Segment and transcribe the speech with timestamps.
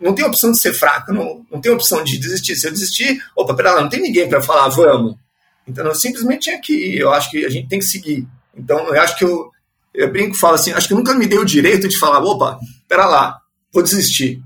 [0.00, 2.56] não tem opção de ser fraco, não, não tem opção de desistir.
[2.56, 5.16] Se eu desistir, opa, pera lá, não tem ninguém para falar, vamos.
[5.66, 6.98] Então eu simplesmente tinha que ir.
[6.98, 8.26] Eu acho que a gente tem que seguir.
[8.56, 9.50] Então eu acho que eu,
[9.94, 12.20] eu brinco e falo assim, acho que eu nunca me dei o direito de falar,
[12.20, 12.58] opa,
[12.88, 13.38] pera lá,
[13.72, 14.40] vou desistir.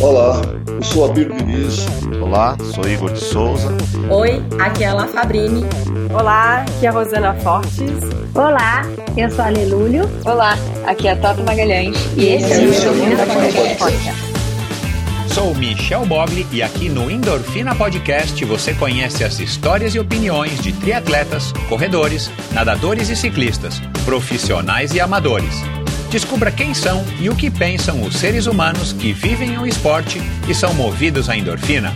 [0.00, 1.86] Olá, eu sou Abir Diniz.
[2.20, 3.68] Olá, sou Igor de Souza.
[4.10, 5.64] Oi, aqui é a La Fabrini.
[6.12, 7.80] Olá, aqui é a Rosana Fortes.
[8.34, 8.82] Olá,
[9.16, 10.04] eu sou a Lelúlio.
[10.26, 11.96] Olá, aqui é a Toto Magalhães.
[12.16, 13.26] E esse é o Endorfina
[13.78, 14.32] Podcast.
[15.32, 20.72] Sou Michel Bogli e aqui no Endorfina Podcast você conhece as histórias e opiniões de
[20.72, 25.62] triatletas, corredores, nadadores e ciclistas, profissionais e amadores.
[26.10, 30.54] Descubra quem são e o que pensam os seres humanos que vivem o esporte e
[30.54, 31.94] são movidos à endorfina.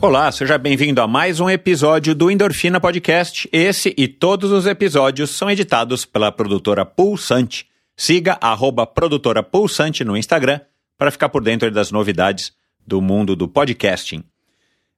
[0.00, 3.48] Olá, seja bem-vindo a mais um episódio do Endorfina Podcast.
[3.52, 7.66] Esse e todos os episódios são editados pela produtora Pulsante.
[7.96, 10.60] Siga a produtora Pulsante no Instagram
[10.96, 12.52] para ficar por dentro das novidades
[12.86, 14.22] do mundo do podcasting.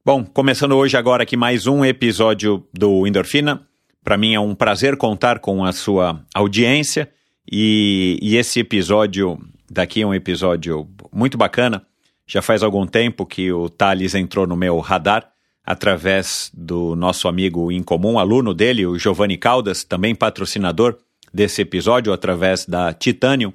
[0.05, 3.67] Bom, começando hoje agora aqui mais um episódio do Endorfina.
[4.05, 7.11] Para mim é um prazer contar com a sua audiência
[7.51, 9.39] e, e esse episódio
[9.71, 11.87] daqui é um episódio muito bacana
[12.31, 15.29] já faz algum tempo que o Thales entrou no meu radar
[15.67, 20.97] através do nosso amigo em comum, aluno dele, o Giovanni Caldas, também patrocinador
[21.35, 23.53] desse episódio através da Titânio.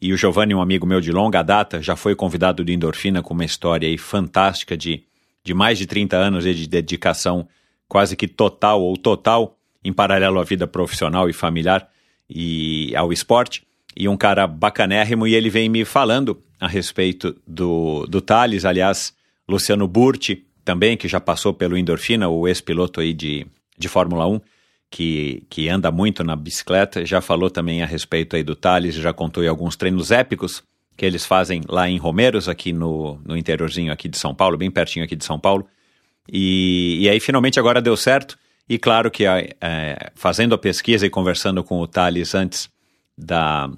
[0.00, 3.34] E o Giovanni, um amigo meu de longa data, já foi convidado do Endorfina com
[3.34, 5.04] uma história fantástica de,
[5.44, 7.46] de mais de 30 anos de dedicação
[7.86, 11.86] quase que total ou total em paralelo à vida profissional e familiar
[12.30, 13.62] e ao esporte.
[13.94, 19.14] E um cara bacanérrimo, e ele vem me falando a respeito do, do Thales, aliás,
[19.48, 23.46] Luciano Burti, também, que já passou pelo Endorfina, o ex-piloto aí de,
[23.78, 24.40] de Fórmula 1,
[24.90, 29.12] que, que anda muito na bicicleta, já falou também a respeito aí do Thales, já
[29.12, 30.64] contou aí alguns treinos épicos
[30.96, 34.70] que eles fazem lá em Romeiros, aqui no, no interiorzinho aqui de São Paulo, bem
[34.70, 35.68] pertinho aqui de São Paulo.
[36.32, 38.36] E, e aí finalmente agora deu certo,
[38.68, 42.68] e claro que é, fazendo a pesquisa e conversando com o Thales antes
[43.16, 43.70] da,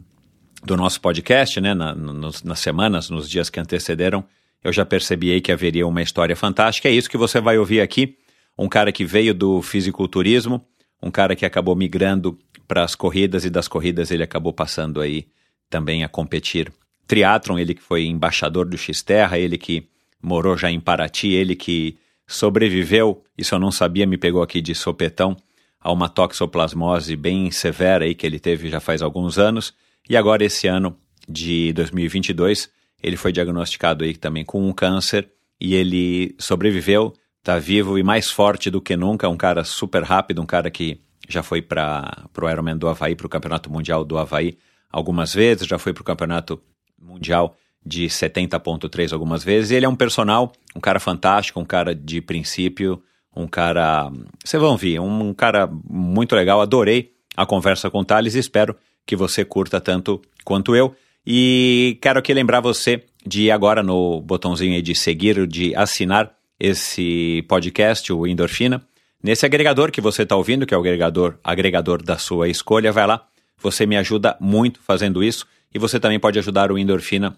[0.65, 4.25] do nosso podcast, né, na, nas semanas, nos dias que antecederam,
[4.63, 6.89] eu já percebi que haveria uma história fantástica.
[6.89, 8.17] É isso que você vai ouvir aqui.
[8.57, 10.65] Um cara que veio do fisiculturismo,
[11.01, 12.37] um cara que acabou migrando
[12.67, 15.29] para as corridas e das corridas ele acabou passando aí
[15.71, 16.73] também a competir.
[17.07, 19.89] Triathlon, ele que foi embaixador do X-Terra, ele que
[20.21, 24.75] morou já em Paraty, ele que sobreviveu, isso eu não sabia, me pegou aqui de
[24.75, 25.37] sopetão,
[25.81, 29.73] a uma toxoplasmose bem severa aí que ele teve já faz alguns anos
[30.09, 30.97] e agora, esse ano
[31.29, 32.71] de 2022,
[33.03, 35.31] ele foi diagnosticado aí também com um câncer
[35.61, 39.29] e ele sobreviveu, está vivo e mais forte do que nunca.
[39.29, 43.27] Um cara super rápido, um cara que já foi para o Ironman do Havaí, para
[43.27, 44.57] o Campeonato Mundial do Havaí
[44.91, 46.61] algumas vezes, já foi para o Campeonato
[46.99, 47.55] Mundial
[47.85, 49.71] de 70.3 algumas vezes.
[49.71, 53.03] E ele é um personal, um cara fantástico, um cara de princípio,
[53.35, 54.11] um cara.
[54.45, 56.61] Vocês vão ver, um, um cara muito legal.
[56.61, 58.75] Adorei a conversa com o Thales e espero
[59.09, 60.95] que você curta tanto quanto eu.
[61.27, 66.31] E quero aqui lembrar você de ir agora no botãozinho aí de seguir, de assinar
[66.61, 68.83] esse podcast, o Endorfina.
[69.23, 73.07] Nesse agregador que você está ouvindo, que é o agregador, agregador da sua escolha, vai
[73.07, 73.27] lá.
[73.63, 75.47] Você me ajuda muito fazendo isso.
[75.75, 77.35] E você também pode ajudar o Endorfina,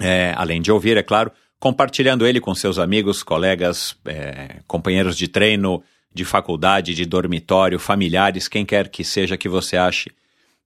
[0.00, 5.28] é, além de ouvir, é claro, compartilhando ele com seus amigos, colegas, é, companheiros de
[5.28, 5.82] treino,
[6.12, 10.10] de faculdade, de dormitório, familiares, quem quer que seja que você ache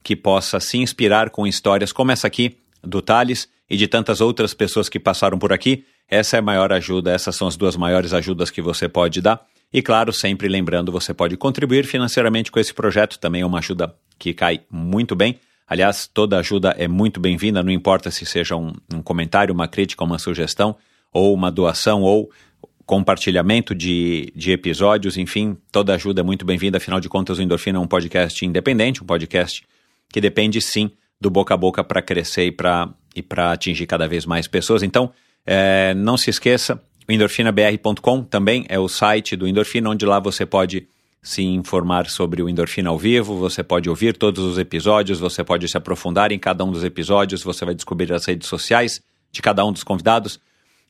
[0.02, 4.52] que possa se inspirar com histórias como essa aqui do Thales e de tantas outras
[4.52, 5.84] pessoas que passaram por aqui.
[6.08, 9.40] Essa é a maior ajuda, essas são as duas maiores ajudas que você pode dar.
[9.72, 13.94] E claro, sempre lembrando, você pode contribuir financeiramente com esse projeto, também é uma ajuda
[14.18, 15.38] que cai muito bem.
[15.66, 20.04] Aliás, toda ajuda é muito bem-vinda, não importa se seja um, um, comentário, uma crítica,
[20.04, 20.76] uma sugestão,
[21.10, 22.30] ou uma doação, ou
[22.84, 26.76] compartilhamento de, de episódios, enfim, toda ajuda é muito bem-vinda.
[26.76, 29.64] Afinal de contas, o Endorfina é um podcast independente, um podcast
[30.12, 34.24] que depende sim do boca a boca para crescer e para e atingir cada vez
[34.24, 34.82] mais pessoas.
[34.82, 35.12] Então,
[35.44, 40.86] é, não se esqueça, endorfinabr.com também é o site do Endorfina, onde lá você pode
[41.22, 45.68] se informar sobre o Endorfina ao vivo, você pode ouvir todos os episódios, você pode
[45.68, 49.00] se aprofundar em cada um dos episódios, você vai descobrir as redes sociais
[49.30, 50.40] de cada um dos convidados.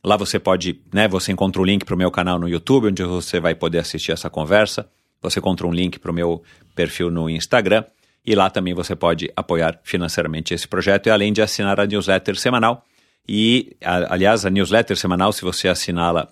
[0.02, 3.04] Lá você pode, né, você encontra o link para o meu canal no YouTube, onde
[3.04, 4.88] você vai poder assistir essa conversa.
[5.20, 6.42] Você encontra um link para o meu
[6.75, 7.84] perfil no Instagram.
[8.24, 12.36] E lá também você pode apoiar financeiramente esse projeto e além de assinar a newsletter
[12.36, 12.84] semanal,
[13.28, 16.28] E, a, aliás, a newsletter semanal, se você assiná-la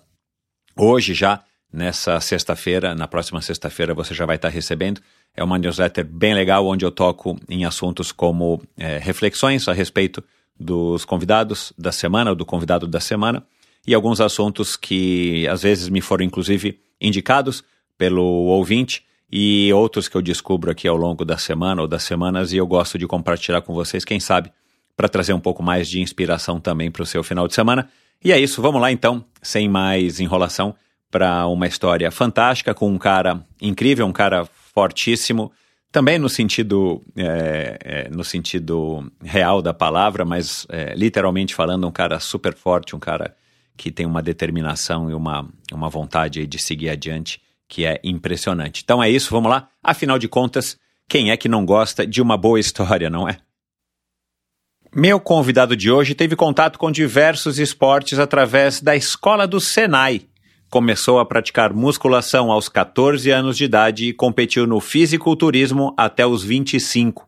[0.77, 5.01] hoje já, nessa sexta-feira, na próxima sexta-feira você já vai estar recebendo.
[5.35, 10.21] É uma newsletter bem legal, onde eu toco em assuntos como é, reflexões a respeito
[10.59, 13.45] dos convidados da semana, ou do convidado da semana,
[13.87, 17.63] e alguns assuntos que às vezes me foram inclusive indicados
[17.97, 22.51] pelo ouvinte e outros que eu descubro aqui ao longo da semana ou das semanas
[22.51, 24.51] e eu gosto de compartilhar com vocês, quem sabe,
[24.95, 27.89] para trazer um pouco mais de inspiração também para o seu final de semana.
[28.23, 30.75] E é isso, vamos lá então, sem mais enrolação,
[31.09, 35.51] para uma história fantástica com um cara incrível, um cara fortíssimo,
[35.91, 41.91] também no sentido, é, é, no sentido real da palavra, mas é, literalmente falando, um
[41.91, 43.35] cara super forte, um cara
[43.75, 48.81] que tem uma determinação e uma, uma vontade de seguir adiante que é impressionante.
[48.83, 49.69] Então é isso, vamos lá.
[49.81, 50.77] Afinal de contas,
[51.07, 53.37] quem é que não gosta de uma boa história, não é?
[54.93, 60.23] Meu convidado de hoje teve contato com diversos esportes através da escola do Senai.
[60.69, 66.43] Começou a praticar musculação aos 14 anos de idade e competiu no fisiculturismo até os
[66.43, 67.25] 25.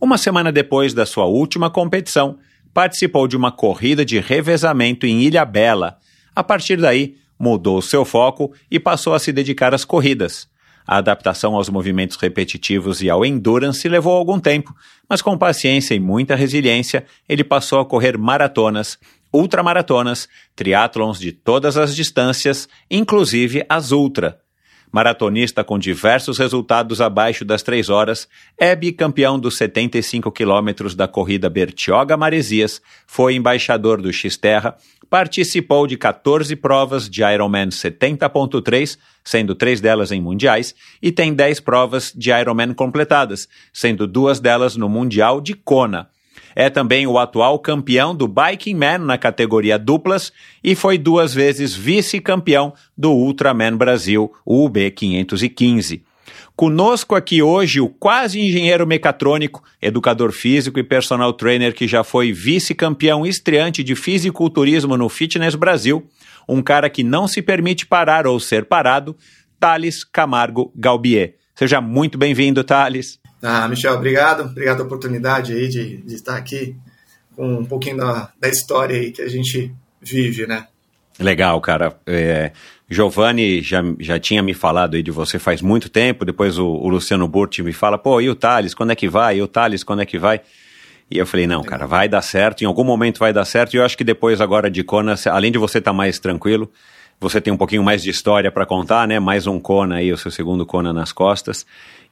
[0.00, 2.36] Uma semana depois da sua última competição,
[2.72, 5.98] participou de uma corrida de revezamento em Ilha Bela.
[6.34, 10.48] A partir daí, mudou seu foco e passou a se dedicar às corridas.
[10.86, 14.74] A adaptação aos movimentos repetitivos e ao endurance levou algum tempo,
[15.08, 18.98] mas com paciência e muita resiliência, ele passou a correr maratonas,
[19.32, 24.38] ultramaratonas, triatlons de todas as distâncias, inclusive as ultra.
[24.94, 31.50] Maratonista com diversos resultados abaixo das três horas, é bicampeão dos 75 quilômetros da corrida
[31.50, 34.76] Bertioga Maresias, foi embaixador do X-Terra,
[35.08, 41.60] participou de 14 provas de Ironman 70.3, sendo três delas em mundiais, e tem 10
[41.60, 46.08] provas de Ironman completadas, sendo duas delas no Mundial de Kona.
[46.56, 51.74] É também o atual campeão do Biking Man na categoria duplas e foi duas vezes
[51.74, 56.04] vice-campeão do Ultraman Brasil, UB 515.
[56.56, 62.32] Conosco aqui hoje o quase engenheiro mecatrônico, educador físico e personal trainer que já foi
[62.32, 66.06] vice-campeão estreante de fisiculturismo no Fitness Brasil,
[66.48, 69.16] um cara que não se permite parar ou ser parado,
[69.58, 71.34] Thales Camargo Galbier.
[71.56, 73.18] Seja muito bem-vindo, Thales.
[73.42, 74.44] Ah, Michel, obrigado.
[74.44, 76.76] Obrigado pela oportunidade aí de, de estar aqui
[77.34, 80.68] com um pouquinho da, da história aí que a gente vive, né?
[81.18, 81.96] Legal, cara.
[82.06, 82.52] É,
[82.88, 86.88] Giovanni já, já tinha me falado aí de você faz muito tempo, depois o, o
[86.88, 89.38] Luciano Burti me fala, pô, e o Thales, quando é que vai?
[89.38, 90.40] E o Thales, quando é que vai?
[91.10, 93.76] E eu falei, não, cara, vai dar certo, em algum momento vai dar certo, e
[93.78, 96.70] eu acho que depois agora de Kona, além de você estar tá mais tranquilo,
[97.20, 99.18] você tem um pouquinho mais de história para contar, né?
[99.18, 101.64] Mais um Kona aí, o seu segundo Kona nas costas.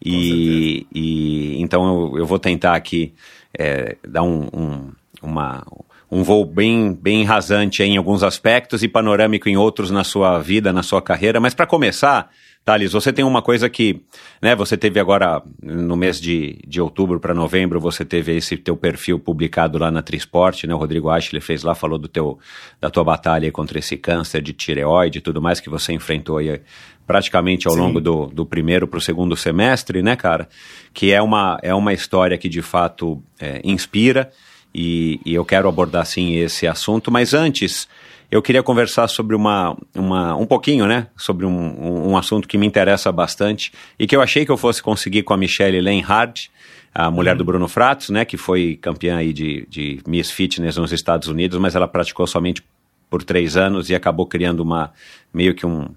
[0.04, 3.12] E, e então eu, eu, vou tentar aqui
[3.56, 4.92] é, dar um, um,
[5.22, 5.66] uma,
[6.12, 10.70] um voo bem, bem rasante em alguns aspectos e panorâmico em outros na sua vida,
[10.70, 11.40] na sua carreira.
[11.40, 12.28] Mas para começar,
[12.62, 14.02] Thales, você tem uma coisa que,
[14.40, 18.76] né, você teve agora no mês de, de outubro para novembro, você teve esse teu
[18.76, 22.38] perfil publicado lá na Trisport, né, o Rodrigo Ashley fez lá, falou do teu,
[22.78, 26.60] da tua batalha contra esse câncer de tireoide e tudo mais que você enfrentou aí
[27.06, 27.80] praticamente ao Sim.
[27.80, 30.46] longo do, do primeiro para o segundo semestre, né, cara,
[30.92, 34.30] que é uma, é uma história que de fato é, inspira
[34.74, 37.88] e, e eu quero abordar sim esse assunto, mas antes
[38.30, 42.66] eu queria conversar sobre uma, uma um pouquinho, né, sobre um, um, assunto que me
[42.66, 46.50] interessa bastante e que eu achei que eu fosse conseguir com a Michelle Lenhard,
[46.94, 47.38] a mulher uhum.
[47.38, 51.58] do Bruno Fratos, né, que foi campeã aí de, de Miss Fitness nos Estados Unidos,
[51.58, 52.62] mas ela praticou somente
[53.10, 54.92] por três anos e acabou criando uma
[55.34, 55.88] meio que um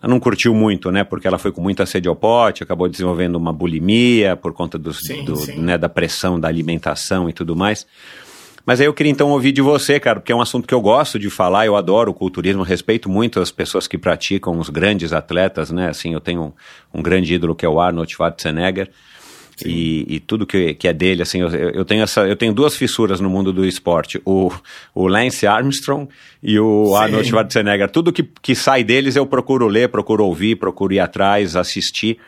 [0.00, 1.04] ela não curtiu muito, né?
[1.04, 4.92] Porque ela foi com muita sede ao pote, acabou desenvolvendo uma bulimia por conta do,
[4.92, 5.58] sim, do sim.
[5.58, 7.86] Né, da pressão da alimentação e tudo mais.
[8.64, 10.80] Mas aí eu queria então ouvir de você, cara, porque é um assunto que eu
[10.80, 15.12] gosto de falar, eu adoro o culturismo, respeito muito as pessoas que praticam, os grandes
[15.12, 15.88] atletas, né?
[15.88, 16.54] Assim, eu tenho
[16.92, 18.88] um, um grande ídolo que é o Arnold Schwarzenegger.
[19.64, 22.74] E, e, tudo que, que é dele, assim, eu, eu, tenho essa, eu tenho duas
[22.74, 24.50] fissuras no mundo do esporte, o,
[24.94, 26.08] o Lance Armstrong
[26.42, 26.96] e o Sim.
[26.96, 27.90] Arnold Schwarzenegger.
[27.90, 32.18] Tudo que, que sai deles eu procuro ler, procuro ouvir, procuro ir atrás, assistir,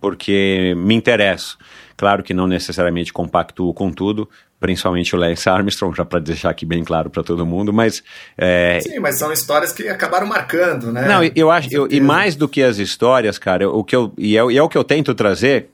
[0.00, 1.58] porque me interesso.
[1.96, 4.28] Claro que não necessariamente compactuo com tudo,
[4.60, 8.02] principalmente o Lance Armstrong, já para deixar aqui bem claro para todo mundo, mas...
[8.36, 8.80] É...
[8.80, 11.08] Sim, mas são histórias que acabaram marcando, né?
[11.08, 14.36] Não, eu acho, eu, e mais do que as histórias, cara, o que eu, e
[14.36, 15.70] é, e é o que eu tento trazer,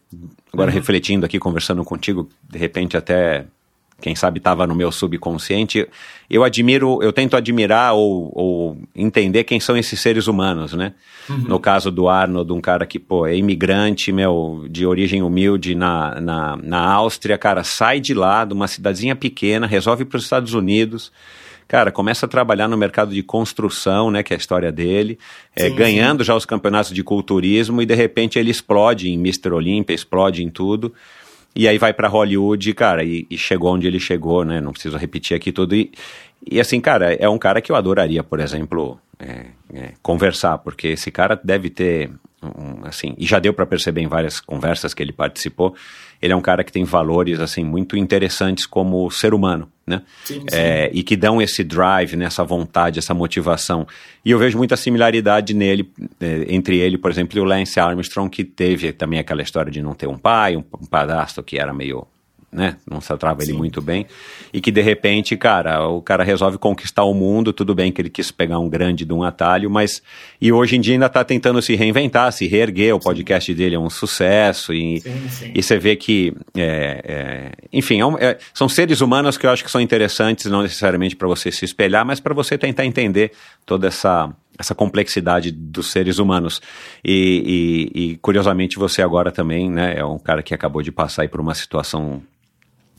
[0.52, 0.74] agora uhum.
[0.74, 3.46] refletindo aqui, conversando contigo, de repente até
[4.02, 5.88] quem sabe estava no meu subconsciente,
[6.28, 10.92] eu admiro, eu tento admirar ou, ou entender quem são esses seres humanos, né?
[11.30, 11.38] Uhum.
[11.38, 16.20] No caso do Arnold, um cara que, pô, é imigrante, meu, de origem humilde na,
[16.20, 20.52] na, na Áustria, cara, sai de lá, de uma cidadezinha pequena, resolve para os Estados
[20.52, 21.12] Unidos,
[21.72, 25.18] cara, começa a trabalhar no mercado de construção, né, que é a história dele,
[25.56, 26.26] é, sim, ganhando sim.
[26.26, 29.54] já os campeonatos de culturismo e de repente ele explode em Mr.
[29.54, 30.92] Olympia, explode em tudo.
[31.56, 34.60] E aí vai para Hollywood, cara, e, e, chegou onde ele chegou, né?
[34.60, 35.74] Não preciso repetir aqui tudo.
[35.74, 35.90] E,
[36.46, 40.88] e assim, cara, é um cara que eu adoraria, por exemplo, é, é, conversar, porque
[40.88, 42.10] esse cara deve ter,
[42.42, 45.74] um, assim, e já deu para perceber em várias conversas que ele participou,
[46.22, 50.02] ele é um cara que tem valores, assim, muito interessantes como ser humano, né?
[50.24, 50.46] Sim, sim.
[50.52, 53.84] É, e que dão esse drive, né, essa vontade, essa motivação.
[54.24, 58.30] E eu vejo muita similaridade nele, é, entre ele, por exemplo, e o Lance Armstrong,
[58.30, 61.72] que teve também aquela história de não ter um pai, um, um padrasto que era
[61.74, 62.06] meio
[62.52, 62.76] né?
[62.88, 64.06] Não se atrava ele muito bem.
[64.52, 67.50] E que de repente, cara, o cara resolve conquistar o mundo.
[67.50, 70.02] Tudo bem que ele quis pegar um grande de um atalho, mas.
[70.38, 72.94] E hoje em dia ainda está tentando se reinventar, se reerguer.
[72.94, 73.56] O podcast sim.
[73.56, 74.74] dele é um sucesso.
[74.74, 75.52] E, sim, sim.
[75.54, 76.34] e você vê que.
[76.54, 80.50] É, é, enfim, é um, é, são seres humanos que eu acho que são interessantes,
[80.50, 83.32] não necessariamente para você se espelhar, mas para você tentar entender
[83.64, 86.60] toda essa essa complexidade dos seres humanos.
[87.02, 91.26] E, e, e, curiosamente você agora também, né, é um cara que acabou de passar
[91.30, 92.22] por uma situação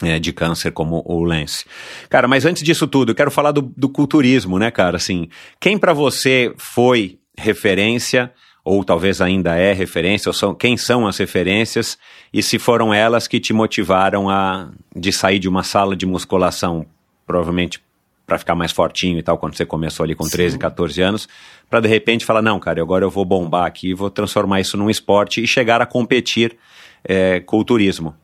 [0.03, 1.65] é, de câncer como o Lance.
[2.10, 4.98] Cara, mas antes disso tudo, eu quero falar do, do culturismo, né, cara?
[4.98, 5.27] Assim,
[5.60, 8.31] quem para você foi referência,
[8.63, 11.98] ou talvez ainda é referência, ou são, quem são as referências,
[12.31, 16.86] e se foram elas que te motivaram a de sair de uma sala de musculação,
[17.25, 17.81] provavelmente
[18.25, 20.31] para ficar mais fortinho e tal, quando você começou ali com Sim.
[20.31, 21.27] 13, 14 anos,
[21.69, 24.89] para de repente falar, não, cara, agora eu vou bombar aqui, vou transformar isso num
[24.89, 26.57] esporte e chegar a competir
[27.03, 28.15] é, culturismo.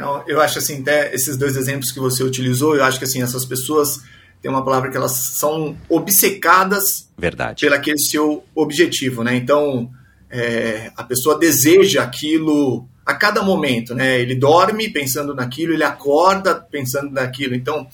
[0.00, 3.22] Então, eu acho assim, até esses dois exemplos que você utilizou, eu acho que assim,
[3.22, 4.00] essas pessoas
[4.40, 7.60] têm uma palavra que elas são obcecadas Verdade.
[7.60, 9.36] pelo aquele seu objetivo, né?
[9.36, 9.90] Então,
[10.30, 14.18] é, a pessoa deseja aquilo a cada momento, né?
[14.18, 17.54] Ele dorme pensando naquilo, ele acorda pensando naquilo.
[17.54, 17.86] Então,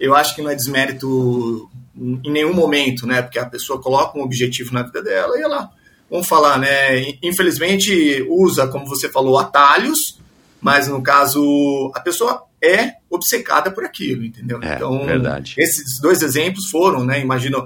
[0.00, 3.20] eu acho que não é desmérito em nenhum momento, né?
[3.20, 5.70] Porque a pessoa coloca um objetivo na vida dela e ela,
[6.10, 6.98] vamos falar, né?
[7.22, 10.22] Infelizmente usa, como você falou, atalhos
[10.62, 14.62] mas no caso a pessoa é obcecada por aquilo, entendeu?
[14.62, 15.56] É, então, verdade.
[15.58, 17.20] esses dois exemplos foram, né?
[17.20, 17.58] Imagina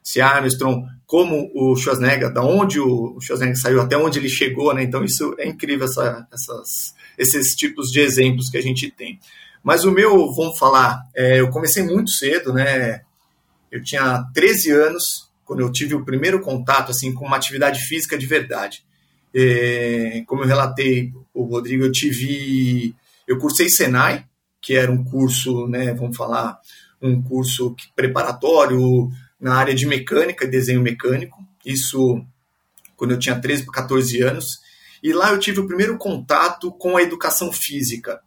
[0.00, 4.84] se Armstrong, como o Schwarzenegger, da onde o Schwarzenegger saiu até onde ele chegou, né?
[4.84, 9.18] Então isso é incrível essa, essas, esses tipos de exemplos que a gente tem.
[9.60, 13.00] Mas o meu, vamos falar, é, eu comecei muito cedo, né?
[13.72, 18.16] Eu tinha 13 anos quando eu tive o primeiro contato assim com uma atividade física
[18.16, 18.84] de verdade.
[19.34, 22.94] É, como eu relatei, o Rodrigo, eu tive.
[23.26, 24.24] Eu cursei Senai,
[24.60, 26.58] que era um curso, né, vamos falar,
[27.00, 31.38] um curso preparatório na área de mecânica e desenho mecânico.
[31.64, 32.24] Isso
[32.96, 34.60] quando eu tinha 13 para 14 anos.
[35.02, 38.20] E lá eu tive o primeiro contato com a educação física.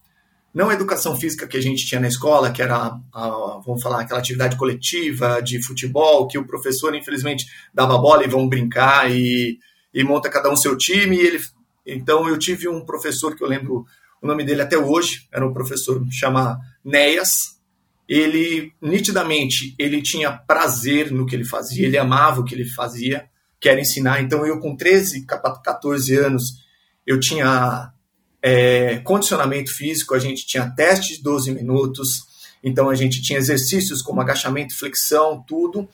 [0.54, 4.02] Não a educação física que a gente tinha na escola, que era, a, vamos falar,
[4.02, 9.60] aquela atividade coletiva de futebol, que o professor, infelizmente, dava bola e vão brincar e
[9.94, 11.18] e monta cada um seu time.
[11.18, 11.40] E ele,
[11.86, 13.86] então eu tive um professor que eu lembro
[14.22, 17.30] o nome dele até hoje, era um professor chama Néas.
[18.08, 23.26] Ele nitidamente ele tinha prazer no que ele fazia, ele amava o que ele fazia,
[23.60, 24.22] que era ensinar.
[24.22, 26.44] Então eu com 13, 14 anos,
[27.08, 27.92] eu tinha
[28.42, 32.24] é, condicionamento físico, a gente tinha teste de 12 minutos,
[32.64, 35.88] então a gente tinha exercícios como agachamento, flexão, tudo.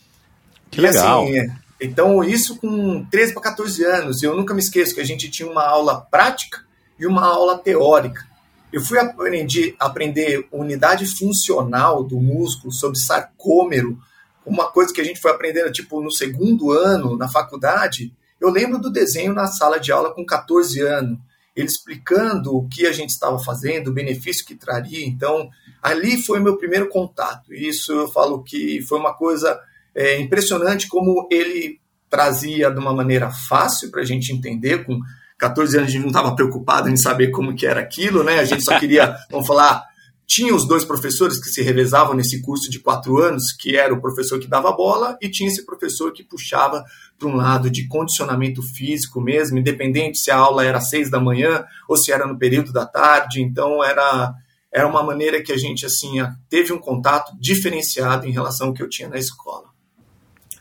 [0.70, 1.24] Que e, legal.
[1.24, 4.22] Assim, então, isso com 13 para 14 anos.
[4.22, 6.64] Eu nunca me esqueço que a gente tinha uma aula prática
[6.98, 8.26] e uma aula teórica.
[8.72, 13.98] Eu fui aprendi, aprender unidade funcional do músculo sobre sarcômero,
[14.44, 18.12] uma coisa que a gente foi aprendendo tipo no segundo ano na faculdade.
[18.40, 21.18] Eu lembro do desenho na sala de aula com 14 anos,
[21.56, 25.06] ele explicando o que a gente estava fazendo, o benefício que traria.
[25.06, 25.48] Então,
[25.82, 27.54] ali foi meu primeiro contato.
[27.54, 29.58] Isso eu falo que foi uma coisa
[29.94, 34.98] é impressionante como ele trazia de uma maneira fácil para a gente entender, com
[35.38, 38.40] 14 anos a gente não estava preocupado em saber como que era aquilo, né?
[38.40, 39.84] A gente só queria, vamos falar,
[40.26, 44.00] tinha os dois professores que se revezavam nesse curso de quatro anos, que era o
[44.00, 46.84] professor que dava bola e tinha esse professor que puxava
[47.18, 51.18] para um lado de condicionamento físico mesmo, independente se a aula era às seis da
[51.18, 53.40] manhã ou se era no período da tarde.
[53.40, 54.34] Então era
[54.70, 56.16] era uma maneira que a gente assim
[56.50, 59.67] teve um contato diferenciado em relação ao que eu tinha na escola.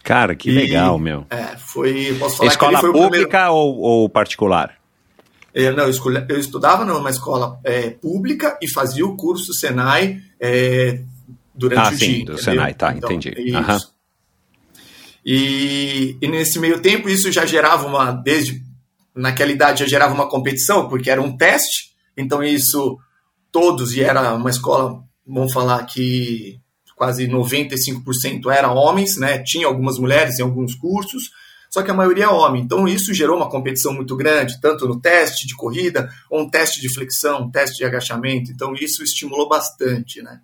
[0.08, 1.28] Cara, que e, legal, meu.
[1.30, 2.16] É, foi.
[2.18, 3.54] Posso falar escola foi pública primeiro...
[3.54, 4.76] ou, ou, particular?
[5.54, 10.22] É, não, eu, escolhi, eu, estudava numa escola é, pública e fazia o curso Senai
[10.40, 11.02] é,
[11.54, 12.08] durante ah, o sim, dia.
[12.08, 12.38] do entendeu?
[12.38, 13.54] Senai, tá, então, entendi.
[13.54, 13.80] Uhum.
[15.26, 18.64] E, e nesse meio tempo isso já gerava uma, desde
[19.14, 22.98] naquela idade já gerava uma competição, porque era um teste, então isso
[23.52, 26.62] todos, e era uma escola, vamos falar que
[26.98, 29.38] quase 95% eram homens, né?
[29.38, 31.30] Tinha algumas mulheres em alguns cursos,
[31.70, 32.64] só que a maioria é homem.
[32.64, 36.82] Então isso gerou uma competição muito grande, tanto no teste de corrida, ou um teste
[36.82, 38.52] de flexão, um teste de agachamento.
[38.52, 40.42] Então isso estimulou bastante, né?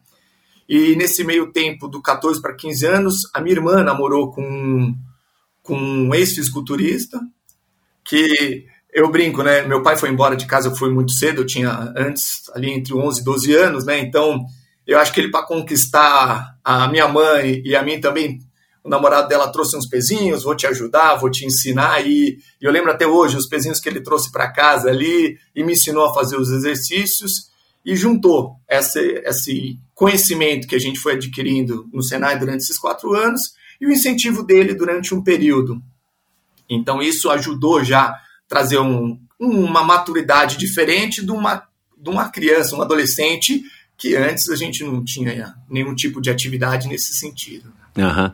[0.70, 4.96] E nesse meio tempo, do 14 para 15 anos, a minha irmã namorou com,
[5.64, 7.20] com um ex-fisiculturista,
[8.06, 9.64] que eu brinco, né?
[9.64, 12.94] Meu pai foi embora de casa, eu fui muito cedo, eu tinha antes ali entre
[12.94, 14.00] 11 e 12 anos, né?
[14.00, 14.46] Então
[14.86, 18.40] eu acho que ele, para conquistar a minha mãe e a mim também,
[18.84, 22.06] o namorado dela trouxe uns pezinhos, vou te ajudar, vou te ensinar.
[22.06, 25.74] E, eu lembro até hoje os pezinhos que ele trouxe para casa ali e me
[25.74, 27.50] ensinou a fazer os exercícios
[27.86, 33.14] e juntou esse, esse conhecimento que a gente foi adquirindo no Senai durante esses quatro
[33.14, 33.42] anos
[33.80, 35.82] e o incentivo dele durante um período.
[36.70, 41.64] Então isso ajudou já a trazer um, uma maturidade diferente de uma,
[41.98, 43.64] de uma criança, um adolescente
[43.98, 47.72] que antes a gente não tinha nenhum tipo de atividade nesse sentido.
[47.98, 48.32] Uhum.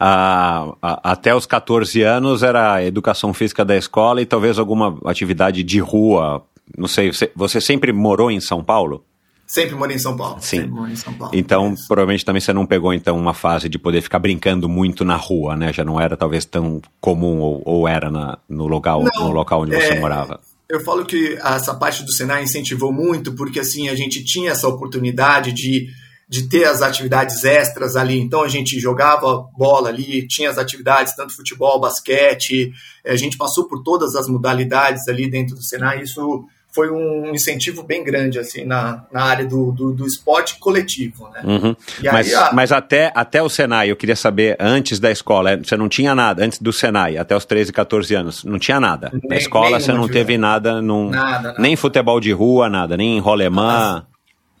[0.00, 5.62] Ah, até os 14 anos era a educação física da escola e talvez alguma atividade
[5.62, 6.44] de rua.
[6.76, 9.04] Não sei, você, você sempre morou em São Paulo?
[9.46, 10.38] Sempre morei em São Paulo.
[10.40, 10.72] Sim.
[10.90, 11.36] Em São Paulo.
[11.36, 15.16] Então, provavelmente também você não pegou então uma fase de poder ficar brincando muito na
[15.16, 15.70] rua, né?
[15.74, 19.60] Já não era talvez tão comum ou, ou era na, no local, não, no local
[19.60, 20.40] onde é, você morava.
[20.68, 24.68] Eu falo que essa parte do Senai incentivou muito, porque assim, a gente tinha essa
[24.68, 25.88] oportunidade de,
[26.28, 28.18] de ter as atividades extras ali.
[28.18, 32.72] Então a gente jogava bola ali, tinha as atividades, tanto futebol, basquete,
[33.04, 36.02] a gente passou por todas as modalidades ali dentro do Senai.
[36.02, 41.28] Isso foi um incentivo bem grande assim na, na área do, do, do esporte coletivo.
[41.28, 41.42] Né?
[41.44, 41.76] Uhum.
[42.10, 42.52] Mas, a...
[42.52, 46.14] mas até, até o Senai, eu queria saber, antes da escola, é, você não tinha
[46.14, 49.10] nada, antes do Senai, até os 13, 14 anos, não tinha nada.
[49.12, 52.96] Nem, na escola você não teve nada, num, nada, nada, nem futebol de rua, nada,
[52.96, 54.06] nem rolemã.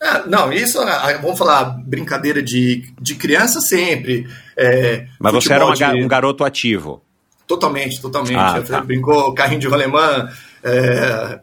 [0.02, 4.26] Ah, não, isso, ah, vamos falar, brincadeira de, de criança sempre.
[4.56, 5.84] É, mas você era de...
[5.84, 7.02] um garoto ativo.
[7.46, 8.36] Totalmente, totalmente.
[8.36, 8.80] Ah, tá.
[8.80, 10.28] Brincou carrinho de rolemã,
[10.62, 11.40] é,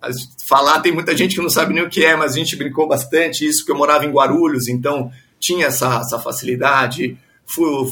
[0.47, 2.88] falar, tem muita gente que não sabe nem o que é, mas a gente brincou
[2.88, 7.17] bastante isso, porque eu morava em Guarulhos, então tinha essa, essa facilidade.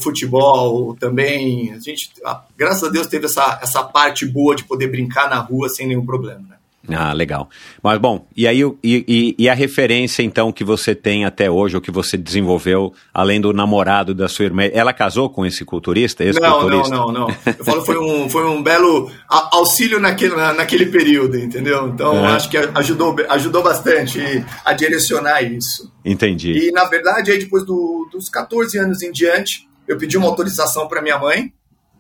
[0.02, 2.12] Futebol também, a gente,
[2.56, 6.06] graças a Deus, teve essa, essa parte boa de poder brincar na rua sem nenhum
[6.06, 6.42] problema.
[6.48, 6.58] Né?
[6.90, 7.50] Ah, legal.
[7.84, 11.82] Mas bom, e aí e, e, a referência então que você tem até hoje, ou
[11.82, 16.24] que você desenvolveu, além do namorado da sua irmã, ela casou com esse culturista?
[16.24, 16.96] Esse não, culturista?
[16.96, 17.36] não, não, não.
[17.46, 21.88] Eu falo foi um, foi um belo auxílio naquele, naquele período, entendeu?
[21.90, 22.26] Então uhum.
[22.26, 24.20] acho que ajudou, ajudou bastante
[24.64, 25.92] a direcionar isso.
[26.06, 26.68] Entendi.
[26.68, 30.88] E na verdade, aí depois do, dos 14 anos em diante, eu pedi uma autorização
[30.88, 31.52] para minha mãe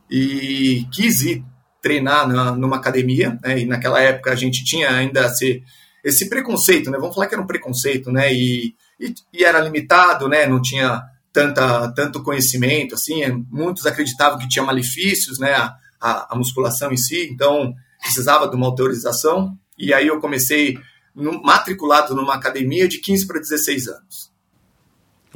[0.09, 1.43] e quis ir
[1.87, 3.59] treinar na, numa academia, né?
[3.59, 5.63] E naquela época a gente tinha ainda esse,
[6.03, 6.97] esse preconceito, né?
[6.97, 8.33] Vamos falar que era um preconceito, né?
[8.33, 10.45] E, e, e era limitado, né?
[10.45, 13.21] Não tinha tanta, tanto conhecimento, assim.
[13.49, 15.53] Muitos acreditavam que tinha malefícios, né?
[15.53, 19.57] A, a, a musculação em si, então precisava de uma autorização.
[19.77, 20.77] E aí eu comecei
[21.15, 24.31] no, matriculado numa academia de 15 para 16 anos.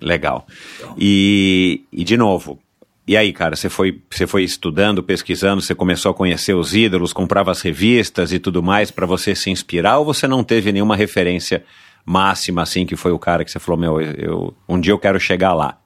[0.01, 0.45] Legal.
[0.75, 0.95] Então.
[0.97, 2.59] E, e, de novo,
[3.07, 7.11] e aí, cara, você foi, você foi estudando, pesquisando, você começou a conhecer os ídolos,
[7.11, 10.95] comprava as revistas e tudo mais para você se inspirar, ou você não teve nenhuma
[10.95, 11.63] referência
[12.05, 15.19] máxima, assim, que foi o cara que você falou, meu, eu, um dia eu quero
[15.19, 15.77] chegar lá?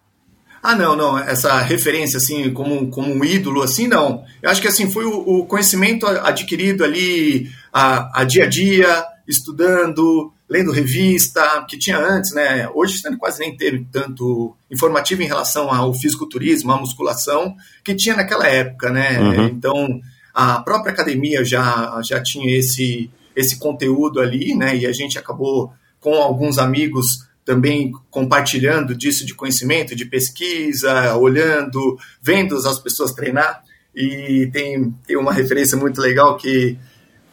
[0.61, 4.23] Ah, não, não, essa referência, assim, como, como um ídolo, assim, não.
[4.41, 9.05] Eu acho que, assim, foi o, o conhecimento adquirido ali a, a dia a dia,
[9.27, 12.69] estudando, lendo revista, que tinha antes, né?
[12.73, 18.47] Hoje quase nem teve tanto informativo em relação ao fisiculturismo, à musculação, que tinha naquela
[18.47, 19.19] época, né?
[19.19, 19.45] Uhum.
[19.45, 20.01] Então,
[20.33, 24.75] a própria academia já, já tinha esse, esse conteúdo ali, né?
[24.75, 31.97] E a gente acabou com alguns amigos também compartilhando disso de conhecimento, de pesquisa, olhando,
[32.21, 33.63] vendo as pessoas treinar.
[33.95, 36.77] E tem, tem uma referência muito legal que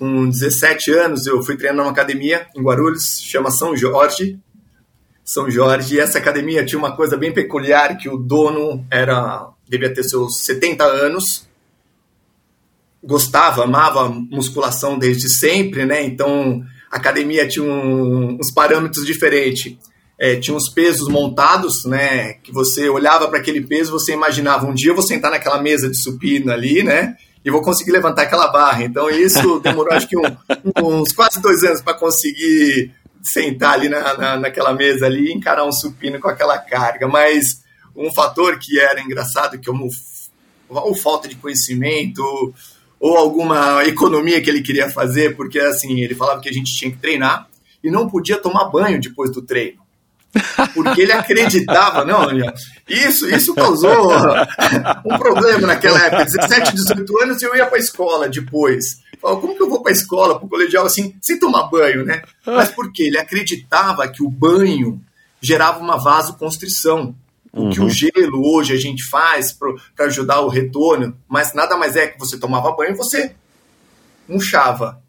[0.02, 4.36] com 17 anos, eu fui treinar numa academia em Guarulhos, chama São Jorge.
[5.24, 9.94] São Jorge, e essa academia tinha uma coisa bem peculiar, que o dono era devia
[9.94, 11.46] ter seus 70 anos,
[13.00, 16.02] gostava, amava musculação desde sempre, né?
[16.02, 19.76] Então, a academia tinha um, uns parâmetros diferentes.
[20.18, 22.32] É, tinha uns pesos montados, né?
[22.42, 25.88] Que você olhava para aquele peso, você imaginava um dia eu vou sentar naquela mesa
[25.88, 27.16] de supino ali, né?
[27.44, 28.84] E vou conseguir levantar aquela barra.
[28.84, 30.22] Então isso demorou acho que um,
[30.82, 35.64] uns quase dois anos para conseguir sentar ali na, na, naquela mesa ali e encarar
[35.64, 37.06] um supino com aquela carga.
[37.08, 37.62] Mas
[37.94, 39.88] um fator que era engraçado, que como
[40.68, 42.22] ou falta de conhecimento
[42.98, 46.90] ou alguma economia que ele queria fazer, porque assim, ele falava que a gente tinha
[46.90, 47.48] que treinar
[47.82, 49.81] e não podia tomar banho depois do treino.
[50.74, 52.26] Porque ele acreditava, não,
[52.88, 54.12] isso, isso causou
[55.04, 56.24] um problema naquela época.
[56.24, 59.00] 17, 18 anos eu ia para a escola depois.
[59.20, 62.04] Falava, como que eu vou para a escola, para o colegial, assim, sem tomar banho,
[62.04, 62.22] né?
[62.44, 63.04] Mas por quê?
[63.04, 65.00] Ele acreditava que o banho
[65.40, 67.14] gerava uma vasoconstrição.
[67.52, 67.90] O que o uhum.
[67.90, 72.38] gelo hoje a gente faz para ajudar o retorno, mas nada mais é que você
[72.38, 73.34] tomava banho e você
[74.26, 75.02] murchava,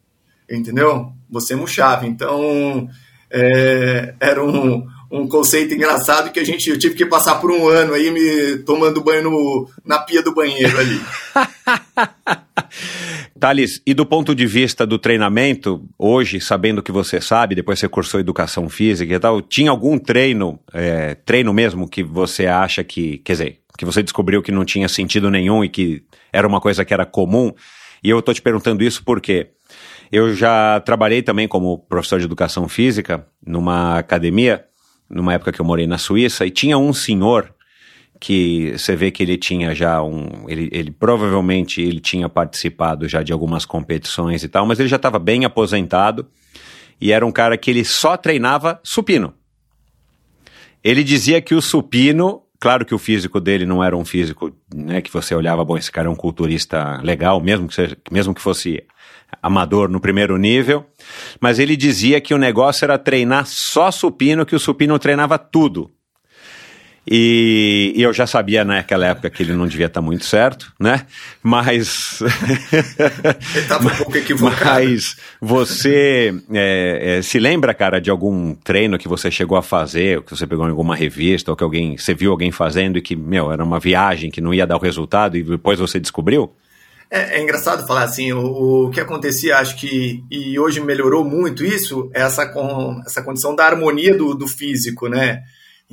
[0.52, 1.14] entendeu?
[1.30, 2.06] Você murchava.
[2.06, 2.90] Então,
[3.32, 7.67] é, era um, um conceito engraçado que a gente eu tive que passar por um
[7.67, 10.99] ano aí me tomando banho no, na pia do banheiro ali.
[13.39, 17.88] Thales, e do ponto de vista do treinamento, hoje, sabendo que você sabe, depois você
[17.88, 23.19] cursou educação física e tal, tinha algum treino, é, treino mesmo, que você acha que,
[23.19, 26.84] quer dizer, que você descobriu que não tinha sentido nenhum e que era uma coisa
[26.84, 27.54] que era comum?
[28.04, 29.49] E eu estou te perguntando isso porque
[30.12, 34.65] eu já trabalhei também como professor de educação física numa academia,
[35.13, 37.54] numa época que eu morei na Suíça, e tinha um senhor
[38.19, 40.45] que você vê que ele tinha já um.
[40.47, 44.95] Ele, ele provavelmente ele tinha participado já de algumas competições e tal, mas ele já
[44.95, 46.26] estava bem aposentado
[47.02, 49.34] e era um cara que ele só treinava supino.
[50.82, 55.02] Ele dizia que o supino, claro que o físico dele não era um físico né,
[55.02, 58.41] que você olhava, bom, esse cara é um culturista legal, mesmo que, seja, mesmo que
[58.41, 58.86] fosse
[59.41, 60.86] amador no primeiro nível,
[61.39, 65.89] mas ele dizia que o negócio era treinar só supino, que o supino treinava tudo.
[67.06, 71.06] E, e, eu já sabia naquela época que ele não devia estar muito certo, né?
[71.41, 72.22] Mas.
[72.72, 74.86] ele estava um pouco equivocado.
[74.86, 80.17] Mas você é, é, se lembra, cara, de algum treino que você chegou a fazer,
[80.17, 81.98] ou que você pegou em alguma revista, ou que alguém.
[81.98, 84.82] Você viu alguém fazendo e que, meu, era uma viagem que não ia dar o
[84.82, 86.54] resultado e depois você descobriu?
[87.15, 91.63] É, é engraçado falar assim, o, o, que acontecia, acho que, e hoje melhorou muito
[91.63, 95.43] isso, é essa, com, essa condição da harmonia do, do físico, né?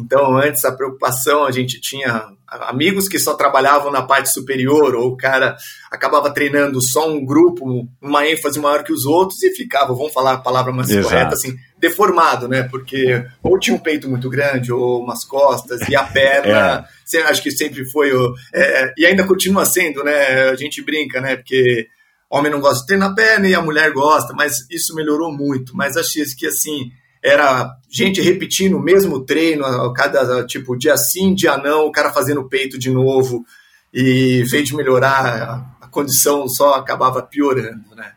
[0.00, 5.12] Então, antes a preocupação, a gente tinha amigos que só trabalhavam na parte superior, ou
[5.12, 5.56] o cara
[5.90, 10.32] acabava treinando só um grupo, uma ênfase maior que os outros, e ficava, vamos falar
[10.32, 11.08] a palavra mais Exato.
[11.08, 12.64] correta, assim, deformado, né?
[12.64, 17.22] Porque ou tinha um peito muito grande, ou umas costas, e a perna, é.
[17.22, 18.10] acho que sempre foi,
[18.52, 20.50] é, e ainda continua sendo, né?
[20.50, 21.36] A gente brinca, né?
[21.36, 21.86] Porque
[22.30, 25.76] homem não gosta de treinar perna e a mulher gosta, mas isso melhorou muito.
[25.76, 26.90] Mas acho que, assim,
[27.22, 32.12] era gente repetindo o mesmo treino, a cada tipo dia sim, dia não, o cara
[32.12, 33.44] fazendo peito de novo
[33.92, 38.12] e veio de melhorar a condição só acabava piorando, né?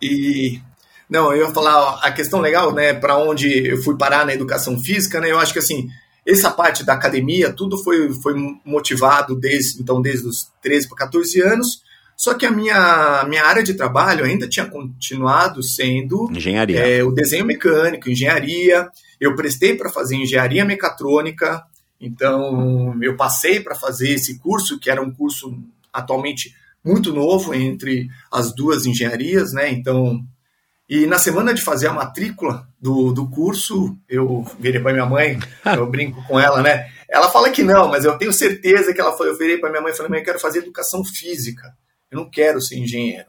[0.00, 0.60] E
[1.08, 4.78] não, eu ia falar a questão legal, né, para onde eu fui parar na educação
[4.78, 5.30] física, né?
[5.30, 5.88] Eu acho que assim,
[6.24, 11.40] essa parte da academia, tudo foi foi motivado desde então desde os 13 para 14
[11.40, 11.82] anos
[12.20, 16.78] só que a minha, minha área de trabalho ainda tinha continuado sendo engenharia.
[16.78, 18.90] É, o desenho mecânico, engenharia.
[19.18, 21.64] Eu prestei para fazer engenharia mecatrônica,
[21.98, 25.58] então eu passei para fazer esse curso, que era um curso
[25.90, 26.54] atualmente
[26.84, 29.70] muito novo entre as duas engenharias, né?
[29.70, 30.22] Então,
[30.86, 35.38] e na semana de fazer a matrícula do, do curso, eu virei para minha mãe,
[35.64, 36.86] eu brinco com ela, né?
[37.08, 39.30] Ela fala que não, mas eu tenho certeza que ela foi.
[39.30, 41.74] Eu virei para minha mãe e falei: mãe, eu quero fazer educação física
[42.10, 43.28] eu não quero ser engenheiro.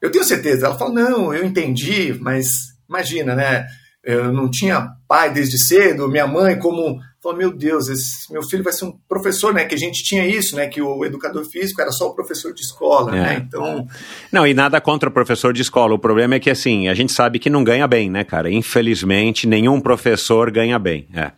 [0.00, 0.66] Eu tenho certeza.
[0.66, 2.44] Ela fala, não, eu entendi, mas
[2.88, 3.66] imagina, né?
[4.02, 8.62] Eu não tinha pai desde cedo, minha mãe como falou, meu Deus, esse, meu filho
[8.62, 9.64] vai ser um professor, né?
[9.64, 10.66] Que a gente tinha isso, né?
[10.66, 13.20] Que o educador físico era só o professor de escola, é.
[13.20, 13.44] né?
[13.46, 13.88] Então.
[14.30, 15.94] Não, e nada contra o professor de escola.
[15.94, 18.50] O problema é que assim, a gente sabe que não ganha bem, né, cara?
[18.50, 21.08] Infelizmente, nenhum professor ganha bem.
[21.14, 21.32] É.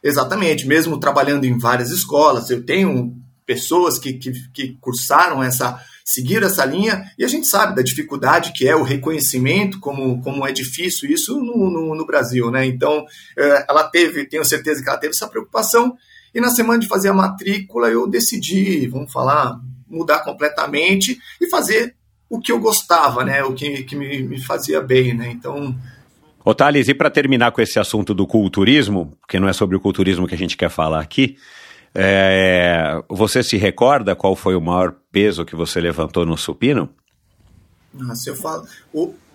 [0.00, 6.42] Exatamente, mesmo trabalhando em várias escolas, eu tenho pessoas que, que, que cursaram essa seguir
[6.42, 10.52] essa linha, e a gente sabe da dificuldade que é o reconhecimento, como, como é
[10.52, 12.66] difícil isso no, no, no Brasil, né?
[12.66, 13.04] Então,
[13.38, 15.96] é, ela teve, tenho certeza que ela teve essa preocupação,
[16.34, 21.94] e na semana de fazer a matrícula eu decidi, vamos falar, mudar completamente e fazer
[22.28, 23.44] o que eu gostava, né?
[23.44, 25.30] O que, que me, me fazia bem, né?
[25.30, 25.76] Então,
[26.44, 29.80] Ô Thales, e para terminar com esse assunto do culturismo, porque não é sobre o
[29.80, 31.36] culturismo que a gente quer falar aqui,
[31.94, 36.88] é, você se recorda qual foi o maior peso que você levantou no supino?
[37.92, 38.66] Nossa, eu falo.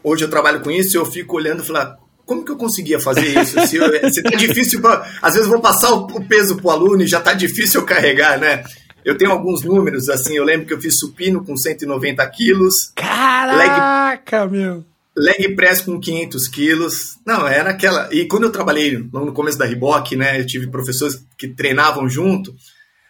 [0.04, 3.00] Hoje eu trabalho com isso e eu fico olhando e falo, como que eu conseguia
[3.00, 3.60] fazer isso?
[3.68, 6.72] Se, eu, se tá difícil, pra, às vezes eu vou passar o, o peso pro
[6.72, 8.64] aluno e já tá difícil eu carregar, né?
[9.06, 12.92] Eu tenho alguns números, assim, eu lembro que eu fiz supino com 190 quilos.
[12.94, 14.97] Caraca, leg, meu!
[15.18, 17.18] Leg press com 500 quilos.
[17.26, 18.08] Não, era aquela.
[18.14, 22.54] E quando eu trabalhei no começo da Riboc, né, eu tive professores que treinavam junto.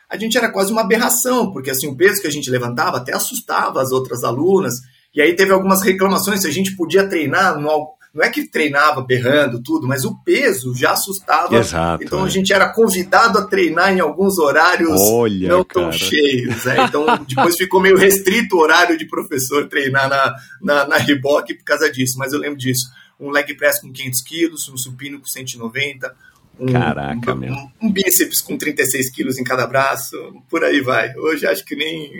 [0.09, 3.13] A gente era quase uma aberração, porque assim, o peso que a gente levantava até
[3.13, 4.75] assustava as outras alunas.
[5.13, 9.01] E aí teve algumas reclamações se a gente podia treinar no, não é que treinava
[9.01, 11.55] berrando tudo, mas o peso já assustava.
[11.55, 12.25] Exato, então é.
[12.25, 15.85] a gente era convidado a treinar em alguns horários Olha, não cara.
[15.85, 16.65] tão cheios.
[16.65, 16.85] né?
[16.85, 21.91] Então depois ficou meio restrito o horário de professor treinar na, na, na por causa
[21.91, 22.89] disso, mas eu lembro disso.
[23.19, 26.15] Um leg press com 500 quilos, um supino com 190,
[26.59, 27.53] um, Caraca, um, meu.
[27.53, 30.15] um, um bíceps com 36 quilos em cada braço,
[30.49, 31.15] por aí vai.
[31.15, 32.11] Hoje acho que nem,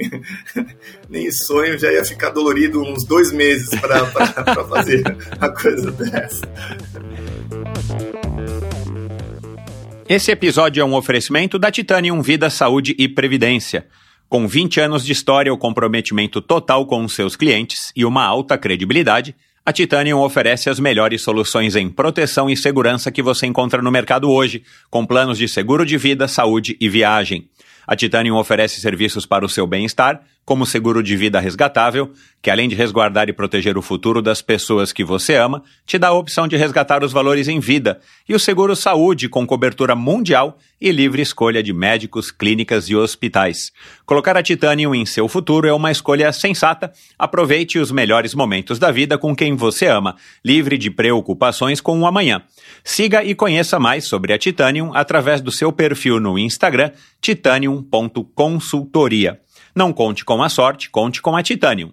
[1.10, 4.06] nem sonho já ia ficar dolorido uns dois meses para
[4.66, 5.04] fazer
[5.40, 6.48] a coisa dessa.
[10.10, 13.86] Esse episódio é um oferecimento da Titanium Vida, Saúde e Previdência.
[14.30, 18.58] Com 20 anos de história, o comprometimento total com os seus clientes e uma alta
[18.58, 19.36] credibilidade,
[19.68, 24.32] a Titanium oferece as melhores soluções em proteção e segurança que você encontra no mercado
[24.32, 27.50] hoje, com planos de seguro de vida, saúde e viagem.
[27.86, 32.10] A Titanium oferece serviços para o seu bem-estar, como seguro de vida resgatável,
[32.42, 36.08] que além de resguardar e proteger o futuro das pessoas que você ama, te dá
[36.08, 40.58] a opção de resgatar os valores em vida, e o seguro saúde com cobertura mundial
[40.80, 43.74] e livre escolha de médicos, clínicas e hospitais.
[44.06, 46.94] Colocar a Titanium em seu futuro é uma escolha sensata.
[47.20, 52.08] Aproveite os melhores momentos da vida com quem você ama, livre de preocupações com o
[52.08, 52.42] amanhã.
[52.86, 59.42] Siga e conheça mais sobre a Titanium através do seu perfil no Instagram titanium.consultoria.
[59.78, 61.92] Não conte com a sorte, conte com a Titanium.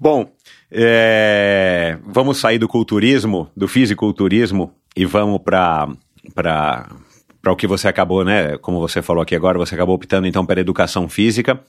[0.00, 0.30] Bom,
[0.72, 5.90] é, vamos sair do culturismo, do fisiculturismo, e vamos para
[6.34, 8.56] para o que você acabou, né?
[8.56, 11.60] Como você falou aqui agora, você acabou optando então pela educação física.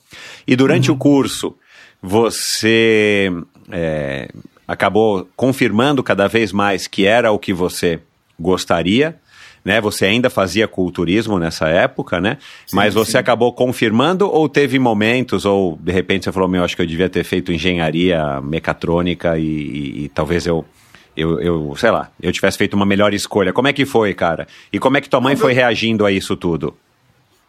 [0.46, 1.54] E durante o curso,
[2.02, 3.30] você
[3.70, 4.30] é,
[4.66, 8.00] acabou confirmando cada vez mais que era o que você
[8.40, 9.20] gostaria
[9.64, 9.80] né?
[9.80, 12.38] Você ainda fazia culturismo nessa época, né?
[12.66, 13.18] Sim, Mas você sim.
[13.18, 17.08] acabou confirmando ou teve momentos, ou de repente você falou, meu, acho que eu devia
[17.08, 20.64] ter feito engenharia mecatrônica e, e- e talvez eu,
[21.16, 23.52] eu, eu, sei lá, eu tivesse feito uma melhor escolha.
[23.52, 24.46] Como é que foi, cara?
[24.72, 26.74] E como é que tua mãe foi reagindo a isso tudo?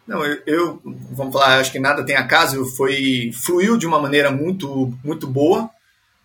[0.06, 0.80] Não, eu, eu-
[1.12, 5.70] vamos falar, acho que nada tem acaso, foi fluiu de uma maneira muito muito boa.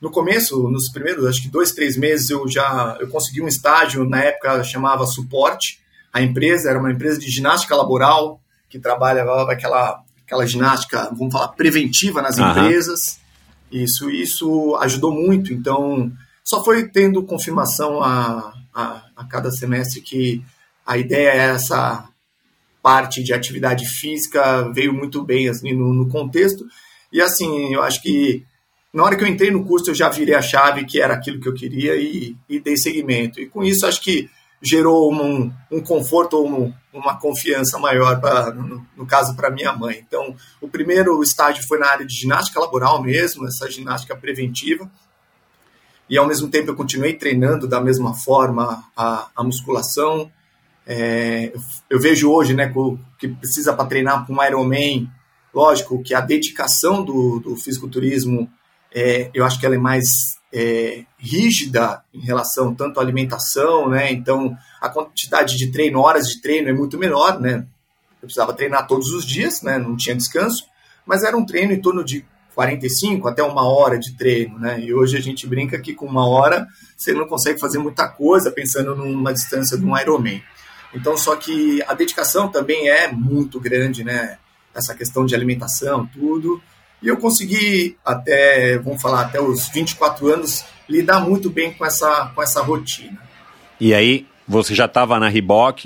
[0.01, 4.07] No começo, nos primeiros, acho que dois, três meses, eu já eu consegui um estágio,
[4.07, 5.79] na época chamava Suporte.
[6.11, 11.49] A empresa era uma empresa de ginástica laboral, que trabalhava aquela, aquela ginástica, vamos falar,
[11.49, 12.51] preventiva nas Aham.
[12.51, 13.19] empresas.
[13.71, 15.53] Isso, isso ajudou muito.
[15.53, 16.11] Então,
[16.43, 20.43] só foi tendo confirmação a, a, a cada semestre que
[20.85, 22.07] a ideia é essa
[22.83, 26.65] parte de atividade física veio muito bem assim, no, no contexto.
[27.11, 28.45] E assim, eu acho que
[28.95, 31.39] na hora que eu entrei no curso, eu já virei a chave que era aquilo
[31.39, 33.39] que eu queria e, e dei seguimento.
[33.39, 34.29] E com isso, acho que
[34.61, 39.73] gerou um, um conforto ou um- uma confiança maior, pra, no, no caso, para minha
[39.73, 40.01] mãe.
[40.07, 44.89] Então, o primeiro estágio foi na área de ginástica laboral mesmo, essa ginástica preventiva.
[46.09, 50.31] E, ao mesmo tempo, eu continuei treinando da mesma forma a, a musculação.
[50.87, 51.51] É,
[51.89, 52.71] eu, vejo hoje né,
[53.19, 55.09] que precisa para treinar para um Ironman,
[55.53, 58.49] lógico que a dedicação do, do fisiculturismo,
[58.95, 60.05] é, eu acho que ela é mais
[60.53, 64.09] é, rígida em relação tanto à alimentação, né?
[64.13, 67.65] Então a quantidade de treino, horas de treino é muito menor, né?
[68.21, 69.77] Eu precisava treinar todos os dias, né?
[69.77, 70.63] Não tinha descanso,
[71.05, 74.79] mas era um treino em torno de 45 até uma hora de treino, né?
[74.79, 78.49] E hoje a gente brinca que com uma hora você não consegue fazer muita coisa
[78.49, 80.41] pensando numa distância de um Ironman.
[80.93, 84.37] Então, só que a dedicação também é muito grande, né?
[84.73, 86.61] Essa questão de alimentação, tudo.
[87.05, 92.31] E eu consegui até, vamos falar, até os 24 anos, lidar muito bem com essa,
[92.33, 93.17] com essa rotina.
[93.79, 95.85] E aí, você já estava na Riboc,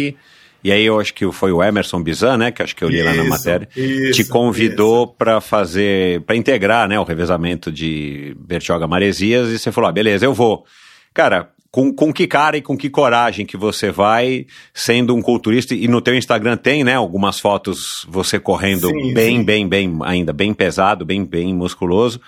[0.64, 2.52] e aí eu acho que foi o Emerson Bizan, né?
[2.52, 3.68] Que acho que eu li lá na Isso, matéria.
[3.76, 9.72] isso, te convidou para fazer, para integrar, né, o revezamento de Bertioga Maresias e você
[9.74, 10.66] falou, ah, beleza, eu vou.
[11.14, 15.76] Cara, com, com que cara e com que coragem que você vai sendo um culturista
[15.76, 19.44] e no teu Instagram tem, né, algumas fotos você correndo Sim, bem, sim.
[19.44, 22.20] bem, bem, ainda bem pesado, bem, bem musculoso.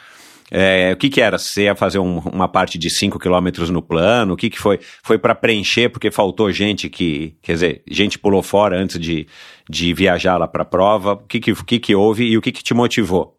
[0.54, 1.38] É, o que que era?
[1.38, 4.34] Você ia fazer um- uma parte de 5 quilômetros no plano?
[4.34, 4.80] O que que foi?
[5.02, 9.26] Foi para preencher porque faltou gente que, quer dizer, gente pulou fora antes de,
[9.70, 11.14] de viajar lá para a prova.
[11.14, 13.38] O que que, o que que houve e o que que te motivou?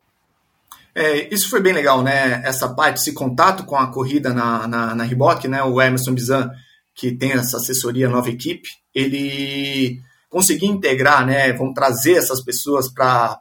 [0.94, 2.42] É, isso foi bem legal, né?
[2.44, 5.62] Essa parte, esse contato com a corrida na, na, na Reebok, né?
[5.62, 6.50] O Emerson Bizan,
[6.94, 11.52] que tem essa assessoria nova equipe, ele conseguia integrar, né?
[11.54, 13.40] Vamos trazer essas pessoas para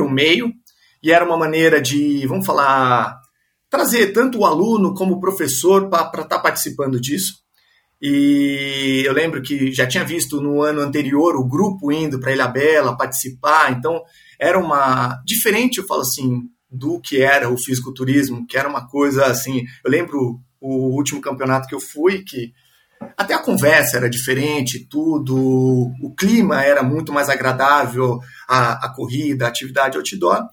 [0.00, 0.52] o meio,
[1.02, 3.18] e era uma maneira de, vamos falar,
[3.68, 7.42] trazer tanto o aluno como o professor para estar tá participando disso.
[8.00, 12.48] E eu lembro que já tinha visto no ano anterior o grupo indo para Ilha
[12.48, 14.02] Bela participar, então
[14.40, 19.26] era uma diferente, eu falo assim, do que era o fisiculturismo, que era uma coisa
[19.26, 19.64] assim.
[19.84, 22.52] Eu lembro o último campeonato que eu fui, que
[23.16, 25.36] até a conversa era diferente, tudo,
[26.00, 30.46] o clima era muito mais agradável, a, a corrida, a atividade outdoor.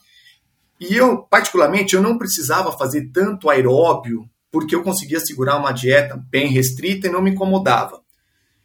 [0.80, 6.18] E eu, particularmente, eu não precisava fazer tanto aeróbio, porque eu conseguia segurar uma dieta
[6.30, 8.02] bem restrita e não me incomodava.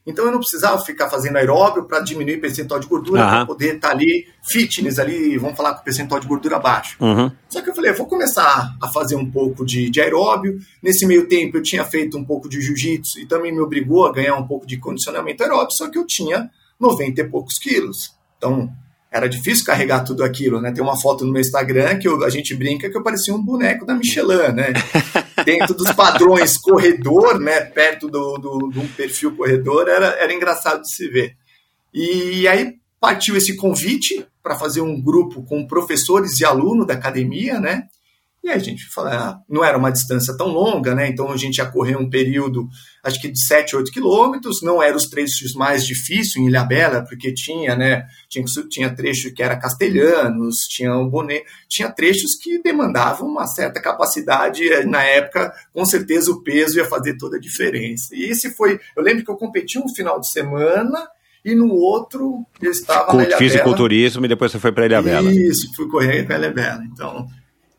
[0.07, 3.29] Então eu não precisava ficar fazendo aeróbio para diminuir o percentual de gordura, uhum.
[3.29, 6.97] para poder estar tá ali fitness ali, vamos falar com o percentual de gordura baixo.
[7.01, 7.31] Uhum.
[7.49, 10.59] Só que eu falei, eu vou começar a fazer um pouco de, de aeróbio.
[10.83, 14.13] Nesse meio tempo eu tinha feito um pouco de jiu-jitsu e também me obrigou a
[14.13, 18.13] ganhar um pouco de condicionamento aeróbio, só que eu tinha 90 e poucos quilos.
[18.37, 18.71] Então
[19.11, 20.73] era difícil carregar tudo aquilo, né?
[20.73, 23.41] Tem uma foto no meu Instagram que eu, a gente brinca que eu parecia um
[23.41, 24.73] boneco da Michelin, né?
[25.45, 27.61] Dentro dos padrões corredor, né?
[27.61, 31.37] Perto do, do, do perfil corredor, era, era engraçado de se ver.
[31.93, 37.59] E aí partiu esse convite para fazer um grupo com professores e alunos da academia,
[37.59, 37.85] né?
[38.45, 41.09] E aí a gente fala, ah, não era uma distância tão longa, né?
[41.09, 42.69] Então a gente ia correr um período,
[43.03, 47.33] acho que de 7, 8 quilômetros, não eram os trechos mais difíceis em Ilhabela, porque
[47.33, 48.05] tinha, né?
[48.29, 53.81] Tinha, tinha trecho que era castelhanos, tinha um boné, tinha trechos que demandavam uma certa
[53.81, 54.63] capacidade.
[54.85, 58.15] Na época, com certeza o peso ia fazer toda a diferença.
[58.15, 58.79] E esse foi.
[58.95, 61.09] Eu lembro que eu competi um final de semana
[61.43, 63.39] e no outro eu estava Cult, na Ilhabela.
[63.39, 65.33] Fisiculturismo e depois você foi para Ilhabela.
[65.33, 66.85] Isso, fui correr para Ilhabela.
[66.93, 67.27] Então,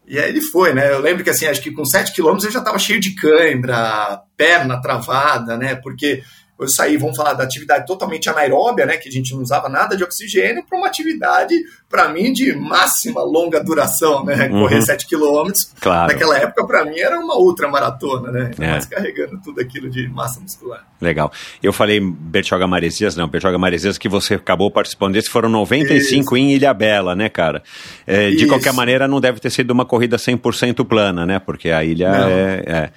[0.08, 0.92] e aí ele foi, né?
[0.92, 4.22] Eu lembro que assim, acho que com 7 quilômetros eu já estava cheio de cãibra,
[4.38, 5.76] perna travada, né?
[5.76, 6.24] Porque
[6.58, 9.96] eu saí, vamos falar da atividade totalmente anaeróbia, né, que a gente não usava nada
[9.98, 11.54] de oxigênio, para uma atividade,
[11.90, 14.62] para mim, de máxima longa duração, né, uhum.
[14.62, 15.74] correr 7 quilômetros.
[15.82, 16.14] Claro.
[16.14, 18.72] Naquela época, para mim, era uma ultra maratona, né, é.
[18.72, 20.86] mas carregando tudo aquilo de massa muscular.
[21.02, 21.30] Legal.
[21.62, 26.38] Eu falei Bertioga Maresias, não, Bertioga Maresias, que você acabou participando desse, foram 95 Isso.
[26.38, 27.62] em Ilhabela, né, cara?
[28.08, 31.84] É, de qualquer maneira, não deve ter sido uma corrida 100% plana, né, porque a
[31.84, 32.90] ilha é, é...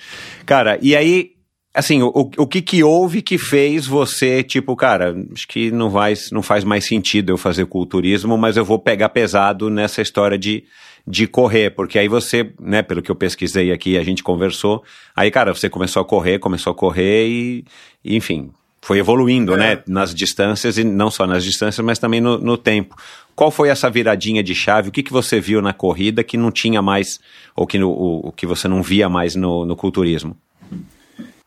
[0.47, 1.38] Cara, e aí
[1.79, 6.13] assim, o, o que que houve que fez você, tipo, cara, acho que não, vai,
[6.33, 10.65] não faz mais sentido eu fazer culturismo, mas eu vou pegar pesado nessa história de,
[11.07, 14.83] de correr, porque aí você, né, pelo que eu pesquisei aqui, a gente conversou,
[15.15, 17.65] aí, cara, você começou a correr, começou a correr e,
[18.05, 18.51] e enfim,
[18.83, 19.77] foi evoluindo, né, é.
[19.77, 22.97] né, nas distâncias, e não só nas distâncias, mas também no, no tempo.
[23.37, 24.89] Qual foi essa viradinha de chave?
[24.89, 27.21] O que, que você viu na corrida que não tinha mais,
[27.55, 30.37] ou que, no, o, que você não via mais no, no culturismo?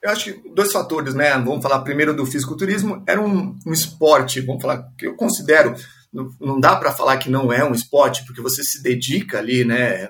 [0.02, 1.32] Eu acho que dois fatores, né?
[1.34, 3.04] Vamos falar primeiro do fisiculturismo.
[3.08, 5.76] Era um, um esporte, vamos falar, que eu considero.
[6.12, 9.64] Não, não dá para falar que não é um esporte, porque você se dedica ali,
[9.64, 10.10] né?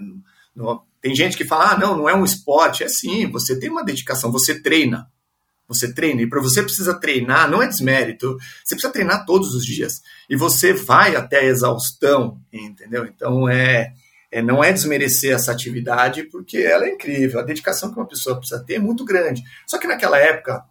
[0.56, 2.84] No, tem gente que fala, ah, não, não é um esporte.
[2.84, 5.10] É sim, você tem uma dedicação, você treina.
[5.67, 6.21] Você treina.
[6.21, 8.38] E para você precisa treinar, não é desmérito.
[8.63, 10.01] Você precisa treinar todos os dias.
[10.30, 13.06] E você vai até a exaustão, entendeu?
[13.06, 13.93] Então é
[14.32, 17.39] é, não é desmerecer essa atividade, porque ela é incrível.
[17.39, 19.44] A dedicação que uma pessoa precisa ter é muito grande.
[19.67, 20.63] Só que naquela época,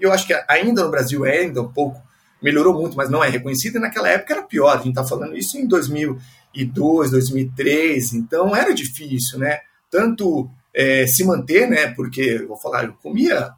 [0.00, 2.00] eu acho que ainda no Brasil é ainda um pouco,
[2.42, 4.70] melhorou muito, mas não é reconhecido, e naquela época era pior.
[4.70, 9.58] A gente está falando isso em 2002, 2003, então era difícil, né?
[9.90, 11.88] Tanto é, se manter, né?
[11.88, 13.52] Porque, vou falar, eu comia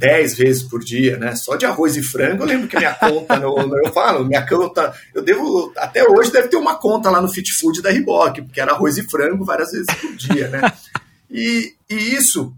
[0.00, 1.36] 10 vezes por dia, né?
[1.36, 4.94] Só de arroz e frango, eu lembro que minha conta, no, eu falo, minha conta,
[5.14, 8.60] eu devo, até hoje deve ter uma conta lá no Fit Food da Riboc, porque
[8.60, 10.72] era arroz e frango várias vezes por dia, né?
[11.30, 12.52] E, e isso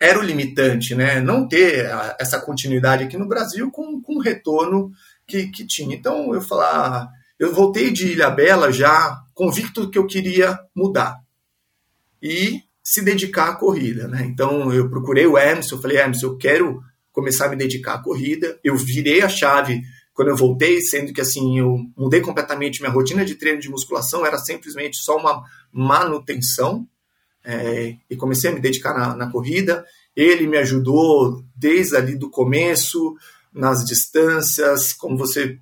[0.00, 1.20] era o limitante, né?
[1.20, 4.90] Não ter a, essa continuidade aqui no Brasil com, com o retorno
[5.26, 5.94] que, que tinha.
[5.94, 11.20] Então, eu falar, eu voltei de Ilha Bela já convicto que eu queria mudar.
[12.22, 14.26] E se dedicar à corrida, né?
[14.26, 18.02] Então eu procurei o Emerson, eu falei, Emerson, eu quero começar a me dedicar à
[18.02, 18.58] corrida.
[18.64, 19.80] Eu virei a chave
[20.12, 24.26] quando eu voltei, sendo que assim eu mudei completamente minha rotina de treino de musculação,
[24.26, 25.40] era simplesmente só uma
[25.72, 26.84] manutenção
[27.44, 29.86] é, e comecei a me dedicar na, na corrida.
[30.16, 33.14] Ele me ajudou desde ali do começo,
[33.54, 35.60] nas distâncias, como você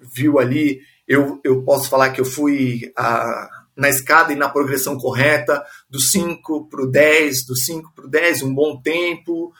[0.00, 4.96] viu ali, eu, eu posso falar que eu fui a, na escada e na progressão
[4.96, 5.62] correta,
[5.96, 9.52] do 5 para o 10, do 5 para o 10, um bom tempo,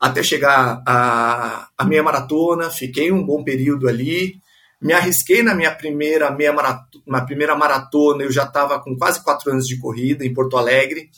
[0.00, 4.40] até chegar à, à meia maratona, fiquei um bom período ali,
[4.80, 9.22] me arrisquei na minha primeira meia maratona, na primeira maratona, eu já estava com quase
[9.22, 11.10] quatro anos de corrida em Porto Alegre,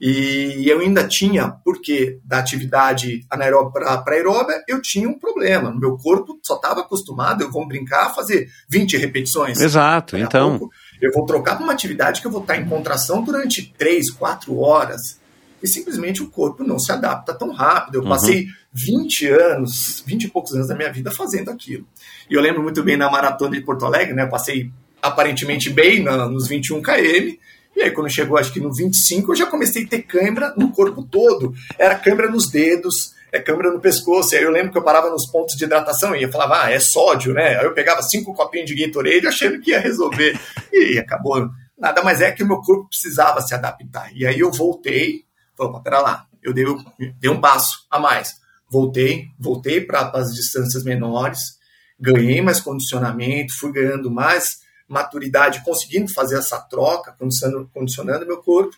[0.00, 5.74] e eu ainda tinha, porque da atividade anaeróbica para aeróbica, eu tinha um problema.
[5.74, 9.58] Meu corpo só estava acostumado, eu vou brincar, a fazer 20 repetições.
[9.58, 10.58] Exato, então.
[10.58, 14.10] Pouco, eu vou trocar para uma atividade que eu vou estar em contração durante 3,
[14.12, 15.18] 4 horas.
[15.62, 17.96] E simplesmente o corpo não se adapta tão rápido.
[17.96, 18.08] Eu uhum.
[18.08, 21.86] passei 20 anos, 20 e poucos anos da minha vida fazendo aquilo.
[22.30, 24.24] E eu lembro muito bem na maratona de Porto Alegre, né?
[24.24, 24.70] Eu passei
[25.00, 27.36] aparentemente bem na, nos 21 km
[27.74, 30.70] E aí, quando chegou, acho que no 25, eu já comecei a ter câimbra no
[30.72, 31.54] corpo todo.
[31.78, 34.34] Era câimbra nos dedos, é câimbra no pescoço.
[34.34, 36.70] E aí eu lembro que eu parava nos pontos de hidratação e ia falava, ah,
[36.70, 37.58] é sódio, né?
[37.58, 40.38] Aí eu pegava cinco copinhos de Gatorade achando que ia resolver.
[40.72, 41.48] E acabou.
[41.78, 44.10] Nada mais é que o meu corpo precisava se adaptar.
[44.14, 45.24] E aí eu voltei,
[45.56, 46.64] falei, pera lá, eu dei,
[47.18, 48.34] dei um passo a mais.
[48.70, 51.56] Voltei, voltei para as distâncias menores,
[52.00, 54.58] ganhei mais condicionamento, fui ganhando mais
[54.88, 58.76] maturidade, conseguindo fazer essa troca, condicionando, condicionando meu corpo,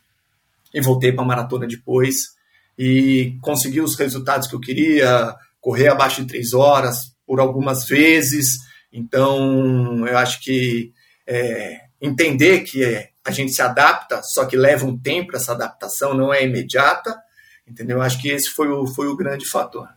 [0.72, 2.37] e voltei para a maratona depois,
[2.78, 8.58] e consegui os resultados que eu queria, correr abaixo de três horas por algumas vezes,
[8.92, 10.92] então eu acho que
[11.26, 12.82] é, entender que
[13.24, 17.14] a gente se adapta, só que leva um tempo essa adaptação, não é imediata,
[17.68, 17.98] entendeu?
[17.98, 19.88] Eu acho que esse foi o, foi o grande fator.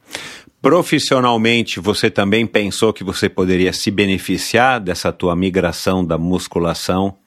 [0.61, 7.17] Profissionalmente, você também pensou que você poderia se beneficiar dessa tua migração da musculação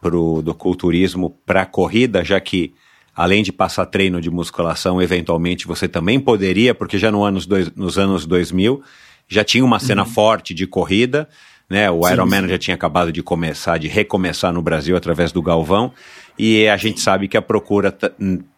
[0.00, 2.74] pro, do culturismo para a corrida, já que
[3.14, 7.70] além de passar treino de musculação, eventualmente você também poderia, porque já no anos dois,
[7.74, 8.82] nos anos 2000
[9.28, 10.08] já tinha uma cena uhum.
[10.08, 11.28] forte de corrida,
[11.68, 11.90] né?
[11.90, 12.48] O sim, Ironman sim.
[12.48, 15.92] já tinha acabado de começar, de recomeçar no Brasil através do Galvão,
[16.38, 17.96] e a gente sabe que a procura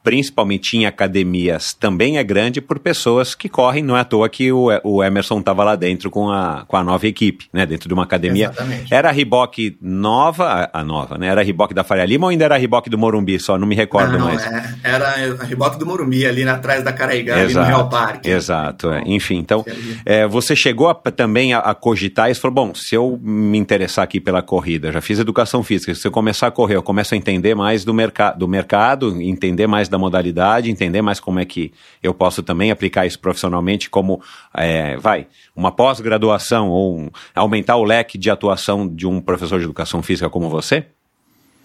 [0.04, 3.82] principalmente em academias, também é grande por pessoas que correm.
[3.82, 6.84] Não é à toa que o, o Emerson estava lá dentro com a, com a
[6.84, 7.64] nova equipe, né?
[7.64, 8.50] Dentro de uma academia.
[8.52, 8.92] Exatamente.
[8.92, 11.28] Era a Riboc nova, a, nova, né?
[11.28, 13.40] Era a Riboc da Faria Lima ou ainda era a Riboc do Morumbi?
[13.40, 14.44] Só não me recordo não, mais.
[14.44, 15.08] É, era
[15.40, 18.28] a Riboc do Morumbi, ali atrás da Caraíga, ali no Real Parque.
[18.28, 19.02] Exato, é.
[19.06, 19.38] enfim.
[19.38, 19.64] Então,
[20.04, 24.04] é, você chegou a, também a, a, cogitar isso, falou, bom, se eu me interessar
[24.04, 27.16] aqui pela corrida, já fiz educação física, se eu começar a correr, eu começo a
[27.16, 31.72] entender mais do, merc do mercado, entender mais da modalidade, entender mais como é que
[32.02, 34.20] eu posso também aplicar isso profissionalmente, como,
[34.52, 39.64] é, vai, uma pós-graduação ou um, aumentar o leque de atuação de um professor de
[39.64, 40.86] educação física como você?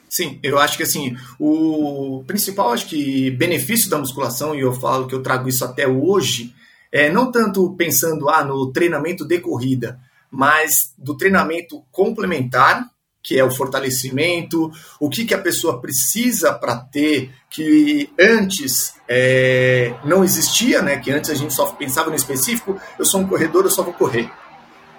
[0.07, 5.07] Sim, eu acho que assim, o principal acho que benefício da musculação, e eu falo
[5.07, 6.53] que eu trago isso até hoje,
[6.91, 9.99] é não tanto pensando ah, no treinamento de corrida,
[10.31, 12.87] mas do treinamento complementar
[13.29, 19.93] que é o fortalecimento, o que, que a pessoa precisa para ter, que antes é,
[20.03, 20.97] não existia, né?
[20.97, 23.93] Que antes a gente só pensava no específico, eu sou um corredor, eu só vou
[23.93, 24.31] correr.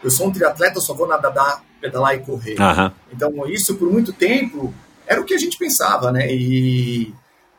[0.00, 2.54] Eu sou um triatleta, eu só vou nadar, pedalar e correr.
[2.60, 2.92] Uhum.
[3.12, 4.72] Então, isso por muito tempo
[5.08, 6.32] era o que a gente pensava, né?
[6.32, 7.12] E,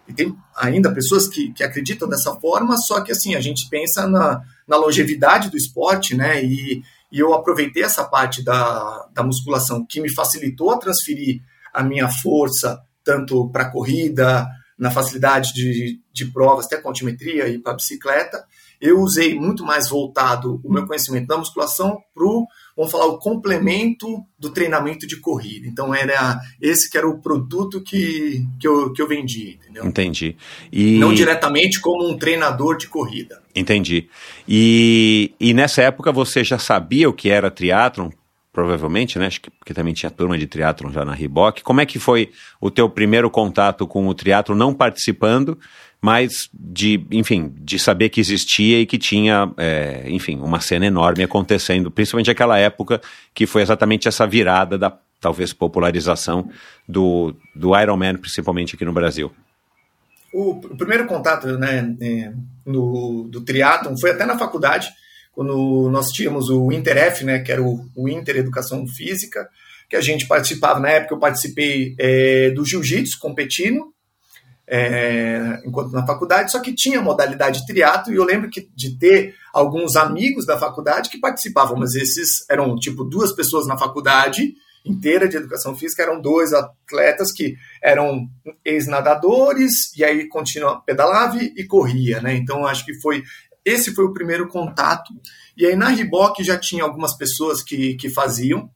[0.07, 4.07] e tem ainda pessoas que, que acreditam dessa forma, só que assim, a gente pensa
[4.07, 6.41] na, na longevidade do esporte, né?
[6.41, 6.81] E,
[7.11, 11.41] e eu aproveitei essa parte da, da musculação que me facilitou a transferir
[11.73, 14.47] a minha força tanto para corrida,
[14.77, 18.43] na facilidade de, de provas, até com altimetria e para bicicleta.
[18.79, 22.47] Eu usei muito mais voltado o meu conhecimento da musculação para o,
[22.81, 25.67] vamos falar, o complemento do treinamento de corrida.
[25.67, 29.85] Então, era esse que era o produto que, que, eu, que eu vendia, entendeu?
[29.85, 30.35] Entendi.
[30.71, 30.97] E...
[30.97, 33.41] Não diretamente como um treinador de corrida.
[33.55, 34.09] Entendi.
[34.47, 38.09] E, e nessa época você já sabia o que era triatlon?
[38.51, 39.27] Provavelmente, né?
[39.27, 41.61] Acho que porque também tinha turma de triatlon já na Riboc.
[41.61, 45.57] Como é que foi o teu primeiro contato com o triatlon, não participando,
[46.01, 51.23] mas de, enfim, de saber que existia e que tinha, é, enfim, uma cena enorme
[51.23, 52.99] acontecendo, principalmente naquela época
[53.33, 56.49] que foi exatamente essa virada da talvez popularização
[56.89, 59.31] do, do Ironman, principalmente aqui no Brasil.
[60.33, 62.33] O, o primeiro contato né, é,
[62.65, 64.89] no, do triatlon foi até na faculdade,
[65.31, 69.47] quando nós tínhamos o InterF, né, que era o, o Inter Educação Física,
[69.87, 73.93] que a gente participava, na época eu participei é, do jiu-jitsu competindo,
[74.73, 79.35] é, enquanto na faculdade, só que tinha modalidade triatlo e eu lembro que, de ter
[79.53, 84.53] alguns amigos da faculdade que participavam, mas esses eram tipo duas pessoas na faculdade
[84.85, 88.29] inteira de educação física, eram dois atletas que eram
[88.63, 92.33] ex-nadadores e aí continua pedalava e corria, né?
[92.35, 93.23] Então acho que foi
[93.65, 95.13] esse foi o primeiro contato.
[95.57, 98.71] E aí na Riboc já tinha algumas pessoas que, que faziam.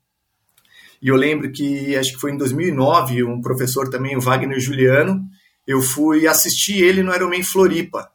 [1.02, 5.24] E eu lembro que acho que foi em 2009, um professor também, o Wagner Juliano,
[5.68, 8.09] eu fui assistir ele no Ironman Floripa.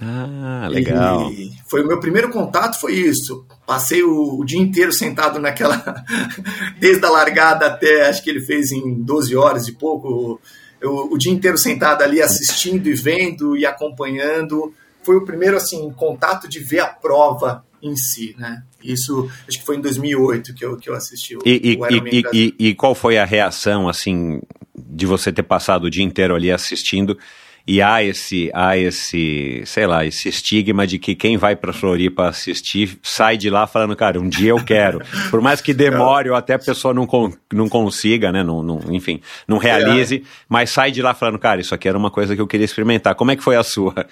[0.00, 1.30] Ah, legal.
[1.30, 3.46] E foi o meu primeiro contato, foi isso.
[3.66, 6.04] Passei o, o dia inteiro sentado naquela.
[6.78, 10.40] desde a largada até acho que ele fez em 12 horas e pouco.
[10.80, 14.74] Eu, o dia inteiro sentado ali assistindo e vendo e acompanhando.
[15.02, 18.62] Foi o primeiro assim contato de ver a prova em si, né?
[18.84, 22.12] Isso acho que foi em 2008 que eu, que eu assisti o, e, o Ironman
[22.12, 24.40] e, e, e, qual foi a reação assim
[24.76, 27.18] de você ter passado o dia inteiro ali assistindo?
[27.66, 32.28] e há esse, há esse, sei lá, esse estigma de que quem vai para Floripa
[32.28, 35.00] assistir sai de lá falando, cara, um dia eu quero.
[35.30, 37.08] Por mais que demore ou até a pessoa não,
[37.50, 40.22] não consiga, né, não, não, enfim, não realize, é.
[40.46, 43.14] mas sai de lá falando, cara, isso aqui era uma coisa que eu queria experimentar.
[43.14, 44.06] Como é que foi a sua?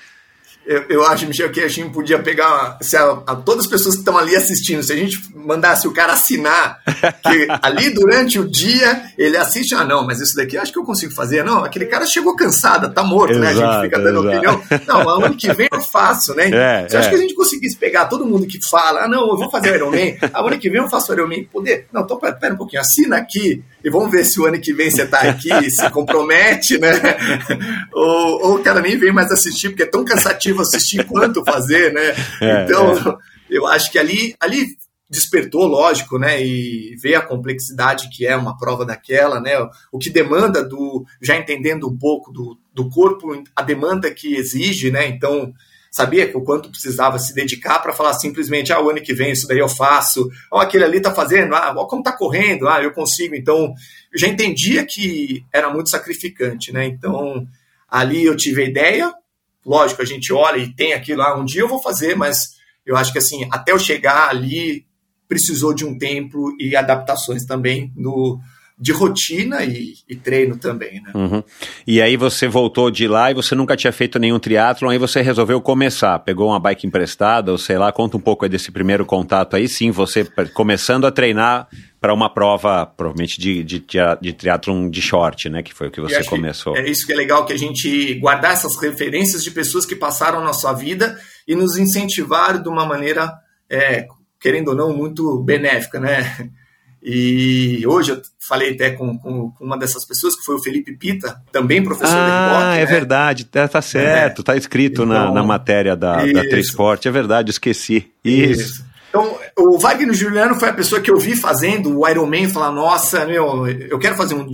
[0.65, 3.95] Eu, eu, acho, Michel, que a gente podia pegar se a, a, todas as pessoas
[3.95, 6.79] que estão ali assistindo, se a gente mandasse o cara assinar,
[7.23, 10.85] que ali durante o dia ele assiste, ah, não, mas isso daqui acho que eu
[10.85, 11.45] consigo fazer.
[11.45, 13.51] Não, aquele cara chegou cansado, tá morto, exato, né?
[13.51, 14.57] A gente fica dando exato.
[14.57, 14.83] opinião.
[14.87, 16.51] Não, ano que vem eu faço, né?
[16.63, 17.01] É, Você é.
[17.01, 19.75] acha que a gente conseguisse pegar todo mundo que fala, ah, não, eu vou fazer
[19.75, 21.87] Iron Man, ah, ano que vem eu faço Iron Man, poder.
[21.93, 24.73] Não, então pera, pera um pouquinho, assina aqui e vamos ver se o ano que
[24.73, 26.93] vem você está aqui se compromete, né?
[27.93, 31.93] ou, ou o cara nem vem mais assistir, porque é tão cansativo assistir quanto fazer,
[31.93, 32.15] né?
[32.41, 33.17] É, então, é.
[33.51, 34.77] eu acho que ali, ali
[35.13, 36.43] despertou, lógico, né?
[36.43, 39.53] E ver a complexidade que é uma prova daquela, né?
[39.93, 41.05] O que demanda do.
[41.21, 45.07] Já entendendo um pouco do, do corpo, a demanda que exige, né?
[45.07, 45.53] Então
[45.93, 49.47] sabia o quanto precisava se dedicar para falar simplesmente, ah, o ano que vem isso
[49.47, 52.93] daí eu faço, ó, oh, aquele ali tá fazendo, ah, como tá correndo, ah, eu
[52.93, 53.35] consigo.
[53.35, 53.75] Então,
[54.11, 56.87] eu já entendia que era muito sacrificante, né?
[56.87, 57.47] Então,
[57.87, 59.13] ali eu tive a ideia,
[59.67, 62.55] lógico, a gente olha e tem aquilo ah, um dia eu vou fazer, mas
[62.87, 64.87] eu acho que assim, até eu chegar ali,
[65.29, 68.41] precisou de um tempo e adaptações também no,
[68.83, 71.13] de rotina e, e, treino também, né?
[71.15, 71.41] Uhum.
[71.87, 75.23] E aí você voltou de lá e você nunca tinha feito nenhum triatlon, aí você
[75.23, 79.55] resolveu começar, pegou uma bike emprestada, ou sei lá, conta um pouco desse primeiro contato
[79.55, 81.69] aí, sim, você começando a treinar
[82.01, 83.85] para uma prova, provavelmente de, de,
[84.21, 86.77] de triatlon de short, né, que foi o que você começou.
[86.77, 90.43] É isso que é legal, que a gente guardar essas referências de pessoas que passaram
[90.43, 91.17] na sua vida
[91.47, 93.33] e nos incentivaram de uma maneira,
[93.71, 94.09] é,
[94.41, 96.51] querendo ou não, muito benéfica, né?
[97.03, 100.97] E hoje eu falei até com, com, com, uma dessas pessoas, que foi o Felipe
[100.97, 102.87] Pita, também professor ah, da Ah, é né?
[102.87, 104.45] verdade, tá, tá certo, é.
[104.45, 108.09] tá escrito então, na, na matéria da, da Trisport, é verdade, esqueci.
[108.25, 108.63] Isso.
[108.63, 108.93] isso.
[109.09, 113.27] Então, o Wagner Juliano foi a pessoa que eu vi fazendo o Ironman, falar, nossa,
[113.27, 114.47] meu, eu quero fazer um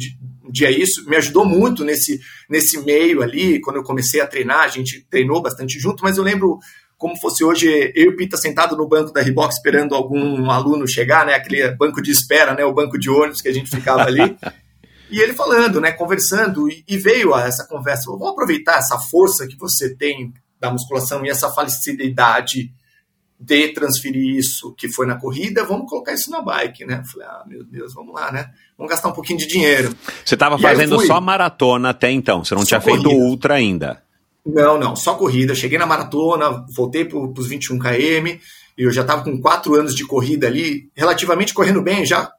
[0.50, 2.18] dia isso, me ajudou muito nesse,
[2.48, 6.24] nesse meio ali, quando eu comecei a treinar, a gente treinou bastante junto, mas eu
[6.24, 6.58] lembro
[6.98, 10.86] como fosse hoje eu e o Pita sentado no banco da Reebok esperando algum aluno
[10.86, 11.34] chegar, né?
[11.34, 12.64] Aquele banco de espera, né?
[12.64, 14.36] O banco de ônibus que a gente ficava ali.
[15.08, 15.92] e ele falando, né?
[15.92, 18.10] Conversando e, e veio a essa conversa.
[18.10, 22.72] Vou aproveitar essa força que você tem da musculação e essa facilidade
[23.40, 27.04] de transferir isso que foi na corrida, vamos colocar isso na bike, né?
[27.12, 28.50] Falei, ah, meu Deus, vamos lá, né?
[28.76, 29.94] Vamos gastar um pouquinho de dinheiro.
[30.24, 33.08] Você estava fazendo só maratona até então, você não só tinha corrida.
[33.08, 34.02] feito ultra ainda.
[34.48, 35.54] Não, não, só corrida.
[35.54, 38.38] Cheguei na maratona, voltei para os 21 km,
[38.78, 42.30] e eu já estava com quatro anos de corrida ali, relativamente correndo bem, já,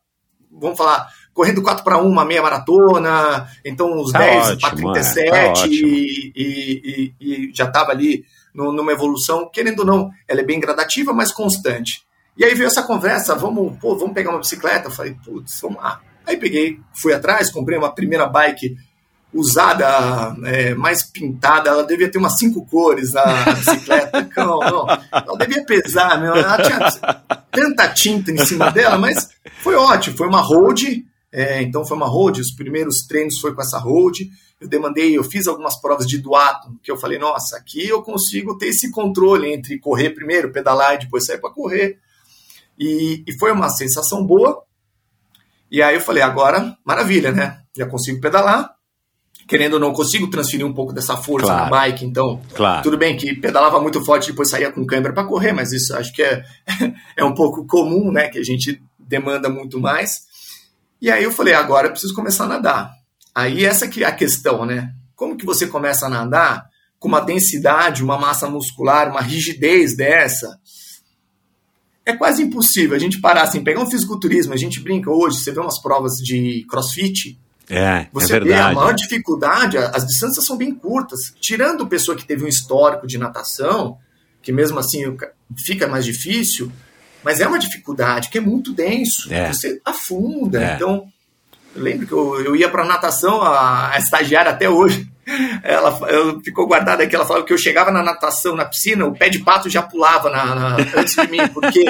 [0.52, 5.20] vamos falar, correndo 4 para 1, uma meia maratona, então os tá 10 para 37,
[5.30, 10.40] é, tá e, e, e, já estava ali no, numa evolução, querendo ou não, ela
[10.40, 12.02] é bem gradativa, mas constante.
[12.36, 14.88] E aí veio essa conversa, vamos, pô, vamos pegar uma bicicleta?
[14.88, 16.02] Eu falei, putz, vamos lá.
[16.26, 18.76] Aí peguei, fui atrás, comprei uma primeira bike
[19.34, 24.30] usada, é, mais pintada, ela devia ter umas cinco cores a bicicleta.
[24.38, 29.30] Não, não, ela devia pesar, meu, ela tinha tanta tinta em cima dela, mas
[29.62, 33.62] foi ótimo, foi uma road, é, então foi uma road, os primeiros treinos foi com
[33.62, 37.88] essa road, eu demandei, eu fiz algumas provas de duato, que eu falei, nossa, aqui
[37.88, 42.00] eu consigo ter esse controle entre correr primeiro, pedalar e depois sair para correr,
[42.78, 44.64] e, e foi uma sensação boa,
[45.70, 48.79] e aí eu falei, agora, maravilha, né, já consigo pedalar,
[49.50, 51.64] querendo ou não, consigo transferir um pouco dessa força claro.
[51.64, 52.84] na bike, então claro.
[52.84, 55.96] tudo bem que pedalava muito forte e depois saía com câmera para correr, mas isso
[55.98, 56.44] acho que é,
[57.18, 60.22] é um pouco comum, né, que a gente demanda muito mais.
[61.02, 62.92] E aí eu falei, agora eu preciso começar a nadar.
[63.34, 64.94] Aí essa que é a questão, né?
[65.16, 66.70] Como que você começa a nadar
[67.00, 70.60] com uma densidade, uma massa muscular, uma rigidez dessa?
[72.06, 75.52] É quase impossível a gente parar assim, pegar um fisiculturismo, a gente brinca hoje, você
[75.52, 77.40] vê umas provas de crossfit,
[77.70, 78.50] é, é você é verdade.
[78.50, 81.34] vê a maior dificuldade, as distâncias são bem curtas.
[81.40, 83.98] Tirando pessoa que teve um histórico de natação,
[84.42, 85.16] que mesmo assim
[85.58, 86.72] fica mais difícil,
[87.24, 89.32] mas é uma dificuldade que é muito denso.
[89.32, 89.52] É.
[89.52, 90.64] Você afunda.
[90.64, 90.76] É.
[90.76, 91.08] Então,
[91.76, 95.08] eu lembro que eu, eu ia para natação, a, a, estagiária até hoje,
[95.64, 95.96] ela
[96.44, 99.40] ficou guardada aqui, ela falava que eu chegava na natação, na piscina, o pé de
[99.40, 101.86] pato já pulava na, na, antes de mim, porque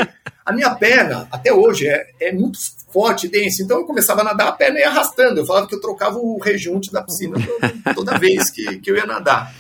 [0.46, 2.58] a minha perna, até hoje, é, é muito
[2.92, 3.64] forte, denso.
[3.64, 5.40] Então eu começava a nadar, a perna ia arrastando.
[5.40, 7.38] Eu falava que eu trocava o rejunte da piscina
[7.96, 9.54] toda vez que, que eu ia nadar.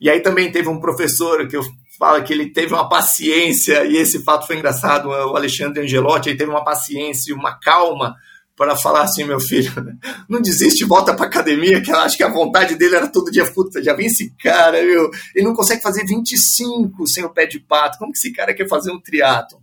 [0.00, 1.62] E aí também teve um professor que eu
[1.98, 6.38] falo que ele teve uma paciência, e esse fato foi engraçado, o Alexandre Angelotti, ele
[6.38, 8.16] teve uma paciência e uma calma
[8.56, 9.72] para falar assim, meu filho,
[10.28, 13.48] não desiste, volta para academia, que eu acho que a vontade dele era todo dia,
[13.52, 17.60] puta, já vem esse cara, meu, ele não consegue fazer 25 sem o pé de
[17.60, 19.61] pato, como que esse cara quer fazer um triatlo?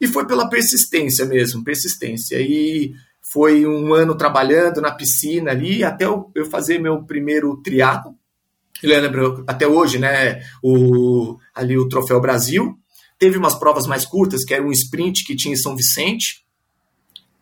[0.00, 2.40] E foi pela persistência mesmo, persistência.
[2.40, 2.94] E
[3.32, 8.14] foi um ano trabalhando na piscina ali, até eu, fazer meu primeiro triatlo.
[8.82, 12.78] Eu lembro até hoje, né, o, ali o Troféu Brasil.
[13.18, 16.44] Teve umas provas mais curtas, que era um sprint que tinha em São Vicente,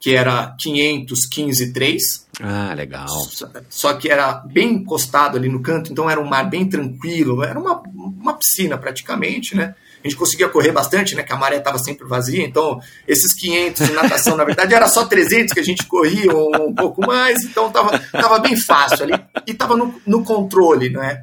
[0.01, 2.27] que era 500, 15, 3.
[2.41, 3.09] Ah, legal.
[3.09, 7.43] Só, só, que era bem encostado ali no canto, então era um mar bem tranquilo,
[7.43, 9.75] era uma, uma piscina praticamente, né?
[10.07, 11.23] A gente conseguia correr bastante, né?
[11.23, 15.05] Que a maré estava sempre vazia, então esses 500 de natação, na verdade, era só
[15.05, 19.15] 300 que a gente corria um, um pouco mais, então tava, tava bem fácil ali
[19.47, 21.23] e tava no, no controle, né?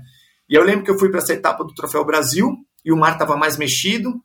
[0.49, 3.13] E eu lembro que eu fui para essa etapa do Troféu Brasil e o mar
[3.13, 4.21] estava mais mexido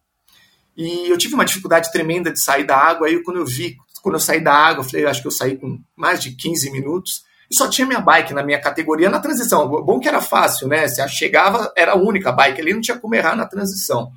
[0.76, 3.06] e eu tive uma dificuldade tremenda de sair da água.
[3.06, 5.56] Aí quando eu vi, quando eu saí da água, eu falei, acho que eu saí
[5.56, 9.68] com mais de 15 minutos e só tinha minha bike na minha categoria na transição.
[9.68, 10.86] Bom que era fácil, né?
[10.86, 14.12] Se chegava, era a única bike ali, não tinha como errar na transição.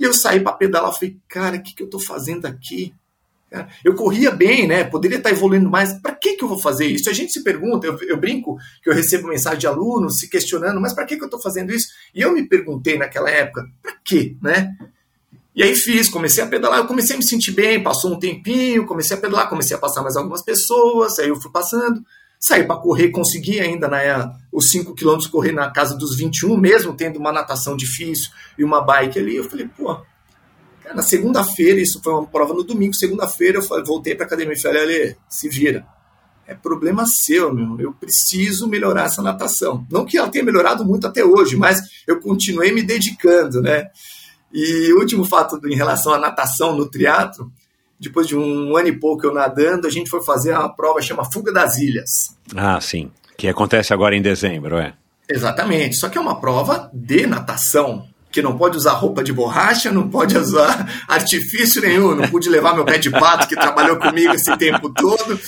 [0.00, 2.94] E eu saí para pedalar, falei, cara, o que, que eu estou fazendo aqui?
[3.84, 4.82] Eu corria bem, né?
[4.82, 5.92] Poderia estar evoluindo mais.
[6.00, 7.10] Para que, que eu vou fazer isso?
[7.10, 10.80] A gente se pergunta, eu, eu brinco que eu recebo mensagem de alunos se questionando,
[10.80, 11.88] mas para que, que eu estou fazendo isso?
[12.14, 14.74] E eu me perguntei naquela época, para quê, né?
[15.54, 18.86] E aí fiz, comecei a pedalar, eu comecei a me sentir bem, passou um tempinho,
[18.86, 22.02] comecei a pedalar, comecei a passar mais algumas pessoas, aí eu fui passando,
[22.40, 26.94] saí para correr, consegui ainda né, os 5 quilômetros correr na casa dos 21, mesmo
[26.94, 29.94] tendo uma natação difícil e uma bike ali, eu falei, pô,
[30.82, 34.60] cara, na segunda-feira, isso foi uma prova no domingo, segunda-feira eu voltei para academia e
[34.60, 35.86] falei, Ale, se vira,
[36.50, 37.80] é problema seu, meu.
[37.80, 39.86] Eu preciso melhorar essa natação.
[39.88, 43.88] Não que ela tenha melhorado muito até hoje, mas eu continuei me dedicando, né?
[44.52, 47.52] E último fato em relação à natação no triatlo,
[48.00, 51.30] depois de um ano e pouco eu nadando, a gente foi fazer uma prova chama
[51.30, 52.34] Fuga das Ilhas.
[52.56, 53.10] Ah, sim.
[53.36, 54.94] Que acontece agora em dezembro, é?
[55.28, 55.96] Exatamente.
[55.96, 60.08] Só que é uma prova de natação que não pode usar roupa de borracha, não
[60.08, 64.56] pode usar artifício nenhum, não pude levar meu pé de pato que trabalhou comigo esse
[64.56, 65.38] tempo todo.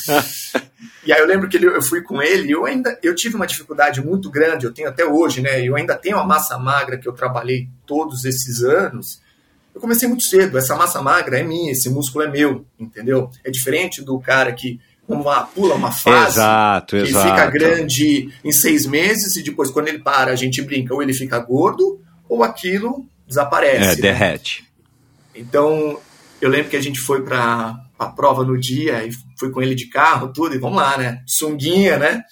[1.06, 3.46] E aí eu lembro que eu fui com ele, e eu ainda eu tive uma
[3.46, 5.64] dificuldade muito grande, eu tenho até hoje, né?
[5.64, 9.21] Eu ainda tenho a massa magra que eu trabalhei todos esses anos.
[9.74, 13.30] Eu comecei muito cedo, essa massa magra é minha, esse músculo é meu, entendeu?
[13.42, 17.28] É diferente do cara que uma, pula uma fase exato, que exato.
[17.28, 21.12] fica grande em seis meses e depois quando ele para a gente brinca ou ele
[21.12, 23.84] fica gordo ou aquilo desaparece.
[23.84, 23.94] É, né?
[23.96, 24.64] derrete.
[25.34, 25.98] Então,
[26.40, 29.74] eu lembro que a gente foi para a prova no dia e fui com ele
[29.74, 31.22] de carro, tudo, e vamos lá, né?
[31.26, 32.22] Sunguinha, né?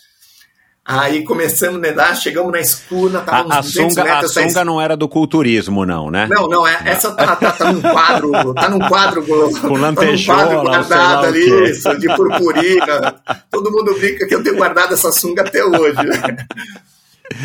[0.84, 4.96] Aí começamos a nadar, chegamos na escuna, tava a, a sunga, a sunga não era
[4.96, 6.26] do culturismo, não, né?
[6.28, 9.22] Não, não, é, essa tá, tá, tá num quadro, tá num quadro,
[9.60, 13.20] com lantejola, tá num quadro guardado ali, isso, de purpurina.
[13.50, 16.46] Todo mundo brinca que eu tenho guardado essa sunga até hoje, né?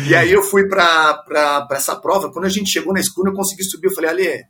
[0.08, 3.62] E aí eu fui para essa prova, quando a gente chegou na escuna, eu consegui
[3.62, 4.44] subir, eu falei, Ali,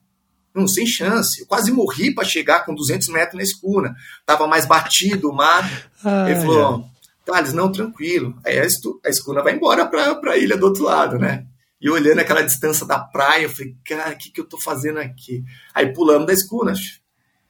[0.56, 1.42] não, sem chance.
[1.42, 3.94] Eu quase morri para chegar com 200 metros na escuna.
[4.24, 5.90] Tava mais batido o mar.
[6.02, 6.86] Ah, ele falou.
[7.26, 8.38] Thales, não, tranquilo.
[8.46, 11.44] Aí a escuna vai embora para a ilha do outro lado, né?
[11.80, 15.00] E olhando aquela distância da praia, eu falei, cara, o que, que eu tô fazendo
[15.00, 15.44] aqui?
[15.74, 16.72] Aí pulamos da escuna.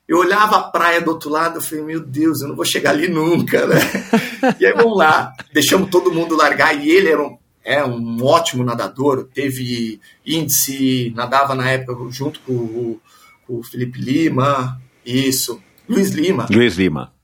[0.09, 2.91] Eu olhava a praia do outro lado, eu falei, meu Deus, eu não vou chegar
[2.91, 3.77] ali nunca, né?
[4.59, 8.65] e aí vamos lá, deixamos todo mundo largar, e ele era um, é um ótimo
[8.65, 13.01] nadador, teve índice, nadava na época junto com o,
[13.47, 16.47] com o Felipe Lima, isso, Luiz Lima.
[16.51, 17.16] Luiz Lima.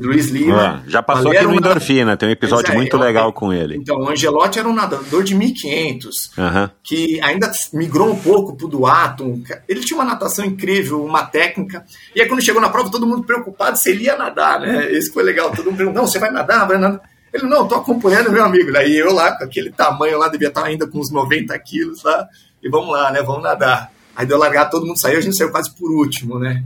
[0.00, 0.82] Luiz Lima.
[0.86, 3.76] já passou aqui no um Endorfina, tem um episódio é, muito legal com ele.
[3.76, 6.70] Então, o Angelotti era um nadador de 1500, uhum.
[6.82, 9.42] que ainda migrou um pouco pro duato.
[9.68, 11.84] Ele tinha uma natação incrível, uma técnica.
[12.14, 14.90] E aí, quando chegou na prova, todo mundo preocupado se ele ia nadar, né?
[14.92, 15.50] Esse foi legal.
[15.50, 16.66] Todo mundo perguntou: não, você vai nadar?
[16.66, 17.00] Vai nadar?
[17.32, 18.72] Ele, não, tô acompanhando meu amigo.
[18.72, 22.26] Daí eu lá, com aquele tamanho lá, devia estar ainda com uns 90 quilos lá.
[22.62, 23.22] E vamos lá, né?
[23.22, 23.92] Vamos nadar.
[24.14, 26.64] Aí deu largar, todo mundo saiu, a gente saiu quase por último, né?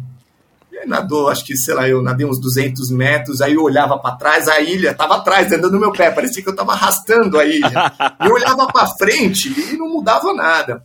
[0.86, 4.48] Nadou, acho que, sei lá, eu nadei uns 200 metros, aí eu olhava para trás,
[4.48, 7.92] a ilha tava atrás, dentro do meu pé, parecia que eu tava arrastando a ilha.
[8.22, 10.84] E eu olhava para frente e não mudava nada.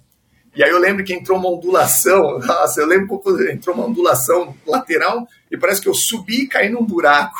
[0.55, 4.55] E aí eu lembro que entrou uma ondulação, nossa, eu lembro que entrou uma ondulação
[4.65, 7.37] lateral e parece que eu subi e caí num buraco.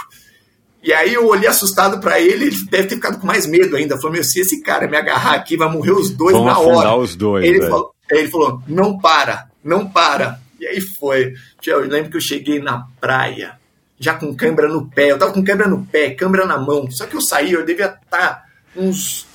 [0.84, 3.96] E aí eu olhei assustado para ele, ele deve ter ficado com mais medo ainda.
[3.98, 6.96] Falou, meu, se esse cara me agarrar aqui, vai morrer os dois Vão na hora.
[6.96, 10.40] os dois, ele falou, ele falou, não para, não para.
[10.66, 11.36] E aí foi.
[11.64, 13.60] Eu lembro que eu cheguei na praia,
[14.00, 15.12] já com câimbra no pé.
[15.12, 16.90] Eu tava com câimbra no pé, câimbra na mão.
[16.90, 18.46] Só que eu saí, eu devia estar tá
[18.76, 19.28] uns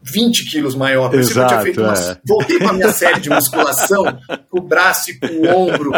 [0.00, 1.10] 20 quilos maior.
[1.10, 1.92] Por Exato, eu tinha feito uma...
[1.92, 2.20] é.
[2.24, 4.04] Voltei pra minha série de musculação,
[4.48, 5.90] com o braço e com o ombro.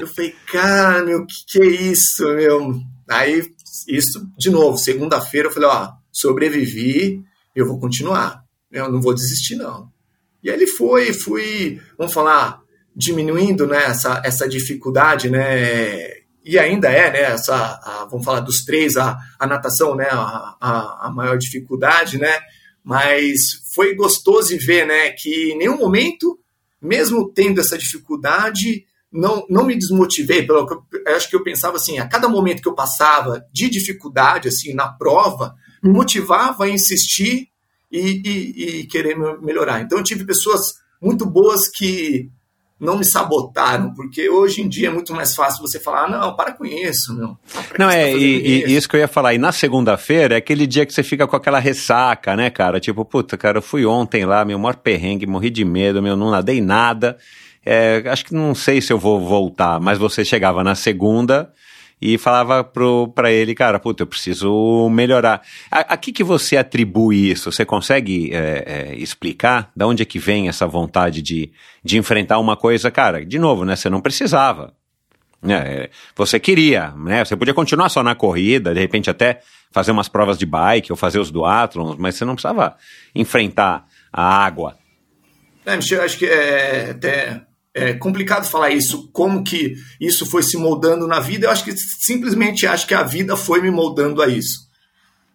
[0.00, 2.80] Eu falei, cara, meu, que que é isso, meu?
[3.10, 3.42] Aí
[3.86, 7.22] isso, de novo, segunda-feira eu falei, ó, sobrevivi,
[7.54, 8.42] eu vou continuar.
[8.72, 9.90] Eu não vou desistir, não.
[10.42, 12.59] E aí ele foi, fui, vamos falar,
[12.94, 16.20] diminuindo né, essa, essa dificuldade, né?
[16.44, 17.20] E ainda é, né?
[17.32, 20.08] Essa, a, vamos falar dos três, a, a natação, né?
[20.10, 22.38] A, a, a maior dificuldade, né?
[22.82, 25.10] Mas foi gostoso ver, né?
[25.10, 26.38] Que em nenhum momento,
[26.80, 30.46] mesmo tendo essa dificuldade, não, não me desmotivei.
[30.46, 33.68] Pelo que eu, acho que eu pensava assim, a cada momento que eu passava de
[33.68, 37.48] dificuldade, assim, na prova, me motivava a insistir
[37.90, 39.80] e, e, e querer melhorar.
[39.80, 42.30] Então eu tive pessoas muito boas que
[42.80, 46.34] não me sabotaram, porque hoje em dia é muito mais fácil você falar, ah, não,
[46.34, 47.36] para com isso, não.
[47.78, 48.68] Não, é, tá e, isso?
[48.68, 49.34] e, isso que eu ia falar.
[49.34, 52.80] E na segunda-feira é aquele dia que você fica com aquela ressaca, né, cara?
[52.80, 56.30] Tipo, puta, cara, eu fui ontem lá, meu maior perrengue, morri de medo, meu, não
[56.30, 57.18] nadei nada.
[57.64, 61.52] É, acho que não sei se eu vou voltar, mas você chegava na segunda
[62.00, 65.42] e falava para ele, cara, puta, eu preciso melhorar.
[65.70, 67.52] A, a que, que você atribui isso?
[67.52, 71.52] Você consegue é, é, explicar de onde é que vem essa vontade de,
[71.84, 73.24] de enfrentar uma coisa, cara?
[73.24, 73.76] De novo, né?
[73.76, 74.72] Você não precisava.
[75.42, 75.88] Né?
[76.16, 77.24] Você queria, né?
[77.24, 79.40] Você podia continuar só na corrida, de repente até
[79.70, 82.76] fazer umas provas de bike ou fazer os duatlons, mas você não precisava
[83.14, 84.76] enfrentar a água.
[85.64, 87.42] É, Michel, acho que é até
[87.74, 91.46] é complicado falar isso, como que isso foi se moldando na vida.
[91.46, 94.68] Eu acho que simplesmente acho que a vida foi me moldando a isso.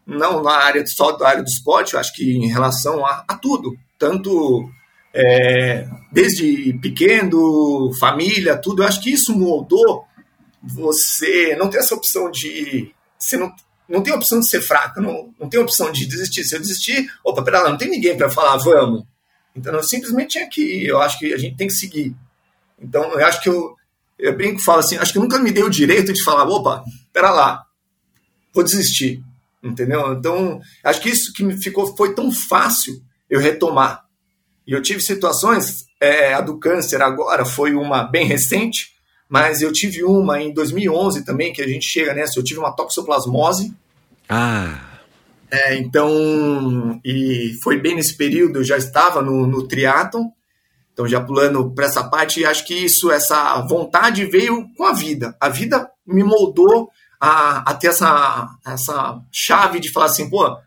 [0.06, 3.38] Não na área só da área do esporte, eu acho que em relação a, a
[3.38, 4.70] tudo, tanto
[5.14, 8.84] é, desde pequeno, família, tudo.
[8.84, 10.06] Eu acho que isso moldou
[10.68, 13.54] você não tem essa opção de você não
[13.88, 16.44] não tem opção de ser fraco, não, não tem opção de desistir.
[16.44, 19.04] Se eu desistir, opa, pera lá, não tem ninguém para falar, vamos.
[19.56, 20.86] Então eu simplesmente tinha que.
[20.86, 22.16] Eu acho que a gente tem que seguir.
[22.80, 23.76] Então, eu acho que eu,
[24.18, 27.32] eu brinco falo assim, acho que nunca me deu o direito de falar, opa, pera
[27.32, 27.66] lá,
[28.54, 29.24] vou desistir,
[29.64, 30.14] entendeu?
[30.14, 34.06] Então, acho que isso que me ficou, foi tão fácil eu retomar.
[34.68, 38.96] E eu tive situações, é, a do câncer agora foi uma bem recente,
[39.28, 42.76] mas eu tive uma em 2011 também, que a gente chega nessa, eu tive uma
[42.76, 43.74] toxoplasmose.
[44.30, 44.92] Ah...
[45.52, 50.30] É, então, e foi bem nesse período, eu já estava no, no triatlon,
[50.96, 55.36] então, já pulando para essa parte, acho que isso, essa vontade veio com a vida.
[55.42, 56.90] A vida me moldou
[57.20, 60.58] a, a ter essa, essa chave de falar assim, pô,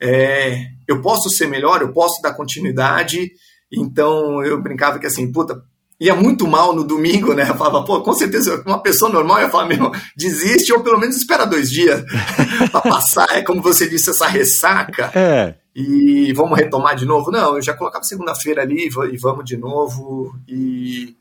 [0.00, 3.30] é, eu posso ser melhor, eu posso dar continuidade.
[3.70, 5.62] Então, eu brincava que assim, puta,
[6.00, 7.50] ia muito mal no domingo, né?
[7.50, 11.14] Eu falava, pô, com certeza, uma pessoa normal ia falar, meu, desiste ou pelo menos
[11.14, 12.02] espera dois dias
[12.72, 15.12] para passar, é como você disse, essa ressaca.
[15.14, 17.30] É e vamos retomar de novo?
[17.30, 20.38] Não, eu já colocava segunda-feira ali e vamos de novo.
[20.46, 21.16] E,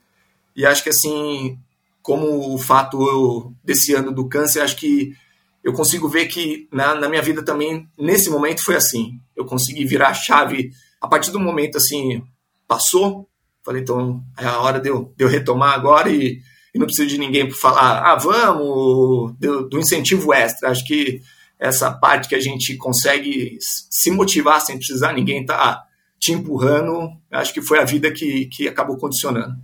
[0.55, 1.57] e acho que assim,
[2.01, 5.15] como o fato desse ano do câncer, acho que
[5.63, 9.19] eu consigo ver que na, na minha vida também, nesse momento, foi assim.
[9.35, 12.21] Eu consegui virar a chave a partir do momento assim,
[12.67, 13.27] passou.
[13.65, 16.39] Falei, então é a hora de eu, de eu retomar agora e,
[16.75, 20.69] e não preciso de ninguém para falar, ah, vamos, do, do incentivo extra.
[20.69, 21.21] Acho que
[21.63, 25.83] essa parte que a gente consegue se motivar sem precisar ninguém estar tá
[26.19, 29.55] te empurrando, acho que foi a vida que, que acabou condicionando.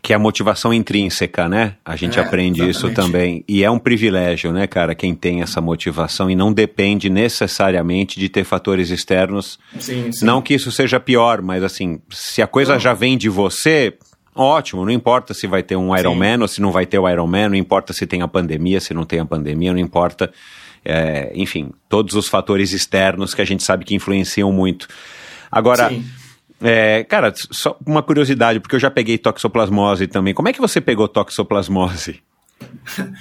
[0.00, 1.76] Que é a motivação intrínseca, né?
[1.84, 2.76] A gente é, aprende exatamente.
[2.76, 3.44] isso também.
[3.46, 8.30] E é um privilégio, né, cara, quem tem essa motivação e não depende necessariamente de
[8.30, 9.58] ter fatores externos.
[9.78, 10.24] Sim, sim.
[10.24, 12.80] Não que isso seja pior, mas assim, se a coisa não.
[12.80, 13.94] já vem de você,
[14.34, 17.50] Ótimo, não importa se vai ter um Ironman ou se não vai ter o Ironman,
[17.50, 20.32] não importa se tem a pandemia, se não tem a pandemia, não importa
[20.84, 24.88] é, enfim, todos os fatores externos que a gente sabe que influenciam muito.
[25.50, 25.92] Agora,
[26.60, 30.34] é, cara, só uma curiosidade, porque eu já peguei toxoplasmose também.
[30.34, 32.22] Como é que você pegou toxoplasmose?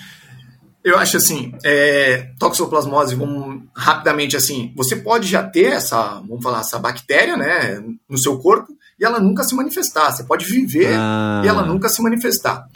[0.84, 6.62] Eu acho assim, é, toxoplasmose, vamos rapidamente assim, você pode já ter essa, vamos falar,
[6.62, 10.12] essa bactéria, né, no seu corpo e ela nunca se manifestar.
[10.12, 11.42] Você pode viver ah.
[11.46, 12.68] e ela nunca se manifestar.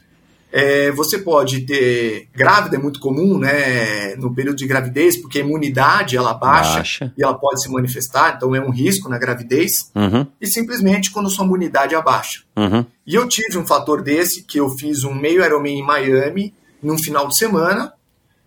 [0.51, 5.41] É, você pode ter grávida, é muito comum, né, no período de gravidez, porque a
[5.41, 7.13] imunidade ela baixa, baixa.
[7.17, 10.25] e ela pode se manifestar, então é um risco na gravidez, uhum.
[10.39, 12.43] e simplesmente quando sua imunidade abaixa.
[12.55, 12.85] Uhum.
[13.05, 16.97] E eu tive um fator desse, que eu fiz um meio Ironman em Miami, num
[16.97, 17.91] final de semana,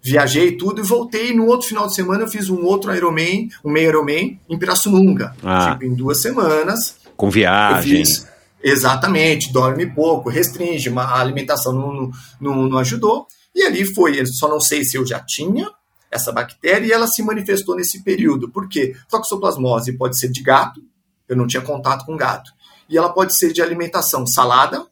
[0.02, 3.70] viajei tudo e voltei, no outro final de semana eu fiz um outro Ironman, um
[3.70, 5.72] meio Ironman em Pirassununga, ah.
[5.72, 6.96] tipo, em duas semanas.
[7.16, 7.98] Com viagem.
[7.98, 8.26] Eu fiz,
[8.62, 13.26] Exatamente, dorme pouco, restringe, a alimentação não, não, não ajudou.
[13.54, 15.70] E ali foi, só não sei se eu já tinha
[16.10, 18.50] essa bactéria e ela se manifestou nesse período.
[18.50, 18.94] Por quê?
[19.08, 20.82] Toxoplasmose pode ser de gato,
[21.28, 22.50] eu não tinha contato com gato.
[22.88, 24.86] E ela pode ser de alimentação salada,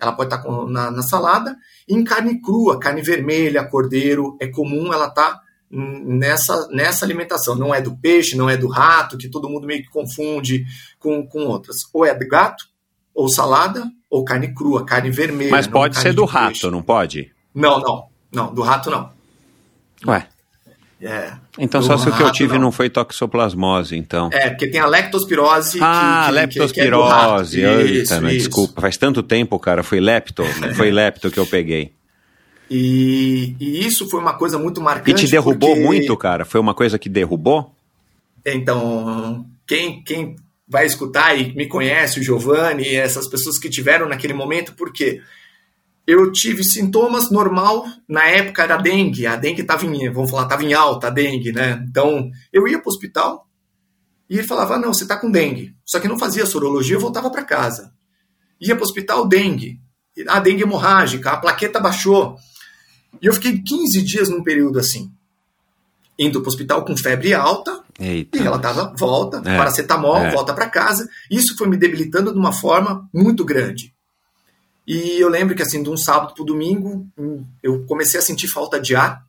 [0.00, 1.56] ela pode estar com, na, na, salada,
[1.88, 7.56] e em carne crua, carne vermelha, cordeiro, é comum ela estar tá nessa, nessa alimentação.
[7.56, 10.64] Não é do peixe, não é do rato, que todo mundo meio que confunde
[11.00, 11.78] com, com outras.
[11.92, 12.64] Ou é do gato,
[13.18, 15.50] ou salada, ou carne crua, carne vermelha.
[15.50, 16.70] Mas pode ser do rato, peixe.
[16.70, 17.32] não pode?
[17.52, 18.04] Não, não.
[18.32, 19.10] Não, do rato não.
[20.06, 20.28] Ué.
[21.02, 21.32] É.
[21.58, 22.66] Então só se o que eu tive não.
[22.66, 22.72] não.
[22.72, 24.30] foi toxoplasmose, então.
[24.32, 25.80] É, porque tem a leptospirose.
[25.82, 27.56] Ah, que, leptospirose.
[27.56, 29.82] Que, que é Eita, isso, desculpa, faz tanto tempo, cara.
[29.82, 30.44] Foi lepto,
[30.76, 31.92] foi lepto que eu peguei.
[32.70, 35.10] E, e, isso foi uma coisa muito marcante.
[35.10, 35.84] E te derrubou porque...
[35.84, 36.44] muito, cara?
[36.44, 37.74] Foi uma coisa que derrubou?
[38.46, 40.36] Então, quem, quem
[40.68, 45.22] vai escutar e me conhece, o Giovanni, essas pessoas que tiveram naquele momento, porque
[46.06, 50.64] eu tive sintomas normal, na época era dengue, a dengue estava em, vamos falar, estava
[50.64, 51.84] em alta, a dengue, né?
[51.88, 53.48] Então, eu ia para o hospital
[54.28, 55.74] e ele falava, não, você está com dengue.
[55.84, 57.92] Só que não fazia sorologia, eu voltava para casa.
[58.60, 59.80] Ia para o hospital, dengue.
[60.28, 62.36] A dengue hemorrágica, a plaqueta baixou.
[63.22, 65.12] E eu fiquei 15 dias num período assim,
[66.18, 68.36] indo para o hospital com febre alta, Eita.
[68.36, 69.56] e ela tava volta, é.
[69.56, 70.32] paracetamol, é.
[70.32, 71.08] volta para casa.
[71.30, 73.94] Isso foi me debilitando de uma forma muito grande.
[74.86, 78.48] E eu lembro que assim, de um sábado para domingo, hum, eu comecei a sentir
[78.48, 79.22] falta de ar.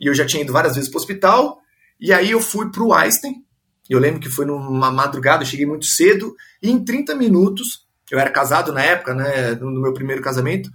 [0.00, 1.60] E eu já tinha ido várias vezes para o hospital.
[2.00, 3.44] E aí eu fui para o Einstein.
[3.88, 6.34] Eu lembro que foi numa madrugada, eu cheguei muito cedo.
[6.62, 10.70] E em 30 minutos, eu era casado na época, né, no meu primeiro casamento,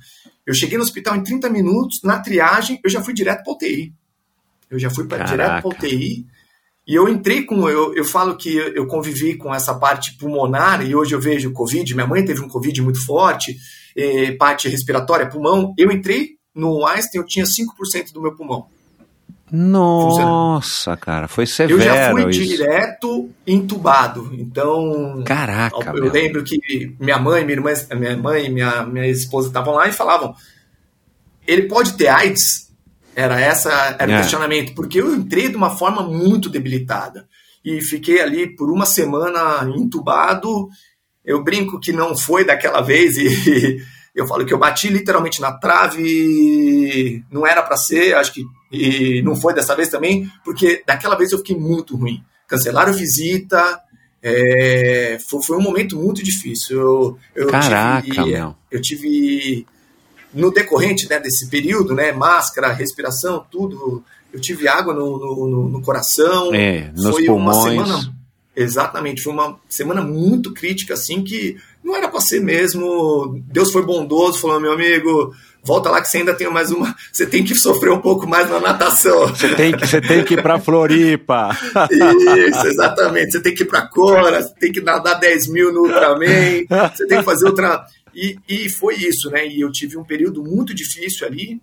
[0.46, 3.94] eu cheguei no hospital em 30 minutos, na triagem, eu já fui direto para UTI.
[4.70, 6.26] Eu já fui pra, direto para UTI.
[6.88, 7.68] E eu entrei com.
[7.68, 11.94] Eu, eu falo que eu convivi com essa parte pulmonar, e hoje eu vejo Covid.
[11.96, 13.58] Minha mãe teve um Covid muito forte,
[13.96, 15.74] eh, parte respiratória, pulmão.
[15.78, 18.68] Eu entrei no Einstein, eu tinha 5% do meu pulmão.
[19.52, 21.80] Nossa, cara, foi severo.
[21.80, 22.40] Eu já fui isso.
[22.40, 24.32] direto entubado.
[24.34, 25.24] Então.
[25.26, 25.94] Caraca.
[25.96, 26.60] Eu lembro que
[27.00, 30.36] minha mãe, minha irmã, minha mãe e minha, minha esposa estavam lá e falavam:
[31.48, 32.65] ele pode ter AIDS?
[33.16, 34.16] Era essa era é.
[34.16, 37.28] o questionamento, porque eu entrei de uma forma muito debilitada
[37.64, 40.68] e fiquei ali por uma semana entubado.
[41.24, 43.82] Eu brinco que não foi daquela vez e
[44.14, 49.22] eu falo que eu bati literalmente na trave, não era para ser, acho que e
[49.22, 52.22] não foi dessa vez também, porque daquela vez eu fiquei muito ruim.
[52.48, 53.80] Cancelaram visita,
[54.22, 56.78] é, foi, foi, um momento muito difícil.
[56.78, 58.56] Eu, eu Caraca, tive, meu.
[58.72, 59.68] Eu tive,
[60.36, 65.82] no decorrente né, desse período, né, máscara, respiração, tudo, eu tive água no, no, no
[65.82, 66.54] coração.
[66.54, 67.56] É, nos foi pulmões.
[67.56, 68.16] uma semana.
[68.56, 73.42] Exatamente, foi uma semana muito crítica, assim, que não era para ser mesmo.
[73.48, 76.96] Deus foi bondoso, falou, meu amigo, volta lá que você ainda tem mais uma.
[77.12, 79.28] Você tem que sofrer um pouco mais na natação.
[79.28, 81.50] Você tem que, você tem que ir para Floripa.
[81.92, 83.34] Isso, exatamente.
[83.34, 86.66] Você tem que ir para Cora, você tem que nadar 10 mil no Ultraman,
[86.96, 87.86] você tem que fazer outra.
[88.16, 89.46] E, e foi isso, né?
[89.48, 91.62] E eu tive um período muito difícil ali.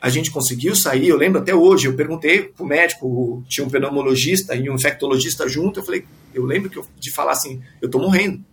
[0.00, 4.54] A gente conseguiu sair, eu lembro até hoje, eu perguntei pro médico, tinha um pneumologista
[4.54, 7.98] e um infectologista junto, eu falei, eu lembro que eu, de falar assim, eu tô
[7.98, 8.44] morrendo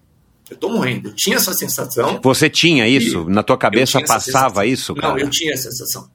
[0.51, 1.07] eu tô morrendo.
[1.07, 2.19] Eu tinha essa sensação.
[2.21, 3.23] Você tinha isso?
[3.29, 5.13] Na tua cabeça passava isso, cara?
[5.13, 6.09] Não, eu tinha essa sensação.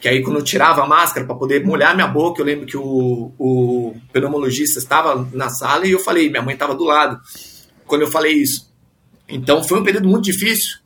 [0.00, 2.76] Que aí quando eu tirava a máscara para poder molhar minha boca, eu lembro que
[2.76, 7.18] o, o pneumologista estava na sala e eu falei, minha mãe estava do lado,
[7.86, 8.68] quando eu falei isso.
[9.28, 10.78] Então foi um período muito difícil.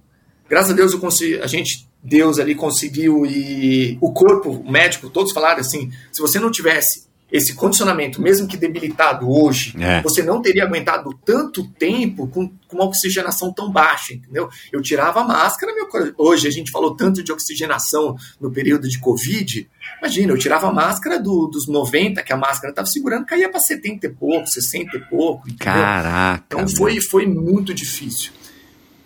[0.48, 5.10] Graças a Deus eu consegui, a gente, Deus ali conseguiu e o corpo, o médico,
[5.10, 10.02] todos falaram assim, se você não tivesse esse condicionamento, mesmo que debilitado hoje, é.
[10.02, 14.48] você não teria aguentado tanto tempo com, com uma oxigenação tão baixa, entendeu?
[14.72, 18.98] Eu tirava a máscara, meu, hoje a gente falou tanto de oxigenação no período de
[18.98, 19.68] Covid,
[19.98, 23.60] imagina, eu tirava a máscara do, dos 90 que a máscara estava segurando, caía para
[23.60, 25.82] 70 e pouco, 60 e pouco, entendeu?
[25.82, 26.44] Caraca!
[26.46, 28.32] Então foi, foi muito difícil.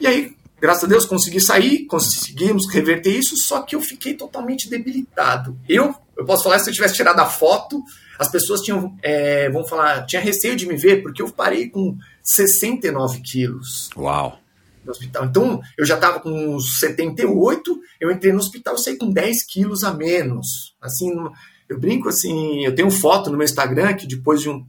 [0.01, 4.69] E aí, graças a Deus, consegui sair, conseguimos reverter isso, só que eu fiquei totalmente
[4.69, 5.59] debilitado.
[5.69, 7.83] Eu, eu posso falar, se eu tivesse tirado a foto,
[8.19, 11.97] as pessoas tinham, é, vamos falar, tinha receio de me ver porque eu parei com
[12.23, 13.91] 69 quilos.
[13.97, 14.39] Uau!
[14.85, 15.25] No hospital.
[15.25, 19.45] Então, eu já estava com uns 78, eu entrei no hospital e saí com 10
[19.45, 20.75] quilos a menos.
[20.81, 21.11] Assim,
[21.69, 24.65] eu brinco assim, eu tenho foto no meu Instagram que depois de um.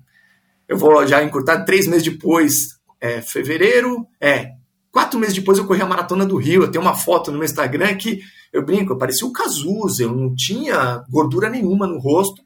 [0.67, 4.53] Eu vou já encurtar três meses depois, é, fevereiro, é,
[4.95, 6.63] quatro meses depois eu corri a maratona do Rio.
[6.63, 8.21] Eu tenho uma foto no meu Instagram que
[8.53, 12.41] eu brinco, eu parecia um Cazuza, eu não tinha gordura nenhuma no rosto.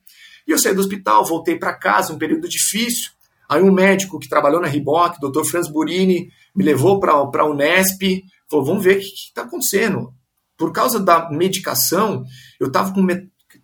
[0.49, 3.11] E eu saí do hospital, voltei para casa, um período difícil.
[3.47, 5.43] Aí um médico que trabalhou na Riboc, Dr.
[5.43, 10.11] Franz Burini, me levou para a Unesp, falou, vamos ver o que está acontecendo.
[10.57, 12.25] Por causa da medicação,
[12.59, 13.07] eu estava com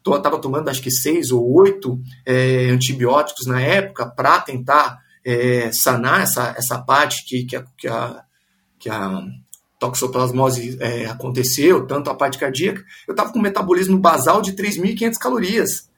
[0.06, 6.22] estava tomando acho que seis ou oito é, antibióticos na época para tentar é, sanar
[6.22, 8.24] essa, essa parte que, que, a, que, a,
[8.78, 9.24] que a
[9.80, 15.14] toxoplasmose é, aconteceu, tanto a parte cardíaca, eu estava com um metabolismo basal de 3.500
[15.20, 15.95] calorias.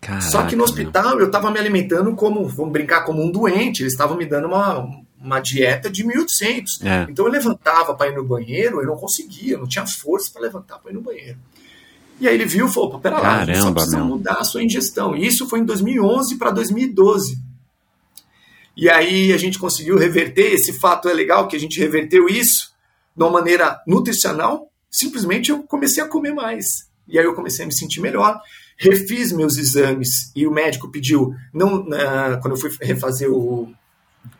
[0.00, 1.20] Caraca, Só que no hospital meu.
[1.20, 3.82] eu estava me alimentando como, vamos brincar, como um doente.
[3.82, 4.88] Eles estavam me dando uma,
[5.20, 6.84] uma dieta de 1.800.
[6.84, 7.06] É.
[7.10, 10.42] Então eu levantava para ir no banheiro, eu não conseguia, eu não tinha força para
[10.42, 11.38] levantar para ir no banheiro.
[12.18, 14.06] E aí ele viu e falou: pera lá, Caramba, só precisa meu.
[14.06, 15.16] mudar a sua ingestão.
[15.16, 17.38] E isso foi em 2011 para 2012.
[18.76, 20.52] E aí a gente conseguiu reverter.
[20.52, 22.72] Esse fato é legal que a gente reverteu isso
[23.16, 24.70] de uma maneira nutricional.
[24.90, 26.64] Simplesmente eu comecei a comer mais.
[27.08, 28.40] E aí eu comecei a me sentir melhor.
[28.82, 33.70] Refiz meus exames e o médico pediu, não, uh, quando eu fui refazer o,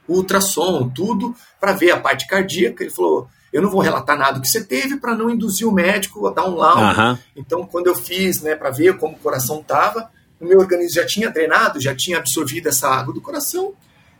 [0.09, 4.41] o ultrassom, tudo, para ver a parte cardíaca, ele falou: eu não vou relatar nada
[4.41, 7.01] que você teve para não induzir o médico a dar um laudo.
[7.01, 7.19] Uhum.
[7.37, 10.11] Então, quando eu fiz, né, para ver como o coração estava,
[10.41, 13.75] o meu organismo já tinha drenado, já tinha absorvido essa água do coração,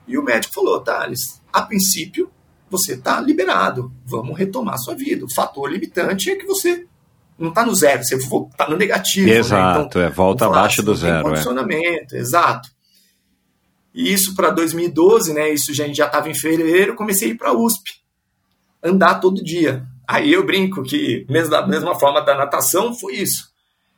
[0.07, 2.31] e o médico falou: Thales, a princípio,
[2.69, 5.25] você está liberado, vamos retomar sua vida.
[5.25, 6.87] O fator limitante é que você
[7.41, 9.31] não está no zero, você está no negativo.
[9.31, 9.87] Exato, né?
[9.89, 11.25] então, é, volta abaixo do zero.
[11.25, 12.19] Condicionamento, é.
[12.19, 12.69] exato.
[13.95, 15.51] E isso para 2012, né?
[15.51, 18.03] Isso já, a gente já estava em fevereiro, comecei a ir para a USP,
[18.83, 19.85] andar todo dia.
[20.07, 23.49] Aí eu brinco que, mesmo da mesma forma da natação, foi isso.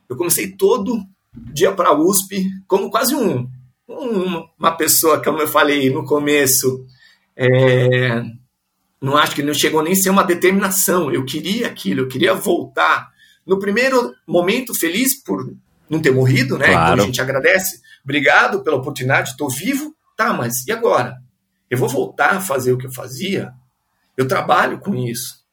[0.07, 1.03] Eu comecei todo
[1.53, 3.47] dia para a USP, como quase um,
[3.89, 6.85] um, uma pessoa, como eu falei no começo,
[7.35, 8.23] é,
[9.01, 11.11] não acho que não chegou nem a ser uma determinação.
[11.11, 13.12] Eu queria aquilo, eu queria voltar
[13.45, 15.53] no primeiro momento, feliz por
[15.89, 16.67] não ter morrido, né?
[16.67, 16.93] Claro.
[16.93, 17.81] Então a gente agradece.
[18.03, 19.95] Obrigado pela oportunidade, estou vivo.
[20.15, 21.17] Tá, mas e agora?
[21.69, 23.51] Eu vou voltar a fazer o que eu fazia?
[24.15, 25.43] Eu trabalho com isso.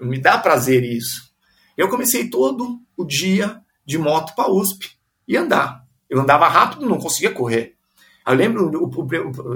[0.00, 1.30] Me dá prazer isso.
[1.76, 4.90] Eu comecei todo o dia de moto para USP
[5.26, 5.84] e andar.
[6.08, 7.74] Eu andava rápido, não conseguia correr.
[8.26, 8.70] Eu lembro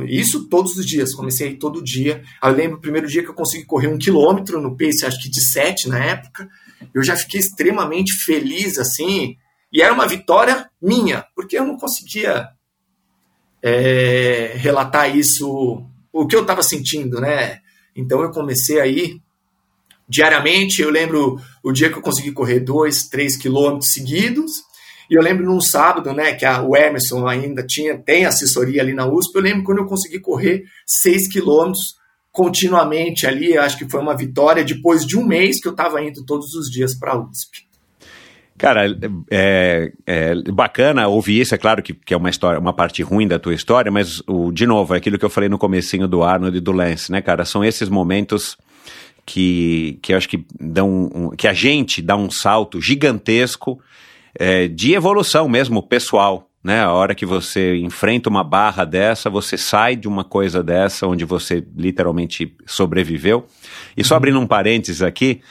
[0.07, 2.22] isso todos os dias, comecei todo dia.
[2.43, 5.30] Eu lembro o primeiro dia que eu consegui correr um quilômetro no pace, acho que
[5.30, 6.49] de sete na época
[6.95, 9.37] eu já fiquei extremamente feliz assim.
[9.72, 12.49] E era uma vitória minha, porque eu não conseguia
[13.62, 17.61] é, relatar isso, o que eu estava sentindo, né?
[17.97, 19.20] Então eu comecei aí
[20.09, 20.82] diariamente.
[20.82, 24.53] Eu lembro o dia que eu consegui correr dois, três quilômetros seguidos.
[25.11, 28.95] E eu lembro num sábado, né, que a, o Emerson ainda tinha, tem assessoria ali
[28.95, 29.35] na USP.
[29.35, 31.97] Eu lembro quando eu consegui correr seis quilômetros
[32.35, 33.57] continuamente ali.
[33.57, 36.68] Acho que foi uma vitória depois de um mês que eu estava indo todos os
[36.68, 37.64] dias para a USP.
[38.59, 38.87] Cara,
[39.30, 43.26] é, é, bacana ouvir isso, é claro que, que é uma história, uma parte ruim
[43.26, 46.22] da tua história, mas o, de novo, é aquilo que eu falei no comecinho do
[46.22, 47.45] Arnold e do Lance, né, cara?
[47.45, 48.57] São esses momentos
[49.26, 53.80] que, que eu acho que dão um, que a gente dá um salto gigantesco
[54.39, 56.82] é, de evolução mesmo pessoal, né?
[56.82, 61.26] A hora que você enfrenta uma barra dessa, você sai de uma coisa dessa onde
[61.26, 63.46] você literalmente sobreviveu.
[63.94, 65.42] E só abrindo um parênteses aqui,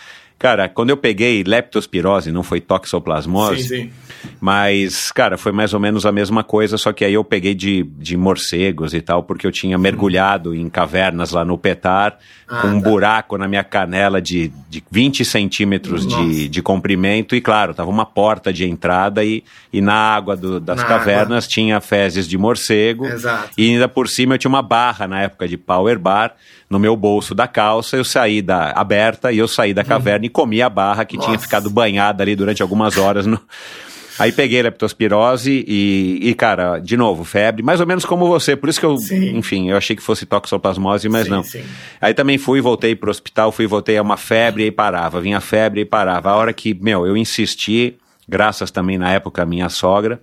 [0.44, 3.92] Cara, quando eu peguei leptospirose, não foi toxoplasmose, sim, sim.
[4.40, 7.84] Mas, cara, foi mais ou menos a mesma coisa, só que aí eu peguei de,
[7.84, 12.18] de morcegos e tal, porque eu tinha mergulhado em cavernas lá no Petar,
[12.48, 12.90] ah, com um tá.
[12.90, 18.06] buraco na minha canela de, de 20 centímetros de, de comprimento, e claro, tava uma
[18.06, 21.54] porta de entrada e, e na água do, das na cavernas água.
[21.54, 23.50] tinha fezes de morcego, Exato.
[23.58, 26.36] e ainda por cima eu tinha uma barra na época de power bar,
[26.70, 30.28] no meu bolso da calça, eu saí da aberta e eu saí da caverna hum.
[30.28, 31.28] e comi a barra que Nossa.
[31.28, 33.40] tinha ficado banhada ali durante algumas horas no,
[34.20, 38.56] Aí peguei leptospirose e, e, cara, de novo, febre, mais ou menos como você.
[38.56, 39.38] Por isso que eu, sim.
[39.38, 41.44] enfim, eu achei que fosse toxoplasmose, mas sim, não.
[41.44, 41.64] Sim.
[42.00, 45.20] Aí também fui, voltei pro hospital, fui, voltei a uma febre e parava.
[45.20, 46.30] Vinha febre e parava.
[46.30, 47.98] A hora que, meu, eu insisti,
[48.28, 50.22] graças também na época à minha sogra,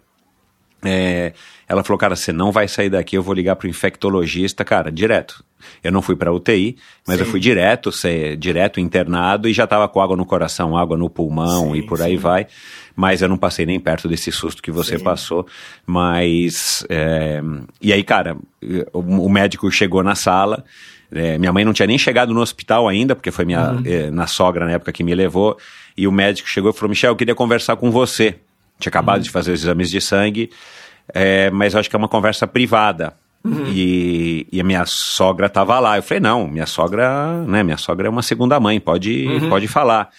[0.82, 1.32] é,
[1.68, 5.45] ela falou, cara, você não vai sair daqui, eu vou ligar pro infectologista, cara, direto.
[5.84, 6.76] Eu não fui para UTI,
[7.07, 7.22] mas sim.
[7.22, 11.11] eu fui direto, ser, direto internado e já tava com água no coração, água no
[11.11, 12.47] pulmão sim, e por aí vai.
[13.01, 15.47] Mas eu não passei nem perto desse susto que você passou.
[15.87, 16.85] Mas.
[16.87, 17.41] É,
[17.81, 18.37] e aí, cara,
[18.93, 20.63] o, o médico chegou na sala.
[21.11, 23.83] É, minha mãe não tinha nem chegado no hospital ainda, porque foi minha uhum.
[23.87, 25.57] é, na sogra na época que me levou.
[25.97, 28.37] E o médico chegou e falou: Michel, eu queria conversar com você.
[28.79, 29.23] Tinha acabado uhum.
[29.23, 30.51] de fazer os exames de sangue,
[31.15, 33.15] é, mas acho que é uma conversa privada.
[33.43, 33.65] Uhum.
[33.69, 35.97] E, e, a minha sogra estava lá.
[35.97, 37.63] Eu falei, não, minha sogra, né?
[37.63, 39.49] Minha sogra é uma segunda mãe, pode, uhum.
[39.49, 40.11] pode falar.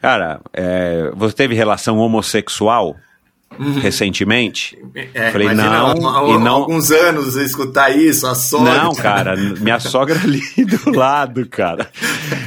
[0.00, 2.96] Cara, é, você teve relação homossexual
[3.58, 3.80] uhum.
[3.80, 4.78] recentemente?
[5.12, 6.56] É, falei, não, e não.
[6.56, 8.74] Alguns anos escutar isso, a sogra.
[8.82, 11.90] Não, cara, minha sogra ali do lado, cara.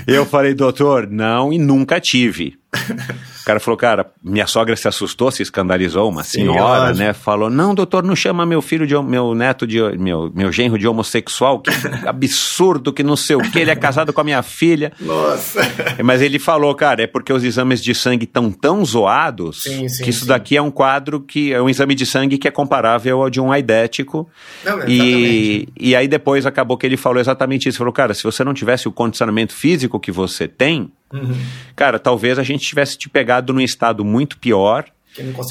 [0.07, 2.60] Eu falei, doutor, não, e nunca tive.
[2.73, 7.11] O cara falou, cara, minha sogra se assustou, se escandalizou, uma senhora, né?
[7.11, 10.87] Falou, não, doutor, não chama meu filho de meu neto de meu, meu genro de
[10.87, 11.69] homossexual, que
[12.07, 14.93] absurdo, que não sei o que, ele é casado com a minha filha.
[15.01, 15.59] Nossa.
[16.01, 20.03] Mas ele falou, cara, é porque os exames de sangue estão tão zoados sim, sim,
[20.03, 20.27] que isso sim.
[20.27, 23.41] daqui é um quadro que é um exame de sangue que é comparável ao de
[23.41, 24.29] um aidético.
[24.63, 27.79] Não, e, e aí depois acabou que ele falou exatamente isso.
[27.79, 31.35] Falou, cara, se você não tivesse o condicionamento físico que você tem, uhum.
[31.75, 34.85] cara, talvez a gente tivesse te pegado num estado muito pior.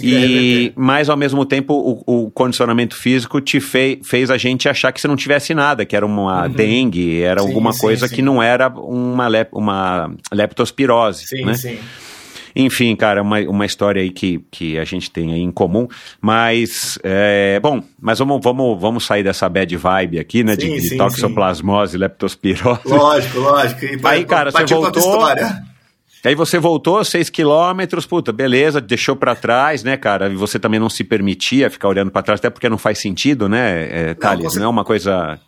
[0.03, 0.73] e, reverter.
[0.75, 1.75] mas ao mesmo tempo,
[2.07, 5.85] o, o condicionamento físico te fei, fez a gente achar que você não tivesse nada,
[5.85, 6.53] que era uma uhum.
[6.53, 8.15] dengue, era sim, alguma sim, coisa sim.
[8.15, 11.27] que não era uma, lep, uma leptospirose.
[11.27, 11.55] Sim, né?
[11.55, 11.79] sim.
[12.55, 15.87] Enfim, cara, uma, uma história aí que, que a gente tem aí em comum.
[16.21, 20.55] Mas, é, bom, mas vamos, vamos, vamos sair dessa bad vibe aqui, né?
[20.55, 22.81] Sim, de, de toxoplasmose, leptospirose.
[22.87, 23.85] Lógico, lógico.
[23.85, 25.25] E aí, cara, você voltou...
[26.23, 30.29] Aí você voltou seis quilômetros, puta, beleza, deixou para trás, né, cara?
[30.29, 33.49] E você também não se permitia ficar olhando para trás, até porque não faz sentido,
[33.49, 34.53] né, é, Thales?
[34.53, 35.41] Não, não é uma coisa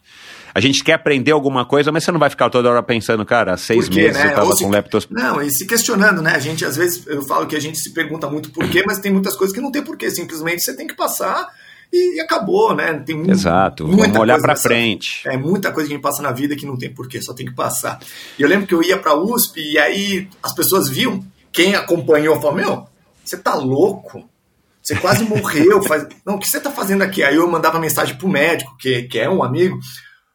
[0.54, 3.56] a gente quer aprender alguma coisa, mas você não vai ficar toda hora pensando, cara,
[3.56, 4.30] seis quê, meses né?
[4.30, 5.26] eu tava se, com leptospirose.
[5.26, 6.34] Não, e se questionando, né?
[6.34, 8.98] A gente, às vezes, eu falo que a gente se pergunta muito por quê, mas
[8.98, 10.10] tem muitas coisas que não tem porquê.
[10.10, 11.48] Simplesmente você tem que passar
[11.92, 12.94] e, acabou, né?
[13.04, 15.28] Tem Exato, vamos olhar para frente.
[15.28, 17.44] É muita coisa que a gente passa na vida que não tem porquê, só tem
[17.44, 18.00] que passar.
[18.38, 21.22] E eu lembro que eu ia pra USP e aí as pessoas viam,
[21.52, 22.86] quem acompanhou falou: Meu,
[23.22, 24.26] você tá louco?
[24.82, 25.82] Você quase morreu.
[25.82, 26.06] Faz...
[26.24, 27.22] Não, o que você tá fazendo aqui?
[27.22, 29.78] Aí eu mandava mensagem pro médico, que, que é um amigo.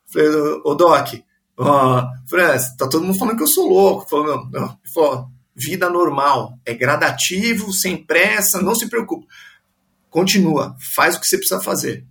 [0.08, 0.30] Falei,
[0.64, 1.10] ô Doc,
[1.58, 4.10] ó, Francis, tá todo mundo falando que eu sou louco.
[4.10, 9.28] Falou, não, falou, vida normal, é gradativo, sem pressa, não se preocupe.
[10.10, 12.06] Continua, faz o que você precisa fazer.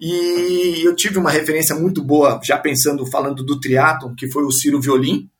[0.00, 4.50] E eu tive uma referência muito boa, já pensando, falando do triatlon, que foi o
[4.50, 5.30] Ciro Violim.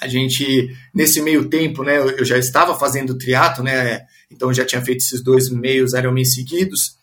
[0.00, 4.82] A gente, nesse meio tempo, né, eu já estava fazendo triatlo, né, então já tinha
[4.82, 6.96] feito esses dois meios Ironman seguidos.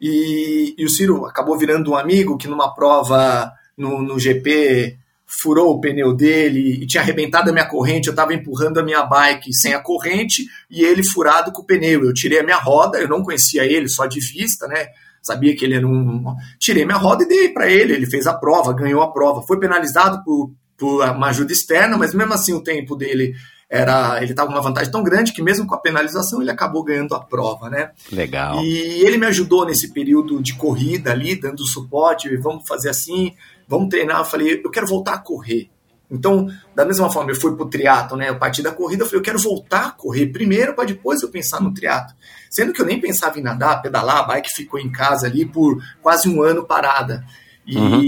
[0.00, 5.74] E, e o Ciro acabou virando um amigo que numa prova no, no GP furou
[5.74, 9.52] o pneu dele e tinha arrebentado a minha corrente, eu estava empurrando a minha bike
[9.52, 12.04] sem a corrente e ele furado com o pneu.
[12.04, 14.86] Eu tirei a minha roda, eu não conhecia ele, só de vista, né?
[15.20, 16.36] Sabia que ele era um.
[16.60, 17.92] Tirei minha roda e dei para ele.
[17.92, 19.42] Ele fez a prova, ganhou a prova.
[19.42, 23.34] Foi penalizado por, por uma ajuda externa, mas mesmo assim o tempo dele
[23.68, 26.84] era ele estava com uma vantagem tão grande que mesmo com a penalização ele acabou
[26.84, 27.90] ganhando a prova, né?
[28.12, 28.62] Legal.
[28.62, 33.34] E ele me ajudou nesse período de corrida ali, dando suporte, vamos fazer assim
[33.66, 34.18] vamos treinar.
[34.18, 35.70] Eu falei, eu quero voltar a correr.
[36.10, 38.28] Então, da mesma forma, eu fui pro triatlo, né?
[38.28, 41.28] Eu parti da corrida, eu falei, eu quero voltar a correr primeiro para depois eu
[41.28, 42.14] pensar no triatlo.
[42.48, 45.82] Sendo que eu nem pensava em nadar, pedalar, a bike ficou em casa ali por
[46.00, 47.24] quase um ano parada.
[47.66, 48.02] E uhum.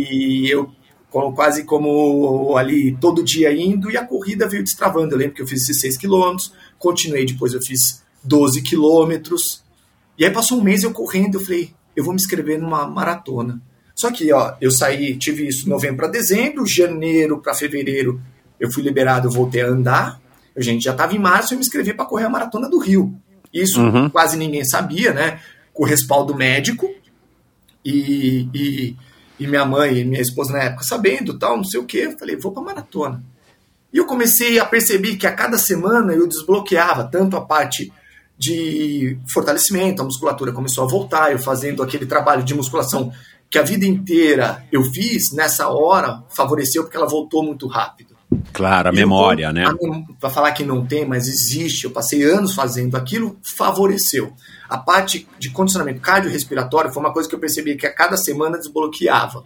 [0.47, 5.15] eu quase como ali todo dia indo e a corrida veio destravando.
[5.15, 9.65] Eu lembro que eu fiz esses 6 quilômetros, continuei depois eu fiz 12 quilômetros.
[10.17, 13.61] E aí passou um mês eu correndo, eu falei, eu vou me inscrever numa maratona.
[13.99, 18.21] Só que, ó, eu saí, tive isso novembro para dezembro, janeiro para fevereiro
[18.61, 20.21] eu fui liberado, eu voltei a andar.
[20.57, 22.79] A gente já estava em março e eu me inscrevi para correr a maratona do
[22.79, 23.13] Rio.
[23.53, 24.09] Isso uhum.
[24.09, 25.41] quase ninguém sabia, né?
[25.73, 26.89] Com respaldo médico
[27.85, 28.97] e, e,
[29.41, 31.99] e, minha mãe e minha esposa na época sabendo, tal, não sei o que.
[31.99, 33.21] Eu falei, vou para maratona.
[33.93, 37.93] E eu comecei a perceber que a cada semana eu desbloqueava tanto a parte
[38.39, 43.13] de fortalecimento, a musculatura começou a voltar, eu fazendo aquele trabalho de musculação
[43.51, 48.17] que a vida inteira eu fiz, nessa hora favoreceu porque ela voltou muito rápido.
[48.53, 49.65] Claro, a e memória, eu, né?
[50.21, 54.35] Para falar que não tem, mas existe, eu passei anos fazendo aquilo, favoreceu.
[54.69, 58.59] A parte de condicionamento cardiorrespiratório foi uma coisa que eu percebi que a cada semana
[58.59, 59.45] desbloqueava.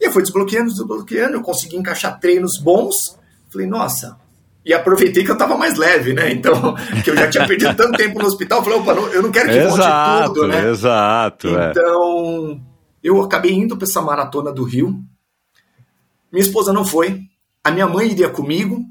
[0.00, 3.16] E eu fui desbloqueando, desbloqueando, eu consegui encaixar treinos bons.
[3.48, 4.16] Falei, nossa,
[4.64, 6.32] e aproveitei que eu estava mais leve, né?
[6.32, 9.48] Então, que eu já tinha perdido tanto tempo no hospital, falei, opa, eu não quero
[9.48, 10.70] que exato, volte tudo, né?
[10.70, 11.70] Exato, é.
[11.70, 12.71] Então.
[13.02, 15.02] Eu acabei indo para essa maratona do Rio.
[16.30, 17.20] Minha esposa não foi.
[17.64, 18.84] A minha mãe iria comigo.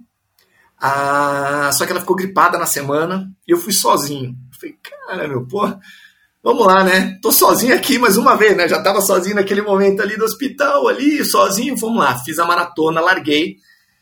[0.79, 4.35] Ah, só que ela ficou gripada na semana e eu fui sozinho.
[4.51, 5.61] falei, cara, meu, pô,
[6.41, 7.19] vamos lá, né?
[7.21, 8.67] Tô sozinho aqui mais uma vez, né?
[8.67, 12.17] Já tava sozinho naquele momento ali do hospital, ali, sozinho, vamos lá.
[12.17, 13.57] Fiz a maratona, larguei.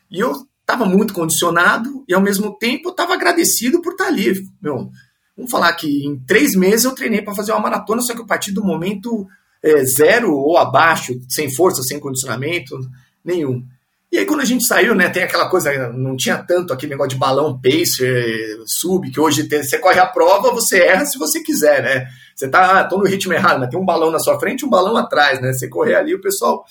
[0.10, 0.34] E eu
[0.66, 4.42] tava muito condicionado e ao mesmo tempo eu tava agradecido por estar tá ali.
[4.62, 4.90] Meu,
[5.36, 8.26] vamos falar que em três meses eu treinei para fazer uma maratona, só que a
[8.26, 9.28] partir do momento
[9.64, 12.78] é, zero ou abaixo, sem força, sem condicionamento
[13.24, 13.64] nenhum.
[14.12, 17.12] E aí quando a gente saiu, né, tem aquela coisa, não tinha tanto aquele negócio
[17.12, 21.42] de balão pacer, sub, que hoje tem, você corre a prova, você erra se você
[21.42, 22.08] quiser, né?
[22.36, 24.98] Você tá, ah, tô no ritmo errado, tem um balão na sua frente um balão
[24.98, 25.54] atrás, né?
[25.54, 26.66] Você correr ali, o pessoal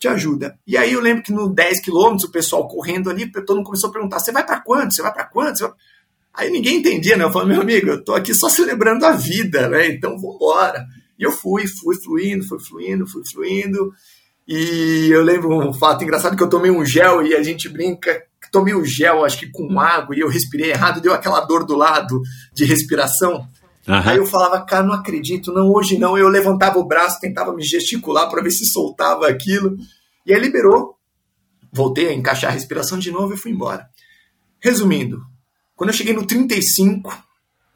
[0.00, 0.58] te ajuda.
[0.66, 3.88] E aí eu lembro que no 10 quilômetros, o pessoal correndo ali, todo mundo começou
[3.88, 4.92] a perguntar, você vai para quanto?
[4.92, 5.60] Você vai para quanto?
[5.60, 5.70] Vai...
[6.34, 7.22] Aí ninguém entendia, né?
[7.22, 9.86] Eu falei, meu amigo, eu tô aqui só celebrando a vida, né?
[9.86, 10.84] Então vamos embora.
[11.22, 13.92] E eu fui, fui fluindo, fui fluindo, fui fluindo.
[14.46, 18.24] E eu lembro um fato engraçado que eu tomei um gel e a gente brinca.
[18.50, 21.76] Tomei o gel, acho que com água, e eu respirei errado, deu aquela dor do
[21.76, 22.20] lado
[22.52, 23.48] de respiração.
[23.86, 24.02] Uhum.
[24.04, 26.18] Aí eu falava, cara, não acredito, não, hoje não.
[26.18, 29.76] Eu levantava o braço, tentava me gesticular para ver se soltava aquilo.
[30.26, 30.96] E aí liberou.
[31.72, 33.88] Voltei a encaixar a respiração de novo e fui embora.
[34.60, 35.22] Resumindo,
[35.76, 37.16] quando eu cheguei no 35,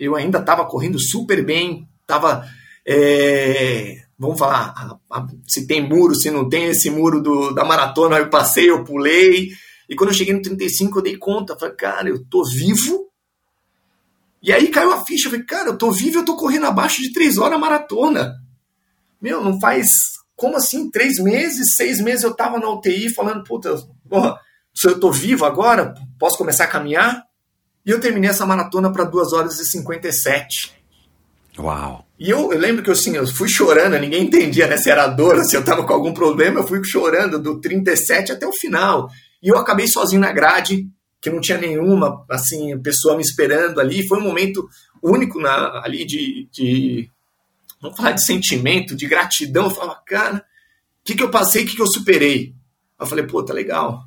[0.01, 2.45] eu ainda estava correndo super bem, estava.
[2.87, 4.99] É, vamos falar,
[5.47, 9.51] se tem muro, se não tem esse muro do, da maratona, eu passei, eu pulei.
[9.89, 13.07] E quando eu cheguei no 35, eu dei conta, falei, cara, eu tô vivo.
[14.43, 17.03] E aí caiu a ficha, eu falei, cara, eu tô vivo, eu tô correndo abaixo
[17.03, 18.35] de 3 horas a maratona.
[19.21, 19.89] Meu, não faz.
[20.37, 20.91] Como assim?
[20.91, 23.75] Três meses, seis meses eu tava na UTI falando, puta,
[24.09, 24.39] porra,
[24.75, 27.25] se eu tô vivo agora, posso começar a caminhar?
[27.85, 30.77] E eu terminei essa maratona para 2 horas e 57.
[31.59, 32.07] Uau!
[32.19, 35.43] E eu, eu, lembro que assim, eu fui chorando, ninguém entendia né, se era dor,
[35.45, 39.09] se eu tava com algum problema, eu fui chorando do 37 até o final.
[39.43, 40.89] E eu acabei sozinho na grade,
[41.21, 44.07] que não tinha nenhuma assim pessoa me esperando ali.
[44.07, 44.67] Foi um momento
[45.03, 47.11] único na, ali de, de,
[47.81, 49.65] vamos falar de sentimento, de gratidão.
[49.65, 50.43] Eu falava, cara, o
[51.05, 52.55] que, que eu passei, o que, que eu superei?
[52.99, 54.05] Eu falei, pô, tá legal.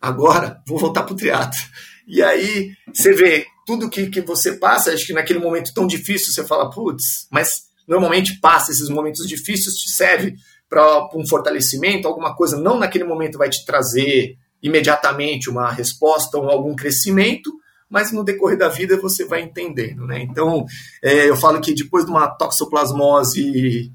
[0.00, 1.58] Agora vou voltar pro teatro.
[2.06, 6.32] E aí você vê tudo que, que você passa, acho que naquele momento tão difícil
[6.32, 10.34] você fala, putz, mas normalmente passa esses momentos difíceis, te serve
[10.68, 16.50] para um fortalecimento, alguma coisa, não naquele momento vai te trazer imediatamente uma resposta ou
[16.50, 17.48] algum crescimento,
[17.88, 20.20] mas no decorrer da vida você vai entendendo, né?
[20.20, 20.66] Então,
[21.00, 23.92] é, eu falo que depois de uma toxoplasmose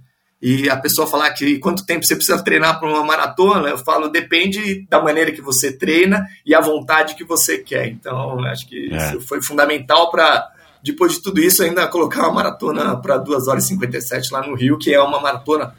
[0.47, 4.09] e a pessoa falar que quanto tempo você precisa treinar para uma maratona, eu falo,
[4.09, 7.87] depende da maneira que você treina e a vontade que você quer.
[7.87, 8.95] Então, acho que é.
[8.95, 10.47] isso foi fundamental para,
[10.83, 14.53] depois de tudo isso, ainda colocar uma maratona para 2 horas e 57 lá no
[14.53, 15.73] Rio, que é uma maratona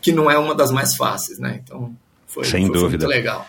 [0.00, 1.60] que não é uma das mais fáceis, né?
[1.62, 1.94] Então,
[2.26, 3.04] foi, Sem foi, dúvida.
[3.04, 3.46] muito legal.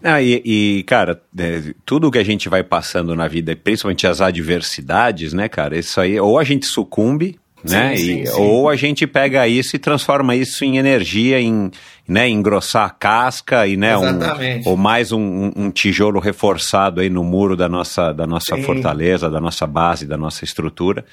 [0.00, 4.20] Ah, e, e, cara, é, tudo que a gente vai passando na vida, principalmente as
[4.20, 7.96] adversidades, né, cara, isso aí, ou a gente sucumbe né?
[7.96, 8.40] Sim, e, sim.
[8.40, 11.70] Ou a gente pega isso e transforma isso em energia, em
[12.06, 14.18] né, engrossar a casca e né, um,
[14.66, 19.40] ou mais um, um, tijolo reforçado aí no muro da nossa, da nossa fortaleza, da
[19.40, 21.04] nossa base, da nossa estrutura,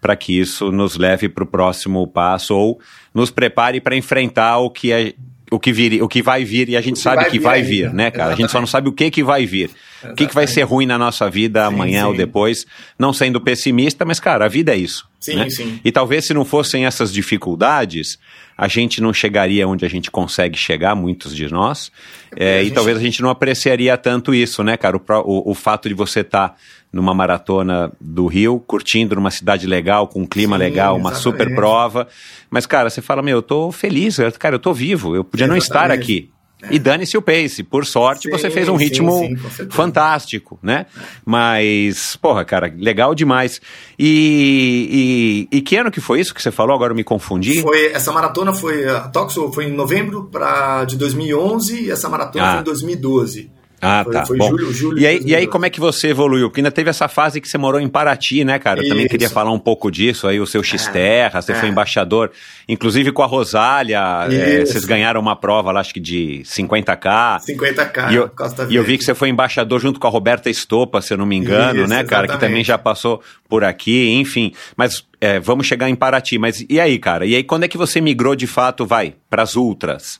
[0.00, 2.80] para que isso nos leve para o próximo passo ou
[3.12, 5.12] nos prepare para enfrentar o que é
[5.50, 8.10] o que, vir, o que vai vir e a gente sabe que vai vir, né,
[8.10, 8.30] cara?
[8.30, 8.32] Exatamente.
[8.32, 9.70] A gente só não sabe o que que vai vir.
[9.70, 10.12] Exatamente.
[10.12, 12.06] O que, que vai ser ruim na nossa vida sim, amanhã sim.
[12.06, 12.66] ou depois.
[12.98, 15.08] Não sendo pessimista, mas, cara, a vida é isso.
[15.18, 15.50] Sim, né?
[15.50, 15.80] sim.
[15.84, 18.18] E talvez se não fossem essas dificuldades,
[18.56, 21.90] a gente não chegaria onde a gente consegue chegar, muitos de nós.
[22.40, 22.70] É, gente...
[22.70, 24.96] E talvez a gente não apreciaria tanto isso, né, cara?
[24.96, 26.50] O, o, o fato de você estar.
[26.50, 26.54] Tá
[26.92, 31.22] numa maratona do Rio, curtindo numa cidade legal, com um clima Sim, legal, uma exatamente.
[31.22, 32.08] super prova.
[32.50, 35.60] Mas, cara, você fala, meu, eu tô feliz, cara, eu tô vivo, eu podia exatamente.
[35.60, 36.30] não estar aqui.
[36.62, 36.74] É.
[36.74, 37.62] E dane-se o pace.
[37.62, 40.86] Por sorte, sim, você fez um ritmo sim, sim, fantástico, né?
[41.24, 43.60] Mas, porra, cara, legal demais.
[43.98, 46.74] E, e, e, que ano que foi isso que você falou?
[46.74, 47.62] Agora eu me confundi.
[47.62, 52.44] Foi, essa maratona foi, a Toxo foi em novembro pra, de 2011 e essa maratona
[52.44, 52.52] ah.
[52.52, 53.57] foi em 2012.
[53.80, 54.26] Ah, foi, tá.
[54.26, 56.48] Foi Bom, julho, julho e, aí, e aí, como é que você evoluiu?
[56.48, 58.80] Porque ainda teve essa fase que você morou em Paraty, né, cara?
[58.80, 58.90] Eu Isso.
[58.90, 60.26] também queria falar um pouco disso.
[60.26, 61.54] Aí o seu X-Terra, é, você é.
[61.54, 62.30] foi embaixador,
[62.68, 64.00] inclusive com a Rosália.
[64.30, 67.40] É, vocês ganharam uma prova lá, acho que de 50K.
[67.40, 68.74] 50K, e eu, Costa Verde.
[68.74, 71.26] E eu vi que você foi embaixador junto com a Roberta Estopa, se eu não
[71.26, 72.26] me engano, Isso, né, cara?
[72.26, 72.32] Exatamente.
[72.32, 74.52] Que também já passou por aqui, enfim.
[74.76, 76.38] Mas é, vamos chegar em Paraty.
[76.38, 77.26] Mas e aí, cara?
[77.26, 80.18] E aí, quando é que você migrou de fato, vai, para as ultras?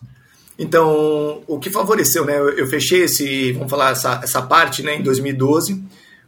[0.59, 2.37] Então, o que favoreceu, né?
[2.37, 5.81] Eu, fechei esse, vamos falar, essa, essa parte né, em 2012,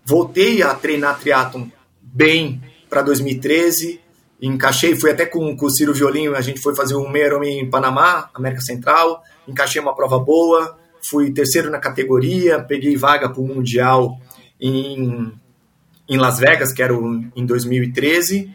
[0.05, 1.67] voltei a treinar triatlon
[2.01, 4.01] bem para 2013,
[4.41, 7.69] encaixei, fui até com, com o Ciro Violinho, a gente foi fazer um meio em
[7.69, 13.47] Panamá, América Central, encaixei uma prova boa, fui terceiro na categoria, peguei vaga para o
[13.47, 14.17] Mundial
[14.61, 15.33] em,
[16.09, 18.51] em Las Vegas, que era o, em 2013.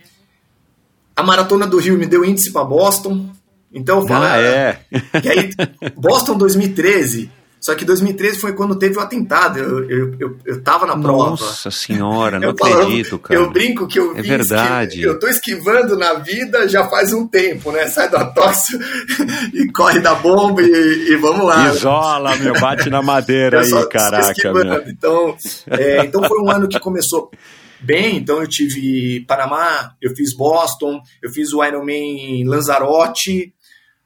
[1.15, 3.29] A Maratona do Rio me deu índice para Boston,
[3.75, 4.79] então eu falo, ah, é.
[5.21, 5.49] que aí
[5.95, 7.29] Boston 2013,
[7.65, 9.57] só que 2013 foi quando teve o atentado.
[9.57, 11.31] Eu, eu, eu, eu tava na prova.
[11.31, 13.39] Nossa senhora, não acredito, cara.
[13.39, 15.01] Eu brinco que eu É verdade.
[15.01, 17.87] eu tô esquivando na vida já faz um tempo, né?
[17.87, 18.77] Sai da tosse
[19.51, 21.69] e corre da bomba e, e vamos lá.
[21.69, 24.53] Isola, meu, bate na madeira aí, caraca.
[24.53, 24.87] Meu.
[24.87, 25.35] Então,
[25.71, 27.31] é, então foi um ano que começou
[27.81, 33.55] bem, então eu tive Panamá, eu fiz Boston, eu fiz o Ironman Lanzarote,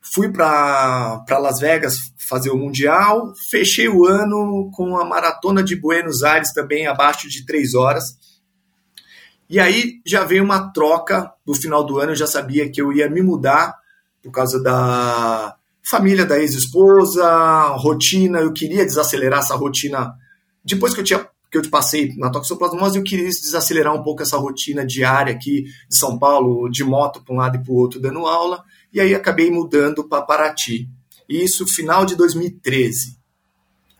[0.01, 6.23] Fui para Las Vegas fazer o Mundial, fechei o ano com a maratona de Buenos
[6.23, 8.17] Aires também abaixo de três horas.
[9.49, 12.93] E aí já veio uma troca no final do ano, eu já sabia que eu
[12.93, 13.75] ia me mudar
[14.21, 15.55] por causa da
[15.89, 20.13] família da ex-esposa, rotina, eu queria desacelerar essa rotina.
[20.63, 24.37] Depois que eu tinha que eu passei na toxoplasmose, eu queria desacelerar um pouco essa
[24.37, 27.99] rotina diária aqui de São Paulo, de moto para um lado e para o outro,
[27.99, 28.63] dando aula,
[28.93, 30.89] e aí acabei mudando para Paraty.
[31.27, 33.17] Isso final de 2013.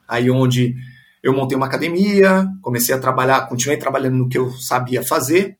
[0.07, 0.75] Aí onde
[1.21, 5.57] eu montei uma academia, comecei a trabalhar, continuei trabalhando no que eu sabia fazer.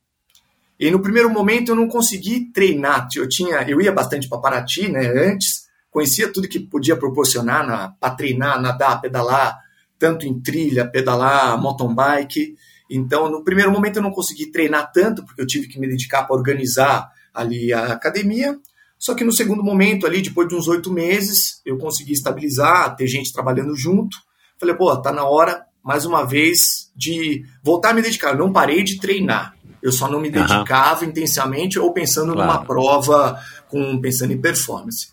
[0.80, 3.08] E no primeiro momento eu não consegui treinar.
[3.16, 8.16] Eu tinha, eu ia bastante para Paraty, né, antes, conhecia tudo que podia proporcionar para
[8.16, 9.60] treinar, nadar, pedalar,
[10.00, 12.56] tanto em trilha, pedalar, mountain bike.
[12.90, 16.24] Então, no primeiro momento eu não consegui treinar tanto, porque eu tive que me dedicar
[16.24, 18.58] para organizar ali a academia.
[19.00, 23.08] Só que no segundo momento, ali, depois de uns oito meses, eu consegui estabilizar, ter
[23.08, 24.18] gente trabalhando junto.
[24.60, 28.32] Falei, pô, tá na hora, mais uma vez, de voltar a me dedicar.
[28.32, 29.56] Eu não parei de treinar.
[29.82, 31.10] Eu só não me dedicava uhum.
[31.10, 32.52] intensamente ou pensando claro.
[32.52, 33.40] numa prova,
[33.70, 35.08] com pensando em performance.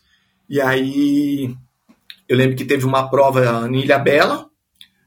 [0.50, 1.54] E aí,
[2.28, 4.50] eu lembro que teve uma prova em Ilha Bela,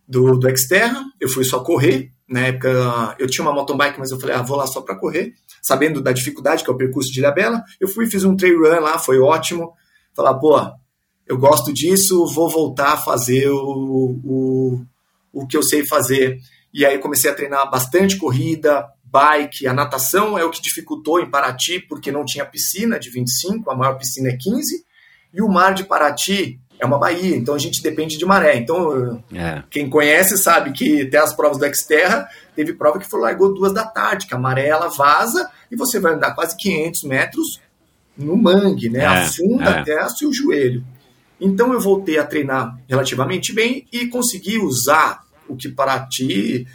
[0.07, 2.11] do, do Xterra, eu fui só correr.
[2.29, 4.95] Na época, eu tinha uma mountain bike, mas eu falei, ah, vou lá só para
[4.95, 5.33] correr.
[5.61, 8.59] Sabendo da dificuldade, que é o percurso de Ilha Bela, eu fui fiz um trail
[8.59, 9.73] run lá, foi ótimo.
[10.13, 10.59] Falar, pô,
[11.25, 14.85] eu gosto disso, vou voltar a fazer o, o,
[15.33, 16.37] o que eu sei fazer.
[16.71, 21.29] E aí comecei a treinar bastante corrida, bike, a natação é o que dificultou em
[21.29, 24.85] Paraty, porque não tinha piscina de 25, a maior piscina é 15,
[25.33, 28.55] e o mar de Paraty é uma baía, então a gente depende de maré.
[28.55, 29.61] Então, é.
[29.69, 33.73] quem conhece sabe que até as provas do Xterra, teve prova que foi largou duas
[33.73, 37.61] da tarde, que a maré ela vaza e você vai andar quase 500 metros
[38.17, 38.99] no mangue, né?
[38.99, 39.79] É, Afunda é.
[39.79, 40.83] até o seu joelho.
[41.39, 46.65] Então eu voltei a treinar relativamente bem e consegui usar o que Paraty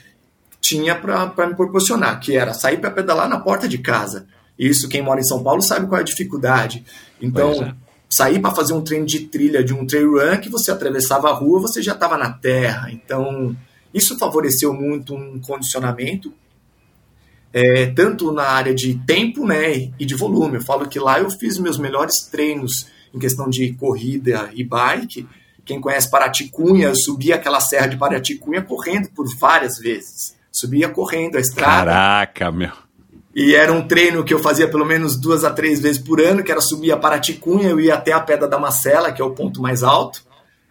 [0.60, 4.26] tinha para me proporcionar, que era sair para pedalar na porta de casa.
[4.59, 6.85] Isso, quem mora em São Paulo sabe qual é a dificuldade.
[7.20, 7.74] Então, é.
[8.15, 11.32] Sair para fazer um treino de trilha de um trail run que você atravessava a
[11.32, 12.91] rua, você já estava na terra.
[12.93, 13.57] Então,
[13.93, 16.32] isso favoreceu muito um condicionamento,
[17.53, 20.57] é, tanto na área de tempo né, e de volume.
[20.57, 25.27] Eu falo que lá eu fiz meus melhores treinos em questão de corrida e bike.
[25.65, 30.36] Quem conhece Paraticunha, eu subia aquela serra de Paraticunha correndo por várias vezes.
[30.53, 31.91] Subia correndo a estrada.
[31.91, 32.84] Caraca, meu.
[33.35, 36.44] E era um treino que eu fazia pelo menos duas a três vezes por ano,
[36.44, 39.32] que era subir a Paraticunha, eu ia até a Pedra da Macela, que é o
[39.32, 40.23] ponto mais alto,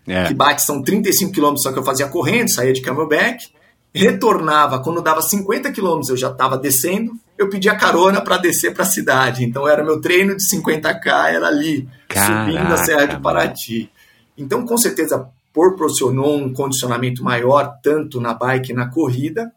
[0.07, 0.25] é.
[0.25, 3.47] que bate são 35 quilômetros, só que eu fazia correndo, saía de Camelback,
[3.93, 8.83] retornava, quando dava 50 quilômetros eu já estava descendo, eu pedia carona para descer para
[8.83, 9.43] a cidade.
[9.43, 13.91] Então era meu treino de 50k, era ali, Caraca, subindo a Serra de Paraty.
[14.37, 19.51] Então, com certeza, proporcionou um condicionamento maior, tanto na bike e na corrida.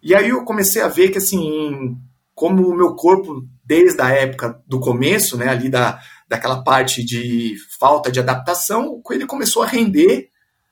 [0.00, 1.96] E aí eu comecei a ver que, assim,
[2.38, 7.56] como o meu corpo, desde a época do começo, né, ali da, daquela parte de
[7.80, 10.30] falta de adaptação, ele começou a render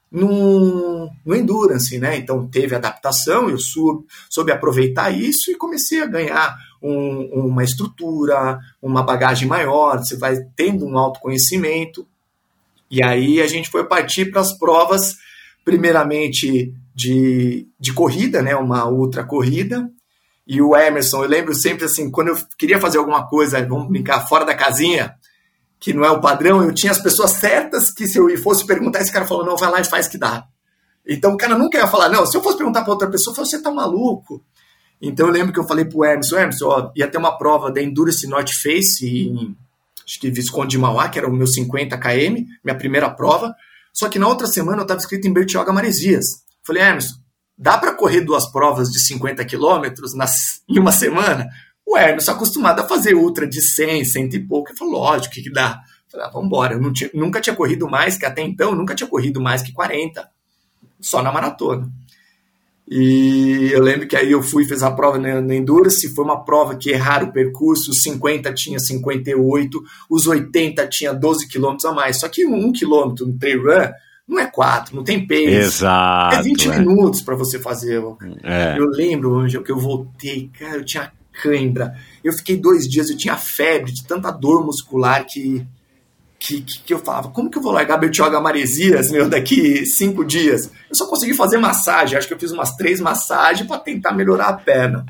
[0.09, 2.17] no, no endurance, né?
[2.17, 8.61] Então teve adaptação, eu soube, soube aproveitar isso e comecei a ganhar um, uma estrutura,
[8.81, 12.07] uma bagagem maior, você vai tendo um autoconhecimento.
[12.89, 15.17] E aí a gente foi partir para as provas,
[15.65, 18.55] primeiramente de, de corrida, né?
[18.55, 19.91] Uma ultra corrida.
[20.47, 24.29] E o Emerson, eu lembro sempre assim, quando eu queria fazer alguma coisa, vamos brincar,
[24.29, 25.15] fora da casinha,
[25.81, 29.01] que não é o padrão, eu tinha as pessoas certas que se eu fosse perguntar,
[29.01, 30.47] esse cara falou, não, vai lá e faz que dá.
[31.07, 33.37] Então o cara nunca ia falar, não, se eu fosse perguntar para outra pessoa, eu
[33.37, 34.43] falei, você tá maluco?
[35.01, 37.83] Então eu lembro que eu falei pro Emerson, Emerson, ó, ia ter uma prova da
[37.83, 39.57] Endurance North Face em,
[40.07, 43.55] acho que Visconde de Mauá, que era o meu 50 km, minha primeira prova,
[43.93, 46.25] só que na outra semana eu estava escrito em Bertioga Maresias.
[46.65, 47.17] Falei, Emerson,
[47.57, 50.13] dá para correr duas provas de 50 quilômetros
[50.69, 51.49] em uma semana?
[51.85, 54.71] O Hermes acostumado a fazer ultra de 100, 100 e pouco.
[54.71, 55.81] Ele falou, lógico, que, que dá?
[56.07, 56.75] Eu falei, ah, vamos embora.
[56.75, 60.29] Eu tinha, nunca tinha corrido mais, que até então, nunca tinha corrido mais que 40.
[61.01, 61.89] Só na maratona.
[62.89, 66.45] E eu lembro que aí eu fui fiz a prova na, na Endurance, foi uma
[66.45, 71.93] prova que erraram o percurso, os 50 tinha 58, os 80 tinha 12 quilômetros a
[71.93, 72.21] mais.
[72.21, 73.91] Só que um quilômetro no trail run
[74.27, 75.45] não é 4, não tem pace.
[75.45, 76.37] Exato.
[76.37, 76.79] É 20 é.
[76.79, 78.03] minutos para você fazer.
[78.43, 78.77] É.
[78.77, 81.13] Eu lembro, hoje que eu voltei, cara, eu tinha
[81.43, 81.95] cãibra.
[82.25, 85.65] Eu fiquei dois dias, eu tinha febre, de tanta dor muscular que,
[86.39, 90.71] que, que, eu falava, como que eu vou largar Bertioga Maresias, meu, daqui cinco dias?
[90.89, 94.49] Eu só consegui fazer massagem, acho que eu fiz umas três massagens para tentar melhorar
[94.49, 95.07] a perna.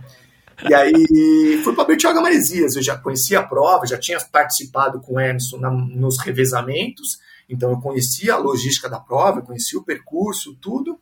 [0.68, 5.14] E aí fui para Bertioga Maresias, eu já conhecia a prova, já tinha participado com
[5.14, 7.18] o Emerson na, nos revezamentos,
[7.48, 10.98] então eu conhecia a logística da prova, conhecia o percurso, tudo.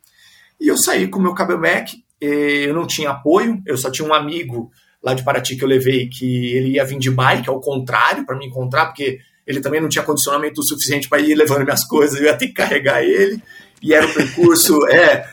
[0.60, 4.14] E eu saí com o meu camelback, eu não tinha apoio, eu só tinha um
[4.14, 4.70] amigo
[5.02, 8.38] lá de Paraty que eu levei, que ele ia vir de bike, ao contrário, para
[8.38, 12.26] me encontrar, porque ele também não tinha condicionamento suficiente para ir levando minhas coisas, eu
[12.26, 13.42] ia ter que carregar ele.
[13.82, 15.28] E era o percurso, é,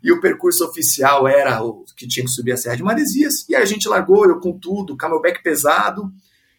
[0.00, 3.48] e o percurso oficial era o que tinha que subir a Serra de Maresias.
[3.48, 6.12] E a gente largou, eu com tudo, camelback pesado,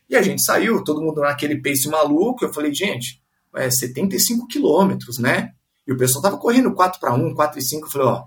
[0.09, 2.43] e a gente saiu, todo mundo naquele pace maluco.
[2.43, 3.18] Eu falei, gente,
[3.55, 5.51] é 75 quilômetros, né?
[5.87, 7.87] E o pessoal tava correndo 4 para 1, 4 e 5.
[7.87, 8.23] Eu falei, ó,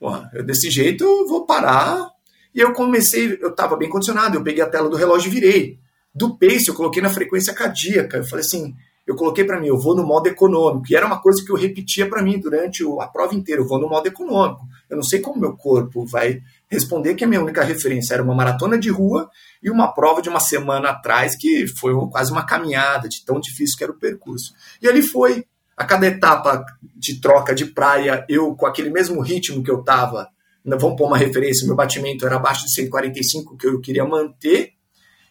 [0.00, 2.10] ó, eu, desse jeito eu vou parar.
[2.54, 5.78] E eu comecei, eu tava bem condicionado, eu peguei a tela do relógio e virei.
[6.14, 8.18] Do pace eu coloquei na frequência cardíaca.
[8.18, 8.74] Eu falei assim,
[9.06, 10.86] eu coloquei para mim, eu vou no modo econômico.
[10.90, 13.80] E era uma coisa que eu repetia para mim durante a prova inteira, eu vou
[13.80, 14.66] no modo econômico.
[14.88, 18.34] Eu não sei como meu corpo vai responder que a minha única referência era uma
[18.34, 19.28] maratona de rua
[19.62, 23.76] e uma prova de uma semana atrás que foi quase uma caminhada de tão difícil
[23.76, 24.54] que era o percurso.
[24.80, 26.64] E ali foi a cada etapa
[26.96, 30.28] de troca de praia, eu com aquele mesmo ritmo que eu estava,
[30.64, 34.72] vamos pôr uma referência, meu batimento era abaixo de 145 que eu queria manter,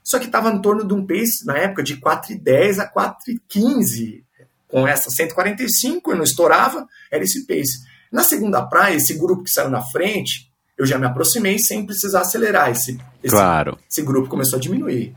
[0.04, 4.24] só que estava em torno de um pace na época de 4,10 a 4,15.
[4.68, 7.86] Com essa 145 eu não estourava, era esse pace.
[8.12, 10.51] Na segunda praia, esse grupo que saiu na frente,
[10.82, 12.72] eu já me aproximei sem precisar acelerar.
[12.72, 13.78] Esse, esse, claro.
[13.88, 15.16] esse grupo começou a diminuir.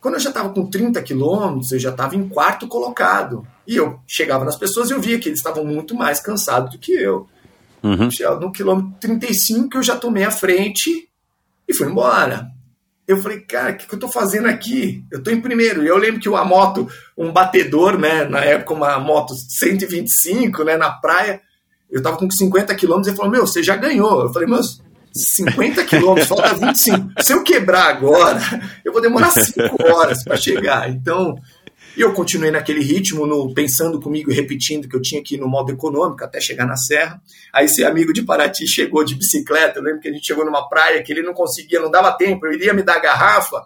[0.00, 3.44] Quando eu já estava com 30 quilômetros, eu já estava em quarto colocado.
[3.66, 6.78] E eu chegava nas pessoas e eu via que eles estavam muito mais cansados do
[6.78, 7.28] que eu.
[7.82, 8.08] Uhum.
[8.40, 11.08] No quilômetro 35 eu já tomei a frente
[11.68, 12.48] e fui embora.
[13.04, 15.04] Eu falei, cara, o que, que eu estou fazendo aqui?
[15.10, 15.82] Eu estou em primeiro.
[15.82, 16.88] E eu lembro que uma moto,
[17.18, 21.40] um batedor, né, na época uma moto 125, né, na praia,
[21.90, 24.22] eu estava com 50 quilômetros e ele falou, meu, você já ganhou.
[24.22, 24.80] Eu falei, mas
[25.14, 27.12] 50 quilômetros, falta 25.
[27.20, 28.40] Se eu quebrar agora,
[28.84, 29.60] eu vou demorar 5
[29.92, 30.88] horas para chegar.
[30.88, 31.36] Então,
[31.96, 35.48] eu continuei naquele ritmo, no, pensando comigo e repetindo que eu tinha que ir no
[35.48, 37.20] modo econômico até chegar na serra.
[37.52, 40.68] Aí esse amigo de Paraty chegou de bicicleta, eu lembro que a gente chegou numa
[40.68, 43.64] praia que ele não conseguia, não dava tempo, eu iria me dar a garrafa,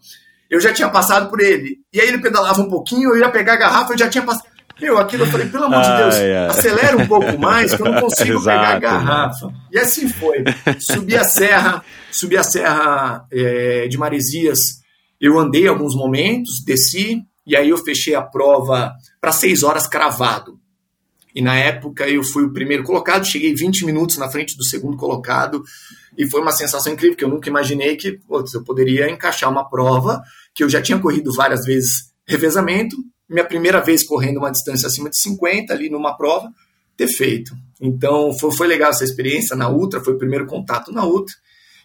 [0.51, 1.79] eu já tinha passado por ele.
[1.93, 4.54] E aí ele pedalava um pouquinho, eu ia pegar a garrafa, eu já tinha passado.
[4.81, 6.47] Meu, aquilo eu falei, pelo amor de Deus, ai.
[6.49, 9.53] acelera um pouco mais que eu não consigo Exato, pegar a garrafa.
[9.71, 10.45] E assim foi.
[10.81, 14.83] Subi a serra, subi a serra é, de Maresias,
[15.21, 20.59] eu andei alguns momentos, desci, e aí eu fechei a prova para seis horas cravado.
[21.35, 24.97] E na época eu fui o primeiro colocado, cheguei 20 minutos na frente do segundo
[24.97, 25.63] colocado,
[26.17, 29.69] e foi uma sensação incrível, que eu nunca imaginei que putz, eu poderia encaixar uma
[29.69, 30.23] prova
[30.55, 32.97] que eu já tinha corrido várias vezes revezamento,
[33.29, 36.51] minha primeira vez correndo uma distância acima de 50 ali numa prova,
[36.97, 37.55] ter feito.
[37.81, 41.35] Então foi, foi legal essa experiência na Ultra, foi o primeiro contato na Ultra.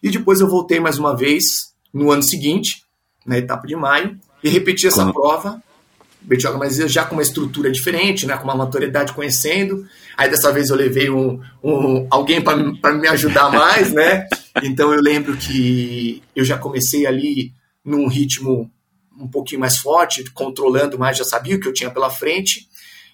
[0.02, 2.84] E depois eu voltei mais uma vez no ano seguinte,
[3.26, 5.14] na etapa de maio, e repeti essa Como?
[5.14, 5.62] prova.
[6.22, 9.86] Betioga, mas já com uma estrutura diferente, né, com uma maturidade conhecendo.
[10.18, 14.28] Aí dessa vez eu levei um, um alguém para me ajudar mais, né?
[14.62, 17.54] Então eu lembro que eu já comecei ali
[17.86, 18.70] num ritmo
[19.20, 22.68] um pouquinho mais forte, controlando mais, já sabia o que eu tinha pela frente.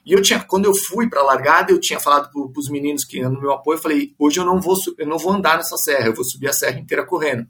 [0.05, 3.03] E eu tinha, quando eu fui para a largada, eu tinha falado para os meninos
[3.03, 5.77] que no meu apoio, eu falei, hoje eu não vou, eu não vou andar nessa
[5.77, 7.47] serra, eu vou subir a serra inteira correndo.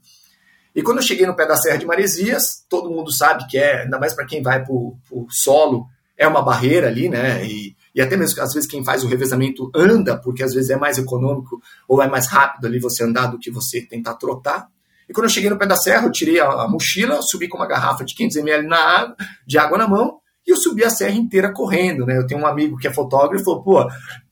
[0.73, 3.83] E quando eu cheguei no pé da Serra de Maresias, todo mundo sabe que é,
[3.83, 5.87] ainda mais para quem vai para o solo,
[6.17, 7.45] é uma barreira ali, né?
[7.45, 10.77] E, e até mesmo às vezes quem faz o revezamento anda, porque às vezes é
[10.77, 14.67] mais econômico ou é mais rápido ali você andar do que você tentar trotar.
[15.07, 17.57] E quando eu cheguei no pé da serra, eu tirei a, a mochila, subi com
[17.57, 19.15] uma garrafa de 500 ml na água,
[19.45, 22.17] de água na mão, e eu subi a serra inteira correndo, né?
[22.17, 23.87] Eu tenho um amigo que é fotógrafo e falou, pô,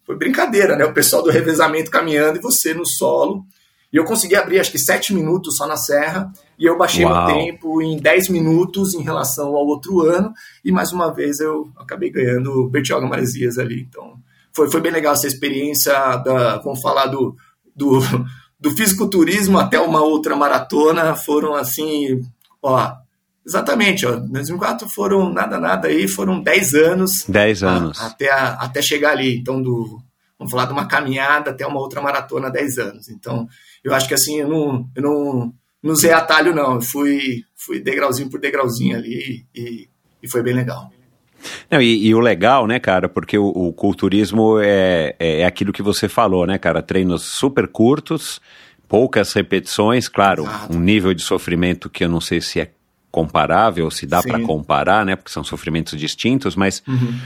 [0.05, 0.85] foi brincadeira, né?
[0.85, 3.45] O pessoal do revezamento caminhando e você no solo.
[3.91, 7.27] E eu consegui abrir acho que sete minutos só na serra, e eu baixei Uau.
[7.27, 10.33] meu tempo em 10 minutos em relação ao outro ano,
[10.65, 13.81] e mais uma vez eu acabei ganhando o Bertioga Maresias ali.
[13.87, 14.15] Então,
[14.51, 17.35] foi, foi bem legal essa experiência da, vamos falar do,
[17.75, 17.99] do
[18.63, 22.21] do fisiculturismo até uma outra maratona foram assim,
[22.61, 22.93] ó,
[23.45, 27.25] exatamente, ó, 2004 foram nada, nada aí, foram 10 anos.
[27.27, 27.99] 10 anos.
[27.99, 30.01] A, até, a, até chegar ali, então do,
[30.39, 33.09] vamos falar de uma caminhada até uma outra maratona 10 anos.
[33.09, 33.49] Então,
[33.83, 35.53] eu acho que assim, eu não, eu não,
[35.83, 39.89] não usei atalho não, eu fui, fui degrauzinho por degrauzinho ali e,
[40.23, 40.89] e foi bem legal.
[41.69, 45.73] Não, e, e, o legal, né, cara, porque o, o culturismo é, é, é, aquilo
[45.73, 46.81] que você falou, né, cara?
[46.81, 48.41] Treinos super curtos,
[48.87, 50.75] poucas repetições, claro, Exato.
[50.75, 52.71] um nível de sofrimento que eu não sei se é
[53.11, 55.15] comparável, se dá para comparar, né?
[55.15, 56.81] Porque são sofrimentos distintos, mas.
[56.87, 57.19] Uhum.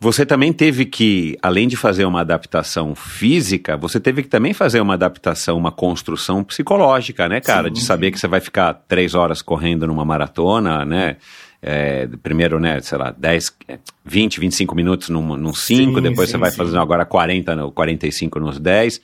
[0.00, 4.80] Você também teve que, além de fazer uma adaptação física, você teve que também fazer
[4.80, 7.68] uma adaptação, uma construção psicológica, né, cara?
[7.68, 8.12] Sim, de saber sim.
[8.12, 11.16] que você vai ficar três horas correndo numa maratona, né?
[11.66, 13.56] É, primeiro, né, sei lá, 10,
[14.04, 16.58] 20, 25 minutos num 5, depois sim, você vai sim.
[16.58, 19.00] fazendo agora 40, 45 nos 10,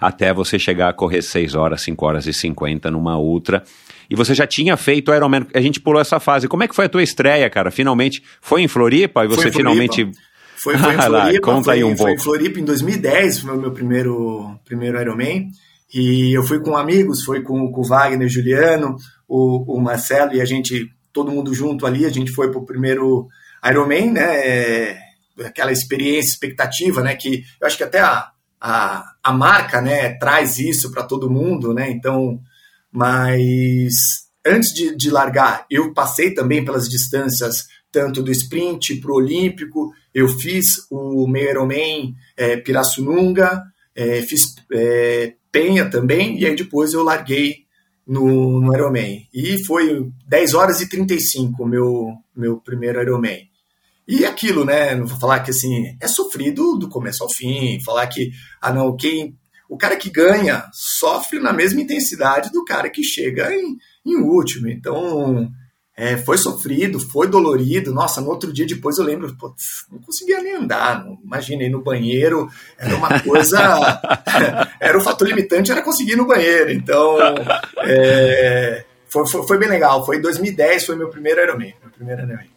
[0.00, 3.64] até você chegar a correr 6 horas, 5 horas e 50 numa ultra.
[4.08, 6.46] e você já tinha feito o Ironman, a gente pulou essa fase.
[6.46, 7.72] Como é que foi a tua estreia, cara?
[7.72, 10.08] Finalmente, foi em Floripa e você finalmente...
[10.56, 12.12] Foi, foi em Floripa, lá, conta foi, aí um foi pouco.
[12.12, 15.48] em Floripa em 2010, foi o meu primeiro, primeiro Ironman,
[15.92, 18.94] e eu fui com amigos, foi com, com o Wagner, Juliano,
[19.26, 23.28] o, o Marcelo, e a gente, todo mundo junto ali, a gente foi pro primeiro
[23.64, 24.98] Ironman, né, é,
[25.44, 28.30] aquela experiência, expectativa, né, que eu acho que até a,
[28.60, 32.40] a, a marca, né, traz isso para todo mundo, né, então,
[32.90, 33.94] mas
[34.44, 39.92] antes de, de largar, eu passei também pelas distâncias tanto do sprint para o olímpico,
[40.12, 43.62] eu fiz o meio Ironman é, Pirassununga,
[43.94, 44.40] é, fiz
[44.72, 47.63] é, Penha também, e aí depois eu larguei
[48.06, 49.26] no, no Ironman.
[49.32, 53.48] E foi 10 horas e 35 o meu, meu primeiro Ironman.
[54.06, 54.94] E aquilo, né?
[54.94, 58.96] Não vou falar que assim, é sofrido do começo ao fim, falar que, ah não,
[58.96, 59.36] quem.
[59.68, 64.68] O cara que ganha sofre na mesma intensidade do cara que chega em, em último.
[64.68, 65.50] Então,
[65.96, 67.94] é, foi sofrido, foi dolorido.
[67.94, 71.06] Nossa, no outro dia depois eu lembro, putz, não conseguia nem andar.
[71.24, 74.00] Imaginei no banheiro, era uma coisa.
[74.80, 76.72] era o fator limitante, era conseguir ir no banheiro.
[76.72, 77.16] Então,
[77.84, 80.04] é, foi, foi, foi, bem legal.
[80.04, 81.74] Foi em 2010, foi meu primeiro Ironman.
[81.80, 82.54] Meu primeiro Ironman.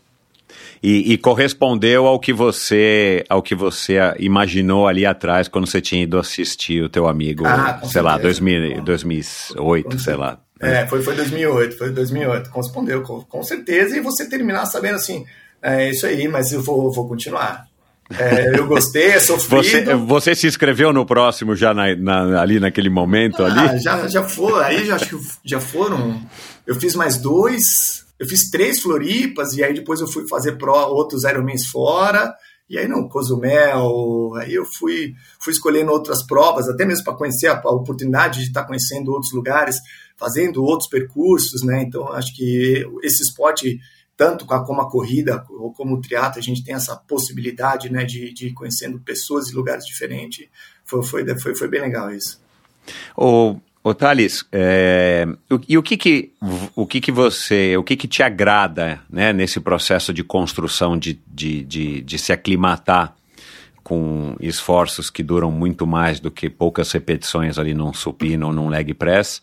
[0.81, 6.03] E, e, correspondeu ao que você ao que você imaginou ali atrás quando você tinha
[6.03, 8.01] ido assistir o teu amigo, ah, sei certeza.
[8.03, 10.39] lá, 2000, 2008, sei lá.
[10.59, 12.49] É, foi, foi 2008, foi 2008.
[12.49, 13.95] Correspondeu, com, com certeza.
[13.95, 15.25] E você terminar sabendo assim,
[15.61, 17.67] é isso aí, mas eu vou, vou continuar.
[18.17, 19.63] É, eu gostei, é sofrido.
[19.63, 23.79] Você, você se inscreveu no próximo já na, na, ali naquele momento ah, ali?
[23.79, 26.21] Já, já foi, aí já, acho que já foram.
[26.65, 30.73] Eu fiz mais dois, eu fiz três Floripas, e aí depois eu fui fazer pro,
[30.73, 32.33] outros Ironmans fora.
[32.69, 37.47] E aí, não, Cozumel, aí eu fui, fui escolhendo outras provas, até mesmo para conhecer
[37.47, 39.77] a, a, oportunidade de estar tá conhecendo outros lugares,
[40.17, 41.81] fazendo outros percursos, né?
[41.81, 43.79] Então, acho que esse esporte,
[44.17, 48.33] tanto como a corrida ou como o triatlo, a gente tem essa possibilidade, né, de,
[48.33, 50.47] de ir conhecendo pessoas e lugares diferentes.
[50.83, 52.41] Foi, foi, foi, foi bem legal isso.
[53.87, 56.33] Ô Thales, é, o, e o que que,
[56.75, 61.17] o que que você, o que que te agrada né, nesse processo de construção, de,
[61.25, 63.15] de, de, de se aclimatar
[63.81, 68.67] com esforços que duram muito mais do que poucas repetições ali num supino ou num
[68.67, 69.41] leg press,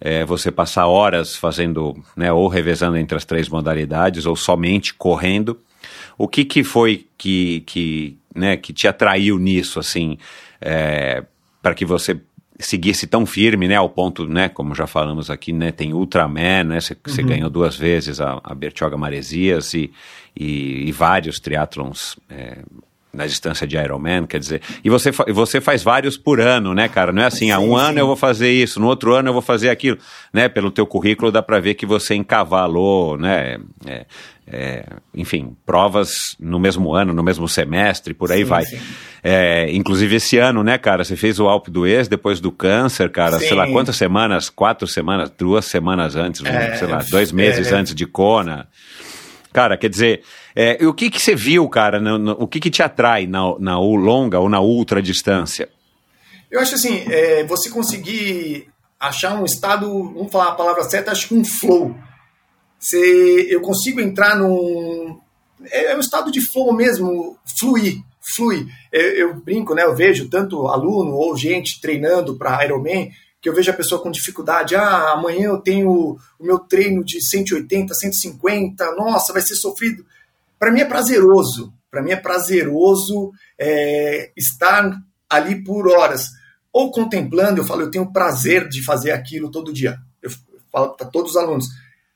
[0.00, 5.56] é, você passar horas fazendo, né, ou revezando entre as três modalidades, ou somente correndo.
[6.18, 10.18] O que que foi que, que, né, que te atraiu nisso, assim,
[10.60, 11.22] é,
[11.62, 12.20] para que você
[12.58, 16.80] seguisse tão firme, né, ao ponto, né, como já falamos aqui, né, tem Ultraman, né,
[16.80, 17.26] você uhum.
[17.26, 19.92] ganhou duas vezes a, a Bertioga Maresias e,
[20.36, 22.58] e, e vários triatlons é,
[23.14, 27.12] na distância de Ironman, quer dizer, e você, você faz vários por ano, né, cara,
[27.12, 27.80] não é assim, há ah, um sim.
[27.80, 29.98] ano eu vou fazer isso, no outro ano eu vou fazer aquilo,
[30.32, 34.06] né, pelo teu currículo dá para ver que você encavalou, né, é,
[34.46, 34.84] é,
[35.14, 38.64] enfim, provas no mesmo ano, no mesmo semestre, por aí sim, vai.
[39.22, 43.10] É, inclusive esse ano, né, cara, você fez o Alpe do Ex depois do câncer,
[43.10, 47.72] cara, sei lá quantas semanas, quatro semanas, duas semanas antes, é, sei lá, dois meses
[47.72, 47.74] é.
[47.74, 48.68] antes de Kona.
[49.54, 50.22] Cara, quer dizer,
[50.54, 53.58] é, o que que você viu, cara, no, no, o que que te atrai na,
[53.58, 55.70] na longa ou na ultra distância?
[56.50, 58.68] Eu acho assim, é, você conseguir
[59.00, 61.94] achar um estado, vamos falar a palavra certa, acho que um flow
[62.84, 65.18] se eu consigo entrar num.
[65.70, 68.66] É, é um estado de flow mesmo, fluir, fluir.
[68.92, 69.84] Eu, eu, brinco, né?
[69.84, 73.10] Eu vejo tanto aluno ou gente treinando para Ironman
[73.44, 74.74] que eu vejo a pessoa com dificuldade.
[74.74, 80.02] Ah, amanhã eu tenho o meu treino de 180, 150, nossa, vai ser sofrido.
[80.58, 81.70] Para mim é prazeroso.
[81.90, 84.98] Para mim é prazeroso é, estar
[85.28, 86.30] ali por horas.
[86.72, 89.98] Ou contemplando, eu falo, eu tenho prazer de fazer aquilo todo dia.
[90.22, 90.30] Eu
[90.72, 91.66] falo para todos os alunos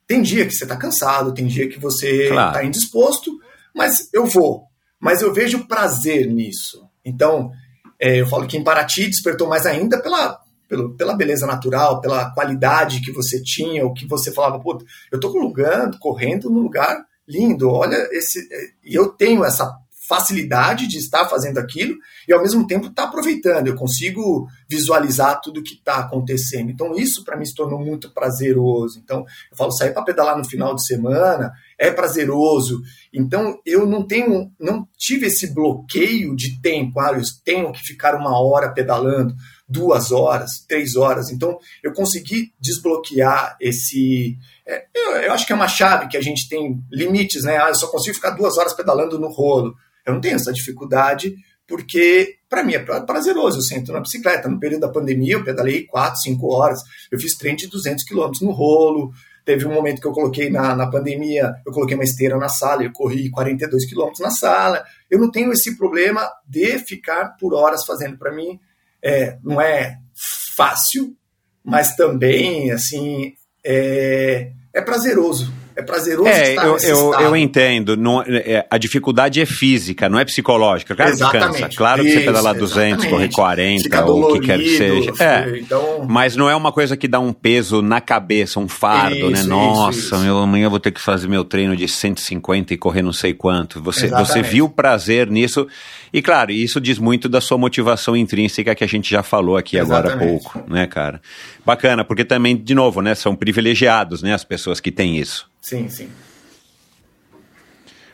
[0.09, 2.65] tem dia que você está cansado, tem dia que você está claro.
[2.65, 3.39] indisposto,
[3.75, 4.63] mas eu vou.
[4.99, 6.83] Mas eu vejo prazer nisso.
[7.05, 7.51] Então,
[7.99, 12.31] é, eu falo que em Paraty despertou mais ainda pela, pela, pela beleza natural, pela
[12.31, 14.79] qualidade que você tinha, o que você falava, pô,
[15.11, 15.33] eu estou
[15.99, 18.47] correndo num lugar lindo, olha esse.
[18.83, 19.69] E eu tenho essa
[20.09, 21.95] facilidade de estar fazendo aquilo
[22.27, 23.67] e ao mesmo tempo estar tá aproveitando.
[23.67, 26.71] Eu consigo visualizar tudo que está acontecendo.
[26.71, 28.97] Então isso para mim se tornou muito prazeroso.
[28.97, 29.19] Então
[29.51, 32.81] eu falo sair para pedalar no final de semana é prazeroso.
[33.13, 36.99] Então eu não tenho, não tive esse bloqueio de tempo.
[36.99, 39.35] Ah, eu tenho que ficar uma hora pedalando,
[39.69, 41.29] duas horas, três horas.
[41.29, 44.37] Então eu consegui desbloquear esse
[44.69, 47.57] é, eu, eu, acho que é uma chave que a gente tem limites, né?
[47.57, 49.75] Ah, eu só consigo ficar duas horas pedalando no rolo.
[50.05, 51.35] Eu não tenho essa dificuldade,
[51.67, 53.57] porque para mim é prazeroso.
[53.57, 54.47] Eu sento na bicicleta.
[54.47, 56.81] No período da pandemia, eu pedalei 4, 5 horas.
[57.11, 59.11] Eu fiz treino de 200 quilômetros no rolo.
[59.43, 62.83] Teve um momento que eu coloquei na, na pandemia, eu coloquei uma esteira na sala,
[62.83, 64.83] eu corri 42 quilômetros na sala.
[65.09, 68.15] Eu não tenho esse problema de ficar por horas fazendo.
[68.19, 68.59] Para mim,
[69.03, 69.97] é, não é
[70.55, 71.15] fácil,
[71.63, 75.51] mas também, assim, é, é prazeroso.
[75.79, 77.23] É prazeroso é, estar eu, nesse eu, estado.
[77.23, 77.95] eu entendo.
[77.95, 80.93] Não, é, a dificuldade é física, não é psicológica.
[80.93, 81.53] Claro exatamente.
[81.53, 81.77] que cansa.
[81.77, 85.13] Claro Isso, que você pedalar 200, correr 40, ou o que quer que seja.
[85.19, 86.05] É, então...
[86.07, 89.39] Mas não é uma coisa que dá um peso na cabeça, um fardo, né?
[89.39, 89.55] isso, né?
[89.55, 93.13] Nossa, meu, amanhã eu vou ter que fazer meu treino de 150 e correr não
[93.13, 93.81] sei quanto.
[93.81, 95.65] Você, você viu prazer nisso.
[96.11, 99.77] E claro, isso diz muito da sua motivação intrínseca que a gente já falou aqui
[99.77, 100.13] exatamente.
[100.13, 101.21] agora há pouco, né, cara?
[101.65, 103.13] Bacana, porque também, de novo, né?
[103.15, 104.33] São privilegiados, né?
[104.33, 105.49] As pessoas que têm isso.
[105.61, 106.09] Sim, sim.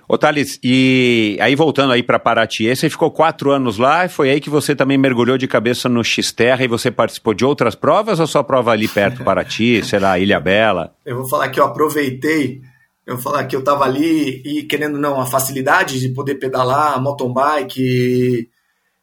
[0.08, 4.30] Ô Thales, e aí voltando aí para Paraty, você ficou quatro anos lá e foi
[4.30, 8.20] aí que você também mergulhou de cabeça no X-Terra e você participou de outras provas
[8.20, 10.94] ou só prova ali perto, Paraty, sei lá, Ilha Bela?
[11.04, 12.62] Eu vou falar que eu aproveitei,
[13.06, 17.32] eu falar que eu estava ali e querendo não, a facilidade de poder pedalar, mountain
[17.32, 18.50] bike,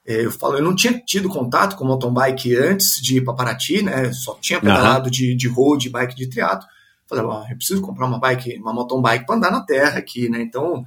[0.06, 3.34] é, eu falo, eu não tinha tido contato com mountain bike antes de ir para
[3.34, 5.10] Paraty, né, só tinha pedalado uhum.
[5.10, 6.66] de, de road, bike de triatlo,
[7.12, 10.30] Falei, ah, eu preciso comprar uma bike, uma mountain bike para andar na terra aqui,
[10.30, 10.40] né?
[10.40, 10.82] Então,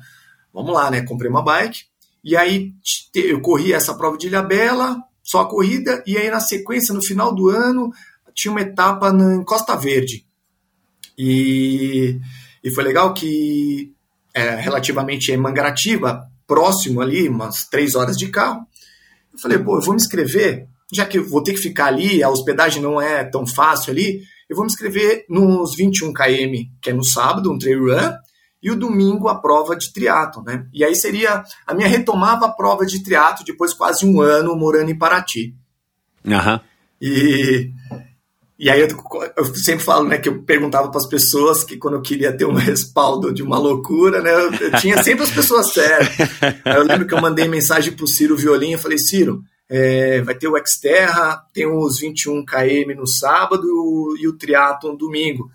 [0.51, 1.01] vamos lá, né?
[1.03, 1.83] Comprei uma bike.
[2.23, 2.73] E aí
[3.13, 7.03] eu corri essa prova de Ilha Bela, só a corrida, e aí na sequência, no
[7.03, 7.91] final do ano,
[8.33, 10.25] tinha uma etapa em Costa Verde.
[11.15, 12.19] E,
[12.65, 13.93] e foi legal que,
[14.33, 18.65] é, relativamente em Mangaratiba, próximo ali, umas três horas de carro,
[19.31, 22.23] eu falei, pô, eu vou me inscrever, já que eu vou ter que ficar ali,
[22.23, 26.89] a hospedagem não é tão fácil ali, eu vou me inscrever nos 21 km, que
[26.89, 28.13] é no sábado, um trail run,
[28.63, 30.65] e o domingo a prova de triatlo, né?
[30.73, 34.89] E aí seria a minha retomava a prova de triatlo depois quase um ano morando
[34.89, 35.53] em Paraty.
[36.25, 36.59] Uhum.
[36.99, 37.69] E
[38.57, 38.88] e aí eu,
[39.36, 42.45] eu, sempre falo, né, que eu perguntava para as pessoas que quando eu queria ter
[42.45, 46.30] um respaldo de uma loucura, né, eu, eu tinha sempre as pessoas certas.
[46.65, 50.36] eu lembro que eu mandei mensagem para o Ciro Violim, eu falei, Ciro, é, vai
[50.36, 53.68] ter o Xterra, tem os 21 km no sábado
[54.18, 55.49] e o, o triatlo no domingo.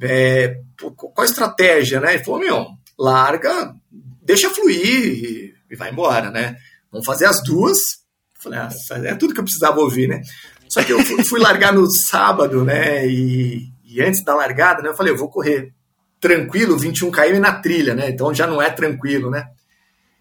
[0.00, 0.60] É,
[0.96, 2.14] qual a estratégia, né?
[2.14, 2.66] Ele falou, meu,
[2.96, 3.74] larga,
[4.22, 6.56] deixa fluir e, e vai embora, né?
[6.92, 7.78] Vamos fazer as duas.
[7.78, 8.68] Eu falei, ah,
[9.04, 10.22] é tudo que eu precisava ouvir, né?
[10.68, 13.06] Só que eu fui, fui largar no sábado, né?
[13.06, 14.88] E, e, antes da largada, né?
[14.88, 15.72] Eu falei, eu vou correr
[16.20, 18.10] tranquilo, 21 km na trilha, né?
[18.10, 19.46] Então já não é tranquilo, né?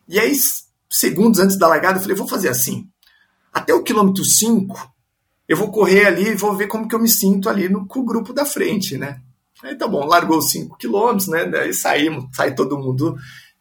[0.08, 0.34] E aí,
[0.90, 2.88] segundos antes da largada, eu falei, vou fazer assim
[3.58, 4.94] até o quilômetro 5,
[5.48, 8.02] eu vou correr ali e vou ver como que eu me sinto ali no, com
[8.02, 9.20] o grupo da frente, né?
[9.64, 11.46] Aí tá bom, largou 5 quilômetros, né?
[11.46, 13.18] Daí saímos, sai todo mundo.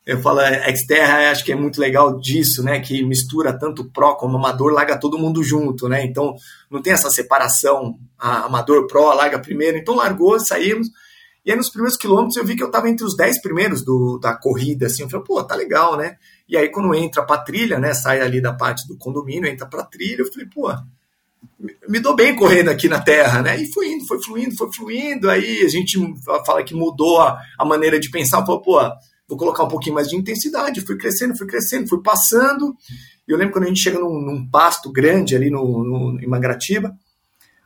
[0.07, 2.79] Eu falo, é, Xterra, acho que é muito legal disso, né?
[2.79, 6.05] Que mistura tanto pró como amador, larga todo mundo junto, né?
[6.05, 6.37] Então
[6.71, 9.77] não tem essa separação, amador, pró, larga primeiro.
[9.77, 10.89] Então largou, saímos.
[11.45, 14.19] E aí nos primeiros quilômetros eu vi que eu estava entre os 10 primeiros do,
[14.19, 15.03] da corrida, assim.
[15.03, 16.17] Eu falei, pô, tá legal, né?
[16.49, 17.93] E aí, quando entra pra trilha, né?
[17.93, 20.73] Sai ali da parte do condomínio, entra pra trilha, eu falei, pô,
[21.89, 23.61] me dou bem correndo aqui na terra, né?
[23.61, 25.29] E foi indo, foi fluindo, foi fluindo.
[25.29, 25.99] Aí a gente
[26.45, 28.81] fala que mudou a, a maneira de pensar, falou, pô,
[29.29, 30.81] vou colocar um pouquinho mais de intensidade.
[30.81, 32.77] Fui crescendo, fui crescendo, fui passando.
[33.27, 36.27] E eu lembro quando a gente chega num, num pasto grande ali no, no, em
[36.27, 36.97] Mangratiba.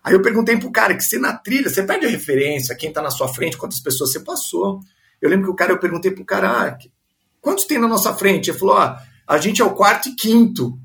[0.03, 3.03] Aí eu perguntei pro cara que você na trilha, você perde a referência, quem tá
[3.03, 4.81] na sua frente, quantas pessoas você passou.
[5.21, 6.79] Eu lembro que o cara, eu perguntei pro cara, ah,
[7.41, 8.51] Quantos tem na nossa frente?
[8.51, 8.97] Ele falou: ó,
[9.27, 10.79] a gente é o quarto e quinto.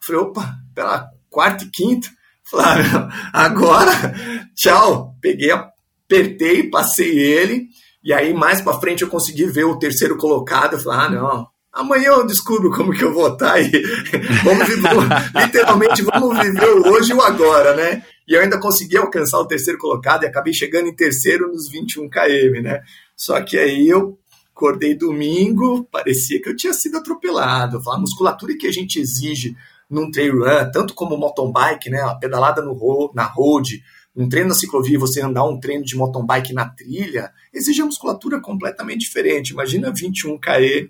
[0.00, 2.08] Eu falei: opa, pera, quarto e quinto?
[2.42, 4.14] Falei, ah, agora,
[4.56, 5.16] tchau.
[5.20, 7.68] Peguei, apertei, passei ele.
[8.02, 10.74] E aí, mais para frente, eu consegui ver o terceiro colocado.
[10.74, 13.70] Eu falei: ah, não, amanhã eu descubro como que eu vou estar aí.
[14.44, 14.90] vamos viver,
[15.34, 18.02] literalmente, vamos viver o hoje e o agora, né?
[18.26, 22.08] E eu ainda consegui alcançar o terceiro colocado e acabei chegando em terceiro nos 21
[22.08, 22.80] km, né?
[23.16, 24.18] Só que aí eu
[24.60, 27.80] Acordei domingo, parecia que eu tinha sido atropelado.
[27.88, 29.56] A musculatura que a gente exige
[29.88, 33.82] num trail run, tanto como mountain bike, né, a pedalada no na road,
[34.20, 37.86] um treino na ciclovia, você andar um treino de mountain bike na trilha, exige uma
[37.86, 39.50] musculatura completamente diferente.
[39.52, 40.88] Imagina 21 km.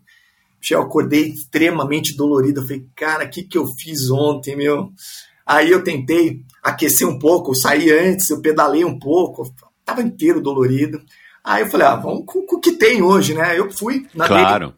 [0.60, 2.60] Já acordei extremamente dolorido.
[2.60, 4.92] Eu falei, cara, o que, que eu fiz ontem, meu?
[5.46, 9.52] Aí eu tentei aquecer um pouco, saí antes, eu pedalei um pouco,
[9.84, 11.00] tava inteiro dolorido.
[11.42, 13.58] Aí eu falei, ah, vamos com, com o que tem hoje, né?
[13.58, 14.74] Eu fui, nadei, claro.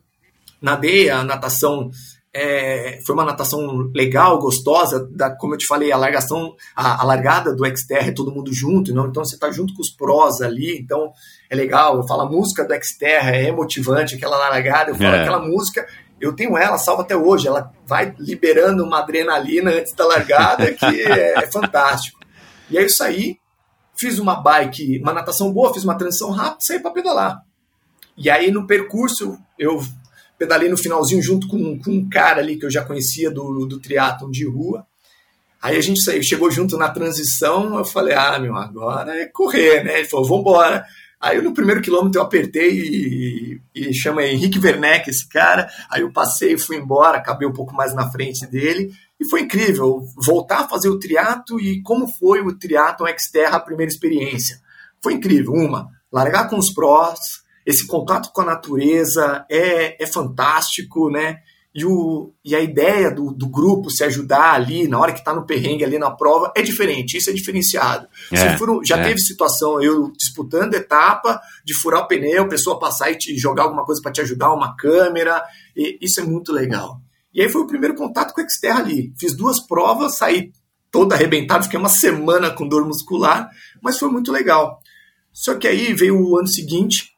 [0.60, 1.90] nadei a natação,
[2.34, 7.04] é, foi uma natação legal, gostosa, da, como eu te falei, a largação, a, a
[7.04, 9.06] largada do Xterra é todo mundo junto, não?
[9.06, 11.12] então você tá junto com os prós ali, então
[11.50, 15.20] é legal, eu falo, a música do Xterra é motivante, aquela largada, eu falo, é.
[15.20, 15.86] aquela música,
[16.18, 20.86] eu tenho ela salva até hoje, ela vai liberando uma adrenalina antes da largada, que
[21.02, 22.18] é, é fantástico.
[22.70, 23.36] E aí eu saí,
[23.94, 27.42] fiz uma bike, uma natação boa, fiz uma transição rápida saí para pedalar.
[28.16, 29.82] E aí no percurso eu
[30.42, 33.78] pedalei no finalzinho junto com, com um cara ali que eu já conhecia do, do
[33.78, 34.84] triatlon de rua.
[35.62, 39.84] Aí a gente saiu, chegou junto na transição, eu falei, ah, meu, agora é correr,
[39.84, 40.00] né?
[40.00, 40.84] Ele falou, vambora.
[41.20, 45.70] Aí no primeiro quilômetro eu apertei e, e chama Henrique Werneck esse cara.
[45.88, 48.92] Aí eu passei, fui embora, acabei um pouco mais na frente dele.
[49.20, 53.60] E foi incrível voltar a fazer o triato e como foi o triatlon Xterra a
[53.60, 54.60] primeira experiência.
[55.00, 55.52] Foi incrível.
[55.52, 61.40] Uma, largar com os prós, esse contato com a natureza é, é fantástico, né?
[61.74, 65.34] E, o, e a ideia do, do grupo se ajudar ali, na hora que está
[65.34, 68.06] no perrengue ali na prova, é diferente, isso é diferenciado.
[68.30, 69.04] É, for, já é.
[69.04, 73.86] teve situação, eu disputando etapa, de furar o pneu, pessoa passar e te jogar alguma
[73.86, 75.42] coisa para te ajudar, uma câmera,
[75.74, 77.00] isso é muito legal.
[77.32, 79.14] E aí foi o primeiro contato com a Xterra ali.
[79.18, 80.52] Fiz duas provas, saí
[80.90, 83.48] todo arrebentado, fiquei uma semana com dor muscular,
[83.80, 84.78] mas foi muito legal.
[85.32, 87.12] Só que aí veio o ano seguinte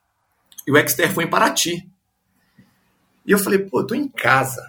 [0.67, 1.91] e o Xterra foi em Paraty.
[3.27, 4.63] E eu falei, pô, eu tô em casa.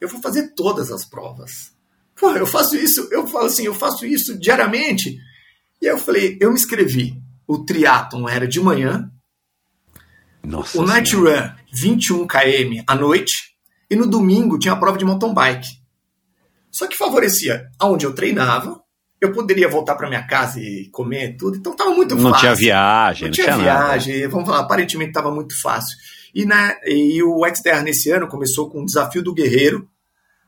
[0.00, 1.72] Eu vou fazer todas as provas.
[2.14, 5.16] Pô, eu faço isso, eu falo assim, eu faço isso diariamente.
[5.80, 7.20] E aí eu falei, eu me inscrevi.
[7.46, 9.10] O triatlon era de manhã.
[10.42, 13.56] Nossa o Night Run, 21 km à noite.
[13.90, 15.68] E no domingo tinha a prova de mountain bike.
[16.70, 18.80] Só que favorecia aonde eu treinava,
[19.20, 22.32] eu poderia voltar para minha casa e comer tudo, então estava muito não fácil.
[22.32, 24.28] Não tinha viagem, não, não tinha, viagem, nada.
[24.28, 25.96] vamos falar, aparentemente estava muito fácil.
[26.34, 29.88] E, na, e o Xterra nesse ano começou com o Desafio do Guerreiro,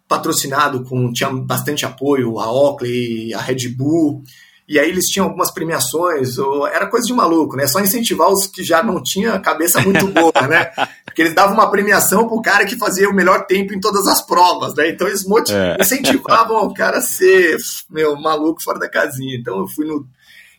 [0.07, 4.23] patrocinado com, tinha bastante apoio, a Oakley, a Red Bull,
[4.71, 7.67] e aí eles tinham algumas premiações, ou, era coisa de maluco, né?
[7.67, 10.67] Só incentivar os que já não tinham a cabeça muito boa, né?
[11.05, 14.25] Porque eles davam uma premiação pro cara que fazia o melhor tempo em todas as
[14.25, 14.89] provas, né?
[14.91, 15.77] Então eles é.
[15.81, 17.57] incentivavam o cara a ser,
[17.91, 19.37] meu, maluco fora da casinha.
[19.37, 20.07] Então eu fui no...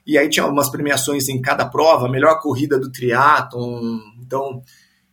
[0.05, 4.61] E aí tinha algumas premiações em cada prova, melhor corrida do triatlon, então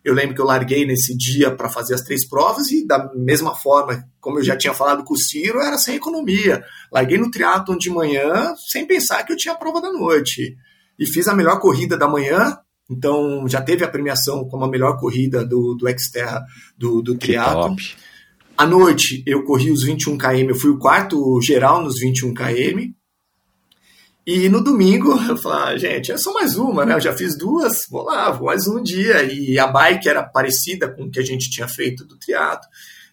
[0.04, 3.54] eu lembro que eu larguei nesse dia para fazer as três provas e da mesma
[3.54, 6.62] forma, como eu já tinha falado com o Ciro, era sem economia.
[6.92, 10.56] Larguei no triatlon de manhã sem pensar que eu tinha a prova da noite.
[10.98, 12.58] E fiz a melhor corrida da manhã,
[12.90, 16.44] então já teve a premiação como a melhor corrida do, do Xterra
[16.76, 17.76] do, do triatlon.
[18.56, 22.97] À noite eu corri os 21 km, eu fui o quarto geral nos 21 km.
[24.30, 26.92] E no domingo, eu falei, ah, gente, é só mais uma, né?
[26.92, 29.22] Eu já fiz duas, vou lá, vou mais um dia.
[29.22, 32.68] E a bike era parecida com o que a gente tinha feito do triatlo.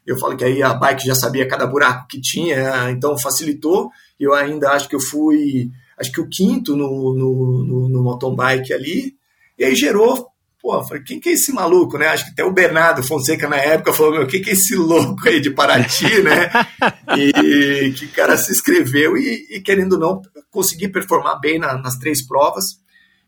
[0.06, 3.90] Eu falo que aí a bike já sabia cada buraco que tinha, então facilitou.
[4.20, 8.36] Eu ainda acho que eu fui, acho que o quinto no, no, no, no mountain
[8.36, 9.16] bike ali.
[9.58, 10.28] E aí gerou
[10.66, 12.08] Pô, falei, quem que é esse maluco, né?
[12.08, 15.30] Acho que até o Bernardo Fonseca na época falou, meu, quem que é esse louco
[15.30, 16.50] aí de Paraty, né?
[17.16, 21.98] e que cara se inscreveu e, e querendo ou não, consegui performar bem na, nas
[22.00, 22.80] três provas.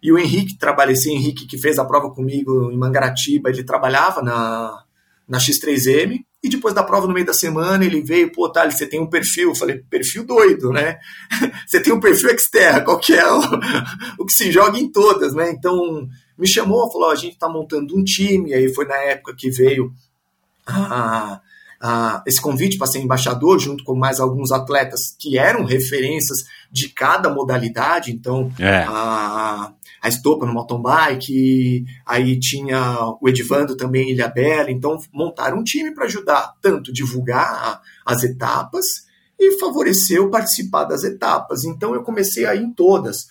[0.01, 4.23] E o Henrique, trabalha esse Henrique que fez a prova comigo em Mangaratiba, ele trabalhava
[4.23, 4.75] na,
[5.29, 8.87] na X3M, e depois da prova no meio da semana ele veio, pô, Thales, você
[8.87, 10.97] tem um perfil, eu falei, perfil doido, né?
[11.67, 13.41] você tem um perfil externo, qual que é o,
[14.17, 15.51] o que se joga em todas, né?
[15.51, 16.07] Então,
[16.37, 18.51] me chamou, falou: a gente está montando um time.
[18.51, 19.91] E aí foi na época que veio
[20.65, 21.41] a,
[21.81, 26.89] a, esse convite para ser embaixador, junto com mais alguns atletas que eram referências de
[26.89, 28.11] cada modalidade.
[28.11, 28.83] Então, é.
[28.87, 34.71] a, a Estopa no mountain bike, aí tinha o Edvando também, Ilha Bela.
[34.71, 39.07] Então, montaram um time para ajudar tanto divulgar as etapas
[39.39, 41.63] e favorecer o participar das etapas.
[41.63, 43.27] Então, eu comecei a ir em todas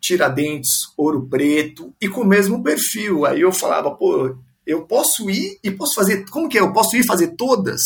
[0.00, 3.26] Tiradentes, Ouro Preto e com o mesmo perfil.
[3.26, 4.36] Aí eu falava, pô,
[4.66, 6.24] eu posso ir e posso fazer.
[6.30, 6.60] Como que é?
[6.60, 7.80] Eu posso ir fazer todas?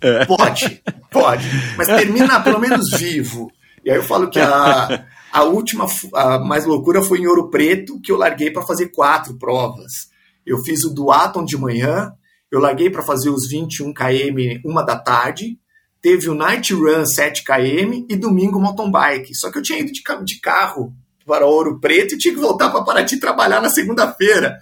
[0.00, 0.24] É.
[0.26, 1.48] Pode, pode.
[1.76, 3.50] Mas termina pelo menos vivo.
[3.84, 8.00] E aí eu falo que a, a última, a mais loucura foi em Ouro Preto,
[8.00, 10.08] que eu larguei para fazer quatro provas.
[10.46, 12.12] Eu fiz o Duaton de manhã,
[12.50, 15.58] eu larguei para fazer os 21 km uma da tarde,
[16.00, 19.34] teve o Night Run 7 km e domingo mountain bike.
[19.34, 20.94] Só que eu tinha ido de, de carro
[21.28, 24.58] para Ouro Preto e tinha que voltar para Paraty trabalhar na segunda-feira.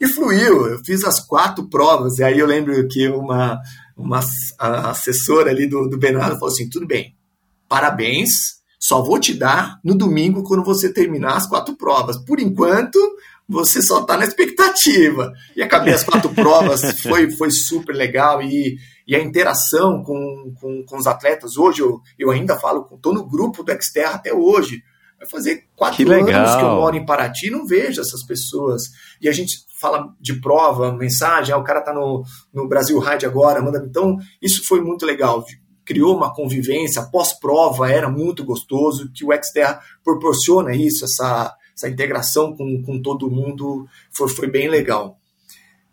[0.00, 3.60] E fluiu, eu fiz as quatro provas, e aí eu lembro que uma,
[3.96, 4.20] uma
[4.58, 7.14] assessora ali do, do Bernardo falou assim: tudo bem,
[7.68, 12.16] parabéns, só vou te dar no domingo quando você terminar as quatro provas.
[12.16, 12.98] Por enquanto,
[13.48, 15.32] você só está na expectativa.
[15.54, 18.42] E acabei as quatro provas, foi, foi super legal.
[18.42, 23.14] E, e a interação com, com, com os atletas, hoje eu, eu ainda falo, estou
[23.14, 24.82] no grupo do Xterra até hoje.
[25.22, 28.82] Vai fazer quatro que anos que eu moro em Paraty e não vejo essas pessoas.
[29.20, 33.24] E a gente fala de prova, mensagem, ah, o cara tá no, no Brasil Ride
[33.24, 33.84] agora, manda.
[33.88, 35.44] Então, isso foi muito legal.
[35.84, 42.56] criou uma convivência, pós-prova era muito gostoso, que o Xterra proporciona isso, essa, essa integração
[42.56, 45.20] com, com todo mundo, foi, foi bem legal.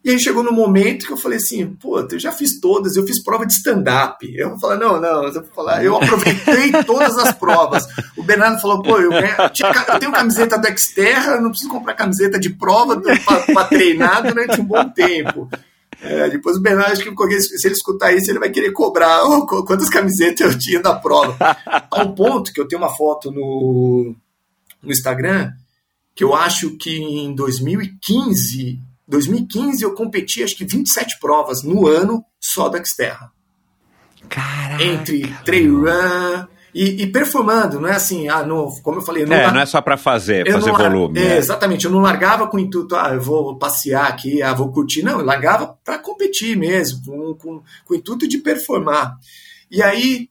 [0.04, 3.06] E aí chegou no momento que eu falei assim, pô, eu já fiz todas, eu
[3.06, 4.26] fiz prova de stand-up.
[4.34, 7.86] Eu vou falar, não, não, eu vou falar, eu aproveitei todas as provas.
[8.16, 12.50] O Bernardo falou, pô, eu, eu tenho camiseta do Xterra, não preciso comprar camiseta de
[12.50, 13.02] prova
[13.54, 15.50] para treinar durante um bom tempo.
[16.02, 19.46] É, depois o Bernardo, acho que se ele escutar isso, ele vai querer cobrar oh,
[19.46, 21.36] quantas camisetas eu tinha da prova.
[21.92, 24.16] Ao ponto que eu tenho uma foto no,
[24.82, 25.52] no Instagram
[26.16, 28.80] que eu acho que em 2015
[29.10, 33.32] 2015 eu competi acho que 27 provas no ano só da Xterra.
[34.30, 34.84] Caraca.
[34.84, 39.36] Entre trail run e, e, performando, não é assim, ah, não, como eu falei, não,
[39.36, 41.20] é, não é só para fazer, fazer volume.
[41.20, 41.38] É, é.
[41.38, 45.02] Exatamente, eu não largava com o intuito, ah, eu vou passear aqui, ah, vou curtir,
[45.02, 49.18] não, eu largava para competir mesmo, com, com, com o intuito de performar.
[49.72, 50.30] E aí,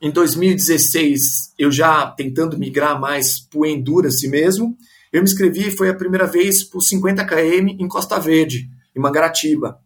[0.00, 4.76] em 2016, eu já tentando migrar mais para o endurance mesmo,
[5.12, 9.78] eu me inscrevi, foi a primeira vez por 50 km em Costa Verde, em Mangaratiba.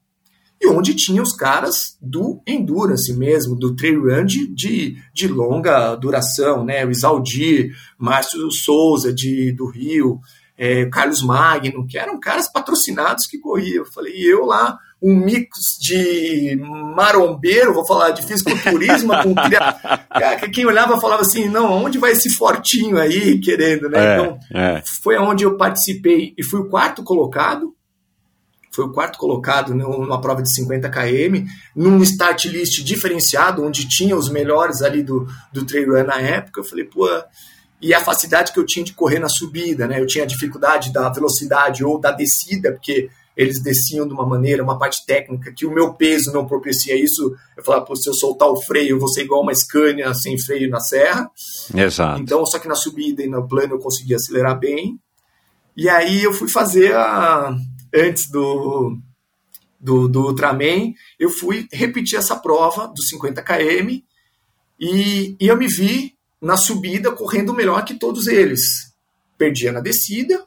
[0.61, 6.65] E onde tinha os caras do endurance mesmo, do trail run de, de, longa duração,
[6.65, 6.87] né?
[6.87, 10.19] O Isaldir, Márcio Souza de, do Rio,
[10.57, 13.85] é, Carlos Magno, que eram caras patrocinados que corriam.
[13.85, 16.59] Eu falei, e eu lá, um mix de
[16.97, 19.35] marombeiro, vou falar de fisiculturismo, com
[20.53, 23.99] quem olhava falava assim, não, onde vai esse fortinho aí querendo, né?
[23.99, 24.83] É, então, é.
[24.85, 27.73] foi onde eu participei e fui o quarto colocado,
[28.73, 34.17] foi o quarto colocado numa prova de 50 km, num start list diferenciado, onde tinha
[34.17, 37.09] os melhores ali do, do trail run na época, eu falei, pô,
[37.81, 40.01] e a facilidade que eu tinha de correr na subida, né?
[40.01, 44.63] Eu tinha a dificuldade da velocidade ou da descida, porque eles desciam de uma maneira,
[44.63, 47.37] uma parte técnica, que o meu peso não propicia isso.
[47.57, 50.39] Eu falava, Pô, se eu soltar o freio, eu vou ser igual uma Scania sem
[50.39, 51.31] freio na serra.
[51.75, 52.23] Exato.
[52.23, 54.99] Então, só que na subida e no plano eu conseguia acelerar bem.
[55.77, 57.55] E aí eu fui fazer a.
[57.95, 58.99] Antes do,
[59.79, 64.01] do, do Ultraman, eu fui repetir essa prova dos 50 km
[64.79, 68.93] e, e eu me vi na subida correndo melhor que todos eles.
[69.39, 70.45] Perdia na descida,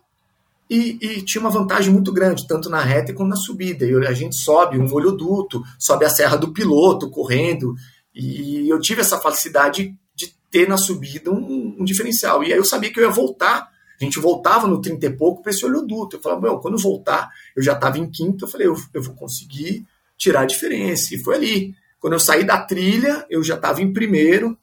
[0.69, 3.85] e, e, tinha uma vantagem muito grande, tanto na reta quanto na subida.
[3.85, 7.73] E a gente sobe um oleoduto, sobe a serra do piloto correndo,
[8.13, 12.43] e eu tive essa facilidade de ter na subida um, um diferencial.
[12.43, 13.69] E aí eu sabia que eu ia voltar.
[13.99, 16.15] A gente voltava no 30 e pouco para esse oleoduto.
[16.17, 19.01] Eu falava, meu, quando eu voltar, eu já estava em quinto, eu falei, eu, eu
[19.01, 19.85] vou conseguir
[20.17, 21.15] tirar a diferença.
[21.15, 21.75] E foi ali.
[21.99, 24.57] Quando eu saí da trilha, eu já estava em primeiro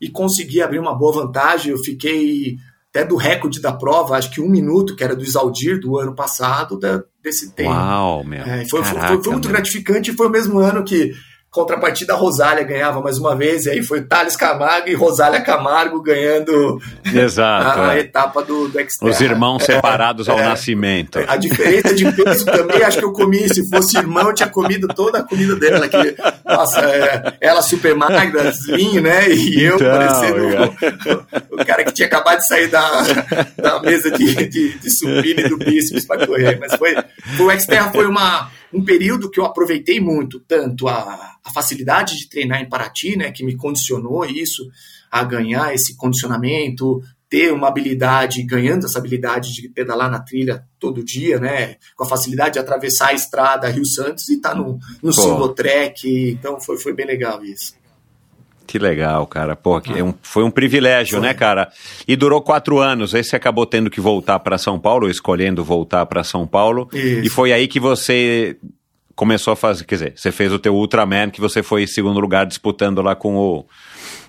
[0.00, 1.72] e consegui abrir uma boa vantagem.
[1.72, 2.58] Eu fiquei
[2.96, 6.14] até do recorde da prova, acho que um minuto, que era do Isaldir do ano
[6.14, 7.70] passado, da, desse tempo.
[7.70, 8.42] Uau, meu.
[8.42, 9.54] É, foi, Caraca, foi, foi, muito meu.
[9.54, 11.12] gratificante e foi o mesmo ano que
[11.56, 16.02] contrapartida, a Rosália ganhava mais uma vez, e aí foi Thales Camargo e Rosália Camargo
[16.02, 18.00] ganhando Exato, a, a é.
[18.00, 19.10] etapa do, do Xterra.
[19.10, 21.18] Os irmãos é, separados ao é, nascimento.
[21.26, 24.86] A diferença de peso também, acho que eu comi, se fosse irmão, eu tinha comido
[24.88, 25.88] toda a comida dela.
[25.88, 26.14] Que,
[26.44, 29.30] nossa, é, ela super magra, assim, né?
[29.30, 30.42] E eu então, parecendo
[31.50, 33.02] o, o, cara que tinha acabado de sair da,
[33.56, 36.58] da mesa de, de, de supino e do bíceps para correr.
[36.60, 36.94] Mas foi,
[37.36, 42.16] foi o Xterra foi uma um período que eu aproveitei muito, tanto a, a facilidade
[42.16, 44.62] de treinar em Paraty, né, que me condicionou isso,
[45.10, 51.04] a ganhar esse condicionamento, ter uma habilidade, ganhando essa habilidade de pedalar na trilha todo
[51.04, 51.76] dia, né?
[51.96, 55.52] Com a facilidade de atravessar a estrada Rio Santos e estar tá no, no single
[55.52, 56.30] track.
[56.30, 57.74] Então foi, foi bem legal isso.
[58.66, 59.54] Que legal, cara.
[59.54, 59.98] Pô, que ah.
[59.98, 61.26] é um, foi um privilégio, foi.
[61.26, 61.70] né, cara?
[62.06, 63.14] E durou quatro anos.
[63.14, 66.88] Aí você acabou tendo que voltar para São Paulo, escolhendo voltar para São Paulo.
[66.92, 67.24] Isso.
[67.24, 68.56] E foi aí que você
[69.16, 72.20] começou a fazer, quer dizer, você fez o teu Ultraman, que você foi em segundo
[72.20, 73.66] lugar disputando lá com o...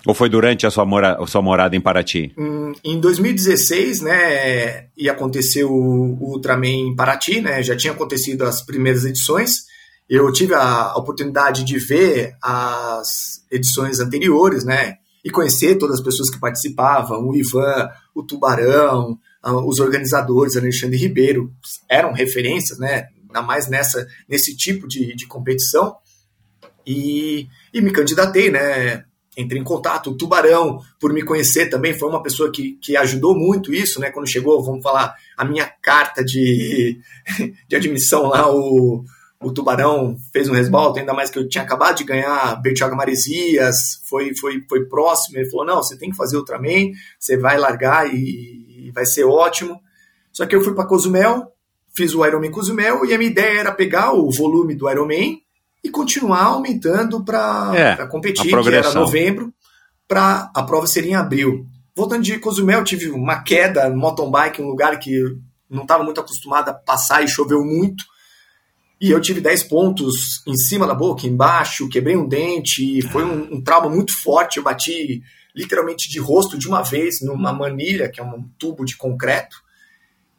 [0.06, 2.32] Ou foi durante a sua, mora, a sua morada em Paraty?
[2.38, 8.44] Hum, em 2016, né, ia acontecer o, o Ultraman em Paraty, né, já tinha acontecido
[8.44, 9.66] as primeiras edições,
[10.08, 14.96] eu tive a oportunidade de ver as edições anteriores, né?
[15.22, 19.18] E conhecer todas as pessoas que participavam, o Ivan, o Tubarão,
[19.66, 21.52] os organizadores, Alexandre Ribeiro,
[21.88, 23.08] eram referências, né?
[23.26, 25.96] Ainda mais nessa, nesse tipo de, de competição.
[26.86, 29.04] E, e me candidatei, né?
[29.36, 30.10] Entrei em contato.
[30.10, 34.10] O Tubarão, por me conhecer também, foi uma pessoa que, que ajudou muito isso, né?
[34.10, 36.98] Quando chegou, vamos falar, a minha carta de,
[37.68, 39.04] de admissão lá, o,
[39.40, 44.00] o Tubarão fez um resbalto, ainda mais que eu tinha acabado de ganhar Bertioga Maresias,
[44.04, 48.12] foi, foi, foi próximo, ele falou, não, você tem que fazer Ultraman, você vai largar
[48.12, 49.80] e, e vai ser ótimo.
[50.32, 51.52] Só que eu fui para Cozumel,
[51.94, 55.40] fiz o Ironman Cozumel, e a minha ideia era pegar o volume do Ironman
[55.84, 59.52] e continuar aumentando para É, competir, que era novembro,
[60.08, 61.64] para a prova seria em abril.
[61.94, 65.36] Voltando de Cozumel, tive uma queda no mountain bike, um lugar que
[65.70, 68.04] não estava muito acostumado a passar e choveu muito.
[69.00, 73.54] E eu tive 10 pontos em cima da boca, embaixo, quebrei um dente, foi um,
[73.54, 74.56] um trauma muito forte.
[74.56, 75.22] Eu bati
[75.54, 79.56] literalmente de rosto de uma vez numa manilha, que é um tubo de concreto,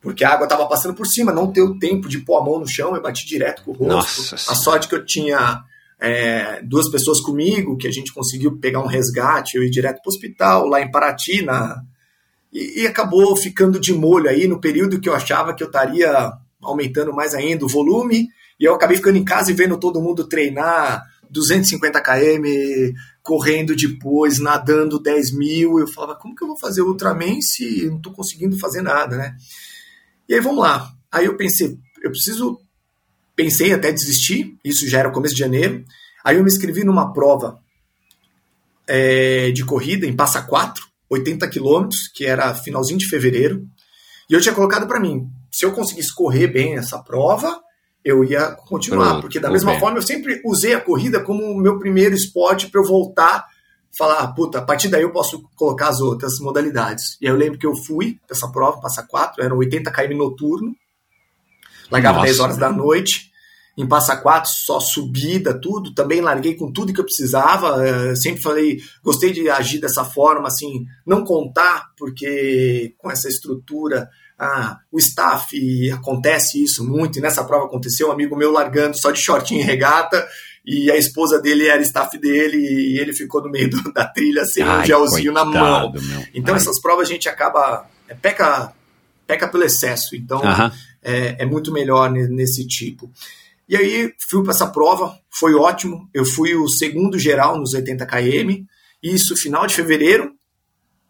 [0.01, 2.67] porque a água estava passando por cima, não deu tempo de pôr a mão no
[2.67, 4.21] chão, eu bati direto com o rosto.
[4.21, 5.61] Nossa a sorte que eu tinha
[5.99, 10.09] é, duas pessoas comigo, que a gente conseguiu pegar um resgate, eu ir direto para
[10.09, 11.81] o hospital, lá em Paraty, na,
[12.51, 16.31] e, e acabou ficando de molho aí no período que eu achava que eu estaria
[16.61, 18.27] aumentando mais ainda o volume,
[18.59, 24.39] e eu acabei ficando em casa e vendo todo mundo treinar 250 km, correndo depois,
[24.39, 25.79] nadando 10 mil.
[25.79, 29.37] Eu falava, como que eu vou fazer Ultraman se não estou conseguindo fazer nada, né?
[30.27, 30.91] E aí vamos lá.
[31.11, 32.59] Aí eu pensei, eu preciso.
[33.35, 35.85] Pensei até desistir, isso já era começo de janeiro.
[36.25, 37.57] Aí eu me inscrevi numa prova
[38.85, 43.65] é, de corrida em Passa Quatro, 80 quilômetros, que era finalzinho de fevereiro.
[44.29, 47.61] E eu tinha colocado para mim, se eu conseguisse correr bem essa prova,
[48.09, 49.79] eu ia continuar, Pronto, porque da mesma bem.
[49.79, 53.45] forma eu sempre usei a corrida como o meu primeiro esporte para eu voltar,
[53.97, 57.17] falar, "Ah, puta, a partir daí eu posso colocar as outras modalidades.
[57.21, 60.75] E aí eu lembro que eu fui dessa prova, Passa Quatro, eram 80 km noturno,
[61.91, 63.29] largava Nossa, 10 horas da noite,
[63.77, 65.93] em Passa Quatro, só subida, tudo.
[65.93, 67.85] Também larguei com tudo que eu precisava.
[67.87, 74.09] eh, Sempre falei, gostei de agir dessa forma, assim, não contar, porque com essa estrutura,
[74.39, 77.19] ah, o staff acontece isso muito.
[77.19, 80.25] E nessa prova aconteceu um amigo meu largando só de shortinho e regata.
[80.65, 84.45] E a esposa dele era staff dele e ele ficou no meio do- da trilha
[84.45, 85.91] sem um Ai, gelzinho na mão.
[85.91, 86.27] coitado.
[86.33, 86.61] Então Ai.
[86.61, 88.73] essas provas a gente acaba é, peca
[89.27, 90.15] peca pelo excesso.
[90.15, 90.71] Então Aham.
[91.03, 93.11] é, é muito melhor ne- nesse tipo.
[93.67, 96.09] E aí fui para essa prova, foi ótimo.
[96.13, 98.63] Eu fui o segundo geral nos 80 km,
[99.01, 100.31] isso final de fevereiro,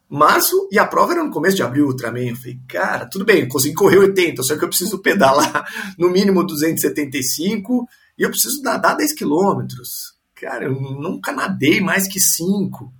[0.09, 2.29] março, e a prova era no começo de abril também.
[2.29, 5.65] Eu falei, cara, tudo bem, consegui correr 80, só que eu preciso pedalar
[5.97, 7.87] no mínimo 275
[8.17, 10.13] e eu preciso nadar 10 quilômetros.
[10.35, 12.91] Cara, eu nunca nadei mais que 5.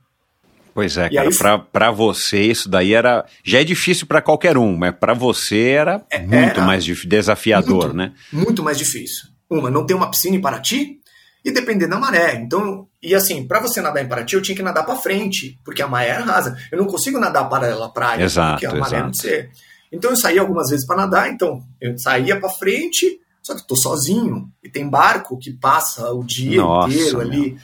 [0.74, 3.26] Pois é, E cara, aí- pra, pra você isso daí era.
[3.44, 7.86] Já é difícil pra qualquer um, mas pra você era muito É, era mais desafiador,
[7.86, 8.14] muito, né?
[8.32, 9.28] Muito mais difícil.
[9.50, 10.99] Uma, não tem uma piscina em Paraty
[11.44, 12.36] e depender da maré.
[12.36, 15.82] Então, e assim, para você nadar em Paraty, eu tinha que nadar para frente, porque
[15.82, 16.58] a maré era rasa.
[16.72, 19.06] Eu não consigo nadar paralela à praia, Exato, porque a maré exato.
[19.06, 19.50] não sei.
[19.92, 23.66] Então eu saía algumas vezes para nadar, então eu saía para frente, só que eu
[23.68, 27.28] tô sozinho e tem barco que passa o dia Nossa, inteiro meu.
[27.28, 27.58] ali.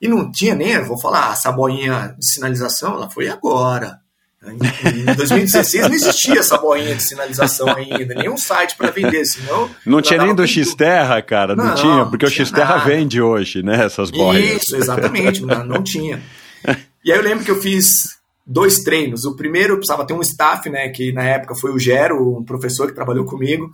[0.00, 4.00] E não tinha nem, eu vou falar, essa boinha de sinalização, ela foi agora.
[4.44, 9.68] Em em 2016 não existia essa boinha de sinalização ainda, nenhum site para vender, senão.
[9.84, 10.46] Não tinha nem do tudo.
[10.48, 12.88] X-Terra, cara, não, Não, tinha, porque o tinha X-Terra nada.
[12.88, 14.62] vende hoje, né, essas boias.
[14.62, 16.22] Isso, exatamente, não, não tinha.
[17.04, 18.17] E aí eu lembro que eu fiz
[18.48, 19.26] dois treinos.
[19.26, 22.88] O primeiro precisava ter um staff, né, que na época foi o Gero, um professor
[22.88, 23.70] que trabalhou comigo.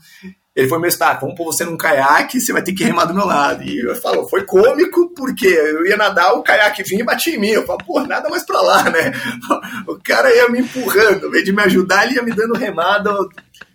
[0.54, 3.14] Ele foi meu staff, vamos pôr você num caiaque, você vai ter que remar do
[3.14, 3.62] meu lado.
[3.64, 7.38] E eu falo, foi cômico, porque eu ia nadar, o caiaque vinha e batia em
[7.38, 7.48] mim.
[7.48, 9.12] Eu falo, pô, nada mais pra lá, né?
[9.86, 13.10] O cara ia me empurrando, ao invés de me ajudar, ele ia me dando remada.
[13.10, 13.28] Eu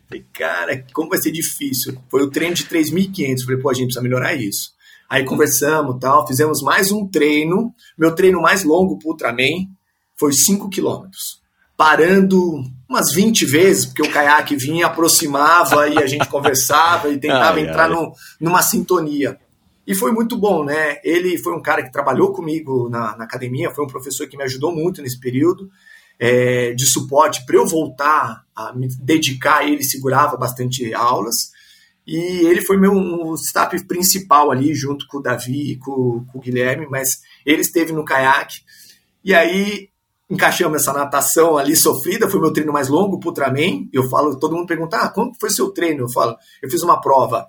[0.07, 1.95] Falei, cara, como vai ser difícil.
[2.09, 3.43] Foi o treino de 3.500.
[3.43, 4.71] Falei, pô, a gente precisa melhorar isso.
[5.07, 7.73] Aí conversamos tal, fizemos mais um treino.
[7.97, 9.67] Meu treino mais longo pro Ultraman
[10.19, 11.39] foi 5 quilômetros.
[11.77, 17.57] Parando umas 20 vezes, porque o caiaque vinha, aproximava e a gente conversava e tentava
[17.57, 17.89] Ai, entrar ai.
[17.89, 19.39] no- numa sintonia.
[19.87, 20.97] E foi muito bom, né?
[21.03, 24.43] Ele foi um cara que trabalhou comigo na, na academia, foi um professor que me
[24.43, 25.69] ajudou muito nesse período
[26.19, 29.65] é, de suporte para eu voltar a me dedicar.
[29.65, 31.51] Ele segurava bastante aulas.
[32.05, 36.37] E ele foi meu um staff principal ali, junto com o Davi e com, com
[36.39, 38.61] o Guilherme, mas ele esteve no caiaque.
[39.23, 39.89] E aí
[40.29, 43.87] encaixamos essa natação ali sofrida, foi meu treino mais longo pro Ultraman.
[43.91, 46.03] Eu falo, todo mundo pergunta, ah, quanto foi seu treino?
[46.03, 47.47] Eu falo, eu fiz uma prova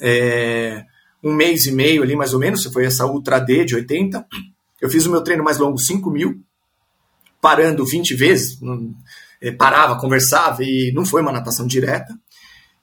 [0.00, 0.84] é,
[1.22, 4.26] um mês e meio ali, mais ou menos, foi essa Ultra D de 80.
[4.80, 6.40] Eu fiz o meu treino mais longo, 5 mil,
[7.40, 8.94] parando 20 vezes, não-
[9.40, 12.12] eh, parava, conversava e não foi uma natação direta.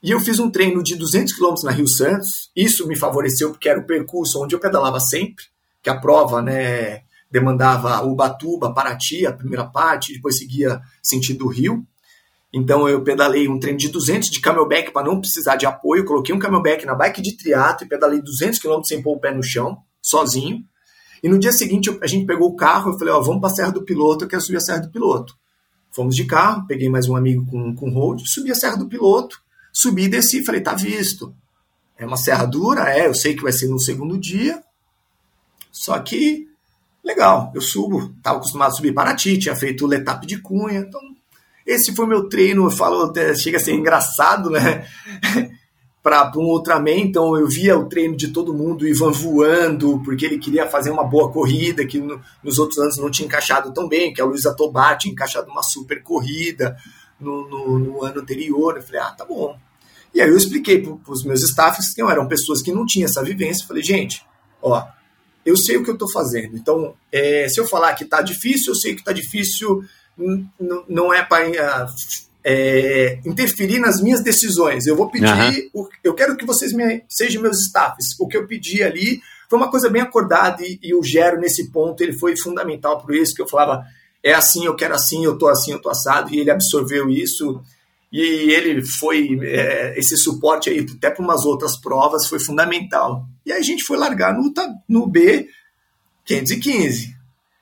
[0.02, 2.50] E eu fiz um treino de 200 km na Rio Santos.
[2.54, 5.44] Isso me favoreceu porque era o percurso onde eu pedalava sempre,
[5.82, 7.02] que a prova, né,
[7.38, 11.86] demandava Ubatuba, Paraty, a primeira parte, depois seguia sentido Rio.
[12.52, 16.34] Então eu pedalei um treino de 200 de camelback para não precisar de apoio, coloquei
[16.34, 19.42] um camelback na bike de triatlo e pedalei 200 km sem pôr o pé no
[19.42, 20.64] chão, sozinho.
[21.22, 23.54] E no dia seguinte a gente pegou o carro, eu falei, ó, vamos para a
[23.54, 25.34] Serra do Piloto, eu quero subir a Serra do Piloto.
[25.90, 29.38] Fomos de carro, peguei mais um amigo com, com road, subi a Serra do Piloto,
[29.70, 31.34] subi e desci, falei, tá visto.
[31.98, 34.62] é uma serra dura, é, eu sei que vai ser no segundo dia,
[35.70, 36.46] só que
[37.06, 41.00] legal, eu subo, estava acostumado a subir Paraty, tinha feito o Letap de Cunha, então
[41.64, 44.86] esse foi meu treino, eu falo, chega a ser engraçado, né?
[46.02, 50.24] para um Ultraman, então eu via o treino de todo mundo, o Ivan voando, porque
[50.24, 53.88] ele queria fazer uma boa corrida, que no, nos outros anos não tinha encaixado tão
[53.88, 56.76] bem, que a Luísa Tobar tinha encaixado uma super corrida
[57.18, 58.76] no, no, no, ano anterior.
[58.76, 59.58] Eu falei, ah, tá bom.
[60.14, 63.24] E aí eu expliquei para os meus staffs que eram pessoas que não tinham essa
[63.24, 63.64] vivência.
[63.64, 64.24] Eu falei, gente,
[64.62, 64.86] ó,
[65.46, 66.56] eu sei o que eu estou fazendo.
[66.56, 69.84] Então, é, se eu falar que está difícil, eu sei que está difícil,
[70.88, 71.86] não é para
[72.44, 74.86] é, interferir nas minhas decisões.
[74.86, 75.88] Eu vou pedir, uhum.
[76.02, 78.18] eu quero que vocês me, sejam meus staffs.
[78.18, 81.70] O que eu pedi ali foi uma coisa bem acordada e, e o Gero, nesse
[81.70, 83.84] ponto, ele foi fundamental por isso, que eu falava,
[84.22, 87.62] é assim, eu quero assim, eu tô assim, eu tô assado, e ele absorveu isso.
[88.18, 93.26] E ele foi, é, esse suporte aí, até para umas outras provas, foi fundamental.
[93.44, 94.50] E aí a gente foi largar no,
[94.88, 95.46] no B
[96.24, 97.14] 515.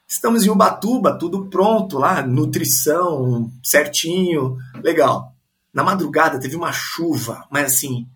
[0.06, 5.32] Estamos em Ubatuba, tudo pronto lá, nutrição certinho, legal.
[5.72, 8.06] Na madrugada teve uma chuva, mas assim,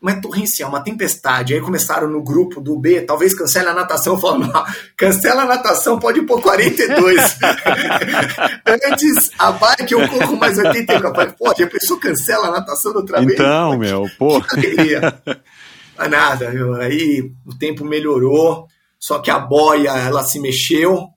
[0.00, 1.54] uma torrencial, uma tempestade.
[1.54, 4.20] Aí começaram no grupo do B, talvez cancele a natação.
[4.20, 4.64] Falaram, não,
[4.96, 7.20] cancela a natação, pode pôr 42.
[8.66, 11.14] Antes, a bike eu corro mais 84.
[11.14, 13.32] Falei, pô, já pensou cancela a natação do trabalho?
[13.32, 14.40] Então, meu, pô.
[15.96, 18.66] Mas nada, meu, aí o tempo melhorou,
[18.98, 21.08] só que a boia, ela se mexeu,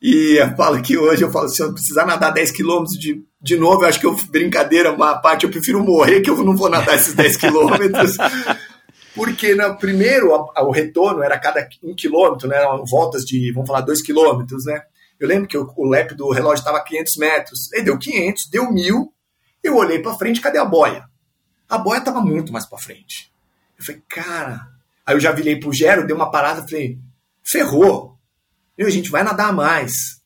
[0.00, 3.56] e eu falo que hoje eu falo, se eu precisar nadar 10 quilômetros de, de
[3.56, 6.70] novo, eu acho que eu, brincadeira, uma parte, eu prefiro morrer que eu não vou
[6.70, 8.16] nadar esses 10 quilômetros.
[9.14, 12.58] Porque no né, primeiro, o retorno era cada um quilômetro, né?
[12.88, 14.82] Voltas de, vamos falar, dois quilômetros, né?
[15.18, 17.72] Eu lembro que o, o lap do relógio estava a 500 metros.
[17.72, 19.12] Ele deu 500, deu 1000.
[19.62, 21.04] Eu olhei para frente, cadê a boia?
[21.68, 23.32] A boia estava muito mais para frente.
[23.78, 24.68] Eu falei, cara.
[25.04, 26.98] Aí eu já virei pro Gero, dei uma parada, falei,
[27.42, 28.16] ferrou
[28.76, 30.20] meu, a gente vai nadar mais.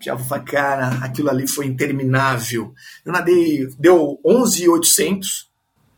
[0.00, 2.74] Já vou falar, cara, aquilo ali foi interminável.
[3.04, 5.50] Eu nadei, deu 11,800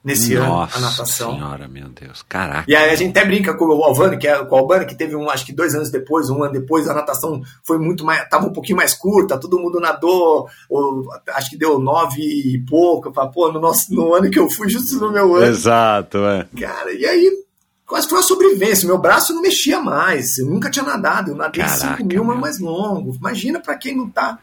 [0.05, 1.33] nesse Nossa ano a natação.
[1.33, 2.65] senhora, meu Deus, caraca.
[2.69, 4.95] E aí a gente até brinca com o Alvani, que é com o Albani, que
[4.95, 8.29] teve um, acho que dois anos depois, um ano depois, a natação foi muito mais,
[8.29, 13.09] tava um pouquinho mais curta, todo mundo nadou, ou, acho que deu nove e pouco,
[13.09, 15.47] eu pô, no, nosso, no ano que eu fui, justo no meu ano.
[15.47, 16.47] Exato, é.
[16.61, 17.45] Cara, e aí
[17.87, 18.87] quase foi uma sobrevivência.
[18.87, 20.39] Meu braço não mexia mais.
[20.39, 21.31] Eu nunca tinha nadado.
[21.31, 23.15] Eu nadei 5 mil, mas mais longo.
[23.15, 24.39] Imagina para quem não tá.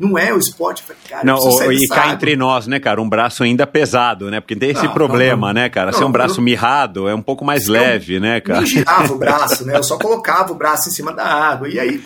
[0.00, 0.82] Não é o esporte.
[1.06, 3.02] Cara, não, o, e cá entre nós, né, cara?
[3.02, 4.40] Um braço ainda pesado, né?
[4.40, 5.92] Porque tem esse não, problema, não, não, né, cara?
[5.92, 8.62] Ser um braço eu, mirrado é um pouco mais leve, né, cara?
[8.62, 9.76] Eu girava o braço, né?
[9.76, 11.68] Eu só colocava o braço em cima da água.
[11.68, 12.02] E aí,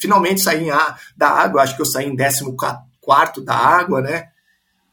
[0.00, 0.68] finalmente saí
[1.14, 1.62] da água.
[1.62, 4.28] Acho que eu saí em 14 da água, né?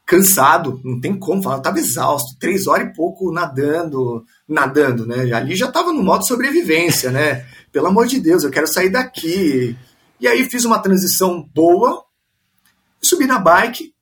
[0.04, 1.56] Cansado, não tem como falar.
[1.56, 2.38] Eu tava exausto.
[2.38, 5.32] Três horas e pouco nadando nadando, né?
[5.32, 7.44] Ali já estava no modo sobrevivência, né?
[7.72, 9.76] Pelo amor de Deus, eu quero sair daqui.
[10.20, 12.02] E aí fiz uma transição boa,
[13.06, 13.94] subi na bike,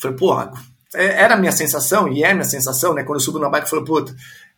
[0.00, 0.40] falei, pô,
[0.94, 3.02] é, era a minha sensação, e é a minha sensação, né?
[3.02, 4.14] Quando eu subo na bike, eu falei, puta,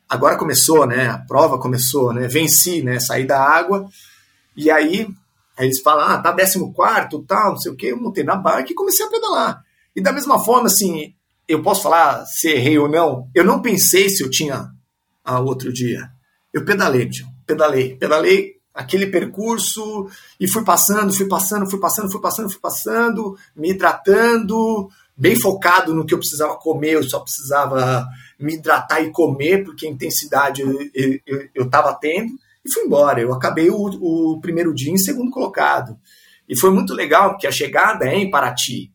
[0.08, 1.08] agora começou, né?
[1.08, 2.26] A prova começou, né?
[2.28, 3.00] Venci, né?
[3.00, 3.88] Saí da água,
[4.56, 5.08] e aí,
[5.56, 6.58] aí eles falam, ah, tá 14
[7.26, 9.62] tal, não sei o quê, eu montei na bike e comecei a pedalar.
[9.94, 11.14] E da mesma forma, assim,
[11.46, 14.70] eu posso falar se errei ou não, eu não pensei se eu tinha
[15.24, 16.10] ao outro dia.
[16.52, 17.08] Eu pedalei,
[17.46, 23.36] pedalei, pedalei aquele percurso e fui passando, fui passando, fui passando, fui passando, fui passando,
[23.56, 28.06] me hidratando, bem focado no que eu precisava comer, eu só precisava
[28.38, 30.62] me hidratar e comer, porque a intensidade
[31.52, 33.20] eu estava tendo, e fui embora.
[33.20, 35.98] Eu acabei o, o, primeiro dia em segundo colocado.
[36.48, 38.92] E foi muito legal, porque a chegada é em Paraty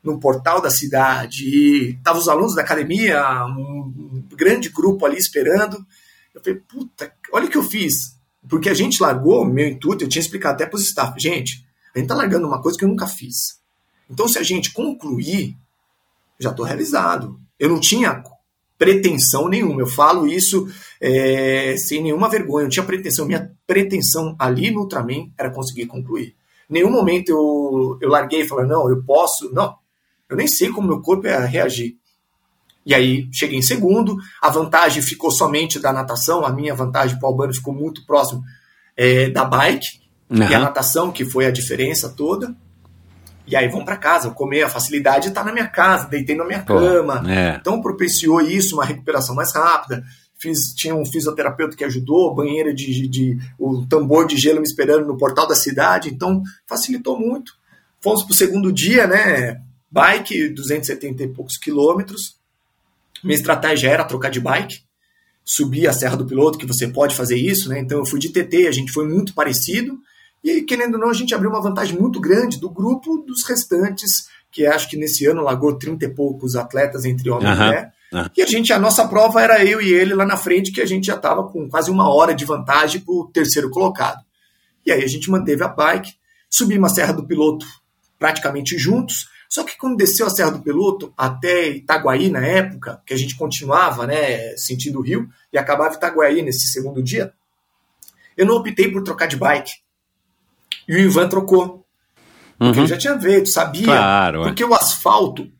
[0.00, 5.84] no portal da cidade, e estavam os alunos da academia, um grande grupo ali esperando.
[6.32, 8.16] Eu falei, puta, olha o que eu fiz.
[8.48, 11.98] Porque a gente largou, meu intuito, eu tinha explicado até para os staff, gente, a
[11.98, 13.58] gente tá largando uma coisa que eu nunca fiz.
[14.10, 15.56] Então, se a gente concluir,
[16.38, 17.38] já estou realizado.
[17.58, 18.22] Eu não tinha
[18.78, 19.82] pretensão nenhuma.
[19.82, 20.68] Eu falo isso
[21.00, 22.62] é, sem nenhuma vergonha.
[22.62, 23.26] Eu não tinha pretensão.
[23.26, 26.36] Minha pretensão ali no Ultraman era conseguir concluir.
[26.70, 29.52] Em nenhum momento eu, eu larguei e falei, não, eu posso.
[29.52, 29.74] Não,
[30.28, 31.96] eu nem sei como meu corpo ia reagir.
[32.88, 37.28] E aí cheguei em segundo, a vantagem ficou somente da natação, a minha vantagem para
[37.28, 38.42] o Albano ficou muito próximo
[38.96, 40.00] é, da bike,
[40.30, 40.48] uhum.
[40.48, 42.56] e a natação, que foi a diferença toda.
[43.46, 46.60] E aí vamos para casa, comer, a facilidade está na minha casa, deitei na minha
[46.60, 47.22] Pô, cama.
[47.30, 47.58] É.
[47.60, 50.02] Então propiciou isso, uma recuperação mais rápida.
[50.38, 54.66] Fiz, tinha um fisioterapeuta que ajudou, banheira de, de, de o tambor de gelo me
[54.66, 57.52] esperando no portal da cidade, então facilitou muito.
[58.00, 59.60] Fomos para o segundo dia, né?
[59.90, 62.37] Bike, 270 e poucos quilômetros.
[63.22, 64.80] Minha estratégia era trocar de bike.
[65.44, 67.80] subir a Serra do Piloto, que você pode fazer isso, né?
[67.80, 69.98] Então eu fui de TT, a gente foi muito parecido.
[70.44, 74.28] E querendo ou não, a gente abriu uma vantagem muito grande do grupo dos restantes,
[74.52, 77.54] que acho que nesse ano largou 30 e poucos atletas entre homem uhum.
[77.54, 77.92] e mulher.
[78.12, 78.24] Uhum.
[78.36, 80.86] E a gente, a nossa prova era eu e ele lá na frente, que a
[80.86, 84.22] gente já estava com quase uma hora de vantagem para o terceiro colocado.
[84.84, 86.14] E aí a gente manteve a bike,
[86.48, 87.66] subimos a Serra do Piloto
[88.18, 89.28] praticamente juntos.
[89.48, 93.36] Só que quando desceu a Serra do Piloto até Itaguaí na época, que a gente
[93.36, 97.32] continuava, né, sentindo o Rio, e acabava Itaguaí nesse segundo dia,
[98.36, 99.72] eu não optei por trocar de bike.
[100.86, 101.84] E o Ivan trocou.
[102.58, 102.84] Porque uhum.
[102.84, 103.84] ele já tinha feito, sabia.
[103.84, 104.66] Claro, porque é.
[104.66, 105.50] o asfalto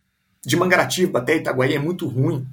[0.44, 2.47] de Mangaratiba até Itaguaí é muito ruim.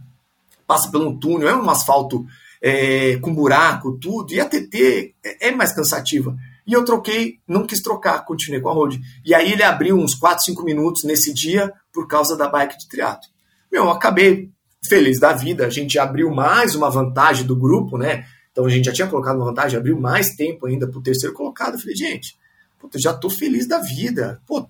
[0.65, 2.25] Passa por um túnel, é um asfalto
[2.61, 4.33] é, com buraco, tudo.
[4.33, 6.35] E a TT é, é mais cansativa.
[6.65, 8.99] E eu troquei, não quis trocar, continuei com a road.
[9.23, 12.87] E aí ele abriu uns 4, 5 minutos nesse dia por causa da bike de
[12.87, 13.29] triatlo.
[13.71, 14.49] Meu, eu acabei
[14.87, 18.25] feliz da vida, a gente abriu mais uma vantagem do grupo, né?
[18.51, 21.35] Então a gente já tinha colocado uma vantagem, abriu mais tempo ainda para o terceiro
[21.35, 21.73] colocado.
[21.73, 22.37] Eu falei, gente,
[22.79, 24.41] puta, já tô feliz da vida.
[24.47, 24.65] Pô,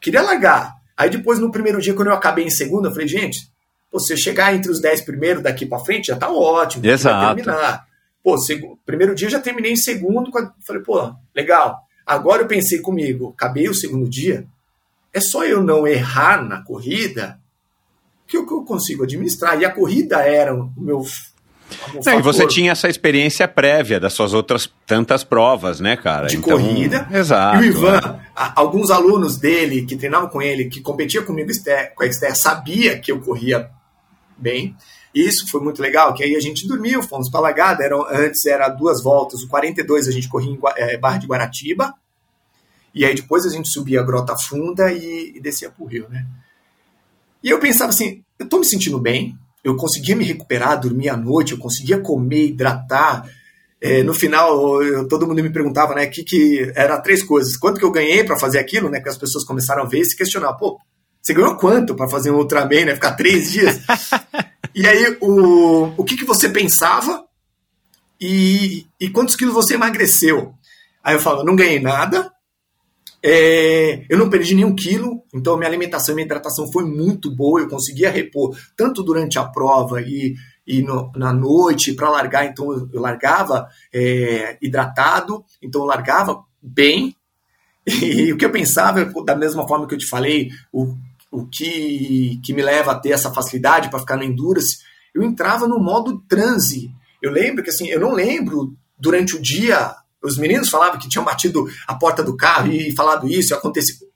[0.00, 0.74] queria largar.
[0.96, 3.50] Aí depois, no primeiro dia, quando eu acabei em segundo, eu falei, gente,
[3.90, 6.86] pô, se eu chegar entre os 10 primeiros daqui para frente, já tá ótimo.
[6.86, 7.36] Exato.
[7.36, 7.85] terminar.
[8.26, 10.32] Pô, segundo, primeiro dia já terminei em segundo,
[10.66, 11.78] falei, pô, legal.
[12.04, 14.44] Agora eu pensei comigo, acabei o segundo dia,
[15.14, 17.38] é só eu não errar na corrida
[18.26, 19.60] que eu, que eu consigo administrar.
[19.60, 21.04] E a corrida era o meu
[22.04, 26.26] não, e você tinha essa experiência prévia das suas outras tantas provas, né, cara?
[26.26, 27.08] De então, corrida.
[27.12, 27.62] Exato.
[27.62, 28.52] E o Ivan, é.
[28.56, 31.52] alguns alunos dele que treinavam com ele, que competiam comigo
[31.94, 33.70] com a Esther, sabia que eu corria
[34.36, 34.76] bem.
[35.16, 38.68] Isso foi muito legal, que aí a gente dormiu, fomos para Lagada, era, antes era
[38.68, 41.94] duas voltas, o 42 a gente corria em é, Barra de Guaratiba,
[42.94, 46.06] e aí depois a gente subia a Grota Funda e, e descia para o Rio,
[46.10, 46.26] né?
[47.42, 49.34] E eu pensava assim, eu estou me sentindo bem,
[49.64, 53.26] eu conseguia me recuperar, dormir à noite, eu conseguia comer, hidratar.
[53.80, 57.78] É, no final, eu, todo mundo me perguntava, né, que que era três coisas: quanto
[57.78, 59.00] que eu ganhei para fazer aquilo, né?
[59.00, 60.78] Que as pessoas começaram a ver e se questionar, pô,
[61.22, 62.94] você ganhou quanto para fazer um Ultraman, né?
[62.94, 63.80] Ficar três dias?
[64.74, 67.24] e aí, o, o que, que você pensava
[68.20, 70.54] e, e quantos quilos você emagreceu?
[71.02, 72.32] Aí eu falo, não ganhei nada,
[73.22, 77.60] é, eu não perdi nenhum quilo, então minha alimentação e minha hidratação foi muito boa.
[77.60, 80.34] Eu conseguia repor tanto durante a prova e,
[80.66, 82.46] e no, na noite para largar.
[82.46, 87.16] Então eu largava é, hidratado, então eu largava bem.
[87.84, 90.94] E, o que eu pensava, da mesma forma que eu te falei, o,
[91.30, 94.78] o que, que me leva a ter essa facilidade para ficar no endurance,
[95.14, 96.90] eu entrava no modo transe.
[97.22, 101.24] Eu lembro que assim, eu não lembro durante o dia os meninos falavam que tinham
[101.24, 104.06] batido a porta do carro e falado isso, e aconteceu.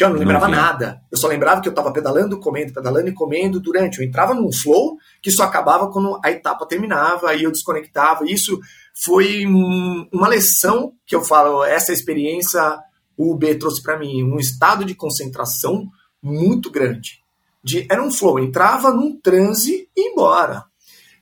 [0.00, 1.02] Eu não lembrava não, nada.
[1.12, 3.98] Eu só lembrava que eu estava pedalando, comendo, pedalando e comendo durante.
[3.98, 8.24] Eu entrava num flow que só acabava quando a etapa terminava, aí eu desconectava.
[8.24, 8.58] Isso
[9.04, 12.78] foi um, uma lição que eu falo, essa experiência
[13.16, 15.86] o B trouxe para mim, um estado de concentração
[16.22, 17.20] muito grande.
[17.62, 20.64] De, era um flow, entrava num transe e ia embora.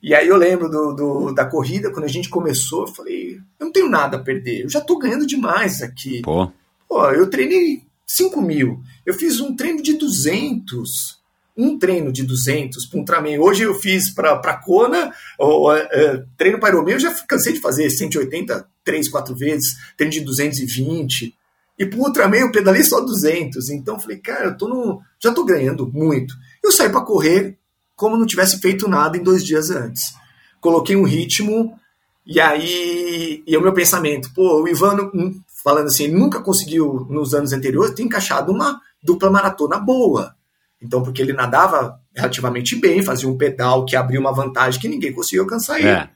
[0.01, 3.65] E aí eu lembro do, do, da corrida, quando a gente começou, eu falei, eu
[3.65, 6.21] não tenho nada a perder, eu já tô ganhando demais aqui.
[6.21, 6.51] Pô.
[6.89, 11.19] Pô, eu treinei 5 mil, eu fiz um treino de 200,
[11.55, 13.39] um treino de 200 para um Ultraman.
[13.39, 17.89] Hoje eu fiz para Kona, ou, é, treino para Ironman, eu já cansei de fazer
[17.89, 21.35] 180 três, quatro vezes, treino de 220.
[21.81, 23.71] E para o Ultraman eu pedalei só 200.
[23.71, 26.35] Então eu falei, cara, eu tô no, já estou ganhando muito.
[26.63, 27.57] Eu saí para correr,
[27.95, 30.13] como não tivesse feito nada em dois dias antes.
[30.59, 31.75] Coloquei um ritmo
[32.23, 37.33] e aí e o meu pensamento, pô, o Ivan, hum, falando assim, nunca conseguiu nos
[37.33, 40.35] anos anteriores ter encaixado uma dupla maratona boa.
[40.79, 45.11] Então, porque ele nadava relativamente bem, fazia um pedal que abria uma vantagem que ninguém
[45.11, 45.89] conseguiu alcançar ele.
[45.89, 46.09] É.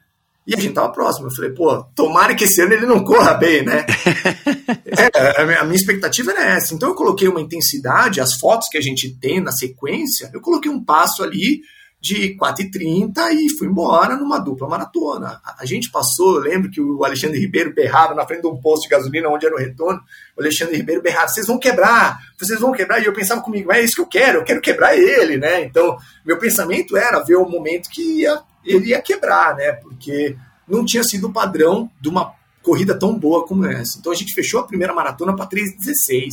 [0.46, 1.28] E a gente tava próximo.
[1.28, 3.86] Eu falei, pô, tomara que esse ano ele não corra bem, né?
[4.86, 6.74] é, a minha expectativa era essa.
[6.74, 10.70] Então eu coloquei uma intensidade, as fotos que a gente tem na sequência, eu coloquei
[10.70, 11.62] um passo ali
[12.06, 15.42] de 4h30 e fui embora numa dupla maratona.
[15.58, 18.84] A, gente passou, eu lembro que o Alexandre Ribeiro berrava na frente de um posto
[18.84, 20.00] de gasolina onde era o retorno,
[20.38, 23.82] o Alexandre Ribeiro berrava, vocês vão quebrar, vocês vão quebrar, e eu pensava comigo, é
[23.82, 25.64] isso que eu quero, eu quero quebrar ele, né?
[25.64, 29.74] Então, meu pensamento era ver o momento que ia, ele ia quebrar, né?
[29.74, 30.36] Porque
[30.68, 33.98] não tinha sido o padrão de uma corrida tão boa como essa.
[34.00, 36.30] Então a gente fechou a primeira maratona para 3,16.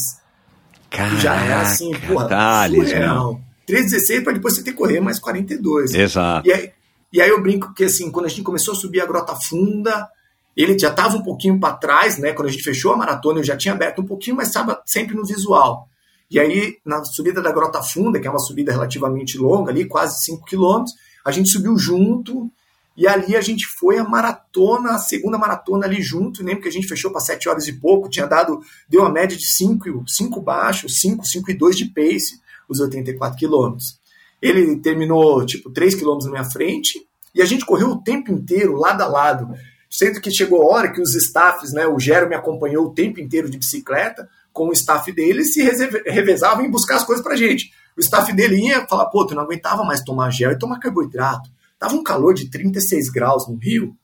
[0.91, 3.41] Caraca, já é assim, porra, Thales, surreal.
[3.69, 3.79] Meu.
[3.79, 5.95] 3,16 para depois você ter que correr mais 42.
[5.95, 6.49] Exato.
[6.49, 6.71] E aí,
[7.13, 10.09] e aí eu brinco que assim, quando a gente começou a subir a Grota Funda,
[10.57, 12.33] ele já estava um pouquinho para trás, né?
[12.33, 15.15] Quando a gente fechou a maratona, eu já tinha aberto um pouquinho, mas estava sempre
[15.15, 15.89] no visual.
[16.31, 20.25] E aí, na subida da Grota Funda, que é uma subida relativamente longa ali, quase
[20.25, 20.95] 5 quilômetros,
[21.25, 22.51] a gente subiu junto
[22.97, 26.73] E ali a gente foi a maratona, a segunda maratona ali junto, lembro que a
[26.73, 30.41] gente fechou para 7 horas e pouco, tinha dado, deu uma média de 5, 5
[30.41, 33.99] baixo, 5, 5 e 2 de pace, os 84 quilômetros.
[34.41, 38.77] Ele terminou, tipo, 3 quilômetros na minha frente, e a gente correu o tempo inteiro,
[38.77, 39.55] lado a lado,
[39.91, 43.21] sendo que chegou a hora que os staffs, né, o Gero me acompanhou o tempo
[43.21, 47.73] inteiro de bicicleta, com o staff dele, se revezavam em buscar as coisas pra gente.
[47.97, 51.51] O staff dele ia falar, pô, tu não aguentava mais tomar gel e tomar carboidrato.
[51.79, 53.97] Tava um calor de 36 graus no Rio.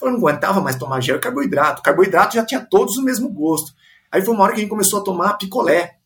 [0.00, 1.82] Eu não aguentava mais tomar gel e carboidrato.
[1.82, 3.72] carboidrato já tinha todos o mesmo gosto.
[4.10, 5.96] Aí foi uma hora que a gente começou a tomar picolé.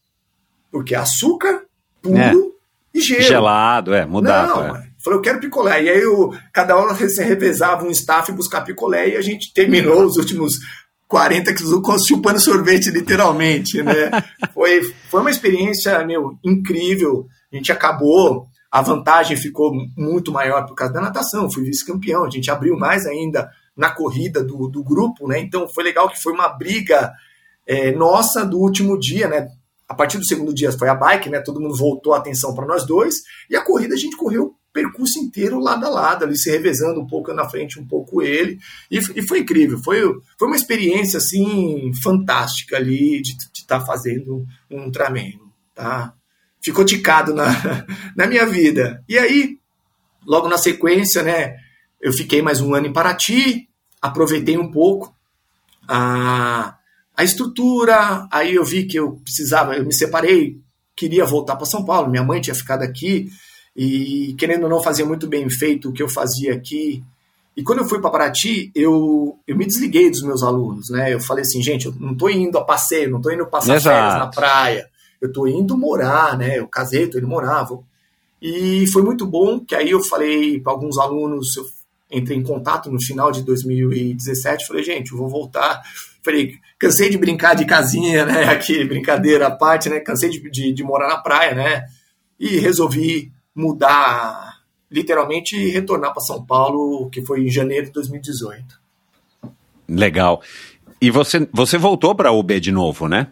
[0.70, 1.62] Porque açúcar
[2.02, 2.34] puro é.
[2.92, 3.22] e gelo.
[3.22, 4.68] Gelado, é, mudava.
[4.68, 4.88] Não, é.
[4.98, 5.82] Falei, eu quero picolé.
[5.82, 10.04] E aí eu, cada hora você revezava um staff buscar picolé e a gente terminou
[10.04, 10.58] os últimos
[11.08, 14.10] 40 quilômetros chupando sorvete, literalmente, né?
[14.52, 17.26] foi, foi uma experiência, meu, incrível.
[17.52, 22.30] A gente acabou, a vantagem ficou muito maior por causa da natação, fui vice-campeão, a
[22.30, 25.38] gente abriu mais ainda na corrida do, do grupo, né?
[25.40, 27.12] Então foi legal que foi uma briga
[27.66, 29.48] é, nossa do último dia, né?
[29.88, 31.40] A partir do segundo dia foi a bike, né?
[31.40, 33.16] Todo mundo voltou a atenção para nós dois,
[33.50, 37.06] e a corrida a gente correu percurso inteiro lado a lado, ali se revezando um
[37.06, 38.58] pouco na frente, um pouco ele.
[38.90, 40.02] E, e foi incrível, foi,
[40.36, 45.30] foi uma experiência assim fantástica ali de estar tá fazendo um Ultraman,
[45.72, 46.12] tá?
[46.60, 47.46] Ficou ticado na,
[48.16, 49.02] na minha vida.
[49.08, 49.58] E aí,
[50.26, 51.56] logo na sequência, né,
[52.00, 53.68] eu fiquei mais um ano em Paraty,
[54.02, 55.14] aproveitei um pouco
[55.86, 56.76] a,
[57.16, 60.58] a estrutura, aí eu vi que eu precisava, eu me separei,
[60.96, 63.28] queria voltar para São Paulo, minha mãe tinha ficado aqui,
[63.76, 67.02] e querendo ou não fazer muito bem feito o que eu fazia aqui.
[67.56, 71.12] E quando eu fui para Paraty, eu, eu me desliguei dos meus alunos, né?
[71.12, 73.96] Eu falei assim, gente, eu não estou indo a passeio, não estou indo passar Exato.
[73.96, 74.88] férias na praia,
[75.20, 76.58] eu estou indo morar, né?
[76.58, 77.62] Eu casei, estou indo morar.
[77.64, 77.84] Vou...
[78.42, 81.64] E foi muito bom que aí eu falei para alguns alunos, eu
[82.10, 85.82] entrei em contato no final de 2017, falei, gente, eu vou voltar.
[86.24, 88.44] Falei, cansei de brincar de casinha, né?
[88.50, 90.00] Aqui, brincadeira à parte, né?
[90.00, 91.84] Cansei de, de, de morar na praia, né?
[92.38, 94.60] E resolvi mudar,
[94.90, 98.80] literalmente retornar para São Paulo, que foi em janeiro de 2018.
[99.88, 100.42] Legal.
[101.00, 103.28] E você, você voltou para a UB de novo, né?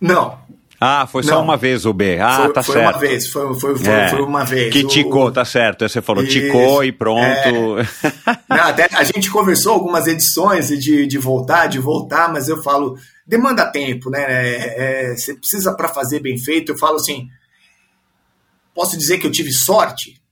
[0.00, 0.38] Não.
[0.80, 1.42] Ah, foi só Não.
[1.42, 2.20] uma vez o B.
[2.20, 2.84] Ah, foi, tá foi certo.
[2.84, 4.08] Foi uma vez, foi, foi, foi, é.
[4.10, 4.72] foi uma vez.
[4.72, 5.32] Que ticou, o...
[5.32, 5.82] tá certo.
[5.82, 6.32] Aí você falou, Isso.
[6.38, 7.24] ticou e pronto.
[7.26, 7.82] É.
[8.48, 12.96] Não, até a gente conversou algumas edições de, de voltar, de voltar, mas eu falo,
[13.26, 14.24] demanda tempo, né?
[14.28, 16.70] É, é você precisa para fazer bem feito.
[16.70, 17.26] Eu falo assim,
[18.78, 20.22] posso dizer que eu tive sorte?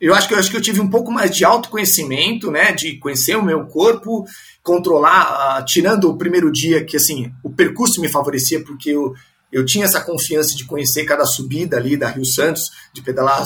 [0.00, 2.96] Eu acho que eu acho que eu tive um pouco mais de autoconhecimento, né, de
[2.96, 4.24] conhecer o meu corpo,
[4.62, 9.12] controlar, uh, tirando o primeiro dia que assim, o percurso me favorecia porque eu,
[9.52, 13.44] eu tinha essa confiança de conhecer cada subida ali da Rio Santos, de pedalar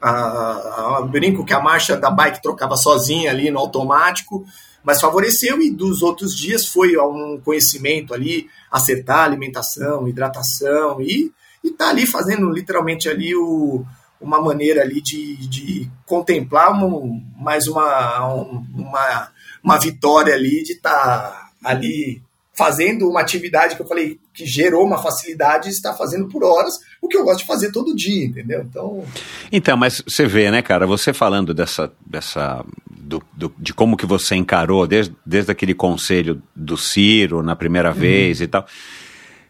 [0.00, 4.44] a, a, brinco que a marcha da bike trocava sozinha ali no automático,
[4.82, 11.30] mas favoreceu e dos outros dias foi um conhecimento ali, acertar alimentação, hidratação e
[11.62, 13.84] e tá ali fazendo literalmente ali o,
[14.20, 19.28] uma maneira ali de, de contemplar um, mais uma, um, uma,
[19.62, 22.22] uma vitória ali de estar tá ali
[22.52, 26.78] fazendo uma atividade que eu falei que gerou uma facilidade e está fazendo por horas,
[27.00, 28.60] o que eu gosto de fazer todo dia, entendeu?
[28.60, 29.04] Então,
[29.50, 34.04] então mas você vê, né, cara, você falando dessa, dessa do, do, de como que
[34.04, 37.98] você encarou desde, desde aquele conselho do Ciro na primeira uhum.
[37.98, 38.66] vez e tal.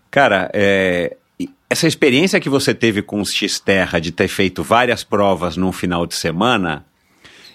[0.08, 1.16] Cara, é,
[1.68, 6.06] essa experiência que você teve com os X-Terra de ter feito várias provas num final
[6.06, 6.84] de semana,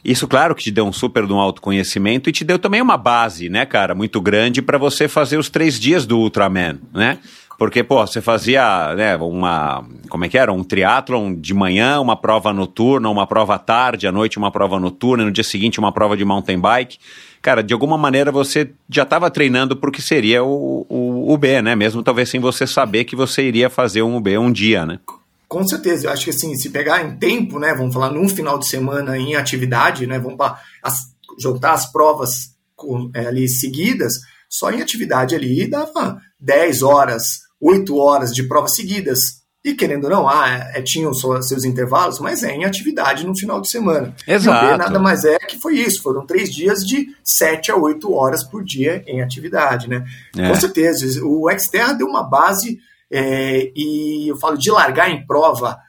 [0.04, 2.96] isso, claro, que te deu um super de um autoconhecimento e te deu também uma
[2.96, 7.18] base, né, cara, muito grande para você fazer os três dias do Ultraman, né?
[7.58, 10.52] Porque, pô, você fazia, né, uma, como é que era?
[10.52, 14.78] Um triatlon de manhã, uma prova noturna, uma prova à tarde, à noite uma prova
[14.80, 16.98] noturna, no dia seguinte uma prova de mountain bike
[17.46, 21.38] cara, de alguma maneira você já estava treinando para o que seria o, o, o
[21.38, 21.76] B, né?
[21.76, 25.00] Mesmo talvez sem você saber que você iria fazer um B um dia, né?
[25.48, 28.58] Com certeza, eu acho que assim, se pegar em tempo, né, vamos falar num final
[28.58, 30.60] de semana em atividade, né, vamos para
[31.40, 34.14] juntar as provas com, é, ali seguidas,
[34.50, 39.20] só em atividade ali dava 10 horas, 8 horas de provas seguidas.
[39.66, 43.60] E querendo ou não, ah, é, tinham seus intervalos, mas é em atividade no final
[43.60, 44.14] de semana.
[44.28, 44.64] Exato.
[44.64, 46.04] E o B nada mais é que foi isso.
[46.04, 50.06] Foram três dias de 7 a 8 horas por dia em atividade, né?
[50.38, 50.48] É.
[50.48, 51.20] Com certeza.
[51.26, 52.78] O Xterra deu uma base
[53.12, 55.80] é, e eu falo de largar em prova.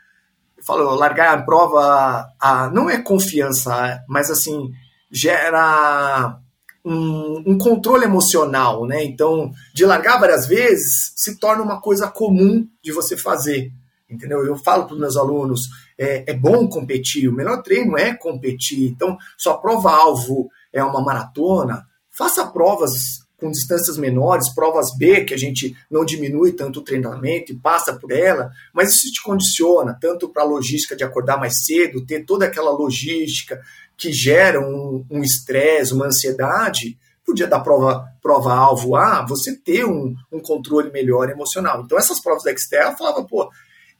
[0.57, 4.73] Eu falo, largar em prova a, não é confiança, mas assim,
[5.13, 6.39] gera
[6.87, 9.03] um, um, controle emocional, né?
[9.03, 13.73] Então, de largar várias vezes se torna uma coisa comum de você fazer.
[14.09, 14.47] entendeu?
[14.47, 15.63] Eu falo para os meus alunos,
[15.99, 18.89] é, é, bom competir, o melhor treino é competir.
[18.89, 25.37] Então, sua prova-alvo é uma maratona, faça provas com distâncias menores, provas B, que a
[25.37, 30.29] gente não diminui tanto o treinamento e passa por ela, mas isso te condiciona tanto
[30.29, 33.61] para a logística de acordar mais cedo, ter toda aquela logística
[33.97, 39.85] que gera um estresse, um uma ansiedade, o dia da prova prova-alvo A, você ter
[39.85, 41.83] um, um controle melhor emocional.
[41.83, 43.51] Então, essas provas da Xterra, falava, pô,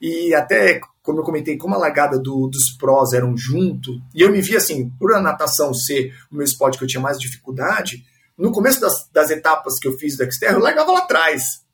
[0.01, 4.31] e até, como eu comentei, como a largada do, dos prós eram junto, e eu
[4.31, 8.05] me vi assim, por a natação ser o meu esporte que eu tinha mais dificuldade,
[8.37, 11.65] no começo das, das etapas que eu fiz do Xterra, eu largava lá atrás.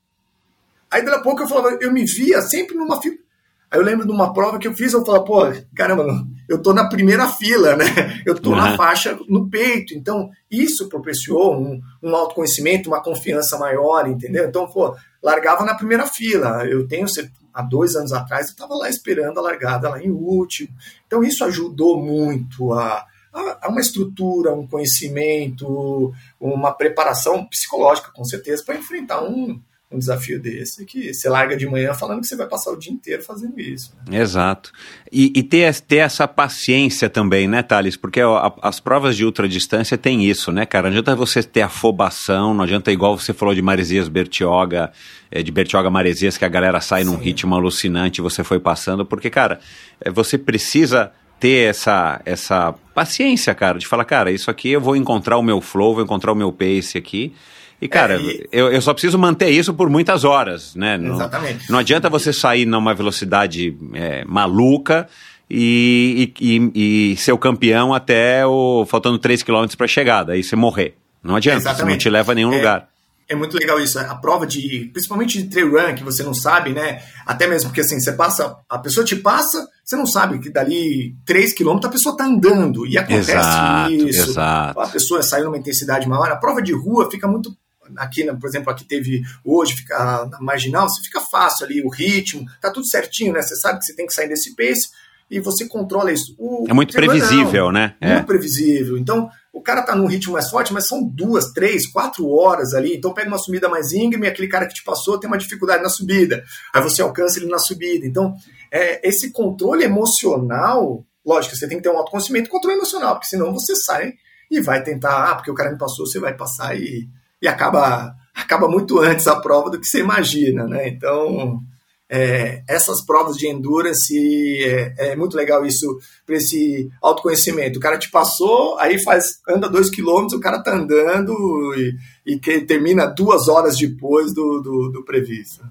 [0.91, 3.01] Aí, daqui a pouco, eu falava, eu me via sempre numa.
[3.01, 5.41] Aí eu lembro de uma prova que eu fiz, eu falava, pô,
[5.75, 6.05] caramba,
[6.49, 7.85] eu tô na primeira fila, né?
[8.27, 8.57] Eu tô uhum.
[8.57, 9.95] na faixa no peito.
[9.95, 14.47] Então, isso propiciou um, um autoconhecimento, uma confiança maior, entendeu?
[14.47, 16.67] Então, pô, largava na primeira fila.
[16.67, 17.07] Eu tenho,
[17.53, 20.69] há dois anos atrás, eu estava lá esperando a largada lá em último.
[21.07, 28.25] Então, isso ajudou muito a, a, a uma estrutura, um conhecimento, uma preparação psicológica, com
[28.25, 29.61] certeza, para enfrentar um,
[29.93, 32.93] um desafio desse que você larga de manhã falando que você vai passar o dia
[32.93, 33.95] inteiro fazendo isso.
[34.09, 34.19] Né?
[34.19, 34.73] Exato.
[35.11, 37.97] E, e, ter, ter essa paciência também, né, Thales?
[37.97, 40.85] Porque a, as provas de ultradistância tem isso, né, cara?
[40.85, 44.91] Não adianta você ter afobação, não adianta, igual você falou de Maresias Bertioga,
[45.31, 47.11] é, de Bertioga Maresias, que a galera sai Sim.
[47.11, 49.61] num ritmo alucinante e você foi passando, porque, cara,
[50.01, 54.95] é, você precisa ter essa, essa paciência, cara, de falar, cara, isso aqui eu vou
[54.95, 57.35] encontrar o meu flow, vou encontrar o meu pace aqui
[57.83, 58.49] e, cara, é, e...
[58.53, 60.97] Eu, eu só preciso manter isso por muitas horas, né?
[60.97, 61.69] Não, Exatamente.
[61.69, 65.09] Não adianta você sair numa velocidade é, maluca
[65.51, 70.55] e, e, e, ser o campeão até o faltando 3 km para chegada, aí você
[70.55, 70.95] morrer.
[71.25, 71.91] Não adianta, Exatamente.
[71.91, 72.89] não te leva a nenhum é, lugar.
[73.29, 76.71] É muito legal isso, a prova de, principalmente de trail run, que você não sabe,
[76.71, 77.03] né?
[77.27, 81.17] Até mesmo porque assim, você passa, a pessoa te passa, você não sabe que dali
[81.27, 84.31] 3 km a pessoa está andando e acontece exato, isso.
[84.31, 84.81] Exato.
[84.81, 86.31] A pessoa sai numa intensidade maior.
[86.31, 87.53] A prova de rua fica muito
[87.97, 92.47] aqui, por exemplo, aqui teve hoje, fica na marginal, você fica fácil ali, o ritmo,
[92.61, 93.43] tá tudo certinho, né?
[93.43, 94.91] Você sabe que você tem que sair desse pace
[95.33, 96.35] e você controla isso.
[96.39, 97.97] O, é muito previsível, não, né?
[98.01, 98.23] Muito é.
[98.23, 98.99] previsível.
[98.99, 102.95] Então, o cara tá num ritmo mais forte, mas são duas, três, quatro horas ali.
[102.95, 105.89] Então, pega uma subida mais íngreme, aquele cara que te passou tem uma dificuldade na
[105.89, 106.45] subida.
[106.75, 108.07] Aí você alcança ele na subida.
[108.07, 108.35] Então,
[108.71, 113.29] é, esse controle emocional, lógico, você tem que ter um autoconhecimento e controle emocional, porque
[113.29, 114.13] senão você sai
[114.51, 117.09] e vai tentar, ah, porque o cara me passou, você vai passar e
[117.43, 120.89] e acaba, acaba muito antes a prova do que você imagina, né?
[120.89, 121.61] Então,
[122.09, 124.15] é, essas provas de endurance
[124.63, 127.79] é, é muito legal isso para esse autoconhecimento.
[127.79, 131.35] O cara te passou, aí faz anda dois quilômetros, o cara tá andando
[131.75, 135.65] e, e termina duas horas depois do, do, do previsto.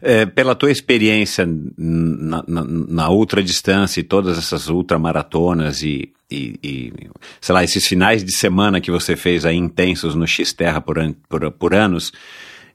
[0.00, 6.92] É, pela tua experiência na, na, na ultradistância e todas essas ultramaratonas e, e, e,
[7.40, 11.14] sei lá, esses finais de semana que você fez aí intensos no X-Terra por, an,
[11.28, 12.12] por, por anos,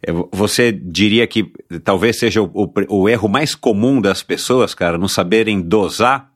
[0.01, 1.51] é, você diria que
[1.83, 2.71] talvez seja o, o,
[3.01, 6.28] o erro mais comum das pessoas, cara, não saberem dosar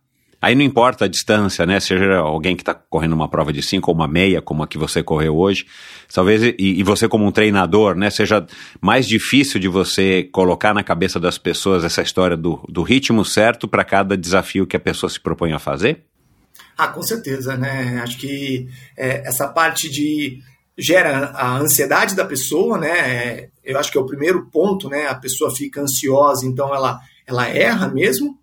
[0.43, 1.79] Aí não importa a distância, né?
[1.79, 4.77] Seja alguém que está correndo uma prova de 5 ou uma meia, como a que
[4.77, 5.65] você correu hoje,
[6.13, 8.09] talvez, e, e, você como um treinador, né?
[8.09, 8.45] Seja
[8.81, 13.69] mais difícil de você colocar na cabeça das pessoas essa história do, do ritmo certo
[13.69, 16.03] para cada desafio que a pessoa se propõe a fazer?
[16.77, 18.01] Ah, com certeza, né?
[18.03, 18.67] Acho que
[18.97, 20.41] é, essa parte de
[20.77, 23.47] gera a ansiedade da pessoa, né?
[23.63, 25.07] Eu acho que é o primeiro ponto, né?
[25.07, 28.37] A pessoa fica ansiosa, então ela, ela erra mesmo.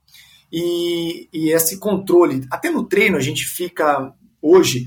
[0.52, 4.12] E, e esse controle, até no treino a gente fica
[4.42, 4.86] hoje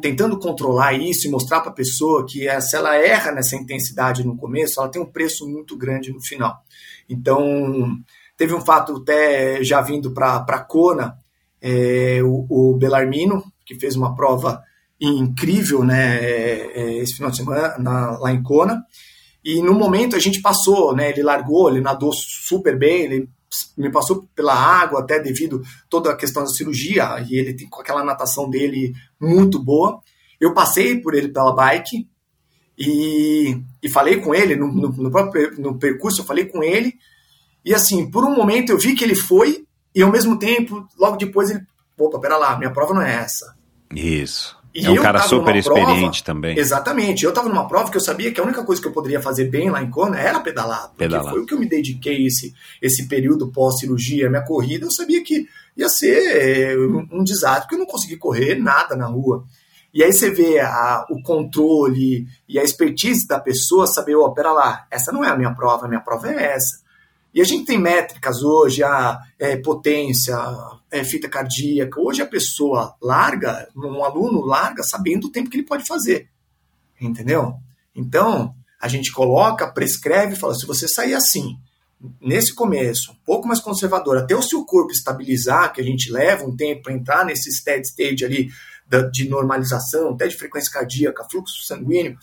[0.00, 4.24] tentando controlar isso e mostrar para a pessoa que é, se ela erra nessa intensidade
[4.24, 6.62] no começo, ela tem um preço muito grande no final.
[7.08, 7.98] Então,
[8.36, 11.16] teve um fato até já vindo para a Kona,
[11.60, 14.62] é, o, o Belarmino, que fez uma prova
[15.00, 18.84] incrível né, é, é, esse final de semana na, lá em Kona.
[19.44, 23.28] E no momento a gente passou, né, ele largou, ele nadou super bem, ele
[23.76, 27.80] me passou pela água, até devido toda a questão da cirurgia, e ele tem com
[27.80, 30.00] aquela natação dele muito boa.
[30.40, 32.08] Eu passei por ele pela bike
[32.78, 36.94] e, e falei com ele, no, no, no próprio no percurso, eu falei com ele,
[37.64, 39.64] e assim, por um momento eu vi que ele foi,
[39.94, 41.60] e ao mesmo tempo, logo depois ele,
[41.98, 43.56] opa, pera lá, minha prova não é essa.
[43.94, 44.56] Isso.
[44.74, 46.58] E é um cara super experiente prova, também.
[46.58, 47.24] Exatamente.
[47.24, 49.44] Eu estava numa prova que eu sabia que a única coisa que eu poderia fazer
[49.44, 50.88] bem lá em Kona era pedalar.
[50.88, 51.30] Porque pedalar.
[51.30, 54.30] foi o que eu me dediquei esse, esse período pós-cirurgia.
[54.30, 55.46] Minha corrida, eu sabia que
[55.76, 59.44] ia ser eh, um, um desastre, porque eu não consegui correr nada na rua.
[59.92, 64.32] E aí você vê a, o controle e a expertise da pessoa saber, ó, oh,
[64.32, 66.81] pera lá, essa não é a minha prova, a minha prova é essa.
[67.34, 70.36] E a gente tem métricas hoje, a é, potência,
[70.90, 71.98] é, fita cardíaca.
[71.98, 76.28] Hoje a pessoa larga, um aluno larga sabendo o tempo que ele pode fazer.
[77.00, 77.54] Entendeu?
[77.94, 81.58] Então, a gente coloca, prescreve e fala: se você sair assim,
[82.20, 86.44] nesse começo, um pouco mais conservador, até o seu corpo estabilizar, que a gente leva
[86.44, 88.50] um tempo para entrar nesse steady state ali
[89.10, 92.18] de normalização, até de frequência cardíaca, fluxo sanguíneo,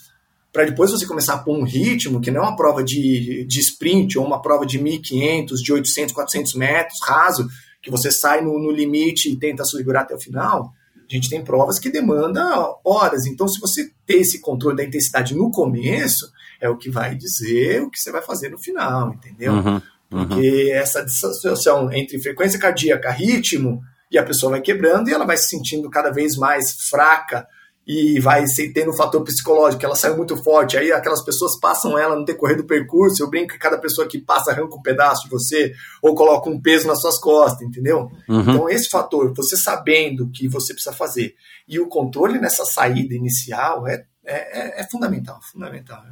[0.52, 3.60] para depois você começar a pôr um ritmo que não é uma prova de, de
[3.60, 7.48] sprint ou uma prova de 1.500, de 800, 400 metros, raso,
[7.82, 10.74] que você sai no, no limite e tenta segurar até o final.
[11.10, 13.26] A gente tem provas que demandam horas.
[13.26, 17.82] Então, se você ter esse controle da intensidade no começo, é o que vai dizer
[17.82, 19.54] o que você vai fazer no final, entendeu?
[19.54, 19.82] Uhum,
[20.12, 20.28] uhum.
[20.28, 23.82] Porque essa dissociação entre frequência cardíaca, ritmo,
[24.12, 27.48] e a pessoa vai quebrando e ela vai se sentindo cada vez mais fraca
[27.92, 32.16] e vai tendo um fator psicológico, ela saiu muito forte, aí aquelas pessoas passam ela
[32.16, 35.32] no decorrer do percurso, eu brinco que cada pessoa que passa arranca um pedaço de
[35.32, 38.12] você, ou coloca um peso nas suas costas, entendeu?
[38.30, 38.42] Uhum.
[38.42, 41.34] Então esse fator, você sabendo o que você precisa fazer,
[41.68, 46.04] e o controle nessa saída inicial é, é, é fundamental, fundamental.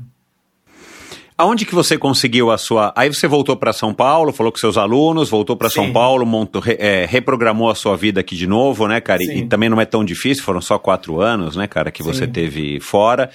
[1.37, 2.91] Aonde que você conseguiu a sua.
[2.95, 6.63] Aí você voltou para São Paulo, falou com seus alunos, voltou para São Paulo, montou,
[6.65, 9.21] é, reprogramou a sua vida aqui de novo, né, cara?
[9.21, 12.11] E, e, também não é tão difícil, foram só quatro anos, né, cara, que Sim.
[12.11, 13.29] você teve fora.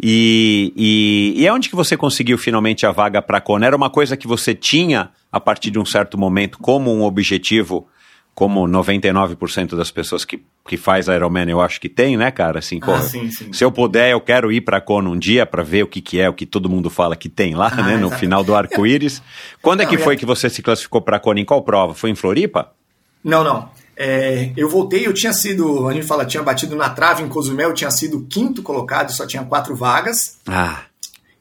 [0.00, 3.66] E, e, e onde que você conseguiu finalmente a vaga para a Kona?
[3.66, 7.88] Era uma coisa que você tinha a partir de um certo momento como um objetivo
[8.38, 12.58] como 99% das pessoas que, que faz Ironman eu acho que tem, né, cara?
[12.58, 13.52] Assim, ah, sim, sim.
[13.52, 16.20] se eu puder, eu quero ir para Kona um dia para ver o que, que
[16.20, 19.22] é, o que todo mundo fala que tem lá, ah, né, no final do arco-íris.
[19.62, 20.16] Quando é não, é que foi é...
[20.16, 21.40] que você se classificou para Kona?
[21.40, 21.94] Em qual prova?
[21.94, 22.70] Foi em Floripa?
[23.24, 23.70] Não, não.
[23.96, 27.70] É, eu voltei, eu tinha sido, a gente fala, tinha batido na trave em Cozumel,
[27.70, 30.38] eu tinha sido quinto colocado, só tinha quatro vagas.
[30.46, 30.82] Ah.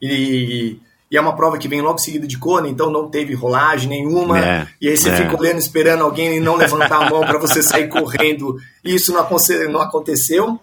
[0.01, 0.77] E
[1.09, 4.39] e é uma prova que vem logo seguida de Kona, então não teve rolagem nenhuma.
[4.39, 5.15] É, e aí você é.
[5.15, 8.57] fica olhando, esperando alguém não levantar a mão para você sair correndo.
[8.83, 9.25] E isso não,
[9.71, 10.59] não aconteceu.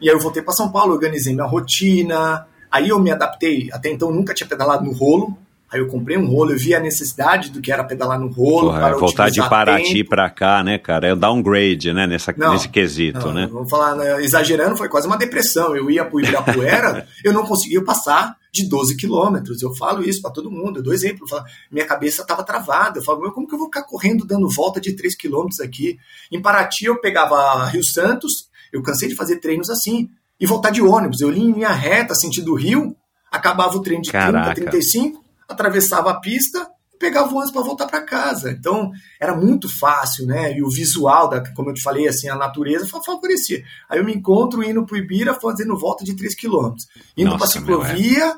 [0.00, 2.46] E aí eu voltei para São Paulo, organizei minha rotina.
[2.70, 3.68] Aí eu me adaptei.
[3.70, 5.36] Até então nunca tinha pedalado no rolo.
[5.72, 8.68] Aí eu comprei um rolo, eu vi a necessidade do que era pedalar no rolo.
[8.68, 11.08] Porra, para voltar de Paraty para cá, né, cara?
[11.08, 13.48] É um downgrade, né, nessa, não, nesse quesito, não, né?
[13.50, 15.74] Vamos falar, né, exagerando, foi quase uma depressão.
[15.74, 19.62] Eu ia para o Ibirapuera, eu não conseguia passar de 12 quilômetros.
[19.62, 21.24] Eu falo isso para todo mundo, eu dou exemplo.
[21.24, 22.98] Eu falo, minha cabeça estava travada.
[22.98, 25.96] Eu falo, como que eu vou ficar correndo dando volta de 3 quilômetros aqui?
[26.30, 30.82] Em Paraty eu pegava Rio Santos, eu cansei de fazer treinos assim, e voltar de
[30.82, 31.22] ônibus.
[31.22, 32.94] Eu li em linha reta, sentido Rio,
[33.30, 34.54] acabava o treino de Caraca.
[34.54, 35.21] 30, 35,
[35.52, 38.50] atravessava a pista e pegava o ônibus para voltar para casa.
[38.50, 40.56] Então, era muito fácil, né?
[40.56, 43.62] E o visual, da, como eu te falei, assim, a natureza favorecia.
[43.88, 46.74] Aí eu me encontro indo para o Ibira fazendo volta de 3 km.
[47.16, 48.34] Indo para a ciclovia,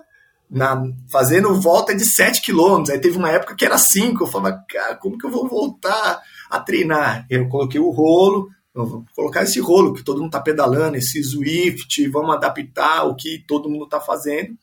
[0.50, 2.90] na, fazendo volta de 7 km.
[2.90, 4.22] Aí teve uma época que era 5.
[4.22, 7.26] Eu falava, cara, como que eu vou voltar a treinar?
[7.28, 12.08] Eu coloquei o rolo, vou colocar esse rolo que todo mundo está pedalando, esse Swift,
[12.08, 14.56] vamos adaptar o que todo mundo está fazendo.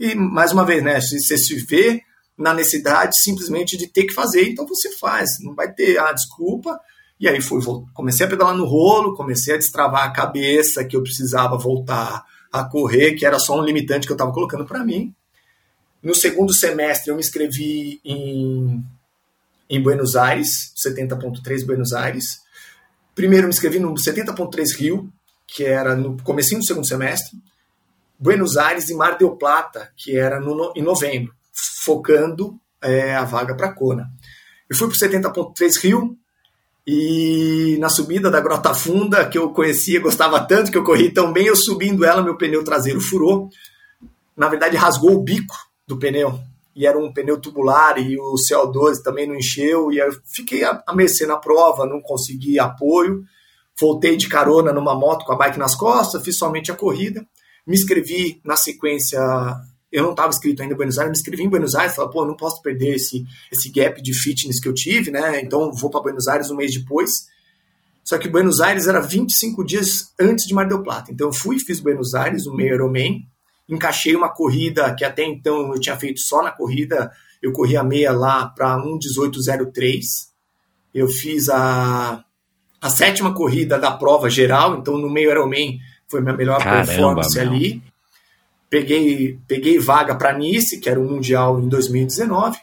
[0.00, 2.00] E, mais uma vez, né, você se vê
[2.38, 6.12] na necessidade simplesmente de ter que fazer, então você faz, não vai ter a ah,
[6.12, 6.80] desculpa.
[7.20, 7.60] E aí fui,
[7.92, 12.64] comecei a pedalar no rolo, comecei a destravar a cabeça que eu precisava voltar a
[12.64, 15.14] correr, que era só um limitante que eu estava colocando para mim.
[16.02, 18.82] No segundo semestre eu me inscrevi em,
[19.68, 22.40] em Buenos Aires, 70.3 Buenos Aires.
[23.14, 25.12] Primeiro me inscrevi no 70.3 Rio,
[25.46, 27.36] que era no comecinho do segundo semestre.
[28.20, 31.32] Buenos Aires e Mar del Plata, que era no, em novembro,
[31.82, 34.10] focando é, a vaga para Kona.
[34.68, 36.18] Eu fui para o 70.3 Rio
[36.86, 41.32] e na subida da Grota Funda, que eu conhecia, gostava tanto, que eu corri tão
[41.32, 43.48] bem, eu subindo ela, meu pneu traseiro furou.
[44.36, 45.56] Na verdade, rasgou o bico
[45.86, 46.38] do pneu.
[46.76, 49.90] E era um pneu tubular e o CO2 também não encheu.
[49.90, 53.24] E eu fiquei a, a mercê na prova, não consegui apoio.
[53.80, 57.26] Voltei de carona numa moto com a bike nas costas, fiz somente a corrida
[57.70, 59.20] me inscrevi na sequência.
[59.92, 62.26] Eu não estava inscrito ainda em Buenos Aires, me inscrevi em Buenos Aires, falei, pô,
[62.26, 65.40] não posso perder esse, esse gap de fitness que eu tive, né?
[65.40, 67.28] Então vou para Buenos Aires um mês depois.
[68.02, 71.12] Só que Buenos Aires era 25 dias antes de Mar del Plata.
[71.12, 73.24] Então eu fui e fiz Buenos Aires, o meio Ironman,
[73.68, 77.84] encaixei uma corrida que até então eu tinha feito só na corrida, eu corri a
[77.84, 80.28] meia lá para 1:18:03.
[80.92, 82.24] Eu fiz a,
[82.80, 85.78] a sétima corrida da prova geral, então no meio Ironman
[86.10, 87.48] foi minha melhor Caramba, performance meu.
[87.48, 87.82] ali.
[88.68, 92.58] Peguei, peguei vaga para Nice, que era o Mundial em 2019.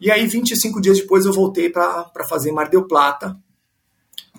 [0.00, 3.36] E aí, 25 dias depois, eu voltei para fazer Mar del Plata,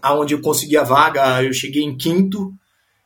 [0.01, 2.53] aonde eu consegui a vaga, eu cheguei em quinto,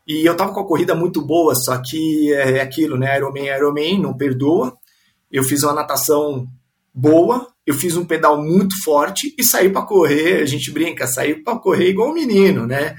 [0.07, 3.17] e eu tava com a corrida muito boa, só que é, é aquilo, né?
[3.17, 4.77] Ironman, Ironman, não perdoa.
[5.31, 6.47] Eu fiz uma natação
[6.93, 11.35] boa, eu fiz um pedal muito forte e saí para correr, a gente brinca, saí
[11.35, 12.95] para correr igual um menino, né?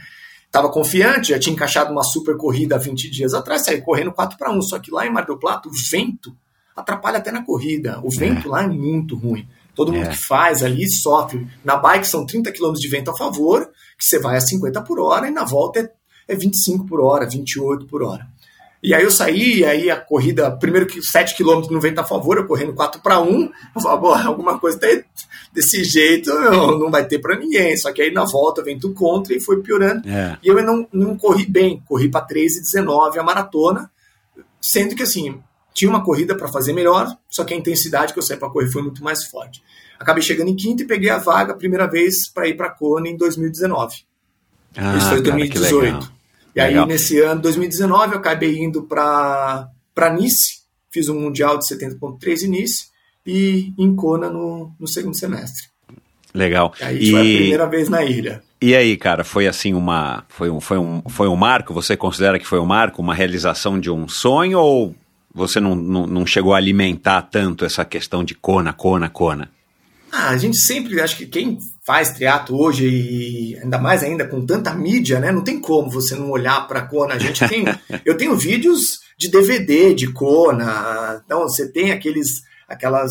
[0.55, 4.39] Tava confiante, já tinha encaixado uma super corrida há 20 dias atrás, saí correndo 4
[4.39, 6.33] para 1, só que lá em Mar del Plata o vento
[6.77, 8.01] atrapalha até na corrida.
[8.05, 8.51] O vento é.
[8.53, 9.49] lá é muito ruim.
[9.75, 10.11] Todo mundo é.
[10.11, 11.45] que faz ali sofre.
[11.65, 13.67] Na bike são 30 km de vento a favor,
[13.99, 15.91] que você vai a 50 por hora, e na volta é,
[16.29, 18.25] é 25 por hora, 28 por hora.
[18.85, 22.05] E aí eu saí, e aí a corrida, primeiro que 7 km no vento a
[22.05, 24.79] favor, eu correndo 4 para 1, eu falava, alguma coisa
[25.51, 27.75] desse jeito não, não vai ter para ninguém.
[27.79, 30.07] Só que aí na volta vento contra e foi piorando.
[30.07, 30.37] É.
[30.43, 33.91] E eu não, não corri bem, corri para 3,19 a maratona,
[34.61, 35.41] sendo que assim,
[35.73, 38.69] tinha uma corrida para fazer melhor, só que a intensidade que eu saí para correr
[38.71, 39.63] foi muito mais forte.
[39.99, 43.09] Acabei chegando em quinto e peguei a vaga a primeira vez para ir para Kona
[43.09, 44.05] em 2019.
[44.77, 46.14] Ah, Isso foi em 2018.
[46.55, 46.87] E aí, Legal.
[46.87, 49.69] nesse ano, 2019, eu acabei indo para
[50.13, 52.85] Nice, fiz um Mundial de 70.3 em Nice
[53.27, 55.69] e em Kona no, no segundo semestre.
[56.33, 56.73] Legal.
[56.81, 57.11] E aí e...
[57.11, 58.43] foi a primeira vez na ilha.
[58.61, 60.25] E aí, cara, foi assim uma.
[60.29, 61.75] Foi um, foi, um, foi um marco?
[61.75, 64.95] Você considera que foi um marco, uma realização de um sonho ou
[65.35, 69.51] você não, não, não chegou a alimentar tanto essa questão de Kona, Kona, Kona?
[70.17, 74.47] Ah, a gente sempre, acho que quem faz teatro hoje, e ainda mais ainda com
[74.47, 75.33] tanta mídia, né?
[75.33, 77.15] Não tem como você não olhar para Kona.
[77.15, 77.65] A gente tem.
[78.07, 81.21] eu tenho vídeos de DVD de Kona.
[81.25, 83.11] Então, você tem aqueles, aquelas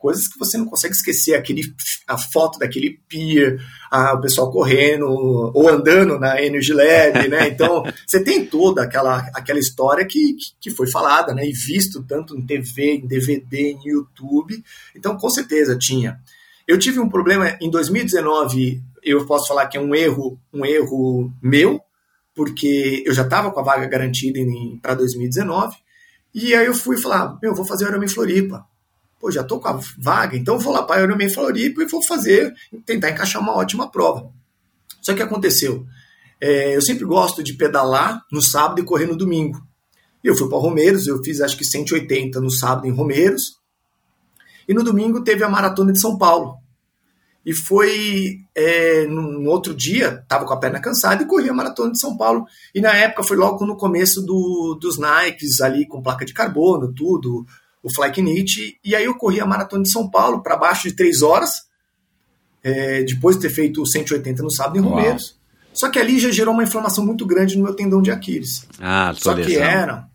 [0.00, 1.62] coisas que você não consegue esquecer, aquele,
[2.08, 3.60] a foto daquele pier,
[3.90, 7.48] a, o pessoal correndo ou andando na Energy Lab, né?
[7.60, 11.46] Então, você tem toda aquela, aquela história que, que foi falada, né?
[11.46, 14.64] E visto tanto em TV, em DVD, em YouTube.
[14.96, 16.18] Então, com certeza tinha.
[16.66, 21.30] Eu tive um problema em 2019, eu posso falar que é um erro, um erro
[21.42, 21.80] meu,
[22.34, 24.38] porque eu já estava com a vaga garantida
[24.80, 25.76] para 2019,
[26.32, 28.64] e aí eu fui falar, meu, vou fazer o Ironman Floripa
[29.20, 32.02] pô, já tô com a vaga, então vou lá para a Ironman Floripa e vou
[32.02, 32.52] fazer,
[32.86, 34.32] tentar encaixar uma ótima prova.
[35.02, 35.86] Só que aconteceu,
[36.40, 39.60] é, eu sempre gosto de pedalar no sábado e correr no domingo.
[40.24, 43.60] Eu fui para Romeiros, eu fiz acho que 180 no sábado em Romeiros,
[44.66, 46.58] e no domingo teve a Maratona de São Paulo.
[47.44, 51.54] E foi é, no, no, outro dia, estava com a perna cansada e corri a
[51.54, 52.44] maratona de São Paulo.
[52.74, 56.92] E na época foi logo no começo do, dos Nikes ali com placa de carbono,
[56.92, 57.46] tudo,
[57.82, 61.22] o Flykinit, e aí eu corri a maratona de São Paulo para baixo de três
[61.22, 61.66] horas,
[62.62, 65.38] é, depois de ter feito o 180 no sábado em Romeiros.
[65.72, 68.66] Só que ali já gerou uma inflamação muito grande no meu tendão de Aquiles.
[68.78, 70.08] Ah, Só que era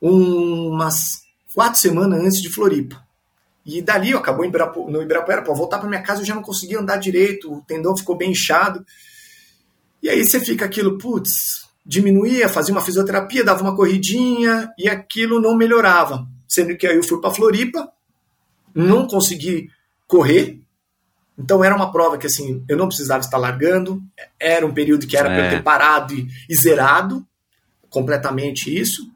[0.00, 1.22] umas
[1.54, 3.00] quatro semanas antes de Floripa.
[3.64, 4.46] E dali eu acabou
[4.88, 7.96] no Ibirapuera, para voltar para minha casa eu já não conseguia andar direito, o tendão
[7.96, 8.84] ficou bem inchado.
[10.02, 15.40] E aí você fica aquilo, putz, diminuía, fazia uma fisioterapia, dava uma corridinha e aquilo
[15.40, 17.92] não melhorava sendo que aí eu fui para Floripa,
[18.74, 19.70] não consegui
[20.06, 20.60] correr,
[21.38, 24.02] então era uma prova que assim eu não precisava estar largando,
[24.40, 25.34] era um período que era é.
[25.34, 27.24] para eu ter parado e, e, zerado
[27.88, 29.08] completamente isso.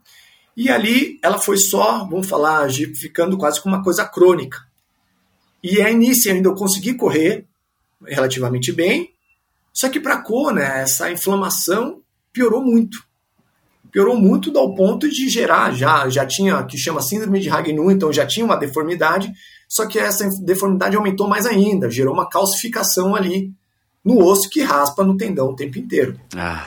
[0.57, 4.59] E ali ela foi só, vamos falar, ficando quase com uma coisa crônica.
[5.62, 7.47] E a início ainda eu consegui correr
[8.07, 9.12] relativamente bem,
[9.73, 12.02] só que para a Kona essa inflamação
[12.33, 13.02] piorou muito
[13.93, 18.11] piorou muito ao ponto de gerar, já, já tinha, que chama síndrome de Ragnu, então
[18.11, 19.31] já tinha uma deformidade,
[19.69, 23.53] só que essa deformidade aumentou mais ainda, gerou uma calcificação ali
[24.03, 26.19] no osso que raspa no tendão o tempo inteiro.
[26.35, 26.67] Ah.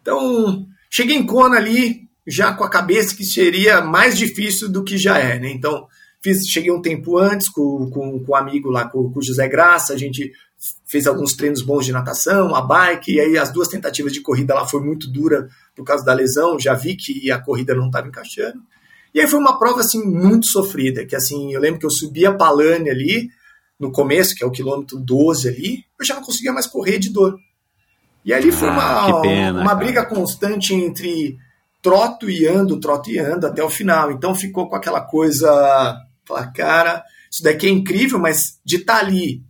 [0.00, 4.98] Então, cheguei em Kona ali, já com a cabeça que seria mais difícil do que
[4.98, 5.50] já é, né?
[5.50, 5.86] Então,
[6.22, 9.48] fiz, cheguei um tempo antes com, com, com um amigo lá, com, com o José
[9.48, 10.30] Graça, a gente
[10.86, 14.54] fez alguns treinos bons de natação, a bike, e aí as duas tentativas de corrida
[14.54, 18.08] lá foi muito dura por causa da lesão, já vi que a corrida não estava
[18.08, 18.60] encaixando.
[19.14, 22.24] E aí foi uma prova assim muito sofrida, que assim, eu lembro que eu subi
[22.24, 23.28] a Palane ali
[23.78, 27.10] no começo, que é o quilômetro 12 ali, eu já não conseguia mais correr de
[27.10, 27.36] dor.
[28.24, 31.36] E ali foi ah, uma, pena, uma briga constante entre
[31.82, 34.12] troto e ando, troto e ando até o final.
[34.12, 39.00] Então ficou com aquela coisa, falar, cara, isso daqui é incrível, mas de estar tá
[39.00, 39.42] ali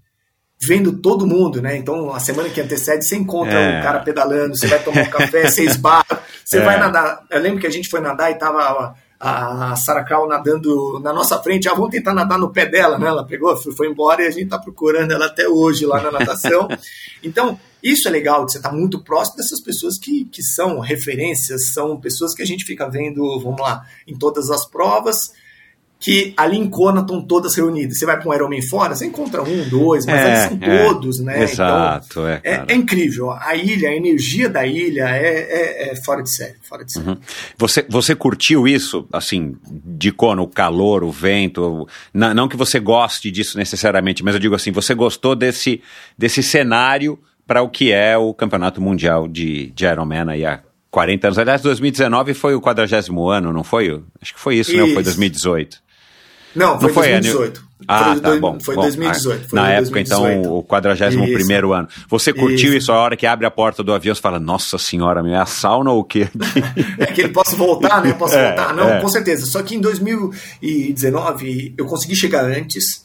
[0.65, 1.77] vendo todo mundo, né?
[1.77, 3.81] Então, a semana que antecede, você encontra é.
[3.81, 6.65] o cara pedalando, você vai tomar um café, você esbarra, você é.
[6.65, 7.25] vai nadar.
[7.29, 11.13] Eu lembro que a gente foi nadar e tava a, a Sarah Crow nadando na
[11.13, 11.69] nossa frente.
[11.69, 13.09] Ah, vamos tentar nadar no pé dela, né?
[13.09, 16.69] Ela pegou, foi embora e a gente tá procurando ela até hoje lá na natação.
[17.25, 22.01] Então, isso é legal, você tá muito próximo dessas pessoas que, que são referências, são
[22.01, 25.31] pessoas que a gente fica vendo, vamos lá, em todas as provas
[26.05, 27.97] que ali em Kona estão todas reunidas.
[27.97, 30.85] Você vai para um Ironman fora, você encontra um, dois, mas É, são é.
[30.89, 31.45] todos, né?
[31.45, 33.31] Exato, então, é, é, é incrível.
[33.31, 37.07] A ilha, a energia da ilha é, é- é fora de série, fora de série.
[37.09, 37.17] Uhum.
[37.57, 41.63] Você, você curtiu isso, assim, de Kona, o calor, o vento?
[41.63, 45.81] o- na- não que você goste disso necessariamente, mas eu digo assim, você gostou desse,
[46.19, 47.17] desse cenário
[47.47, 51.39] para o que é o Campeonato Mundial de, de Ironman aí há 40 anos.
[51.39, 54.03] Aliás, 2019 foi o 40 ano, não foi?
[54.21, 54.83] Acho que foi isso, né?
[54.83, 55.05] Ou foi Isso.
[55.05, 55.82] 2018?
[56.55, 57.73] Não, foi Não foi, 2018.
[57.89, 58.61] Ah, foi tá dois- bom.
[58.61, 59.49] Foi bom, 2018.
[59.49, 60.39] foi na época, 2018.
[60.41, 61.89] então, o 41 primeiro ano.
[62.09, 62.93] Você curtiu isso.
[62.93, 65.91] a hora que abre a porta do avião, você fala, nossa senhora, é a sauna
[65.91, 66.29] ou o quê?
[66.99, 68.13] É que ele possa voltar, né?
[68.13, 68.75] Posso É, voltar?
[68.75, 69.01] Não, é.
[69.01, 69.47] com certeza.
[69.47, 73.05] Só que em 2019 eu consegui chegar antes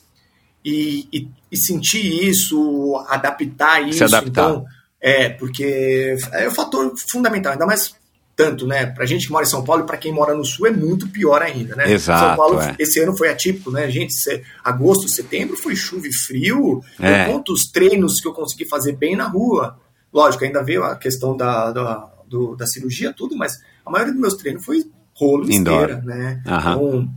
[0.64, 4.04] e, e, e sentir isso, adaptar isso.
[4.04, 4.28] adaptar.
[4.50, 4.66] Então,
[5.02, 7.96] é, porque é o fator fundamental, ainda mais
[8.38, 8.86] tanto, né?
[8.86, 11.10] Pra gente que mora em São Paulo e pra quem mora no Sul é muito
[11.10, 11.92] pior ainda, né?
[11.92, 12.76] Exato, São Paulo, é.
[12.78, 14.14] esse ano foi atípico, né, gente?
[14.14, 16.82] Se- agosto, setembro foi chuva e frio.
[17.00, 17.24] É.
[17.28, 19.80] Eu conto os treinos que eu consegui fazer bem na rua.
[20.14, 24.22] Lógico, ainda veio a questão da, da, do- da cirurgia, tudo, mas a maioria dos
[24.22, 24.86] meus treinos foi
[25.16, 26.42] rolo esteira, né?
[26.46, 26.74] Aham.
[26.76, 27.10] Então,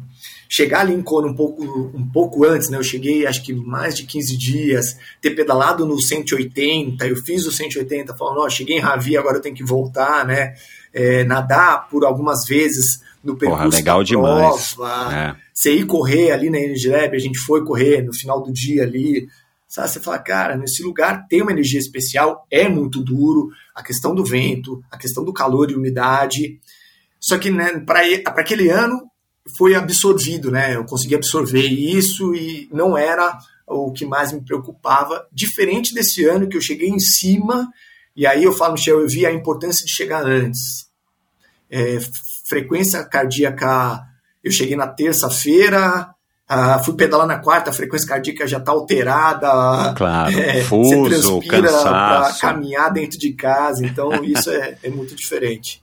[0.48, 1.62] chegar ali em Kona um pouco,
[1.94, 2.78] um pouco antes, né?
[2.78, 7.52] Eu cheguei acho que mais de 15 dias, ter pedalado no 180, eu fiz o
[7.52, 10.54] 180, falando, ó, cheguei em Ravi, agora eu tenho que voltar, né?
[10.92, 14.74] É, nadar por algumas vezes no percurso Porra, legal da demais.
[14.74, 15.14] prova.
[15.14, 15.36] É.
[15.52, 18.82] Você ir correr ali na Energy Lab, a gente foi correr no final do dia
[18.82, 19.28] ali.
[19.68, 24.14] Sabe, você fala, cara, nesse lugar tem uma energia especial, é muito duro, a questão
[24.14, 26.58] do vento, a questão do calor e umidade.
[27.20, 28.00] Só que né, para
[28.40, 29.08] aquele ano
[29.56, 30.74] foi absorvido, né?
[30.74, 35.26] Eu consegui absorver isso e não era o que mais me preocupava.
[35.32, 37.70] Diferente desse ano que eu cheguei em cima,
[38.16, 40.88] e aí eu falo, Michel, eu vi a importância de chegar antes.
[41.70, 41.98] É,
[42.48, 44.02] frequência cardíaca,
[44.42, 46.14] eu cheguei na terça-feira,
[46.52, 49.94] ah, fui pedalar na quarta, a frequência cardíaca já está alterada.
[49.94, 55.14] Claro, É, fuso, você transpira para caminhar dentro de casa, então isso é, é muito
[55.14, 55.80] diferente.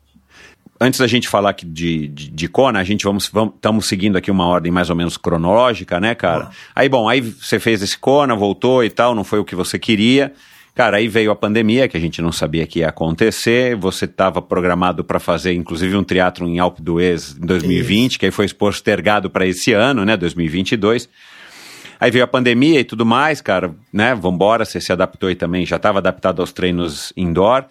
[0.80, 4.30] Antes da gente falar aqui de, de, de Kona, a gente vamos estamos seguindo aqui
[4.30, 6.52] uma ordem mais ou menos cronológica, né, cara?
[6.76, 9.80] Aí, bom, aí você fez esse Kona, voltou e tal, não foi o que você
[9.80, 10.34] queria.
[10.78, 13.76] Cara, aí veio a pandemia, que a gente não sabia que ia acontecer.
[13.78, 18.32] Você estava programado para fazer, inclusive, um teatro em Alpe d'Huez em 2020, que aí
[18.32, 21.10] foi postergado para esse ano, né, 2022.
[22.00, 24.14] Aí veio a pandemia e tudo mais, cara, né?
[24.14, 27.66] Vambora, você se adaptou e também já estava adaptado aos treinos indoor.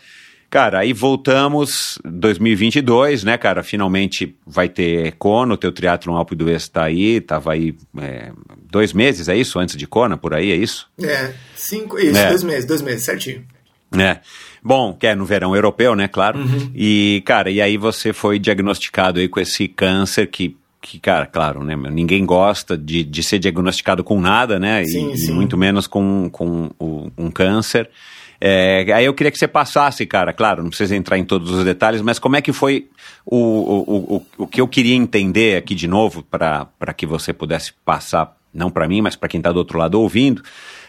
[0.48, 3.62] Cara, aí voltamos 2022, né, cara?
[3.62, 8.30] Finalmente vai ter Kona, o teu triatlon Alpe d'Huez tá aí, tava aí é,
[8.70, 9.58] dois meses, é isso?
[9.58, 10.88] Antes de Kona, por aí, é isso?
[11.02, 12.28] É, cinco, isso, É.
[12.28, 13.44] dois meses, dois meses, certinho.
[13.98, 14.18] É.
[14.62, 16.38] Bom, que é no verão europeu, né, claro.
[16.74, 21.62] E, cara, e aí você foi diagnosticado aí com esse câncer que, que cara, claro,
[21.64, 25.32] né, ninguém gosta de, de ser diagnosticado com nada, né, e- Sim, e, sim.
[25.32, 27.88] muito menos com, com o- um câncer.
[28.40, 31.64] É, aí eu queria que você passasse, cara, claro, não precisa entrar em todos os
[31.64, 32.88] detalhes, mas como é que foi
[33.24, 37.72] o, o, o, o, que eu queria entender aqui de novo, para que você pudesse
[37.84, 40.42] passar, não para mim, mas para quem tá do outro lado ouvindo.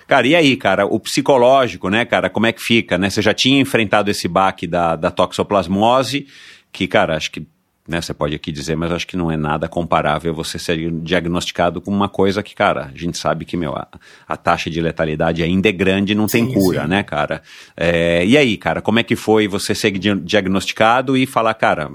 [0.08, 3.10] Cara, e aí, cara, o psicológico, né, cara, como é que fica, né?
[3.10, 6.28] Você já tinha enfrentado esse baque da, da toxoplasmose,
[6.72, 7.46] que, cara, acho que,
[7.88, 11.80] né, você pode aqui dizer, mas acho que não é nada comparável você ser diagnosticado
[11.80, 13.88] com uma coisa que, cara, a gente sabe que, meu, a,
[14.28, 16.88] a taxa de letalidade ainda é grande e não tem Sim, cura, sim.
[16.90, 17.42] né, cara?
[17.76, 21.90] É, e aí, cara, como é que foi você ser di- diagnosticado e falar, cara,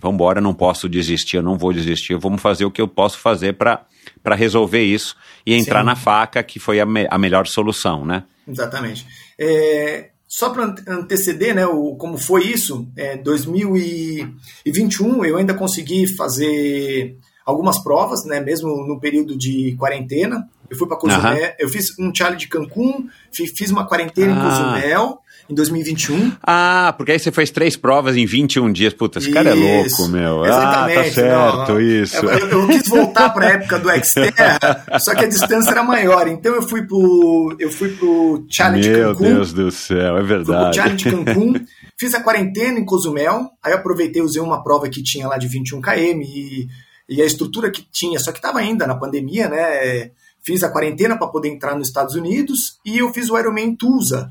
[0.00, 3.54] vambora, não posso desistir, eu não vou desistir, vamos fazer o que eu posso fazer
[3.54, 3.82] para
[4.22, 5.14] para resolver isso
[5.46, 5.86] e entrar Sim.
[5.86, 8.24] na faca, que foi a, me- a melhor solução, né?
[8.48, 9.06] Exatamente.
[9.38, 17.16] É, só para anteceder, né, o, como foi isso, é, 2021 eu ainda consegui fazer
[17.44, 20.48] algumas provas, né, mesmo no período de quarentena.
[20.68, 21.52] Eu fui para Cozumel, Aham.
[21.58, 24.44] eu fiz um challenge de Cancún, fi- fiz uma quarentena em Ah.
[24.44, 25.18] Cozumel
[25.50, 26.32] em 2021.
[26.42, 28.92] Ah, porque aí você fez três provas em 21 dias.
[28.92, 30.44] Puta, esse cara é Isso, louco, meu.
[30.44, 30.96] Ah, Exatamente.
[31.08, 32.16] tá certo, não, isso.
[32.16, 36.28] Eu, eu- quis voltar para a época do Xterra, só que a distância era maior.
[36.28, 39.24] Então eu fui pro eu fui pro Challenge Meu Cancún.
[39.34, 40.76] Deus do céu, é Fui pro verdade.
[40.76, 41.54] Challenge Cancún,
[41.98, 45.80] fiz a quarentena em Cozumel, aí aproveitei, usei uma prova que tinha lá de 21
[45.80, 46.68] km e,
[47.08, 50.10] e a estrutura que tinha, só que estava ainda na pandemia, né?
[50.44, 54.30] Fiz a quarentena para poder entrar nos Estados Unidos e eu fiz o Ironman Tulsa.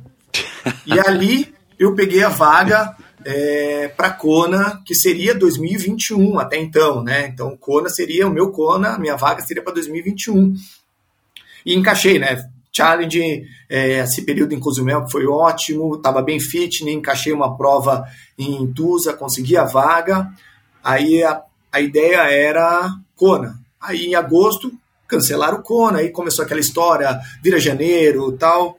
[0.85, 7.27] E ali eu peguei a vaga é, para Kona, que seria 2021 até então, né?
[7.27, 10.55] Então Kona seria o meu Kona, a minha vaga seria para 2021
[11.65, 12.49] e encaixei, né?
[12.71, 16.91] Challenge, é, esse período em Cozumel que foi ótimo, estava bem fit, né?
[16.91, 18.05] encaixei uma prova
[18.37, 20.31] em Tusa, consegui a vaga.
[20.83, 23.59] Aí a, a ideia era Kona.
[23.81, 24.71] Aí em agosto
[25.07, 28.77] cancelaram o Kona, aí começou aquela história, vira janeiro tal.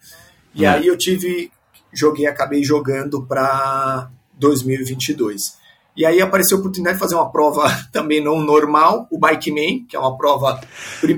[0.55, 0.71] E hum.
[0.71, 1.51] aí eu tive,
[1.93, 5.59] joguei, acabei jogando para 2022.
[5.99, 9.85] E aí apareceu a oportunidade de fazer uma prova também não normal, o Bike Man,
[9.89, 10.61] que é uma prova.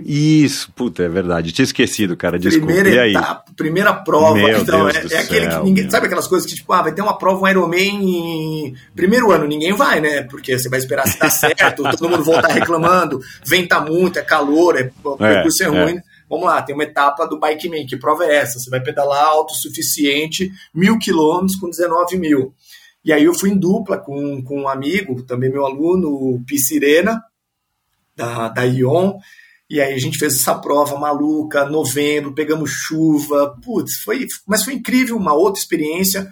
[0.07, 1.53] Isso, puta, é verdade.
[1.53, 2.39] Tinha esquecido, cara.
[2.39, 2.73] Desculpa.
[2.73, 4.37] Primeira etapa, primeira prova.
[4.37, 5.85] Meu então, Deus é, é aquele céu, que ninguém.
[5.85, 5.91] Meu.
[5.91, 9.47] Sabe aquelas coisas que, tipo, ah, vai ter uma prova, um Ironman em primeiro ano,
[9.47, 10.23] ninguém vai, né?
[10.23, 14.79] Porque você vai esperar se dar certo, todo mundo voltar reclamando, venta muito, é calor,
[14.79, 15.99] é, o é, percurso é, é ruim.
[15.99, 16.10] É.
[16.31, 17.85] Vamos lá, tem uma etapa do Bike Man.
[17.87, 18.61] Que prova é essa?
[18.61, 22.55] Você vai pedalar autossuficiente, mil quilômetros com 19 mil.
[23.05, 27.21] E aí eu fui em dupla com, com um amigo, também meu aluno, o Piscirena,
[28.15, 29.15] da, da Ion,
[29.69, 34.75] e aí a gente fez essa prova maluca, novembro, pegamos chuva, putz, foi, mas foi
[34.75, 36.29] incrível, uma outra experiência,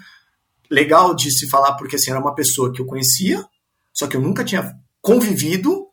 [0.70, 3.44] legal de se falar, porque assim, era uma pessoa que eu conhecia,
[3.93, 5.88] só que eu nunca tinha convivido.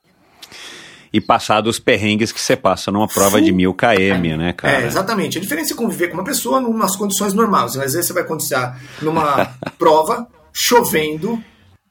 [1.11, 4.81] E passado os perrengues que você passa numa prova de mil km, né, cara?
[4.81, 5.37] É, exatamente.
[5.37, 7.75] A diferença é conviver com uma pessoa nas condições normais.
[7.77, 8.57] Às vezes você vai acontecer
[9.01, 9.45] numa
[9.77, 11.41] prova chovendo,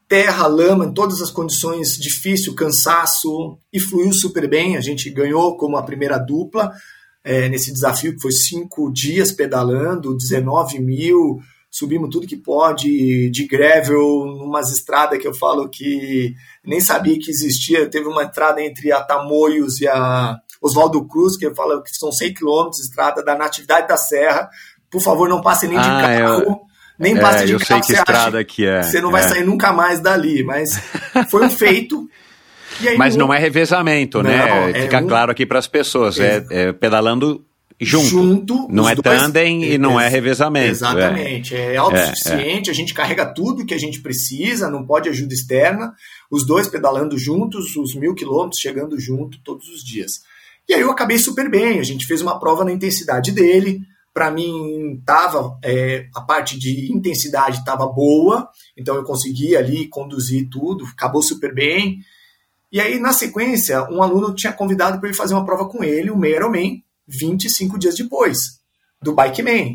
[0.09, 4.76] terra, lama, em todas as condições difícil, cansaço, e fluiu super bem.
[4.76, 6.73] A gente ganhou como a primeira dupla
[7.25, 11.41] é, nesse desafio, que foi cinco dias pedalando, 19 mil,
[11.75, 16.33] subimos tudo que pode, de gravel, numas estradas que eu falo que
[16.65, 17.91] nem sabia que existia.
[17.91, 22.12] Teve uma entrada entre a Tamoios e a Oswaldo Cruz, que eu falo que são
[22.12, 24.49] 100 quilômetros, estrada da Natividade da Serra.
[24.89, 26.43] Por favor, não passe nem de ah, carro.
[26.43, 26.61] Eu
[26.97, 28.83] nem passa é, de eu carro, sei que estrada acha, que é.
[28.85, 29.28] Você não vai é.
[29.28, 30.81] sair nunca mais dali, mas
[31.28, 32.09] foi um feito.
[32.97, 34.39] mas não é revezamento, né?
[34.39, 34.70] não, né?
[34.70, 35.09] É Fica um...
[35.09, 37.44] claro aqui para as pessoas, é, é, pedalando
[37.85, 38.07] junto.
[38.07, 39.05] junto não é dois...
[39.05, 40.71] tandem e não é revezamento.
[40.71, 45.35] Exatamente, é, é autossuficiente, a gente carrega tudo que a gente precisa, não pode ajuda
[45.35, 45.95] externa,
[46.31, 50.23] os dois pedalando juntos, os mil quilômetros chegando junto todos os dias.
[50.69, 53.83] E aí eu acabei super bem, a gente fez uma prova na intensidade dele,
[54.15, 60.49] para mim tava é, a parte de intensidade estava boa, então eu consegui ali conduzir
[60.49, 61.99] tudo, acabou super bem.
[62.71, 66.13] E aí na sequência, um aluno tinha convidado para eu fazer uma prova com ele,
[66.13, 68.60] o Ironman, 25 dias depois,
[69.00, 69.73] do Bike Man.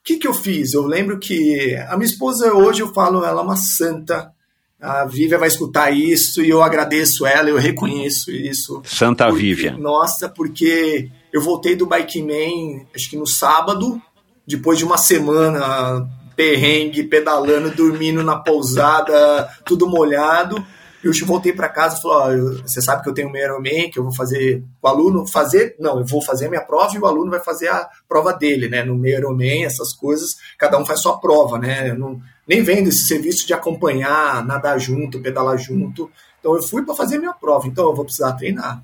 [0.00, 0.72] O que, que eu fiz?
[0.72, 4.32] Eu lembro que a minha esposa hoje eu falo ela é uma santa.
[4.80, 8.80] A Vívia vai escutar isso e eu agradeço ela, eu reconheço isso.
[8.84, 9.76] Santa porque, Vívia.
[9.76, 14.00] Nossa, porque eu voltei do Bike Man, acho que no sábado,
[14.46, 20.64] depois de uma semana perrengue, pedalando, dormindo na pousada, tudo molhado.
[21.02, 23.98] Eu voltei para casa e falei: ó, você sabe que eu tenho um Ironman, que
[23.98, 25.74] eu vou fazer o aluno fazer.
[25.78, 28.68] Não, eu vou fazer a minha prova e o aluno vai fazer a prova dele,
[28.68, 28.84] né?
[28.84, 31.90] No Ironman, essas coisas, cada um faz sua prova, né?
[31.90, 36.10] Eu não, nem vendo esse serviço de acompanhar, nadar junto, pedalar junto.
[36.38, 38.82] Então eu fui para fazer a minha prova, então eu vou precisar treinar.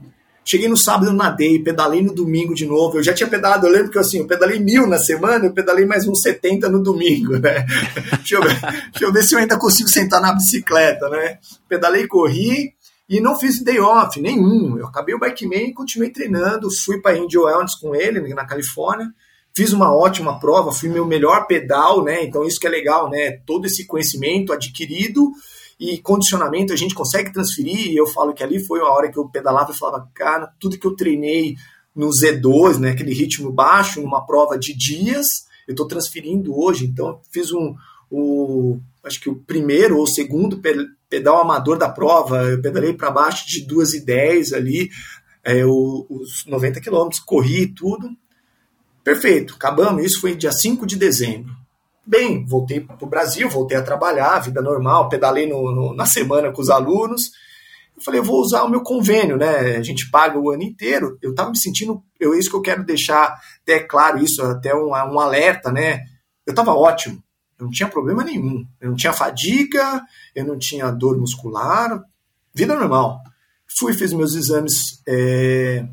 [0.49, 2.99] Cheguei no sábado, eu nadei, pedalei no domingo de novo.
[2.99, 5.85] Eu já tinha pedalado, eu lembro que assim, eu pedalei mil na semana, eu pedalei
[5.85, 7.67] mais uns 70 no domingo, né?
[8.19, 8.61] deixa, eu ver,
[8.93, 11.39] deixa eu ver se eu ainda consigo sentar na bicicleta, né?
[11.69, 12.73] Pedalei, corri
[13.09, 14.79] e não fiz day off nenhum.
[14.79, 16.69] Eu acabei o bike man e continuei treinando.
[16.85, 19.09] Fui para Indio Wellness com ele na Califórnia.
[19.53, 22.23] Fiz uma ótima prova, fui meu melhor pedal, né?
[22.23, 23.39] Então isso que é legal, né?
[23.45, 25.33] Todo esse conhecimento adquirido
[25.79, 27.89] e condicionamento a gente consegue transferir.
[27.89, 30.79] E eu falo que ali foi a hora que eu pedalava e falava, cara, tudo
[30.79, 31.57] que eu treinei
[31.95, 36.85] no Z2, né, aquele ritmo baixo, numa prova de dias, eu estou transferindo hoje.
[36.85, 37.75] Então, fiz um,
[38.11, 40.61] o, acho que o primeiro ou segundo
[41.09, 44.91] pedal amador da prova, eu pedalei para baixo de 2 e 10 ali,
[45.43, 48.11] é, os 90 quilômetros, corri tudo.
[49.03, 50.05] Perfeito, acabamos.
[50.05, 51.53] Isso foi dia 5 de dezembro.
[52.07, 56.53] Bem, voltei para o Brasil, voltei a trabalhar, vida normal, pedalei no, no, na semana
[56.53, 57.33] com os alunos.
[57.97, 59.77] Eu falei, eu vou usar o meu convênio, né?
[59.77, 61.19] A gente paga o ano inteiro.
[61.21, 64.91] Eu estava me sentindo, eu, isso que eu quero deixar até claro, isso, até um,
[64.91, 66.05] um alerta, né?
[66.47, 67.21] Eu estava ótimo,
[67.59, 68.65] eu não tinha problema nenhum.
[68.81, 70.01] Eu não tinha fadiga,
[70.33, 72.01] eu não tinha dor muscular,
[72.55, 73.21] vida normal.
[73.79, 75.85] Fui, fiz meus exames é,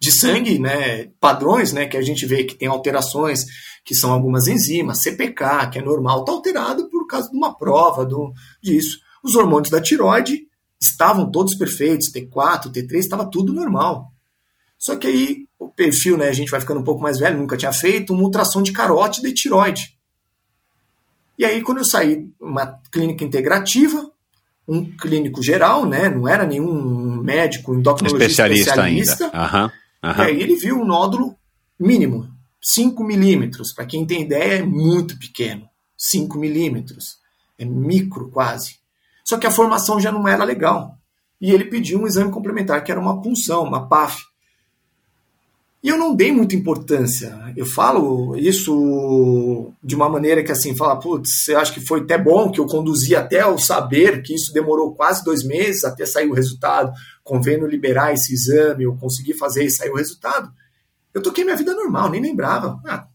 [0.00, 1.10] de sangue, né?
[1.20, 1.84] Padrões, né?
[1.84, 3.44] Que a gente vê que tem alterações
[3.84, 8.06] que são algumas enzimas, CPK, que é normal, está alterado por causa de uma prova
[8.06, 8.32] do,
[8.62, 8.98] disso.
[9.22, 10.46] Os hormônios da tiroide
[10.80, 14.10] estavam todos perfeitos, T4, T3, estava tudo normal.
[14.78, 17.56] Só que aí o perfil, né, a gente vai ficando um pouco mais velho, nunca
[17.56, 19.96] tinha feito uma ultrassom de carótida e tiroide.
[21.38, 24.10] E aí quando eu saí uma clínica integrativa,
[24.66, 29.56] um clínico geral, né, não era nenhum médico endocrinologista especialista, especialista ainda.
[29.56, 30.24] Uhum, uhum.
[30.24, 31.36] E aí ele viu um nódulo
[31.78, 32.33] mínimo,
[32.64, 35.68] 5 milímetros, para quem tem ideia, é muito pequeno.
[35.98, 37.18] 5 milímetros.
[37.58, 38.76] É micro quase.
[39.22, 40.96] Só que a formação já não era legal.
[41.40, 44.22] e ele pediu um exame complementar, que era uma punção, uma PAF.
[45.82, 47.38] E eu não dei muita importância.
[47.54, 52.16] Eu falo isso de uma maneira que assim, fala, putz, você acha que foi até
[52.16, 56.26] bom que eu conduzi até o saber que isso demorou quase dois meses até sair
[56.26, 56.90] o resultado,
[57.22, 60.50] convendo liberar esse exame, eu consegui fazer e sair o resultado.
[61.14, 62.80] Eu toquei minha vida normal, nem lembrava.
[62.86, 63.06] Ah,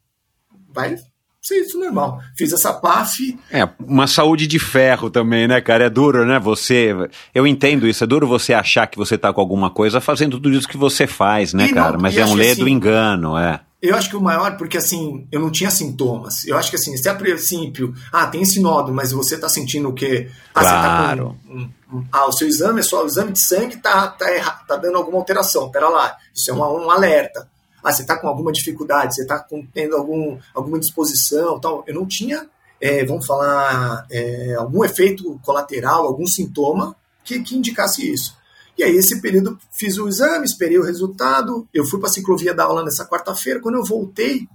[0.73, 0.95] vai
[1.41, 2.19] ser isso normal.
[2.37, 3.37] Fiz essa PAF.
[3.51, 5.85] É, uma saúde de ferro também, né, cara?
[5.85, 6.39] É duro, né?
[6.39, 6.89] Você.
[7.33, 10.51] Eu entendo isso, é duro você achar que você tá com alguma coisa fazendo tudo
[10.51, 11.93] isso que você faz, né, E cara?
[11.93, 13.59] não- Mas é um acho que lê do assim- engano, é.
[13.81, 16.45] Eu acho que o maior, porque assim, eu não tinha sintomas.
[16.45, 19.87] Eu acho que assim, se a princípio, ah, tem esse nódulo, mas você tá sentindo
[19.87, 20.29] o quê?
[20.53, 21.37] Ah, Claro.
[21.45, 21.53] você tá com.
[21.53, 21.69] um-
[21.99, 24.97] um- ah, o seu exame, só o exame de sangue tá, tá, erra- tá dando
[24.97, 25.71] alguma alteração.
[25.71, 27.47] Pera lá, isso é uma- um alerta.
[27.83, 31.83] Ah, você tá com alguma dificuldade, você tá com, tendo algum, alguma disposição tal.
[31.87, 32.47] Eu não tinha,
[32.81, 38.37] é, vamos falar, é, algum efeito colateral, algum sintoma que, que indicasse isso.
[38.77, 41.67] E aí, esse período, fiz o exame, esperei o resultado.
[41.73, 43.59] Eu fui para a ciclovia dar aula nessa quarta-feira.
[43.59, 44.47] Quando eu voltei,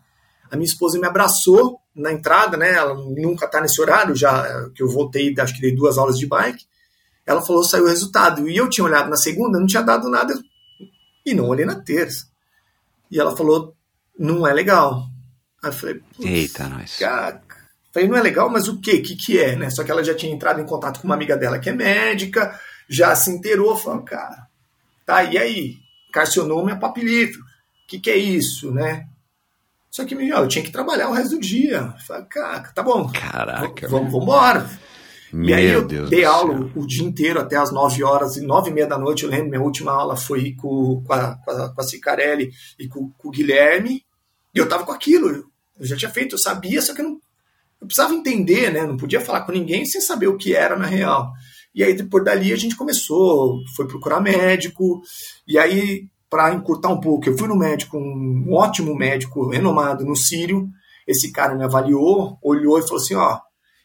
[0.51, 2.73] a minha esposa me abraçou na entrada, né?
[2.73, 6.27] Ela nunca tá nesse horário, já que eu voltei, acho que dei duas aulas de
[6.27, 6.65] bike.
[7.27, 8.49] Ela falou, saiu o resultado.
[8.49, 10.35] E eu tinha olhado na segunda, não tinha dado nada.
[11.25, 12.27] E não olhei na terça.
[13.15, 13.77] E ela falou,
[14.19, 15.07] não é legal.
[15.63, 16.99] Aí eu falei, "Putz, Eita, nós.
[17.93, 18.95] Falei, não é legal, mas o quê?
[18.97, 19.71] O que, que é, né?
[19.71, 22.59] Só que ela já tinha entrado em contato com uma amiga dela que é médica,
[22.89, 24.49] já se inteirou, falou, cara,
[25.07, 25.77] tá, e aí?
[26.13, 27.41] Carcinoma é papilífero.
[27.41, 29.07] O que, que é isso, né?
[29.93, 31.95] Só que, meu, eu tinha que trabalhar o resto do dia.
[32.05, 33.09] Falei, cara, tá bom.
[33.13, 34.69] Caraca, Vamos, vamos embora.
[35.35, 36.71] Meu e aí eu Deus dei aula céu.
[36.77, 39.25] o dia inteiro, até as 9 horas e 9 e meia da noite.
[39.25, 42.87] Eu lembro, minha última aula foi com, com, a, com, a, com a Cicarelli e
[42.87, 44.05] com, com o Guilherme.
[44.55, 45.29] E eu tava com aquilo.
[45.29, 47.19] Eu já tinha feito, eu sabia, só que eu não
[47.81, 48.87] eu precisava entender, né?
[48.87, 51.31] Não podia falar com ninguém sem saber o que era na real.
[51.75, 55.03] E aí, depois dali, a gente começou, foi procurar médico.
[55.47, 60.17] E aí, para encurtar um pouco, eu fui no médico, um ótimo médico renomado no
[60.17, 60.69] Sírio.
[61.07, 63.39] Esse cara me avaliou, olhou e falou assim: ó,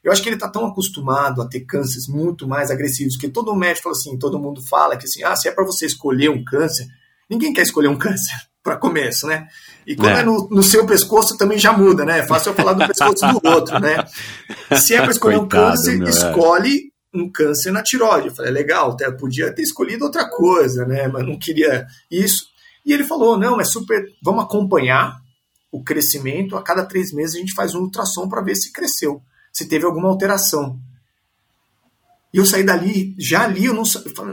[0.03, 3.55] eu acho que ele está tão acostumado a ter cânceres muito mais agressivos, que todo
[3.55, 6.43] médico fala assim, todo mundo fala que assim, ah, se é para você escolher um
[6.43, 6.87] câncer,
[7.29, 9.47] ninguém quer escolher um câncer, para começo, né?
[9.87, 10.23] E quando é, É.
[10.23, 12.19] no, no seu pescoço também já muda, né?
[12.19, 14.05] É fácil eu falar do pescoço do outro, né?
[14.77, 16.09] Se é para escolher um Coitado, câncer, meu, é.
[16.09, 18.27] escolhe um câncer na tiroide.
[18.27, 21.07] Eu falei, legal, até podia ter escolhido outra coisa, né?
[21.07, 22.45] Mas não queria isso.
[22.85, 25.17] E ele falou, não, é super, vamos acompanhar
[25.71, 26.55] o crescimento.
[26.55, 29.21] A cada três meses a gente faz um ultrassom para ver se cresceu,
[29.51, 30.79] se teve alguma alteração.
[32.33, 33.83] E eu saí dali, já ali eu não,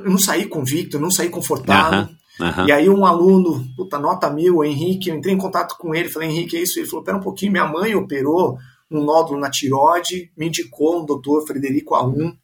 [0.05, 2.01] eu não saí convicto, eu não saí confortável.
[2.01, 2.67] Aham, aham.
[2.69, 6.09] E aí um aluno, puta, nota mil, o Henrique, eu entrei em contato com ele,
[6.09, 6.78] falei, Henrique, é isso?
[6.78, 8.59] Ele falou, pera um pouquinho, minha mãe operou
[8.91, 12.36] um nódulo na tiroide, me indicou um doutor Frederico A1,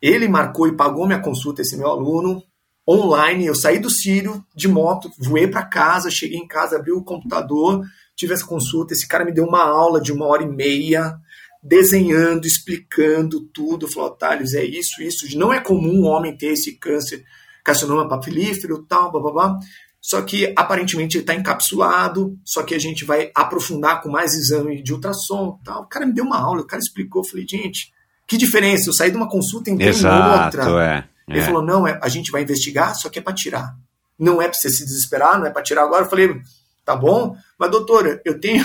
[0.00, 2.42] ele marcou e pagou minha consulta, esse meu aluno,
[2.86, 7.02] online, eu saí do Sírio de moto, voei para casa, cheguei em casa, abri o
[7.02, 7.82] computador,
[8.14, 11.16] tive essa consulta, esse cara me deu uma aula de uma hora e meia,
[11.64, 16.72] desenhando, explicando tudo, falou, Thales, é isso, isso, não é comum um homem ter esse
[16.72, 17.24] câncer,
[17.64, 19.58] carcinoma papilífero, tal, blá, blá, blá.
[20.00, 24.82] Só que aparentemente ele está encapsulado, só que a gente vai aprofundar com mais exame
[24.82, 25.84] de ultrassom, tal.
[25.84, 27.90] O cara me deu uma aula, o cara explicou, eu falei, gente,
[28.26, 30.82] que diferença, eu saí de uma consulta e entrei em Exato, outra.
[30.82, 31.04] é.
[31.28, 31.42] Ele é.
[31.42, 33.74] falou: não, é, a gente vai investigar, só que é para tirar.
[34.18, 36.04] Não é para você se desesperar, não é para tirar agora.
[36.04, 36.40] Eu falei:
[36.84, 38.64] tá bom, mas doutora, eu tenho.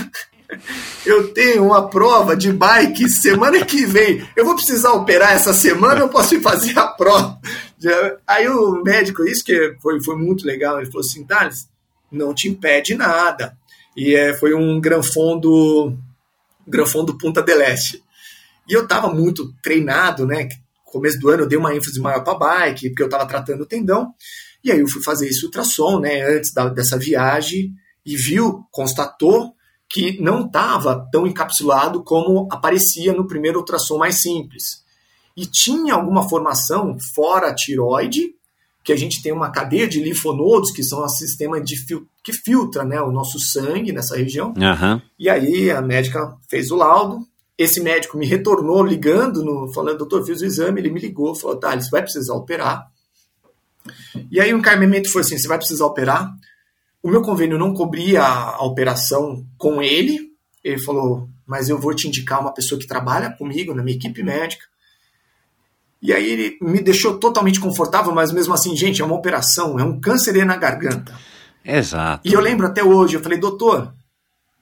[1.05, 4.27] Eu tenho uma prova de bike semana que vem.
[4.35, 7.39] Eu vou precisar operar essa semana, eu posso ir fazer a prova.
[8.27, 11.67] Aí o médico, isso que foi, foi muito legal, ele falou assim, Thales,
[12.11, 13.55] não te impede nada.
[13.95, 15.97] E é, foi um granfondo,
[16.67, 18.03] granfondo Punta del Este.
[18.67, 20.47] E eu tava muito treinado, né?
[20.85, 23.65] Começo do ano eu dei uma ênfase maior para bike, porque eu tava tratando o
[23.65, 24.13] tendão.
[24.63, 27.73] E aí eu fui fazer esse ultrassom, né, antes da- dessa viagem,
[28.05, 29.53] e viu, constatou
[29.89, 34.83] que não estava tão encapsulado como aparecia no primeiro ultrassom mais simples.
[35.35, 38.35] E tinha alguma formação fora a tiroide,
[38.83, 42.33] que a gente tem uma cadeia de linfonodos, que são o sistema de fil que
[42.33, 44.53] filtra né, o nosso sangue nessa região.
[44.57, 45.01] Aham.
[45.17, 47.25] E aí a médica fez o laudo.
[47.57, 50.79] Esse médico me retornou ligando, no, falando, doutor, fiz o exame.
[50.81, 52.89] Ele me ligou, falou, tá, você vai precisar operar.
[54.31, 56.31] E aí o encaminhamento foi assim: você vai precisar operar.
[57.01, 60.29] O meu convênio não cobria a, operação com ele.
[60.63, 64.21] Ele falou, mas eu vou te indicar uma pessoa que trabalha comigo, na minha equipe
[64.21, 64.65] médica.
[66.01, 69.83] E aí ele me deixou totalmente confortável, mas mesmo assim, gente, é uma operação, é
[69.83, 71.13] um câncer na garganta.
[71.63, 72.27] Exato.
[72.27, 73.93] E eu lembro até hoje, eu falei, doutor,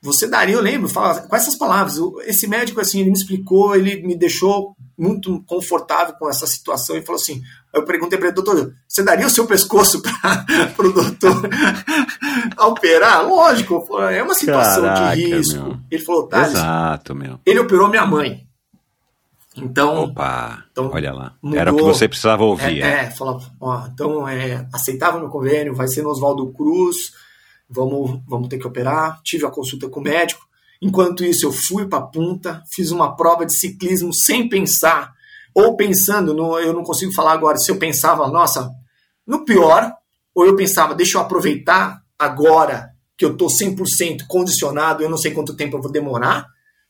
[0.02, 4.02] você daria, eu lembro, fala, com essas palavras, esse médico, assim, ele me explicou, ele
[4.04, 7.42] me deixou muito confortável com essa situação e falou assim,
[7.74, 10.46] eu perguntei para ele, doutor, você daria o seu pescoço para
[10.88, 11.50] o doutor
[12.60, 13.28] operar?
[13.28, 15.64] Lógico, é uma situação Caraca, de risco.
[15.64, 15.80] Meu.
[15.90, 17.40] Ele falou, tá, Exato, meu.
[17.46, 18.48] Ele operou minha mãe.
[19.56, 21.34] Então, Opa, então, olha lá.
[21.42, 22.82] Mudou, Era o que você precisava ouvir.
[22.82, 23.04] É, é.
[23.06, 27.12] é falava, ó, então é, aceitava meu convênio, vai ser no Oswaldo Cruz,
[27.70, 29.20] vamos, vamos ter que operar.
[29.24, 30.46] Tive a consulta com o médico.
[30.82, 35.12] Enquanto isso, eu fui para a punta, fiz uma prova de ciclismo sem pensar,
[35.54, 38.70] ou pensando, no, eu não consigo falar agora se eu pensava, nossa,
[39.26, 39.92] no pior,
[40.36, 45.32] ou eu pensava, deixa eu aproveitar agora que eu estou 100% condicionado, eu não sei
[45.32, 46.46] quanto tempo eu vou demorar,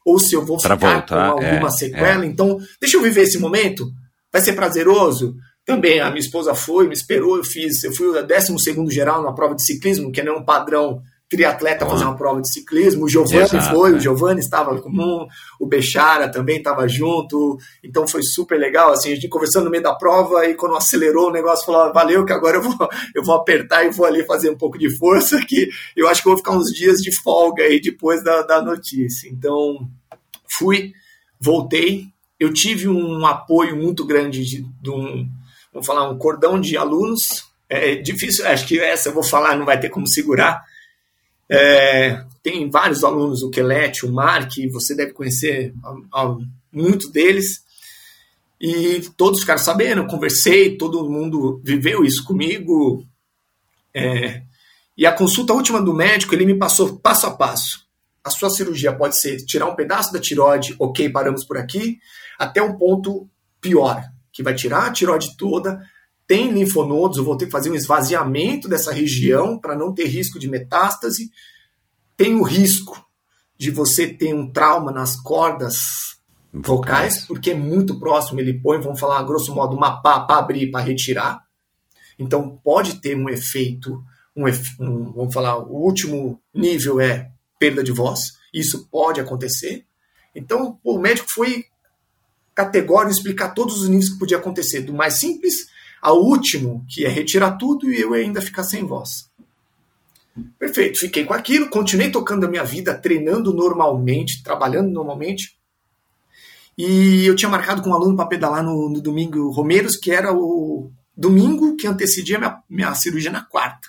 [0.06, 2.26] ou se eu vou pra ficar voltar, com alguma é, sequela.
[2.26, 2.28] É.
[2.28, 3.90] Então, deixa eu viver esse momento,
[4.32, 5.36] vai ser prazeroso.
[5.68, 8.56] Também a minha esposa foi, me esperou, eu fiz, eu fui o 12
[8.90, 13.04] geral na prova de ciclismo, que é um padrão triatleta fazer uma prova de ciclismo.
[13.04, 15.28] O Giovanni foi, o Giovanni estava comum,
[15.60, 17.58] o Bechara também estava junto.
[17.84, 21.28] Então foi super legal, assim, a gente conversando no meio da prova e quando acelerou
[21.28, 24.26] o negócio, falou, ah, valeu que agora eu vou, eu vou apertar e vou ali
[24.26, 27.64] fazer um pouco de força, que eu acho que vou ficar uns dias de folga
[27.64, 29.28] aí depois da, da notícia.
[29.30, 29.86] Então
[30.48, 30.94] fui,
[31.38, 32.06] voltei,
[32.40, 35.28] eu tive um apoio muito grande de, de um
[35.78, 37.46] vamos falar, um cordão de alunos.
[37.70, 40.64] É difícil, acho que essa eu vou falar, não vai ter como segurar.
[41.50, 45.74] É, tem vários alunos, o Kelete, o Mark, você deve conhecer
[46.72, 47.64] muito deles.
[48.60, 53.06] E todos ficaram sabendo, eu conversei, todo mundo viveu isso comigo.
[53.94, 54.42] É,
[54.98, 57.86] e a consulta última do médico, ele me passou passo a passo.
[58.24, 62.00] A sua cirurgia pode ser tirar um pedaço da tiroide, ok, paramos por aqui,
[62.40, 63.30] até um ponto
[63.62, 64.04] pior,
[64.38, 65.82] que vai tirar a tiroide toda,
[66.28, 70.38] tem linfonodos, eu vou ter que fazer um esvaziamento dessa região para não ter risco
[70.38, 71.32] de metástase.
[72.16, 73.04] Tem o risco
[73.58, 76.20] de você ter um trauma nas cordas
[76.54, 80.70] vocais, porque é muito próximo, ele põe, vamos falar grosso modo, uma pá para abrir
[80.70, 81.42] para retirar.
[82.20, 84.04] Então pode ter um efeito,
[84.36, 84.46] um,
[84.80, 89.84] um, vamos falar, o último nível é perda de voz, isso pode acontecer.
[90.36, 91.66] Então o médico foi
[92.58, 95.68] categórico explicar todos os níveis que podia acontecer, do mais simples
[96.02, 99.30] ao último, que é retirar tudo e eu ainda ficar sem voz.
[100.58, 105.56] Perfeito, fiquei com aquilo, continuei tocando a minha vida, treinando normalmente, trabalhando normalmente.
[106.76, 110.34] E eu tinha marcado com um aluno para pedalar no, no, domingo Romeiros, que era
[110.34, 113.88] o domingo que antecedia minha, minha cirurgia na quarta.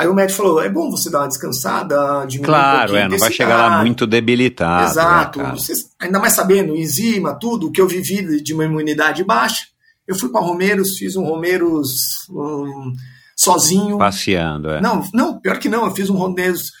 [0.00, 3.18] Aí o médico falou: é bom você dar uma descansada, diminuir Claro, um é, não
[3.18, 4.84] vai chegar lá muito debilitado.
[4.84, 5.38] Né, Exato.
[5.40, 5.54] Né,
[6.00, 9.66] ainda mais sabendo, enzima, tudo, o que eu vivi de uma imunidade baixa.
[10.08, 11.90] Eu fui para Romeiros, fiz um Romeiros
[12.30, 12.94] um,
[13.36, 13.98] sozinho.
[13.98, 14.80] Passeando, é.
[14.80, 16.72] Não, não, pior que não, eu fiz um Romeiros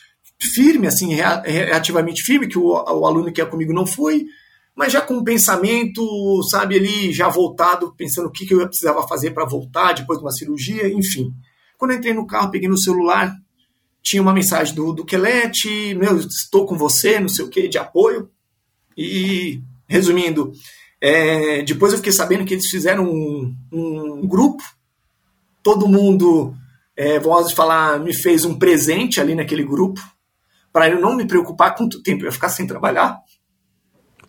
[0.54, 4.24] firme, assim, relativamente firme, que o, o aluno que ia comigo não foi,
[4.74, 6.02] mas já com um pensamento,
[6.50, 10.24] sabe, ali já voltado, pensando o que, que eu precisava fazer para voltar depois de
[10.24, 11.34] uma cirurgia, enfim.
[11.80, 13.34] Quando eu entrei no carro, peguei no celular,
[14.02, 17.78] tinha uma mensagem do, do Quelete, meu, estou com você, não sei o que, de
[17.78, 18.30] apoio.
[18.94, 20.52] E, resumindo,
[21.00, 24.62] é, depois eu fiquei sabendo que eles fizeram um, um grupo,
[25.62, 26.54] todo mundo,
[26.94, 30.02] é, vamos falar, me fez um presente ali naquele grupo,
[30.70, 33.18] para eu não me preocupar quanto tempo eu ia ficar sem trabalhar.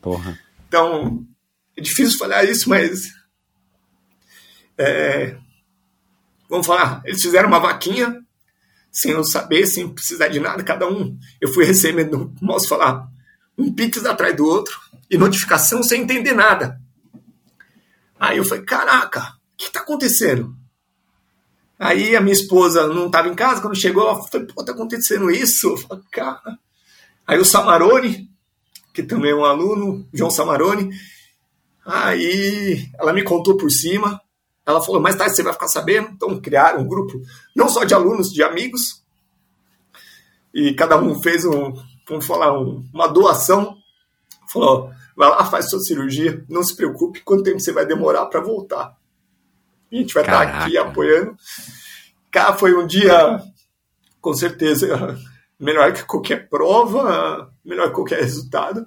[0.02, 0.40] Porra.
[0.70, 1.28] Então,
[1.76, 3.10] é difícil falar isso, mas.
[4.78, 5.36] É,
[6.52, 8.22] Vamos falar, eles fizeram uma vaquinha,
[8.92, 11.18] sem eu saber, sem precisar de nada, cada um.
[11.40, 13.08] Eu fui recebendo, posso falar,
[13.58, 14.78] um pix atrás do outro,
[15.10, 16.78] e notificação sem entender nada.
[18.20, 20.54] Aí eu falei, caraca, o que está acontecendo?
[21.80, 25.32] Aí a minha esposa não estava em casa, quando chegou, ela falou, pô, tá acontecendo
[25.32, 25.70] isso?
[25.70, 26.60] Eu falei, cara.
[27.26, 28.30] Aí o Samarone,
[28.94, 30.90] que também é um aluno, João Samarone,
[31.86, 34.20] aí ela me contou por cima,
[34.66, 36.10] ela falou, mais tarde você vai ficar sabendo.
[36.10, 37.22] Então criaram um grupo,
[37.56, 39.04] não só de alunos, de amigos.
[40.54, 41.74] E cada um fez um,
[42.08, 43.76] vamos falar, um, uma doação.
[44.52, 48.42] Falou, vai lá, faz sua cirurgia, não se preocupe, quanto tempo você vai demorar para
[48.42, 48.96] voltar.
[49.92, 50.52] E a gente vai Caraca.
[50.52, 51.36] estar aqui apoiando.
[52.30, 53.42] Cara, foi um dia,
[54.20, 55.18] com certeza,
[55.60, 58.86] melhor que qualquer prova, melhor que qualquer resultado.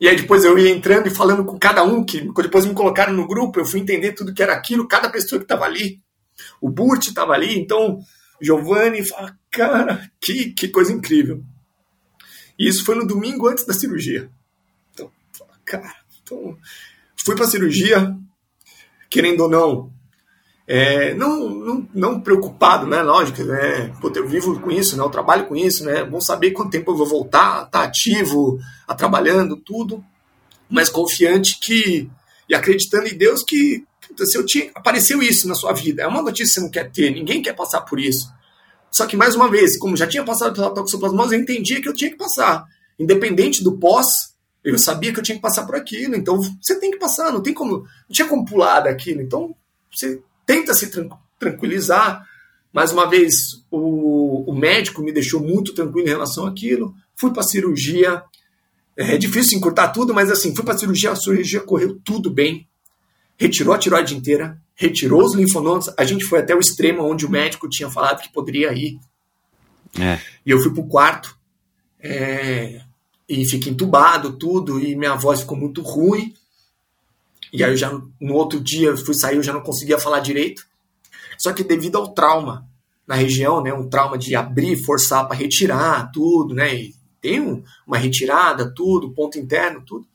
[0.00, 3.12] E aí depois eu ia entrando e falando com cada um, que depois me colocaram
[3.12, 6.00] no grupo, eu fui entender tudo que era aquilo, cada pessoa que estava ali.
[6.60, 7.98] O Burt estava ali, então
[8.40, 11.42] Giovanni fala, cara, que, que coisa incrível.
[12.58, 14.30] E isso foi no domingo antes da cirurgia.
[14.92, 15.10] Então,
[15.64, 16.56] cara, então,
[17.16, 18.16] fui para a cirurgia,
[19.10, 19.92] querendo ou não,
[20.70, 23.02] é, não, não, não, preocupado, né?
[23.02, 23.90] Lógico, né?
[24.02, 25.02] Pô, eu vivo com isso, né?
[25.02, 26.04] Eu trabalho com isso, né?
[26.04, 30.04] Vou saber quanto tempo eu vou voltar, tá ativo, a tá trabalhando, tudo,
[30.68, 32.10] mas confiante que
[32.46, 33.82] e acreditando em Deus que
[34.18, 36.90] se eu tinha, apareceu isso na sua vida, é uma notícia que você não quer
[36.90, 38.28] ter, ninguém quer passar por isso.
[38.90, 41.94] Só que mais uma vez, como já tinha passado pela toxoplasmose, eu entendia que eu
[41.94, 42.64] tinha que passar,
[42.98, 44.36] independente do pós.
[44.62, 47.40] Eu sabia que eu tinha que passar por aquilo, então você tem que passar, não
[47.40, 49.22] tem como, não tinha como pular daquilo.
[49.22, 49.54] Então
[49.90, 50.90] você tenta se
[51.38, 52.26] tranquilizar.
[52.72, 56.94] Mais uma vez, o, o médico me deixou muito tranquilo em relação àquilo.
[57.14, 58.22] Fui para a cirurgia.
[58.96, 62.66] É difícil encurtar tudo, mas assim, fui para a cirurgia, a cirurgia correu tudo bem.
[63.36, 65.90] Retirou a tiroide inteira, retirou os linfonodos.
[65.98, 68.98] A gente foi até o extremo onde o médico tinha falado que poderia ir.
[70.00, 70.18] É.
[70.46, 71.36] E eu fui para o quarto.
[72.00, 72.80] É,
[73.28, 76.32] e fiquei entubado, tudo, e minha voz ficou muito ruim.
[77.52, 80.66] E aí eu já no outro dia fui sair, eu já não conseguia falar direito.
[81.38, 82.66] Só que devido ao trauma
[83.06, 87.62] na região, né, um trauma de abrir, forçar para retirar tudo, né, e tem um,
[87.86, 90.06] uma retirada, tudo, ponto interno, tudo.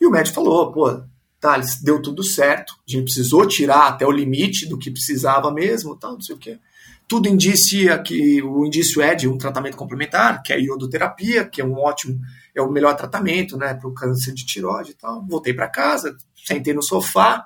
[0.00, 1.02] E o médico falou, pô,
[1.40, 5.96] Thales, deu tudo certo, a gente precisou tirar até o limite do que precisava mesmo,
[5.96, 6.58] tal, não sei o quê.
[7.06, 11.60] Tudo indicia que o indício é de um tratamento complementar, que é a iodoterapia, que
[11.60, 12.20] é um ótimo,
[12.52, 15.24] é o melhor tratamento, né, para o câncer de tiroide e tal.
[15.24, 16.16] Voltei para casa,
[16.46, 17.44] sentei no sofá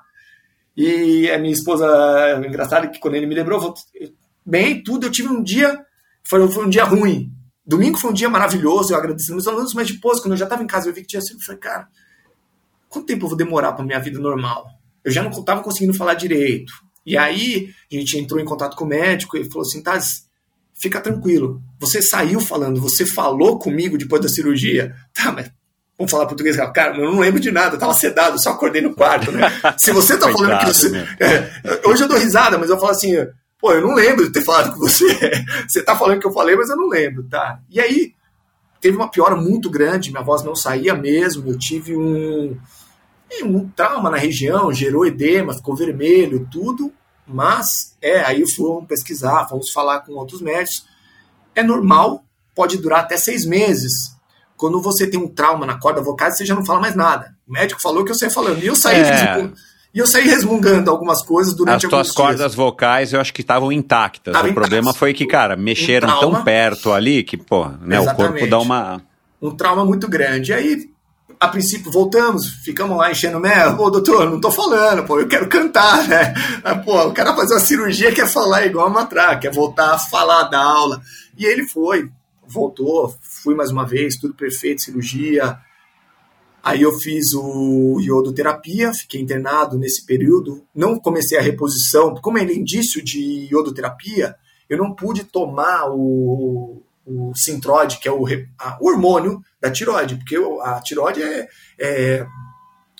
[0.75, 1.85] e a minha esposa,
[2.45, 3.73] engraçado que quando ele me lembrou,
[4.45, 5.79] bem, tudo, eu tive um dia,
[6.23, 7.31] foi, foi um dia ruim.
[7.65, 10.63] Domingo foi um dia maravilhoso, eu agradeci meus alunos, mas depois, quando eu já estava
[10.63, 11.87] em casa, eu vi que tinha sido, eu falei, cara,
[12.89, 14.65] quanto tempo eu vou demorar para minha vida normal?
[15.03, 16.73] Eu já não estava conseguindo falar direito.
[17.05, 20.27] E aí, a gente entrou em contato com o médico e falou assim, Taz,
[20.81, 21.61] fica tranquilo.
[21.79, 24.95] Você saiu falando, você falou comigo depois da cirurgia.
[25.13, 25.51] Tá, mas
[26.01, 28.95] Vamos falar português, cara, eu não lembro de nada, eu tava sedado, só acordei no
[28.95, 29.51] quarto, né?
[29.77, 30.97] Se você tá falando que você.
[31.19, 33.13] É, hoje eu dou risada, mas eu falo assim,
[33.59, 35.05] pô, eu não lembro de ter falado com você.
[35.69, 37.59] Você tá falando que eu falei, mas eu não lembro, tá?
[37.69, 38.15] E aí,
[38.81, 42.57] teve uma piora muito grande, minha voz não saía mesmo, eu tive um,
[43.43, 46.91] um trauma na região, gerou edema, ficou vermelho, tudo,
[47.27, 50.83] mas é, aí fomos pesquisar, fomos falar com outros médicos.
[51.53, 54.19] É normal, pode durar até seis meses
[54.61, 57.33] quando você tem um trauma na corda vocal, você já não fala mais nada.
[57.47, 58.61] O médico falou que eu saí falando.
[58.61, 59.49] E eu saí, é.
[59.91, 63.71] e eu saí resmungando algumas coisas durante As tuas cordas vocais eu acho que estavam
[63.71, 64.31] intactas.
[64.31, 68.13] Tava o problema foi que, cara, mexeram um tão perto ali que, pô, né, o
[68.13, 69.01] corpo dá uma.
[69.41, 70.53] Um trauma muito grande.
[70.53, 70.87] Aí,
[71.39, 73.75] a princípio, voltamos, ficamos lá enchendo o mel.
[73.75, 76.35] Pô, doutor, não tô falando, pô, eu quero cantar, né?
[76.85, 80.43] Pô, o cara fazer uma cirurgia quer falar igual a matraca, quer voltar a falar
[80.43, 81.01] da aula.
[81.35, 82.11] E ele foi,
[82.51, 85.57] voltou, fui mais uma vez, tudo perfeito, cirurgia.
[86.63, 90.63] Aí eu fiz o iodoterapia, fiquei internado nesse período.
[90.75, 94.35] Não comecei a reposição, como é indício de iodoterapia,
[94.71, 97.33] eu não pude tomar o, o
[97.99, 98.25] que é o,
[98.57, 101.47] a, o hormônio da tiroide, porque a tiroide é,
[101.77, 102.25] é,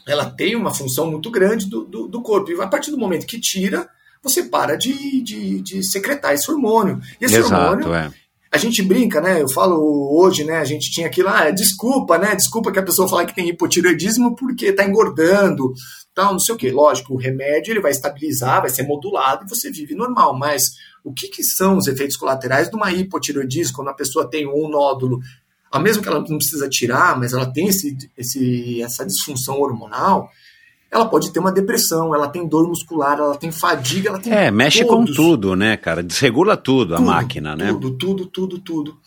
[0.06, 2.52] ela tem uma função muito grande do, do, do, corpo.
[2.52, 3.88] E a partir do momento que tira,
[4.22, 7.00] você para de, de, de secretar esse hormônio.
[7.22, 8.12] E esse Exato, hormônio é
[8.52, 9.42] a gente brinca, né?
[9.42, 10.58] Eu falo hoje, né?
[10.58, 12.36] A gente tinha aquilo, ah, desculpa, né?
[12.36, 15.74] Desculpa que a pessoa falar que tem hipotireoidismo porque tá engordando,
[16.14, 16.70] tal, não sei o quê.
[16.70, 20.38] Lógico, o remédio ele vai estabilizar, vai ser modulado e você vive normal.
[20.38, 20.64] Mas
[21.02, 24.68] o que, que são os efeitos colaterais de uma hipotireoidismo quando a pessoa tem um
[24.68, 25.22] nódulo?
[25.72, 30.30] Ao mesmo que ela não precisa tirar, mas ela tem esse, esse, essa disfunção hormonal,
[30.92, 34.34] ela pode ter uma depressão, ela tem dor muscular, ela tem fadiga, ela tem.
[34.34, 35.16] É, mexe todos.
[35.16, 36.04] com tudo, né, cara?
[36.04, 37.72] Desregula tudo, tudo a máquina, tudo, né?
[37.72, 38.98] Tudo, tudo, tudo, tudo.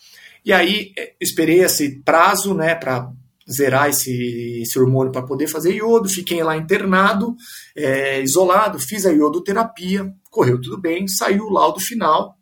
[0.43, 3.11] E aí, é, esperei esse prazo, né, para
[3.49, 6.09] zerar esse, esse hormônio para poder fazer iodo.
[6.09, 7.35] Fiquei lá internado,
[7.75, 12.35] é, isolado, fiz a iodoterapia, correu tudo bem, saiu o laudo final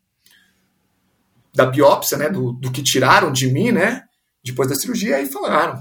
[1.53, 4.03] da biópsia, né, do, do que tiraram de mim, né,
[4.43, 5.79] depois da cirurgia, aí falaram,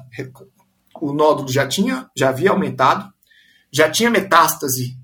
[1.00, 3.10] o nódulo já tinha, já havia aumentado,
[3.72, 4.96] já tinha metástase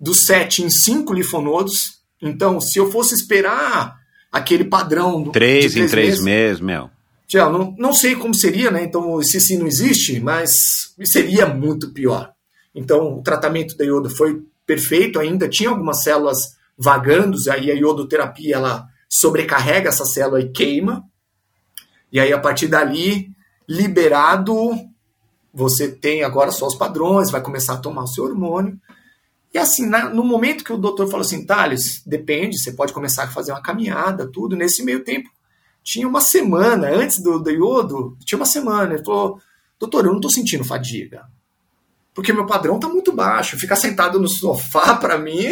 [0.00, 2.00] do 7 em 5 linfonodos.
[2.20, 3.98] Então, se eu fosse esperar
[4.32, 5.30] aquele padrão do.
[5.30, 6.90] 3 em 3 meses, meu.
[7.28, 8.82] Já, não, não sei como seria, né?
[8.82, 10.50] Então, se sim não existe, mas
[11.04, 12.32] seria muito pior.
[12.74, 16.38] Então, o tratamento da iodo foi perfeito ainda, tinha algumas células
[16.76, 21.04] vagando, aí a iodoterapia ela sobrecarrega essa célula e queima.
[22.12, 23.30] E aí, a partir dali,
[23.68, 24.72] liberado
[25.52, 28.78] você tem agora só os padrões, vai começar a tomar o seu hormônio.
[29.52, 33.24] E assim, na, no momento que o doutor falou assim, Thales, depende, você pode começar
[33.24, 34.54] a fazer uma caminhada, tudo.
[34.54, 35.28] Nesse meio tempo,
[35.82, 38.94] tinha uma semana, antes do, do iodo, tinha uma semana.
[38.94, 39.40] Ele falou,
[39.78, 41.24] doutor, eu não estou sentindo fadiga.
[42.14, 43.58] Porque meu padrão está muito baixo.
[43.58, 45.48] Ficar sentado no sofá, para mim,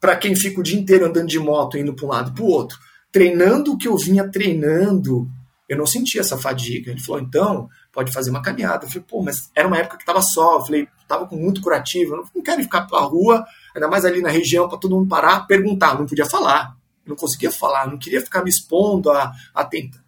[0.00, 2.44] para quem fica o dia inteiro andando de moto, indo para um lado e para
[2.44, 2.78] o outro,
[3.12, 5.28] treinando o que eu vinha treinando,
[5.68, 6.90] eu não sentia essa fadiga.
[6.90, 8.84] Ele falou, então, pode fazer uma caminhada.
[8.84, 10.58] Eu falei, pô, mas era uma época que estava só.
[10.58, 12.14] Eu falei, estava com muito curativo.
[12.14, 13.42] Eu não quero ficar para a rua,
[13.74, 15.94] ainda mais ali na região, para todo mundo parar, perguntar.
[15.94, 16.76] Eu não podia falar.
[17.06, 20.04] Eu não conseguia falar, eu não queria ficar me expondo a, a tenta.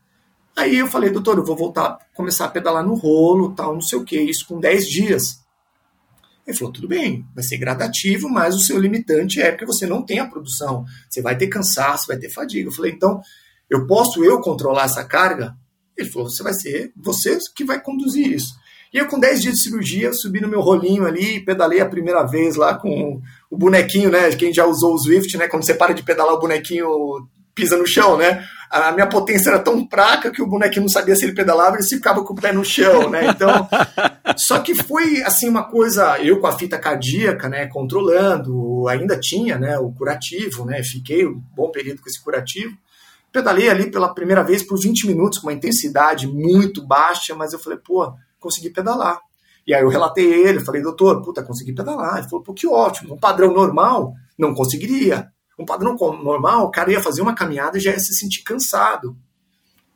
[0.54, 3.96] Aí eu falei, doutor, eu vou voltar, começar a pedalar no rolo, tal, não sei
[3.96, 5.40] o que, isso com 10 dias.
[6.44, 10.02] Ele falou, tudo bem, vai ser gradativo, mas o seu limitante é porque você não
[10.02, 10.84] tem a produção.
[11.08, 12.68] Você vai ter cansaço, vai ter fadiga.
[12.68, 13.20] Eu falei, então,
[13.70, 15.56] eu posso eu controlar essa carga?
[15.98, 18.54] Ele falou, você vai ser você que vai conduzir isso.
[18.92, 22.24] E eu, com 10 dias de cirurgia, subi no meu rolinho ali, pedalei a primeira
[22.24, 23.20] vez lá com
[23.50, 24.30] o bonequinho, né?
[24.30, 25.46] Quem já usou o Swift, né?
[25.46, 26.88] Quando você para de pedalar, o bonequinho
[27.54, 28.46] pisa no chão, né?
[28.70, 31.86] A minha potência era tão fraca que o bonequinho não sabia se ele pedalava, ele
[31.86, 33.26] ficava com o pé no chão, né?
[33.28, 33.68] Então,
[34.36, 39.58] só que foi assim uma coisa, eu com a fita cardíaca, né, controlando, ainda tinha,
[39.58, 40.82] né, o curativo, né?
[40.82, 42.76] Fiquei um bom período com esse curativo.
[43.32, 47.58] Pedalei ali pela primeira vez por 20 minutos com uma intensidade muito baixa, mas eu
[47.58, 49.20] falei, pô, consegui pedalar.
[49.66, 52.18] E aí eu relatei ele, falei, doutor, puta, consegui pedalar.
[52.18, 55.30] Ele falou, pô, que ótimo, um padrão normal não conseguiria.
[55.58, 59.16] Um padrão normal, o cara ia fazer uma caminhada e já ia se sentir cansado.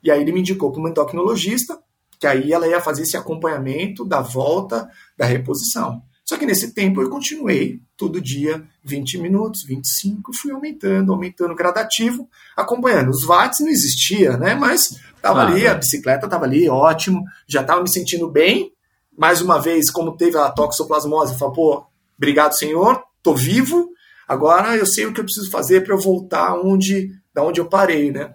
[0.02, 1.78] E aí ele me indicou para uma endocrinologista,
[2.18, 6.02] que aí ela ia fazer esse acompanhamento da volta, da reposição.
[6.24, 12.28] Só que nesse tempo eu continuei todo dia 20 minutos, 25, fui aumentando, aumentando gradativo,
[12.56, 13.10] acompanhando.
[13.10, 14.54] Os watts não existia, né?
[14.54, 18.72] Mas estava ali, a bicicleta estava ali, ótimo, já estava me sentindo bem.
[19.16, 23.92] Mais uma vez, como teve a toxoplasmose, falei, pô, obrigado, senhor, tô vivo,
[24.32, 27.66] Agora eu sei o que eu preciso fazer para eu voltar onde, da onde eu
[27.66, 28.32] parei, né?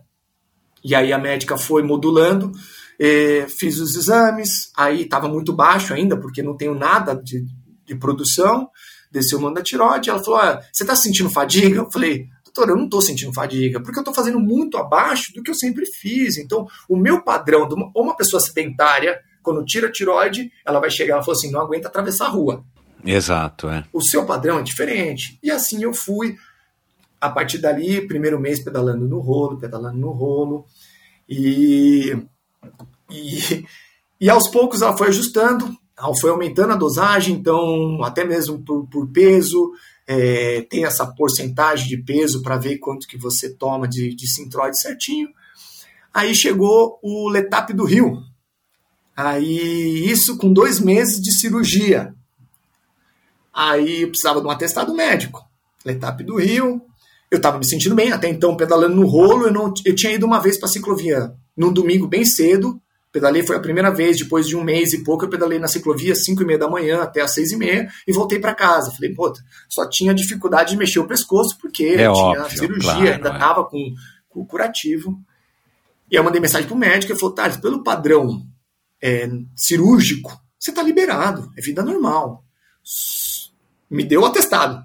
[0.83, 2.51] E aí a médica foi modulando,
[2.99, 7.43] eh, fiz os exames, aí estava muito baixo ainda, porque não tenho nada de,
[7.83, 8.69] de produção,
[9.11, 11.79] desceu o mando da tiroide, ela falou, ah, você está sentindo fadiga?
[11.79, 15.43] Eu falei, doutor, eu não estou sentindo fadiga, porque eu estou fazendo muito abaixo do
[15.43, 16.37] que eu sempre fiz.
[16.37, 20.89] Então, o meu padrão, de uma, uma pessoa sedentária, quando tira a tiroide, ela vai
[20.89, 22.65] chegar, ela falou assim, não aguenta atravessar a rua.
[23.05, 23.85] Exato, é.
[23.93, 25.39] O seu padrão é diferente.
[25.41, 26.35] E assim eu fui,
[27.21, 30.65] a partir dali, primeiro mês pedalando no rolo, pedalando no rolo,
[31.29, 32.15] e,
[33.09, 33.65] e,
[34.19, 35.73] e aos poucos ela foi ajustando,
[36.19, 39.71] foi aumentando a dosagem, então, até mesmo por, por peso,
[40.05, 44.27] é, tem essa porcentagem de peso para ver quanto que você toma de, de
[44.73, 45.29] certinho.
[46.13, 48.21] Aí chegou o Letap do Rio.
[49.15, 52.13] Aí, isso com dois meses de cirurgia.
[53.53, 55.43] Aí eu precisava de um atestado médico.
[55.83, 56.81] Letap do Rio.
[57.29, 59.47] Eu estava me sentindo bem, até então pedalando no rolo.
[59.47, 62.79] Eu, não, eu tinha ido uma vez para a ciclovia num domingo bem cedo.
[63.19, 66.13] Pedalei, foi a primeira vez, depois de um mês e pouco, eu pedalei na ciclovia
[66.13, 68.91] às 5 e meia da manhã até às 6 e meia e voltei para casa.
[68.91, 69.33] Falei, pô,
[69.67, 73.61] só tinha dificuldade de mexer o pescoço porque é tinha óbvio, cirurgia, claro, ainda estava
[73.61, 73.63] é.
[73.63, 73.95] com,
[74.29, 75.19] com o curativo.
[76.11, 78.45] E eu mandei mensagem pro médico e falou, Thales, pelo padrão
[79.01, 82.43] é, cirúrgico, você está liberado, é vida normal
[83.89, 84.83] me deu o atestado.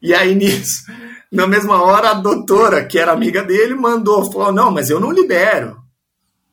[0.00, 0.84] E aí nisso,
[1.30, 5.12] na mesma hora, a doutora, que era amiga dele, mandou, falou: não, mas eu não
[5.12, 5.76] libero.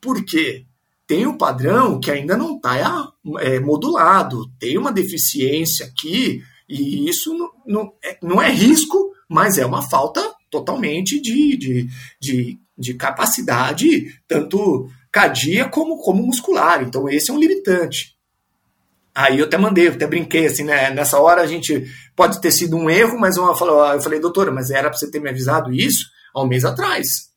[0.01, 0.65] Por quê?
[1.05, 7.33] Tem um padrão que ainda não está é, modulado, tem uma deficiência aqui, e isso
[7.33, 11.89] não, não, é, não é risco, mas é uma falta totalmente de, de,
[12.21, 16.81] de, de capacidade, tanto cardíaca como, como muscular.
[16.81, 18.13] Então, esse é um limitante.
[19.15, 20.89] Aí eu até mandei, eu até brinquei, assim, né?
[20.89, 24.51] Nessa hora a gente pode ter sido um erro, mas eu falei, eu falei doutora,
[24.51, 27.32] mas era para você ter me avisado isso há um mês atrás.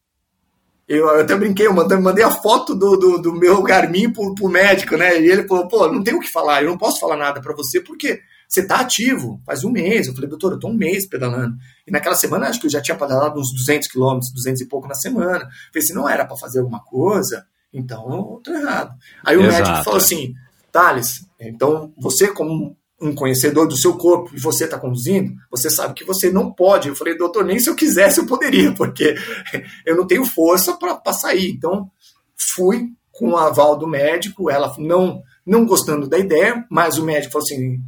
[0.88, 4.34] Eu, eu até brinquei, eu mandei, mandei a foto do, do, do, meu Garmin pro,
[4.34, 5.20] pro médico, né?
[5.20, 7.54] E ele falou, pô, não tem o que falar, eu não posso falar nada para
[7.54, 10.06] você, porque você tá ativo, faz um mês.
[10.06, 11.56] Eu falei, doutor, eu tô um mês pedalando.
[11.86, 14.86] E naquela semana, acho que eu já tinha pedalado uns 200 quilômetros, 200 e pouco
[14.86, 15.44] na semana.
[15.44, 18.94] Eu falei, se não era para fazer alguma coisa, então eu tô errado.
[19.24, 19.62] Aí o Exato.
[19.62, 20.34] médico falou assim,
[20.70, 25.94] Thales, então você como um conhecedor do seu corpo e você está conduzindo, você sabe
[25.94, 26.88] que você não pode.
[26.88, 29.14] Eu falei, doutor, nem se eu quisesse eu poderia, porque
[29.84, 31.50] eu não tenho força para sair.
[31.50, 31.90] Então,
[32.36, 37.32] fui com o aval do médico, ela não, não gostando da ideia, mas o médico
[37.32, 37.78] falou assim: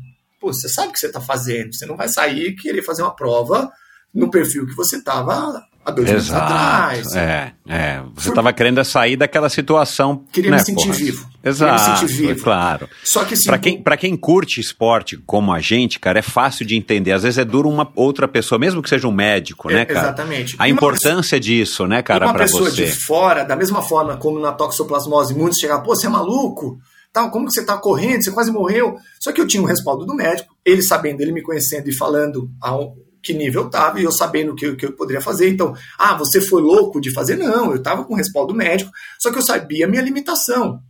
[0.40, 3.70] você sabe o que você está fazendo, você não vai sair querer fazer uma prova
[4.14, 7.14] no perfil que você estava há dois anos atrás.
[7.14, 8.00] É, é.
[8.14, 10.24] Você estava querendo sair daquela situação.
[10.32, 10.98] Queria né, me sentir porra.
[10.98, 11.28] vivo.
[11.42, 11.76] Exato.
[11.76, 12.42] Queria me sentir vivo.
[12.42, 12.88] Claro.
[13.04, 16.76] Só que para quem, pra quem curte esporte como a gente, cara, é fácil de
[16.76, 17.12] entender.
[17.12, 20.06] Às vezes é duro uma outra pessoa, mesmo que seja um médico, né, cara?
[20.06, 20.56] Exatamente.
[20.58, 22.56] A importância pessoa, disso, né, cara, para você.
[22.56, 26.10] Uma pessoa de fora, da mesma forma como na toxoplasmose, muitos chegam, pô, você é
[26.10, 26.78] maluco?
[27.12, 28.22] Tal, como que você está correndo?
[28.22, 28.96] Você quase morreu.
[29.18, 32.50] Só que eu tinha um respaldo do médico, ele sabendo, ele me conhecendo e falando
[33.22, 35.50] que nível eu estava e eu sabendo o que, que eu poderia fazer.
[35.50, 37.36] Então, ah, você foi louco de fazer?
[37.36, 40.80] Não, eu estava com respaldo médico, só que eu sabia a minha limitação.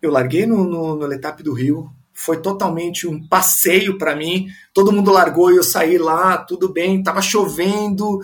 [0.00, 4.46] Eu larguei no, no, no Letap do Rio, foi totalmente um passeio para mim.
[4.74, 8.20] Todo mundo largou e eu saí lá, tudo bem, estava chovendo,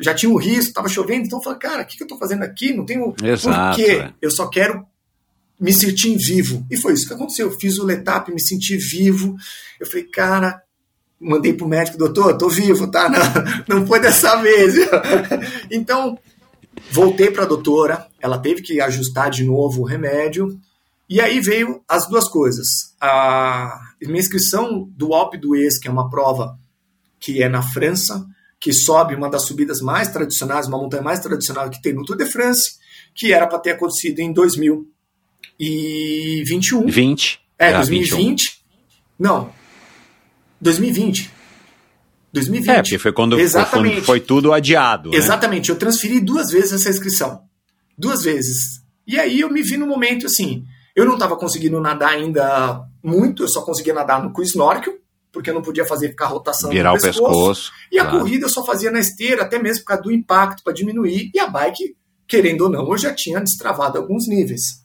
[0.00, 2.18] já tinha um risco, estava chovendo, então eu falei, cara, o que, que eu estou
[2.18, 2.72] fazendo aqui?
[2.72, 3.92] Não tenho Exato, porquê.
[3.92, 4.12] É.
[4.20, 4.84] Eu só quero
[5.60, 6.66] me sentir vivo.
[6.70, 7.48] E foi isso que aconteceu.
[7.48, 9.36] Eu fiz o Letap, me senti vivo.
[9.80, 10.62] Eu falei, cara,
[11.20, 13.08] mandei pro médico, doutor, tô vivo, tá?
[13.68, 14.74] Não, não foi dessa vez.
[15.70, 16.18] então,
[16.90, 20.58] voltei para a doutora, ela teve que ajustar de novo o remédio.
[21.08, 22.66] E aí veio as duas coisas.
[23.00, 26.58] A minha inscrição do Alpe d'Huez, que é uma prova
[27.20, 28.26] que é na França,
[28.58, 32.16] que sobe uma das subidas mais tradicionais, uma montanha mais tradicional que tem no Tour
[32.16, 32.74] de France,
[33.14, 36.88] que era para ter acontecido em 2021.
[36.88, 37.40] 20.
[37.58, 38.16] É, 2020.
[38.16, 38.36] 21.
[39.18, 39.50] Não.
[40.60, 41.30] 2020.
[42.32, 42.70] 2020.
[42.70, 43.94] É, porque foi quando, Exatamente.
[43.96, 45.10] Foi, foi tudo adiado.
[45.10, 45.16] Né?
[45.16, 45.70] Exatamente.
[45.70, 47.42] Eu transferi duas vezes essa inscrição.
[47.96, 48.82] Duas vezes.
[49.06, 50.64] E aí eu me vi no momento assim.
[50.94, 54.94] Eu não estava conseguindo nadar ainda muito, eu só conseguia nadar no, com snorkel,
[55.30, 57.22] porque eu não podia fazer ficar rotação Virar no pescoço.
[57.22, 57.72] o pescoço.
[57.92, 58.16] E claro.
[58.16, 61.30] a corrida eu só fazia na esteira, até mesmo por causa do impacto, para diminuir.
[61.34, 61.94] E a bike,
[62.26, 64.84] querendo ou não, eu já tinha destravado alguns níveis.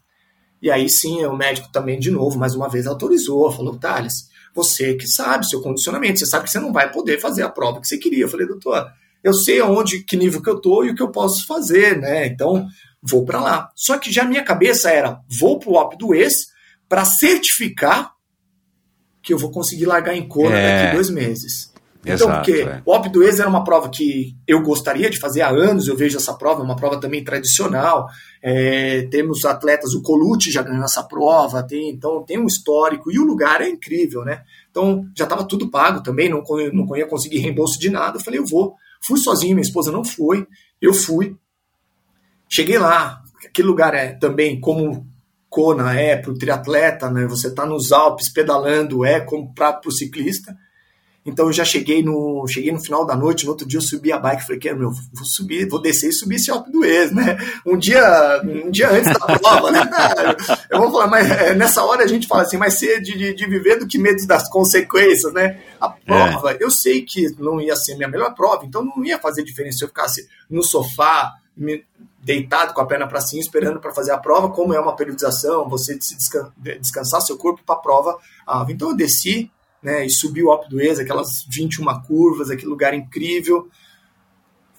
[0.61, 4.95] E aí sim, o médico também, de novo, mais uma vez, autorizou, falou, Thales, você
[4.95, 7.87] que sabe seu condicionamento, você sabe que você não vai poder fazer a prova que
[7.87, 8.23] você queria.
[8.23, 8.91] Eu falei, doutor,
[9.23, 12.27] eu sei aonde, que nível que eu tô e o que eu posso fazer, né?
[12.27, 12.67] Então,
[13.01, 13.69] vou para lá.
[13.75, 16.47] Só que já minha cabeça era, vou pro OP do ex
[16.89, 18.13] para certificar
[19.23, 20.83] que eu vou conseguir largar em Kona é.
[20.83, 21.70] daqui dois meses.
[22.03, 22.81] Então, Exato, porque é.
[22.83, 25.95] o OP do ex era uma prova que eu gostaria de fazer há anos, eu
[25.95, 28.07] vejo essa prova, uma prova também tradicional.
[28.41, 33.19] É, temos atletas, o Colucci já ganhou essa prova, tem, então tem um histórico, e
[33.19, 34.41] o lugar é incrível, né?
[34.71, 38.17] Então já estava tudo pago também, não, não ia conseguir reembolso de nada.
[38.17, 38.75] Eu falei, eu vou.
[38.99, 40.47] Fui sozinho, minha esposa não foi,
[40.81, 41.35] eu fui.
[42.49, 45.05] Cheguei lá, aquele lugar é também como
[45.49, 47.27] Kona é para o triatleta, né?
[47.27, 50.55] Você está nos Alpes pedalando, é como para o ciclista.
[51.25, 54.11] Então eu já cheguei no, cheguei no final da noite, no outro dia eu subi
[54.11, 57.11] a bike, falei, que meu, vou subir, vou descer e subir esse Alpe do ex,
[57.11, 57.37] né?
[57.65, 59.81] Um dia, um dia antes da prova, né?
[60.69, 63.45] Eu vou falar, mas é, nessa hora a gente fala assim, mais ser de, de,
[63.45, 65.59] viver do que medo das consequências, né?
[65.79, 66.57] A prova, é.
[66.59, 69.83] eu sei que não ia ser minha melhor prova, então não ia fazer diferença se
[69.83, 71.85] eu ficasse no sofá, me,
[72.23, 75.67] deitado com a perna para cima, esperando para fazer a prova, como é uma periodização,
[75.69, 76.15] você se
[76.79, 78.17] descansar seu corpo para a prova.
[78.47, 79.51] Ah, então eu desci,
[79.81, 83.67] né, e subi o Alpe d'Huez, aquelas 21 curvas, aquele lugar incrível.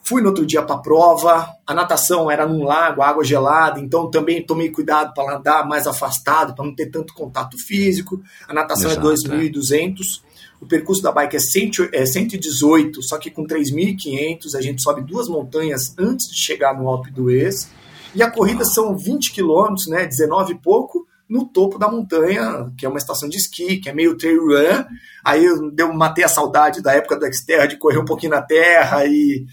[0.05, 4.11] Fui no outro dia para a prova, a natação era num lago, água gelada, então
[4.11, 8.21] também tomei cuidado para nadar mais afastado, para não ter tanto contato físico.
[8.49, 10.21] A natação é Exato, é 2.200,
[10.61, 15.03] o percurso da bike é, 100, é 118, só que com 3.500 a gente sobe
[15.03, 17.69] duas montanhas antes de chegar no Alpe d'Huez.
[18.15, 22.85] E a corrida são 20 quilômetros, né, 19 e pouco, no topo da montanha, que
[22.85, 24.85] é uma estação de esqui, que é meio trail run.
[25.25, 28.43] Aí eu, eu matei a saudade da época da Xterra, de correr um pouquinho na
[28.43, 29.47] terra e,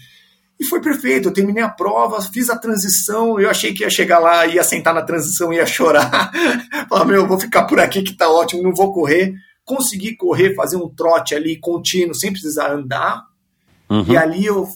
[0.60, 1.28] e foi perfeito.
[1.28, 3.40] Eu terminei a prova, fiz a transição.
[3.40, 6.30] Eu achei que ia chegar lá, ia sentar na transição, ia chorar.
[6.86, 9.32] Falar, meu, vou ficar por aqui que tá ótimo, não vou correr.
[9.64, 13.24] Consegui correr, fazer um trote ali contínuo, sem precisar andar.
[13.88, 14.04] Uhum.
[14.06, 14.68] E ali eu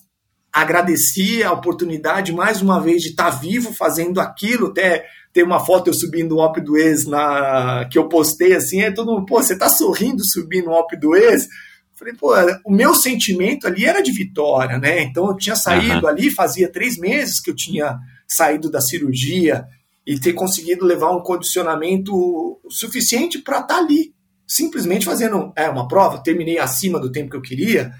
[0.55, 5.89] agradeci a oportunidade mais uma vez de estar vivo fazendo aquilo, até tem uma foto
[5.89, 9.43] eu subindo o Op do Ex na, que eu postei assim, é todo mundo, pô,
[9.43, 11.49] você tá sorrindo subindo o Op do Ex?
[11.95, 12.33] Falei, pô,
[12.65, 15.03] o meu sentimento ali era de vitória, né?
[15.03, 16.07] Então eu tinha saído uhum.
[16.07, 19.65] ali, fazia três meses que eu tinha saído da cirurgia
[20.07, 24.15] e ter conseguido levar um condicionamento suficiente para estar tá ali,
[24.47, 26.23] simplesmente fazendo é, uma prova.
[26.23, 27.93] Terminei acima do tempo que eu queria,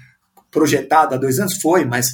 [0.49, 2.07] projetado há dois anos, foi, mas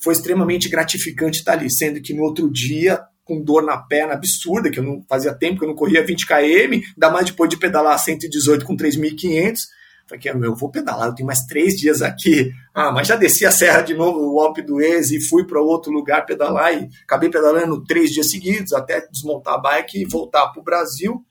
[0.00, 4.70] foi extremamente gratificante estar ali, sendo que no outro dia com dor na perna absurda,
[4.70, 7.58] que eu não fazia tempo que eu não corria 20 km, ainda mais depois de
[7.58, 9.58] pedalar 118 com 3.500.
[10.08, 12.50] Falei que eu vou pedalar, eu tenho mais três dias aqui.
[12.74, 15.60] Ah, mas já desci a serra de novo, o Alpe do Ex, e fui para
[15.60, 20.48] outro lugar pedalar, e acabei pedalando três dias seguidos, até desmontar a bike e voltar
[20.48, 21.22] para o Brasil,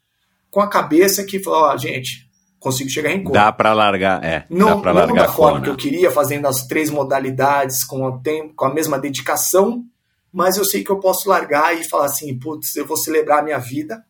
[0.52, 2.27] com a cabeça que falou, ó, oh, gente,
[2.68, 4.46] consigo chegar em Dá para largar, é.
[4.50, 8.20] Não, dá largar não da forma que eu queria, fazendo as três modalidades com, o
[8.20, 9.84] tempo, com a mesma dedicação,
[10.32, 13.44] mas eu sei que eu posso largar e falar assim, putz, eu vou celebrar a
[13.44, 14.04] minha vida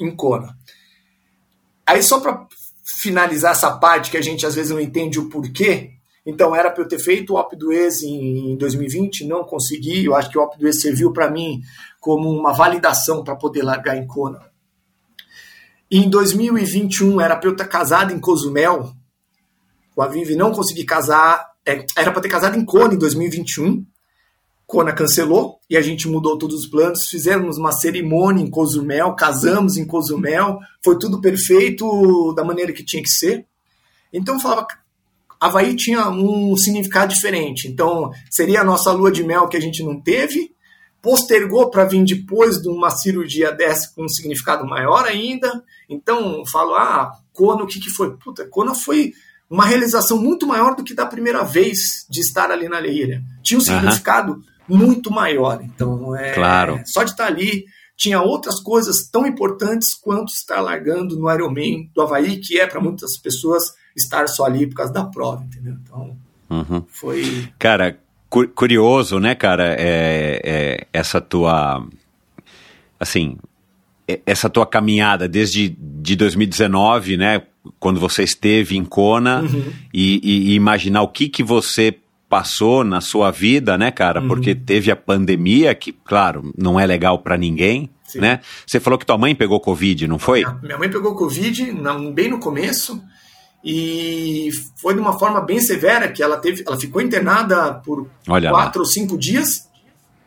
[0.00, 0.56] em Kona.
[1.86, 2.46] Aí só para
[2.84, 5.92] finalizar essa parte que a gente às vezes não entende o porquê,
[6.26, 10.16] então era para eu ter feito o Op do Ex em 2020, não consegui, eu
[10.16, 11.60] acho que o Op do Ex serviu para mim
[12.00, 14.55] como uma validação para poder largar em Kona.
[15.90, 18.92] Em 2021 era para eu estar casado em Cozumel,
[19.94, 23.84] com a não consegui casar, é, era para ter casado em Kona em 2021.
[24.66, 27.08] Kona cancelou e a gente mudou todos os planos.
[27.08, 33.02] Fizemos uma cerimônia em Cozumel, casamos em Cozumel, foi tudo perfeito da maneira que tinha
[33.02, 33.46] que ser.
[34.12, 34.66] Então eu falava,
[35.40, 37.68] Havaí tinha um significado diferente.
[37.68, 40.52] Então seria a nossa lua de mel que a gente não teve,
[41.00, 45.64] postergou para vir depois de uma cirurgia dessa com um significado maior ainda.
[45.88, 48.16] Então falo, ah, Kona, o que, que foi?
[48.16, 49.12] Puta, Kona foi
[49.48, 53.22] uma realização muito maior do que da primeira vez de estar ali na ilha.
[53.42, 54.32] Tinha um significado.
[54.32, 55.60] Uhum muito maior.
[55.62, 56.80] Então, é, claro.
[56.84, 57.64] só de estar ali,
[57.96, 62.80] tinha outras coisas tão importantes quanto estar largando no Ironman do Havaí, que é para
[62.80, 65.74] muitas pessoas estar só ali por causa da prova, entendeu?
[65.82, 66.16] Então,
[66.50, 66.84] uhum.
[66.88, 67.48] foi...
[67.58, 67.98] Cara,
[68.28, 71.86] cu curioso, né, cara, é, é, essa tua...
[72.98, 73.36] Assim,
[74.24, 77.42] essa tua caminhada desde de 2019, né,
[77.80, 79.72] quando você esteve em Kona, uhum.
[79.92, 81.96] e, e, imaginar o que que você
[82.28, 84.20] passou na sua vida, né, cara?
[84.20, 84.28] Uhum.
[84.28, 88.20] Porque teve a pandemia, que, claro, não é legal para ninguém, Sim.
[88.20, 88.40] né?
[88.66, 90.44] Você falou que tua mãe pegou Covid, não foi?
[90.62, 93.02] Minha mãe pegou Covid não, bem no começo
[93.64, 98.50] e foi de uma forma bem severa que ela teve, ela ficou internada por Olha
[98.50, 98.86] quatro lá.
[98.86, 99.68] ou cinco dias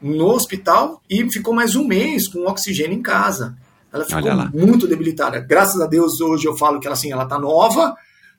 [0.01, 3.57] no hospital e ficou mais um mês com oxigênio em casa.
[3.91, 4.21] Ela ficou
[4.53, 5.39] muito debilitada.
[5.39, 7.95] Graças a Deus hoje eu falo que ela assim, ela tá nova,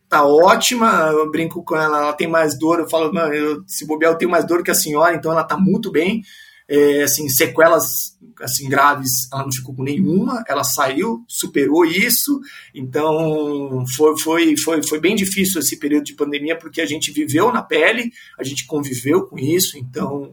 [0.09, 4.13] tá ótima, eu brinco com ela, ela tem mais dor, eu falo, eu, se bobear
[4.13, 6.23] eu tenho mais dor que a senhora, então ela tá muito bem,
[6.69, 12.41] é, assim, sequelas assim graves, ela não ficou com nenhuma, ela saiu, superou isso,
[12.75, 17.53] então foi, foi, foi, foi bem difícil esse período de pandemia, porque a gente viveu
[17.53, 20.33] na pele, a gente conviveu com isso, então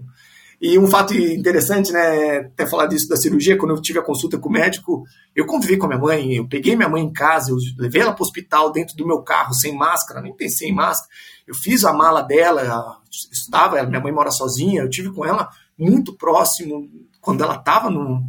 [0.60, 4.40] e um fato interessante, né, até falar disso da cirurgia, quando eu tive a consulta
[4.40, 5.04] com o médico,
[5.36, 8.14] eu convivi com a minha mãe, eu peguei minha mãe em casa, eu levei ela
[8.14, 11.10] para o hospital dentro do meu carro, sem máscara, nem pensei em máscara.
[11.46, 13.00] Eu fiz a mala dela,
[13.32, 16.90] estava, minha mãe mora sozinha, eu tive com ela muito próximo
[17.22, 18.24] quando ela estava no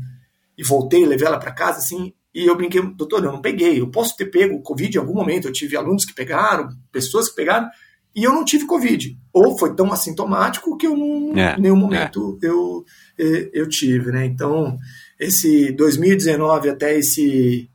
[0.56, 3.90] e voltei, levei ela para casa assim, e eu brinquei, doutor, eu não peguei, eu
[3.90, 7.36] posso ter pego o Covid em algum momento, eu tive alunos que pegaram, pessoas que
[7.36, 7.68] pegaram,
[8.14, 9.16] e eu não tive Covid.
[9.32, 12.46] Ou foi tão assintomático que eu não, é, em nenhum momento é.
[12.46, 12.84] eu,
[13.52, 14.24] eu tive, né?
[14.24, 14.78] Então,
[15.18, 17.68] esse 2019 até esse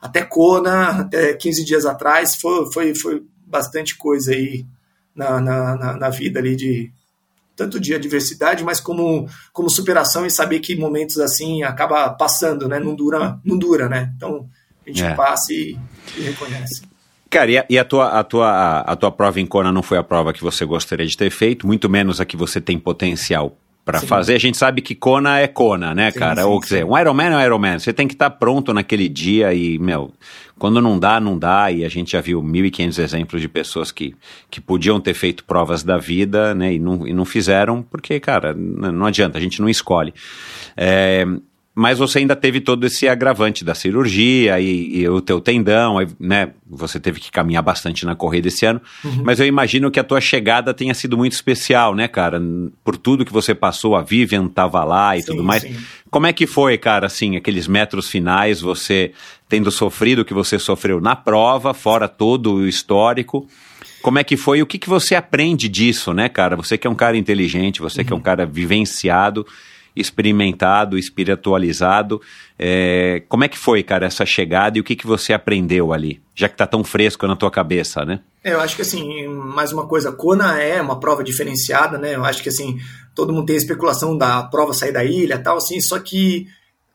[0.00, 4.64] até Kona, até 15 dias atrás, foi, foi, foi bastante coisa aí
[5.14, 6.90] na, na, na vida ali de
[7.54, 12.78] tanto de adversidade, mas como, como superação e saber que momentos assim acaba passando, né?
[12.78, 14.10] Não dura, não dura, né?
[14.16, 14.48] Então
[14.86, 15.14] a gente é.
[15.14, 15.76] passa e,
[16.16, 16.82] e reconhece.
[17.30, 19.96] Cara, e, a, e a, tua, a, tua, a tua prova em Kona não foi
[19.96, 23.56] a prova que você gostaria de ter feito, muito menos a que você tem potencial
[23.84, 24.34] para fazer.
[24.34, 26.42] A gente sabe que Kona é Kona, né, sim, cara?
[26.42, 27.78] Sim, Ou quer dizer, um Ironman é um Ironman.
[27.78, 30.12] Você tem que estar tá pronto naquele dia e, meu,
[30.58, 31.70] quando não dá, não dá.
[31.70, 34.14] E a gente já viu 1.500 exemplos de pessoas que,
[34.50, 38.54] que podiam ter feito provas da vida, né, e não, e não fizeram, porque, cara,
[38.54, 40.12] não adianta, a gente não escolhe.
[40.76, 41.24] É,
[41.80, 46.50] mas você ainda teve todo esse agravante da cirurgia e, e o teu tendão, né?
[46.68, 48.82] Você teve que caminhar bastante na corrida esse ano.
[49.02, 49.22] Uhum.
[49.24, 52.38] Mas eu imagino que a tua chegada tenha sido muito especial, né, cara?
[52.84, 55.62] Por tudo que você passou, a Vivian tava lá e sim, tudo mais.
[55.62, 55.74] Sim.
[56.10, 59.12] Como é que foi, cara, assim, aqueles metros finais, você
[59.48, 63.48] tendo sofrido o que você sofreu na prova, fora todo o histórico?
[64.02, 66.56] Como é que foi o que, que você aprende disso, né, cara?
[66.56, 68.06] Você que é um cara inteligente, você uhum.
[68.06, 68.22] que é um uhum.
[68.22, 69.46] cara vivenciado
[69.94, 72.20] experimentado, espiritualizado.
[72.58, 76.20] É, como é que foi, cara, essa chegada e o que, que você aprendeu ali?
[76.34, 78.20] Já que tá tão fresco na tua cabeça, né?
[78.42, 82.14] É, eu acho que assim, mais uma coisa, Kona é uma prova diferenciada, né?
[82.14, 82.78] Eu acho que assim,
[83.14, 86.46] todo mundo tem a especulação da prova sair da ilha tal, assim, só que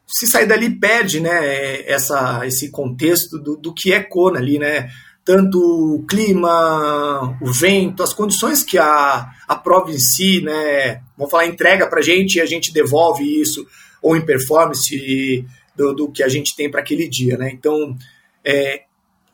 [0.08, 4.90] se sair dali perde, né, essa, esse contexto do, do que é Kona ali, né?
[5.26, 11.32] Tanto o clima, o vento, as condições que a, a prova em si, né, vamos
[11.32, 13.66] falar, entrega para a gente e a gente devolve isso,
[14.04, 15.44] ou em performance
[15.76, 17.38] do, do que a gente tem para aquele dia.
[17.38, 17.50] Né?
[17.52, 17.98] Então,
[18.46, 18.84] é,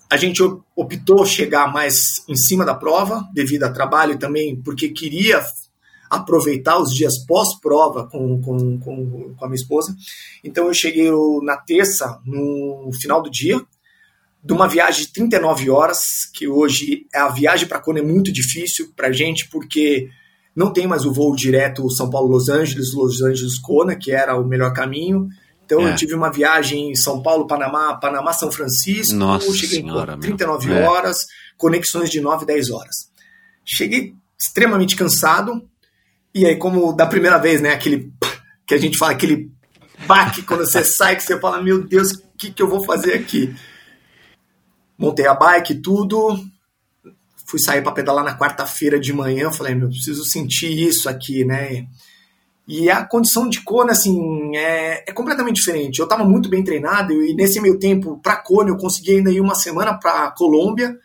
[0.10, 0.42] a gente
[0.74, 5.44] optou chegar mais em cima da prova, devido a trabalho também porque queria
[6.10, 9.94] aproveitar os dias pós-prova com, com, com, com a minha esposa.
[10.42, 11.10] Então, eu cheguei
[11.44, 13.61] na terça, no final do dia,
[14.44, 18.92] de uma viagem de 39 horas, que hoje a viagem para Kona é muito difícil
[18.95, 20.10] para a gente, porque
[20.56, 24.74] não tem mais o voo direto São Paulo-Los Angeles, Los Angeles-Kona, que era o melhor
[24.74, 25.30] caminho.
[25.64, 25.92] Então é.
[25.92, 30.84] eu tive uma viagem em São Paulo-Panamá, Panamá-São Francisco, Nossa cheguei senhora, em 39 meu.
[30.84, 31.26] horas, é.
[31.58, 33.10] conexões de 9, 10 horas.
[33.64, 35.61] Cheguei extremamente cansado,
[36.34, 38.11] e aí como da primeira vez, né, aquele
[38.66, 39.52] que a gente fala, aquele
[40.08, 43.14] baque quando você sai, que você fala, meu Deus, o que, que eu vou fazer
[43.14, 43.56] aqui?
[45.02, 46.40] Montei a bike, tudo,
[47.48, 51.88] fui sair para pedalar na quarta-feira de manhã, falei, meu, preciso sentir isso aqui, né?
[52.68, 56.00] E a condição de Kona, assim, é, é completamente diferente.
[56.00, 59.42] Eu estava muito bem treinado e nesse meio tempo, para Kona, eu consegui ainda ir
[59.42, 60.96] uma semana para Colômbia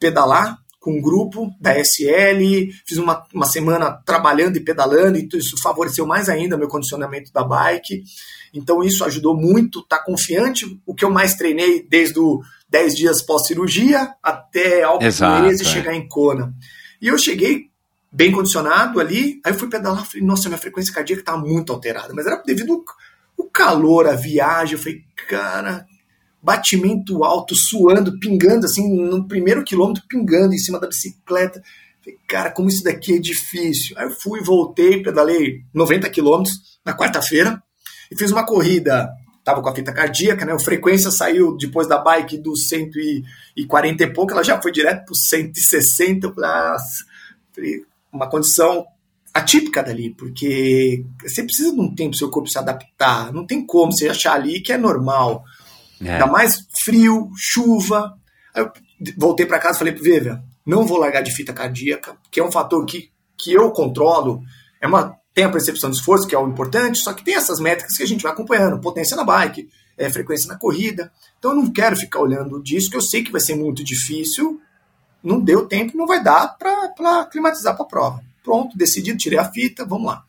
[0.00, 5.56] pedalar com um grupo da SL, fiz uma, uma semana trabalhando e pedalando, e isso
[5.62, 8.02] favoreceu mais ainda meu condicionamento da bike.
[8.52, 10.80] Então isso ajudou muito, tá confiante.
[10.84, 12.40] O que eu mais treinei desde os
[12.72, 16.54] 10 dias pós-cirurgia até ao mês e chegar em Kona.
[17.02, 17.66] E eu cheguei
[18.10, 19.38] bem condicionado ali.
[19.44, 22.14] Aí eu fui pedalar, falei, nossa, minha frequência cardíaca estava muito alterada.
[22.14, 22.82] Mas era devido
[23.38, 24.74] ao calor, a viagem.
[24.74, 25.84] Eu falei, cara,
[26.42, 31.62] batimento alto, suando, pingando, assim, no primeiro quilômetro, pingando em cima da bicicleta.
[32.02, 33.98] Falei, cara, como isso daqui é difícil.
[33.98, 37.62] Aí eu fui, voltei, pedalei 90 quilômetros na quarta-feira
[38.10, 39.10] e fiz uma corrida.
[39.44, 40.52] Tava com a fita cardíaca, né?
[40.52, 45.14] A frequência saiu depois da bike dos 140 e pouco, ela já foi direto para
[45.14, 46.26] 160.
[46.26, 46.76] Eu falei, ah,
[48.12, 48.86] uma condição
[49.34, 53.32] atípica dali, porque você precisa de um tempo seu corpo se adaptar.
[53.32, 55.44] Não tem como você achar ali que é normal.
[56.00, 56.12] É.
[56.12, 58.14] Ainda mais frio, chuva.
[58.54, 58.72] Aí eu
[59.16, 62.52] voltei para casa e falei Vivian, não vou largar de fita cardíaca, que é um
[62.52, 64.42] fator que, que eu controlo.
[64.80, 67.58] É uma, tem a percepção de esforço, que é o importante, só que tem essas
[67.58, 68.80] métricas que a gente vai acompanhando.
[68.80, 71.10] Potência na bike, é, frequência na corrida.
[71.38, 74.60] Então eu não quero ficar olhando disso, que eu sei que vai ser muito difícil.
[75.22, 78.20] Não deu tempo, não vai dar para climatizar para a prova.
[78.42, 80.24] Pronto, decidido, tirei a fita, vamos lá.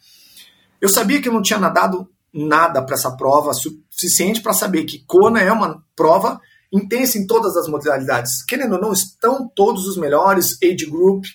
[0.79, 5.03] Eu sabia que eu não tinha nadado nada para essa prova suficiente para saber que
[5.05, 6.39] Kona é uma prova
[6.71, 8.43] intensa em todas as modalidades.
[8.43, 11.25] Querendo ou não, estão todos os melhores age group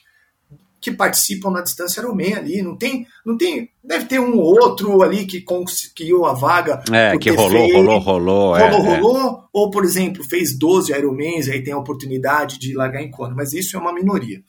[0.81, 2.62] que participam na distância Ironman ali.
[2.62, 6.82] Não tem, não tem, deve ter um ou outro ali que conseguiu a vaga.
[6.92, 9.44] É, que rolou, feito, rolou, rolou, rolou, é, rolou, é.
[9.52, 13.52] ou por exemplo fez 12 Ironmans aí tem a oportunidade de largar em Kona, mas
[13.52, 14.42] isso é uma minoria.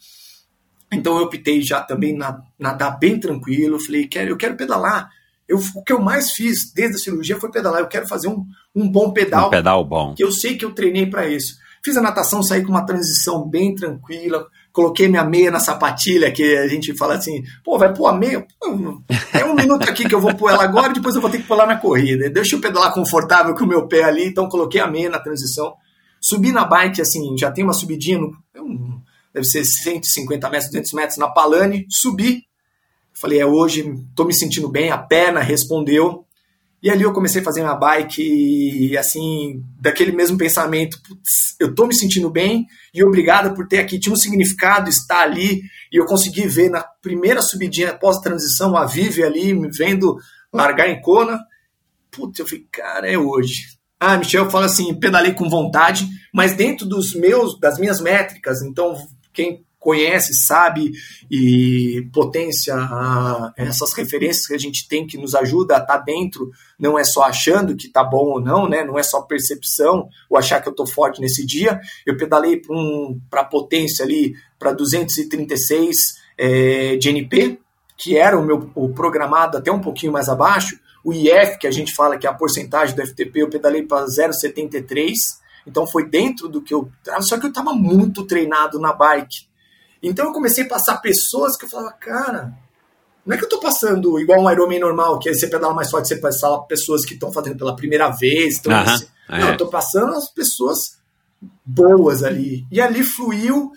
[0.92, 3.80] Então eu optei já também na, nadar bem tranquilo.
[3.80, 5.10] Falei, quero, eu quero pedalar
[5.50, 7.82] eu, o que eu mais fiz desde a cirurgia foi pedalar.
[7.82, 9.48] Eu quero fazer um, um bom pedal.
[9.48, 10.14] Um pedal bom.
[10.14, 11.58] Que eu sei que eu treinei para isso.
[11.84, 14.46] Fiz a natação, saí com uma transição bem tranquila.
[14.72, 18.46] Coloquei minha meia na sapatilha, que a gente fala assim, pô, vai pôr a meia?
[19.34, 21.54] é um minuto aqui que eu vou pôr ela agora depois eu vou ter que
[21.54, 22.30] lá na corrida.
[22.30, 25.74] Deixa eu pedalar confortável com o meu pé ali, então coloquei a meia na transição.
[26.22, 28.32] Subi na bike, assim, já tem uma subidinha, no,
[29.34, 31.86] deve ser 150 metros, 200 metros na Palane.
[31.90, 32.44] Subi,
[33.20, 33.84] Falei, é hoje,
[34.16, 36.26] tô me sentindo bem, a perna respondeu.
[36.82, 41.76] E ali eu comecei a fazer uma bike e, assim, daquele mesmo pensamento, putz, eu
[41.76, 46.00] tô me sentindo bem e obrigado por ter aqui, tinha um significado estar ali e
[46.00, 50.18] eu consegui ver na primeira subidinha pós-transição a Vive ali, me vendo
[50.54, 51.40] largar em Kona.
[52.10, 53.78] Putz, eu falei, cara, é hoje.
[54.00, 58.96] Ah, Michel fala assim, pedalei com vontade, mas dentro dos meus, das minhas métricas, então
[59.34, 60.92] quem conhece, sabe
[61.32, 62.76] e potência
[63.56, 67.04] essas referências que a gente tem que nos ajuda a estar tá dentro, não é
[67.04, 68.84] só achando que tá bom ou não, né?
[68.84, 71.80] Não é só percepção ou achar que eu tô forte nesse dia.
[72.06, 75.96] Eu pedalei para um, a potência ali para 236
[76.38, 77.60] é, de NP,
[77.98, 80.78] que era o meu o programado até um pouquinho mais abaixo.
[81.04, 84.06] O IF, que a gente fala que é a porcentagem do FTP, eu pedalei para
[84.06, 85.14] 0,73.
[85.66, 86.90] Então foi dentro do que eu.
[87.22, 89.49] Só que eu estava muito treinado na bike.
[90.02, 92.54] Então eu comecei a passar pessoas que eu falava, cara,
[93.26, 95.90] não é que eu tô passando igual um Ironman normal, que aí você pedala mais
[95.90, 98.58] forte, você passa pessoas que estão fazendo pela primeira vez.
[98.58, 98.94] Então, uh -huh.
[98.94, 99.40] assim, é.
[99.40, 100.98] Não, eu tô passando as pessoas
[101.64, 102.66] boas ali.
[102.72, 103.72] E ali fluiu.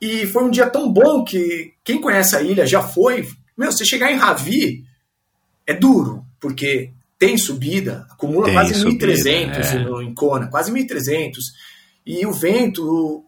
[0.00, 3.28] E foi um dia tão bom que quem conhece a ilha já foi.
[3.56, 4.84] Meu, você chegar em Ravi
[5.66, 10.02] é duro, porque tem subida, acumula tem quase 1.300 é.
[10.02, 11.34] em Kona, quase 1.300.
[12.04, 13.24] E o vento,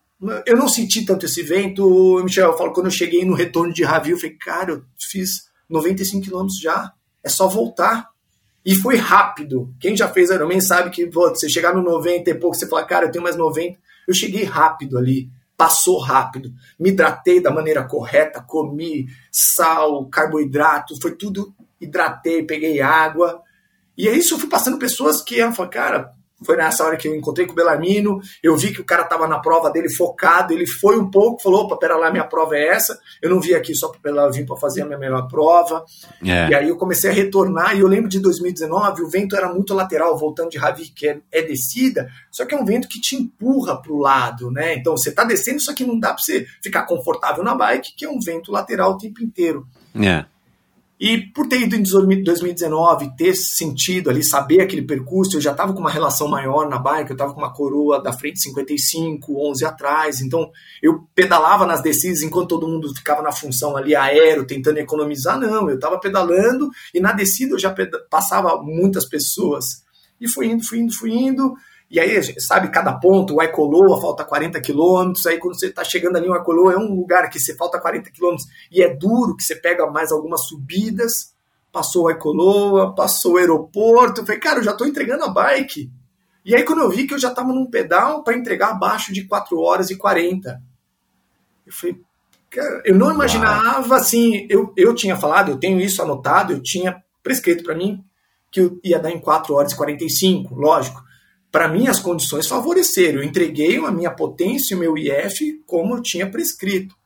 [0.47, 2.51] eu não senti tanto esse vento, Michel.
[2.51, 6.25] Eu falo, quando eu cheguei no retorno de Ravi, eu falei, cara, eu fiz 95
[6.25, 8.09] quilômetros já, é só voltar.
[8.65, 9.75] E foi rápido.
[9.79, 12.85] Quem já fez Ironman sabe que pô, você chegar no 90 e pouco, você fala,
[12.85, 13.79] cara, eu tenho mais 90.
[14.09, 16.53] Eu cheguei rápido ali, passou rápido.
[16.79, 23.43] Me hidratei da maneira correta, comi sal, carboidrato, foi tudo hidratei, peguei água.
[23.97, 26.15] E é isso, eu fui passando pessoas que iam falar, cara,
[26.45, 29.27] foi nessa hora que eu encontrei com o Belarmino, eu vi que o cara estava
[29.27, 32.69] na prova dele focado, ele foi um pouco, falou, opa, pera lá, minha prova é
[32.69, 35.85] essa, eu não vim aqui só para vir para fazer a minha melhor prova,
[36.25, 36.49] é.
[36.49, 39.75] e aí eu comecei a retornar, e eu lembro de 2019, o vento era muito
[39.75, 43.17] lateral, voltando de Ravi, que é, é descida, só que é um vento que te
[43.17, 46.47] empurra para o lado, né, então você está descendo, só que não dá para você
[46.63, 49.67] ficar confortável na bike, que é um vento lateral o tempo inteiro.
[49.95, 50.25] É.
[50.99, 55.73] E por ter ido em 2019, ter sentido ali, saber aquele percurso, eu já estava
[55.73, 59.65] com uma relação maior na bike, eu estava com uma coroa da frente 55, 11
[59.65, 60.49] atrás, então
[60.81, 65.69] eu pedalava nas descidas enquanto todo mundo ficava na função ali aéreo, tentando economizar, não,
[65.69, 67.75] eu estava pedalando e na descida eu já
[68.09, 69.83] passava muitas pessoas.
[70.21, 71.55] E fui indo, fui indo, fui indo,
[71.91, 76.17] e aí, sabe, cada ponto, o Ecoloa falta 40 quilômetros, aí quando você está chegando
[76.17, 79.45] ali, o Ecoloa é um lugar que você falta 40 quilômetros e é duro, que
[79.45, 81.35] você pega mais algumas subidas,
[81.71, 85.91] passou o Ecoloa, passou o aeroporto, eu falei, cara, eu já estou entregando a bike.
[86.45, 89.25] E aí quando eu vi que eu já estava num pedal para entregar abaixo de
[89.25, 90.61] 4 horas e 40.
[91.67, 92.01] Eu falei,
[92.51, 93.95] cara, eu não imaginava Uau.
[93.95, 98.05] assim, eu, eu tinha falado, eu tenho isso anotado, eu tinha prescrito para mim
[98.51, 101.05] que ia dar em 4 horas e 45, lógico
[101.55, 103.21] para mim as condições favoreceram.
[103.21, 106.97] Eu entreguei a minha potência e o meu IF como eu tinha prescrito.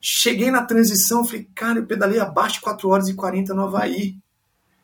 [0.00, 4.14] Cheguei na transição, falei, cara, eu pedalei abaixo de 4 horas e 40 no Havaí.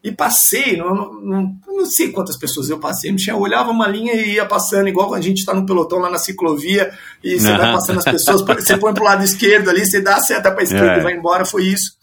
[0.05, 4.35] E passei, não, não, não sei quantas pessoas eu passei, eu olhava uma linha e
[4.35, 6.93] ia passando, igual quando a gente está no pelotão lá na ciclovia
[7.25, 10.17] e você vai passando as pessoas, você põe para o lado esquerdo ali, você dá
[10.17, 10.99] a seta para a esquerda é.
[10.99, 11.97] e vai embora, foi isso.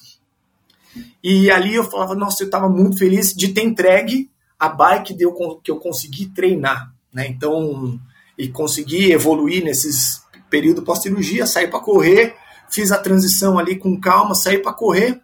[1.24, 4.27] E ali eu falava, nossa, eu estava muito feliz de ter entregue
[4.59, 5.16] a bike
[5.64, 7.25] que eu consegui treinar né?
[7.29, 7.97] Então,
[8.37, 12.35] e consegui evoluir nesses período pós-cirurgia, saí para correr,
[12.69, 15.19] fiz a transição ali com calma, saí para correr.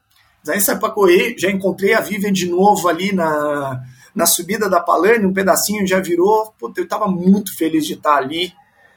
[0.48, 3.84] Aí saí para correr, já encontrei a Vivian de novo ali na,
[4.16, 6.54] na subida da Palane, um pedacinho já virou.
[6.58, 8.52] Pô, eu estava muito feliz de estar ali,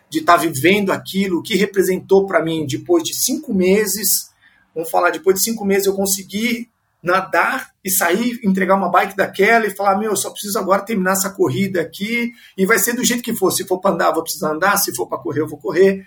[0.08, 4.30] de estar vivendo aquilo, o que representou para mim depois de cinco meses.
[4.74, 6.70] Vamos falar, depois de cinco meses eu consegui
[7.04, 11.12] nadar e sair, entregar uma bike daquela e falar: meu, eu só preciso agora terminar
[11.12, 13.50] essa corrida aqui e vai ser do jeito que for.
[13.50, 16.04] Se for para andar, vou precisar andar, se for para correr, eu vou correr.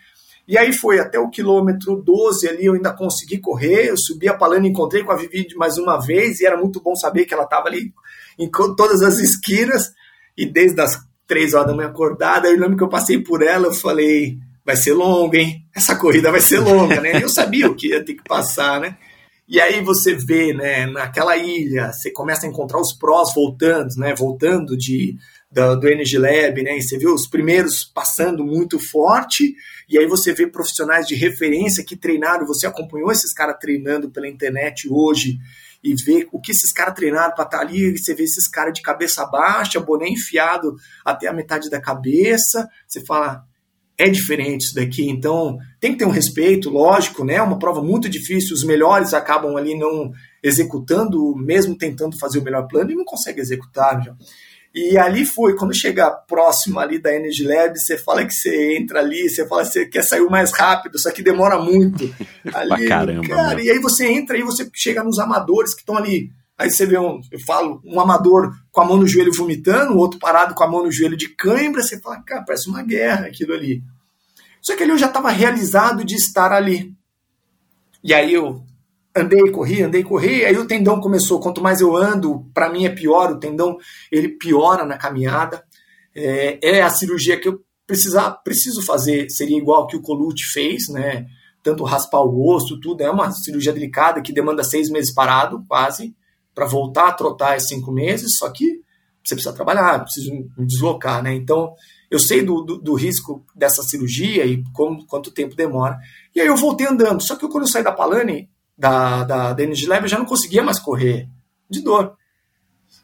[0.48, 3.90] E aí foi até o quilômetro 12 ali, eu ainda consegui correr.
[3.90, 6.96] Eu subi a Palana, encontrei com a Vivi mais uma vez e era muito bom
[6.96, 7.94] saber que ela estava ali
[8.40, 9.92] em todas as esquinas.
[10.36, 13.68] E desde as três horas da manhã acordada, eu lembro que eu passei por ela,
[13.68, 15.64] eu falei: vai ser longa, hein?
[15.76, 17.22] Essa corrida vai ser longa, né?
[17.22, 18.98] Eu sabia o que ia ter que passar, né?
[19.48, 24.14] E aí você vê, né, naquela ilha, você começa a encontrar os prós voltando, né,
[24.14, 25.16] voltando de,
[25.50, 29.56] do, do Energy Lab, né, e você vê os primeiros passando muito forte,
[29.88, 34.28] e aí você vê profissionais de referência que treinaram, você acompanhou esses caras treinando pela
[34.28, 35.38] internet hoje,
[35.82, 38.50] e vê o que esses caras treinaram para estar tá ali, e você vê esses
[38.50, 43.46] caras de cabeça baixa, boné enfiado até a metade da cabeça, você fala,
[43.98, 45.10] é diferente isso daqui.
[45.10, 47.36] Então, tem que ter um respeito, lógico, né?
[47.36, 50.12] É uma prova muito difícil, os melhores acabam ali não
[50.44, 54.04] executando, mesmo tentando fazer o melhor plano, e não consegue executar.
[54.04, 54.16] Já.
[54.76, 59.00] E ali foi, quando chega próximo ali da Energy Lab, você fala que você entra
[59.00, 62.14] ali, você fala que você quer sair mais rápido, só que demora muito.
[62.54, 66.30] Ali, caramba, cara, e aí você entra e você chega nos amadores que estão ali.
[66.58, 69.98] Aí você vê um, eu falo, um amador com a mão no joelho vomitando, o
[69.98, 73.28] outro parado com a mão no joelho de cãibra, você fala, cara, parece uma guerra
[73.28, 73.84] aquilo ali.
[74.60, 76.94] Só que ali eu já estava realizado de estar ali.
[78.04, 78.64] E aí eu
[79.16, 82.90] andei, corri, andei, corri, aí o tendão começou, quanto mais eu ando, para mim é
[82.90, 83.78] pior, o tendão
[84.12, 85.64] ele piora na caminhada.
[86.16, 90.90] É, é a cirurgia que eu precisar, preciso fazer, seria igual que o Colucci fez,
[90.90, 91.26] né?
[91.64, 96.16] Tanto raspar o osso, tudo, é uma cirurgia delicada que demanda seis meses parado, quase,
[96.58, 98.82] para voltar a trotar é cinco meses, só que
[99.24, 101.36] você precisa trabalhar, preciso me deslocar, né?
[101.36, 101.76] Então,
[102.10, 106.00] eu sei do, do, do, risco dessa cirurgia e como, quanto tempo demora.
[106.34, 107.22] E aí eu voltei andando.
[107.22, 110.26] Só que quando eu saí da Palane, da, da, da Energy Lab, eu já não
[110.26, 111.30] conseguia mais correr
[111.70, 112.16] de dor.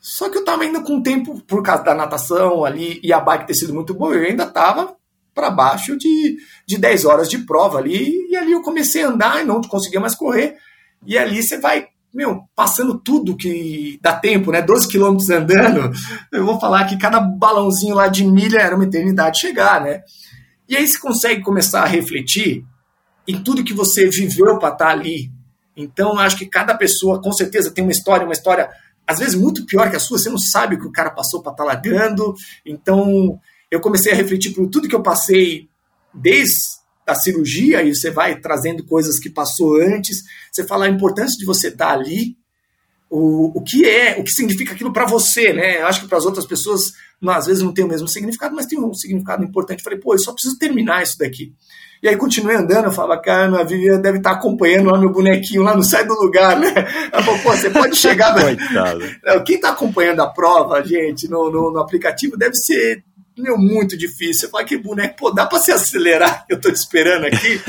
[0.02, 3.46] Só que eu estava ainda com tempo, por causa da natação ali e a bike
[3.46, 4.96] ter sido muito boa, eu ainda estava
[5.32, 8.32] para baixo de, de 10 horas de prova ali.
[8.32, 10.58] E ali eu comecei a andar e não conseguia mais correr.
[11.06, 14.62] E ali você vai meu, passando tudo que dá tempo, né?
[14.62, 15.92] 12 quilômetros andando,
[16.32, 20.04] eu vou falar que cada balãozinho lá de milha era uma eternidade chegar, né?
[20.70, 22.64] E aí você consegue começar a refletir
[23.28, 25.32] em tudo que você viveu para estar tá ali.
[25.76, 28.70] Então, acho que cada pessoa, com certeza, tem uma história, uma história,
[29.08, 31.42] às vezes, muito pior que a sua, você não sabe o que o cara passou
[31.42, 32.36] para estar tá largando.
[32.66, 33.40] Então,
[33.72, 35.68] eu comecei a refletir por tudo que eu passei
[36.14, 40.24] desde da cirurgia e você vai trazendo coisas que passou antes.
[40.52, 42.38] Você fala a importância de você estar ali,
[43.10, 45.82] o, o que é, o que significa aquilo para você, né?
[45.82, 46.94] Eu acho que para as outras pessoas,
[47.28, 49.80] às vezes não tem o mesmo significado, mas tem um significado importante.
[49.80, 51.54] Eu falei, pô, eu só preciso terminar isso daqui.
[52.02, 55.64] E aí continuei andando, eu falava, cara, a Vivian deve estar acompanhando lá meu bonequinho,
[55.64, 56.74] lá não sai do lugar, né?
[57.14, 58.34] Ela falou, pô, você pode chegar.
[58.42, 59.44] Coitado.
[59.46, 63.06] Quem está acompanhando a prova, gente, no, no, no aplicativo, deve ser
[63.38, 64.48] meu, muito difícil.
[64.48, 66.46] Eu falei, que boneco, pô, dá pra se acelerar?
[66.50, 67.62] Eu tô esperando aqui.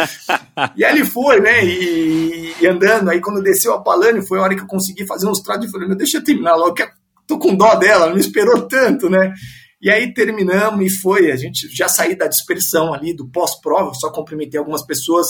[0.76, 1.64] e aí ele foi, né?
[1.64, 5.26] E, e, andando, aí quando desceu a Palane, foi a hora que eu consegui fazer
[5.26, 6.86] uns trados e falei, meu, deixa eu terminar logo, que
[7.26, 9.32] tô com dó dela, não esperou tanto, né?
[9.80, 14.10] E aí terminamos e foi, a gente já saí da dispersão ali, do pós-prova, só
[14.10, 15.26] cumprimentei algumas pessoas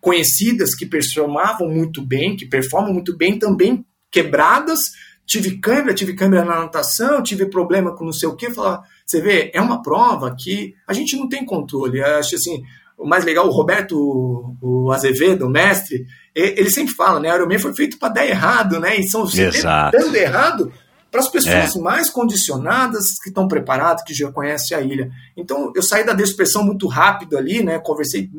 [0.00, 4.90] conhecidas que performavam muito bem, que performam muito bem, também quebradas,
[5.26, 9.20] tive câimbra, tive câimbra na natação, tive problema com não sei o que, falar, você
[9.20, 11.98] vê, é uma prova que a gente não tem controle.
[11.98, 12.62] Eu acho assim,
[12.98, 17.34] o mais legal, o Roberto o Azevedo, o mestre, ele sempre fala, né?
[17.34, 18.96] Ironman foi feito para dar errado, né?
[18.96, 19.96] E são Exato.
[19.96, 20.72] dando errado
[21.10, 21.80] para as pessoas é.
[21.80, 25.10] mais condicionadas que estão preparadas, que já conhecem a ilha.
[25.36, 27.78] Então, eu saí da dispersão muito rápido ali, né?
[27.80, 28.30] Conversei,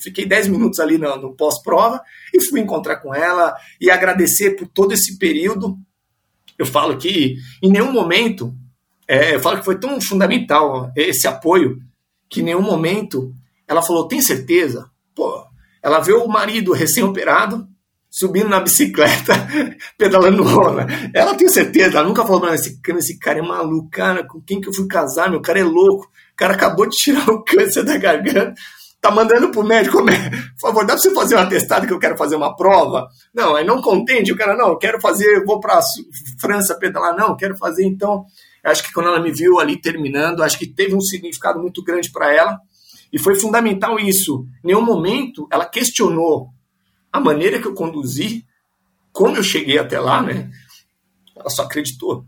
[0.00, 2.00] fiquei 10 minutos ali no, no pós-prova
[2.32, 5.76] e fui encontrar com ela e agradecer por todo esse período.
[6.58, 8.52] Eu falo que em nenhum momento,
[9.06, 11.78] é, eu falo que foi tão fundamental esse apoio,
[12.28, 13.32] que em nenhum momento
[13.66, 14.90] ela falou: tem certeza?
[15.14, 15.44] Pô,
[15.82, 17.66] ela vê o marido recém-operado,
[18.10, 19.34] subindo na bicicleta,
[19.96, 20.86] pedalando rola.
[21.14, 24.60] Ela tem certeza, ela nunca falou, não, esse, esse cara é maluco, cara, com quem
[24.60, 27.84] que eu fui casar, meu cara é louco, o cara acabou de tirar o câncer
[27.84, 28.54] da garganta,
[29.00, 32.16] tá mandando pro médico, por favor, dá pra você fazer um atestado que eu quero
[32.16, 33.08] fazer uma prova?
[33.32, 35.80] Não, aí não contente, o cara, não, eu quero fazer, vou pra
[36.40, 38.24] França pedalar, não, quero fazer, então,
[38.64, 42.10] acho que quando ela me viu ali terminando, acho que teve um significado muito grande
[42.10, 42.58] para ela,
[43.12, 44.46] e foi fundamental isso.
[44.62, 46.48] Em nenhum momento ela questionou
[47.12, 48.44] a maneira que eu conduzi,
[49.12, 50.50] como eu cheguei até lá, né?
[51.34, 52.24] Ela só acreditou.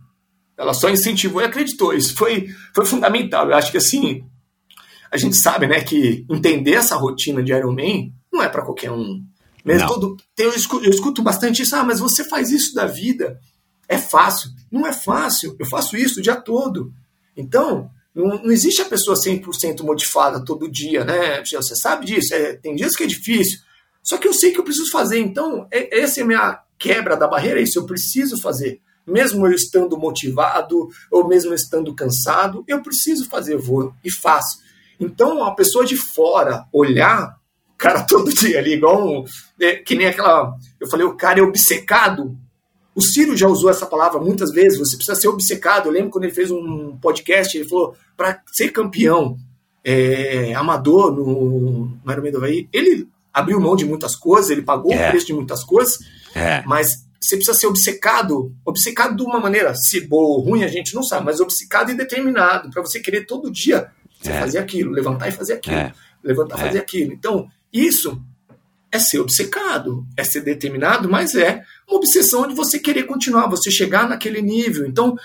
[0.57, 1.93] Ela só incentivou e acreditou.
[1.93, 3.49] Isso foi, foi fundamental.
[3.49, 4.25] Eu acho que assim,
[5.11, 8.91] a gente sabe, né, que entender essa rotina de Iron Man não é para qualquer
[8.91, 9.23] um.
[9.65, 13.39] Mesmo todo, eu, escuto, eu escuto bastante isso, ah, mas você faz isso da vida.
[13.89, 14.51] É fácil.
[14.71, 15.57] Não é fácil.
[15.59, 16.93] Eu faço isso o dia todo.
[17.37, 21.45] Então, não, não existe a pessoa 100% modificada todo dia, né?
[21.45, 22.33] Você sabe disso.
[22.33, 23.59] É, tem dias que é difícil.
[24.03, 27.17] Só que eu sei que eu preciso fazer, então é, essa é a minha quebra
[27.17, 28.81] da barreira, é isso, eu preciso fazer.
[29.07, 34.61] Mesmo eu estando motivado, ou mesmo estando cansado, eu preciso fazer, eu vou e faço.
[35.01, 37.35] Então, a pessoa de fora olhar,
[37.79, 39.25] cara, todo dia ali, igual um,
[39.59, 40.55] é, que nem aquela.
[40.79, 42.37] Eu falei, o cara é obcecado.
[42.95, 45.87] O Ciro já usou essa palavra muitas vezes, você precisa ser obcecado.
[45.87, 49.37] Eu lembro quando ele fez um podcast, ele falou, para ser campeão
[49.83, 54.93] é, amador no, no Ironman do Havaí, ele abriu mão de muitas coisas, ele pagou
[54.93, 55.07] é.
[55.07, 55.99] o preço de muitas coisas,
[56.35, 56.63] é.
[56.67, 60.95] mas você precisa ser obcecado, obcecado de uma maneira, se boa ou ruim a gente
[60.95, 64.41] não sabe, mas obcecado e determinado, para você querer todo dia você é.
[64.41, 65.93] fazer aquilo, levantar e fazer aquilo, é.
[66.23, 66.81] levantar e fazer é.
[66.81, 67.13] aquilo.
[67.13, 68.21] Então, isso
[68.93, 73.71] é ser obcecado, é ser determinado, mas é uma obsessão de você querer continuar, você
[73.71, 74.87] chegar naquele nível.
[74.87, 75.17] Então,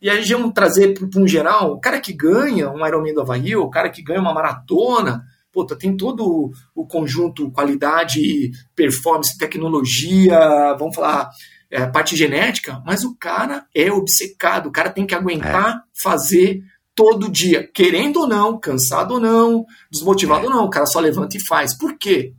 [0.00, 3.54] e aí vamos trazer para um geral, o cara que ganha um Ironman do Havaí,
[3.54, 10.96] o cara que ganha uma maratona, puta, tem todo o conjunto qualidade, performance, tecnologia, vamos
[10.96, 11.30] falar,
[11.70, 15.80] é, parte genética, mas o cara é obcecado, o cara tem que aguentar é.
[16.02, 16.62] fazer
[17.02, 21.36] todo dia, querendo ou não, cansado ou não, desmotivado ou não, o cara só levanta
[21.36, 21.76] e faz.
[21.76, 22.32] Por quê?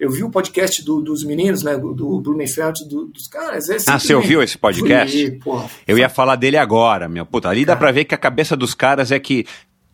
[0.00, 1.76] Eu vi o podcast do, dos meninos, né?
[1.76, 3.68] Do, do Blumenfeld, do, dos caras.
[3.68, 5.40] É ah, você ouviu esse podcast?
[5.42, 7.26] Fui, eu ia falar dele agora, meu.
[7.26, 7.74] Puta, ali cara.
[7.74, 9.46] dá pra ver que a cabeça dos caras é que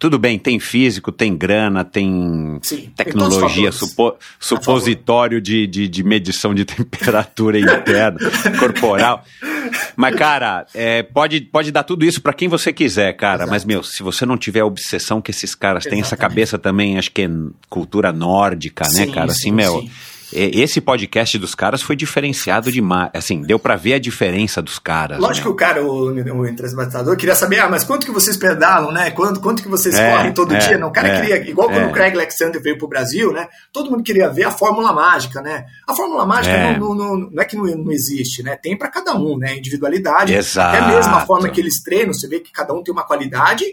[0.02, 6.02] tudo bem, tem físico, tem grana, tem Sim, tecnologia, tem supo, supositório de, de, de,
[6.02, 8.18] medição de temperatura interna,
[8.58, 9.24] corporal.
[9.94, 13.42] Mas, cara, é, pode, pode dar tudo isso para quem você quiser, cara.
[13.44, 13.50] Exato.
[13.52, 16.98] Mas, meu, se você não tiver a obsessão que esses caras têm, essa cabeça também,
[16.98, 17.30] acho que é
[17.68, 19.30] cultura nórdica, né, cara?
[19.30, 19.82] Assim, sim, meu.
[19.82, 19.90] Sim
[20.32, 23.10] esse podcast dos caras foi diferenciado demais.
[23.14, 25.18] Assim, deu para ver a diferença dos caras.
[25.18, 25.42] Lógico né?
[25.42, 29.10] que o cara, o, o entrevistador, queria saber, ah, mas quanto que vocês pedalam, né?
[29.10, 30.78] Quanto, quanto que vocês é, correm todo é, dia?
[30.78, 31.86] Não, o cara é, queria, igual quando é.
[31.86, 33.48] o Craig Alexander veio pro Brasil, né?
[33.72, 35.66] Todo mundo queria ver a fórmula mágica, né?
[35.86, 36.78] A fórmula mágica é.
[36.78, 38.56] não, não, não, não, é que não, não existe, né?
[38.56, 39.56] Tem para cada um, né?
[39.56, 40.34] Individualidade.
[40.34, 40.76] Exato.
[40.76, 43.64] Até mesmo a forma que eles treinam, você vê que cada um tem uma qualidade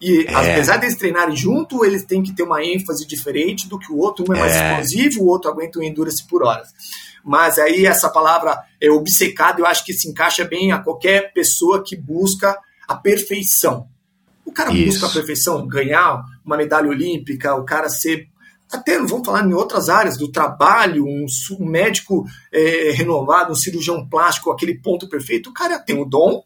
[0.00, 0.34] e é.
[0.34, 4.24] apesar deles treinarem junto, eles têm que ter uma ênfase diferente do que o outro.
[4.28, 4.70] Um é mais é.
[4.70, 6.68] explosivo, o outro aguenta um endurance por horas.
[7.24, 11.82] Mas aí essa palavra é obcecado, eu acho que se encaixa bem a qualquer pessoa
[11.84, 13.88] que busca a perfeição.
[14.44, 15.00] O cara Isso.
[15.00, 18.28] busca a perfeição, ganhar uma medalha olímpica, o cara ser
[18.70, 21.26] até vamos falar em outras áreas do trabalho, um,
[21.58, 26.42] um médico é, renovado, um cirurgião plástico, aquele ponto perfeito, o cara tem o dom,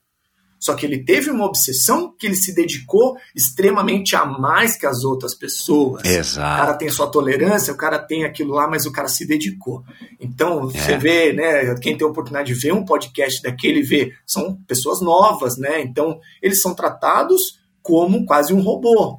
[0.63, 5.03] só que ele teve uma obsessão que ele se dedicou extremamente a mais que as
[5.03, 6.05] outras pessoas.
[6.05, 6.55] Exato.
[6.55, 9.83] O cara tem sua tolerância, o cara tem aquilo lá, mas o cara se dedicou.
[10.21, 10.79] Então, é.
[10.79, 11.75] você vê, né?
[11.83, 15.83] Quem tem a oportunidade de ver um podcast daquele, vê, são pessoas novas, né?
[15.83, 19.19] Então, eles são tratados como quase um robô,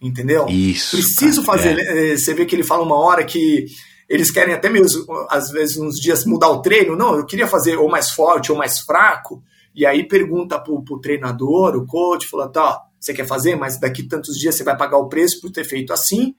[0.00, 0.46] entendeu?
[0.48, 0.96] Isso.
[0.96, 1.76] Preciso cara, fazer.
[1.76, 2.12] é.
[2.12, 3.66] eh, Você vê que ele fala uma hora que
[4.08, 6.94] eles querem até mesmo, às vezes, uns dias mudar o treino.
[6.94, 9.42] Não, eu queria fazer ou mais forte ou mais fraco.
[9.74, 14.02] E aí pergunta pro, pro treinador, o coach, fala, tá, você quer fazer, mas daqui
[14.04, 16.34] tantos dias você vai pagar o preço por ter feito assim.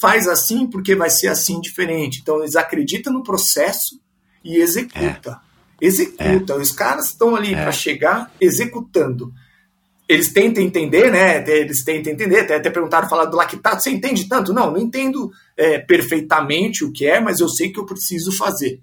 [0.00, 2.20] Faz assim porque vai ser assim diferente.
[2.20, 4.00] Então eles acreditam no processo
[4.44, 5.40] e executa.
[5.80, 6.56] Executa.
[6.56, 7.62] Os caras estão ali É.
[7.62, 9.32] para chegar executando.
[10.08, 11.48] Eles tentam entender, né?
[11.48, 12.40] Eles tentam entender.
[12.40, 13.80] Até, até perguntaram, falar do lactato.
[13.80, 14.52] Você entende tanto?
[14.52, 18.82] Não, não entendo é, perfeitamente o que é, mas eu sei que eu preciso fazer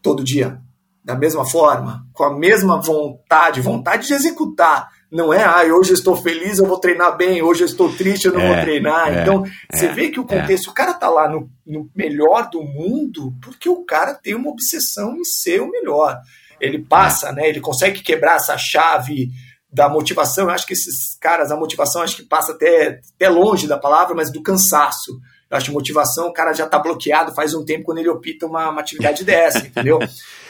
[0.00, 0.58] todo dia,
[1.04, 4.88] da mesma forma, com a mesma vontade, vontade de executar.
[5.10, 8.26] Não é, ah, hoje eu estou feliz, eu vou treinar bem, hoje eu estou triste,
[8.26, 9.12] eu não É, vou treinar.
[9.12, 12.48] é, então, você é, vê que o contexto, o cara tá lá no, no melhor
[12.48, 16.18] do mundo porque o cara tem uma obsessão em ser o melhor.
[16.60, 17.48] Ele passa, né?
[17.48, 19.30] Ele consegue quebrar essa chave
[19.70, 20.44] da motivação.
[20.44, 24.14] Eu acho que esses caras, a motivação acho que passa até, até longe da palavra,
[24.14, 25.18] mas do cansaço.
[25.52, 28.46] Eu acho que motivação, o cara já está bloqueado faz um tempo quando ele opta
[28.46, 29.98] uma, uma atividade dessa, entendeu?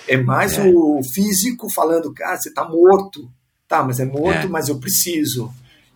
[0.08, 0.62] É mais É.
[0.64, 3.28] o físico falando, cara, você está morto.
[3.66, 4.47] Tá, mas é morto, É.
[4.47, 5.52] mas eu preciso.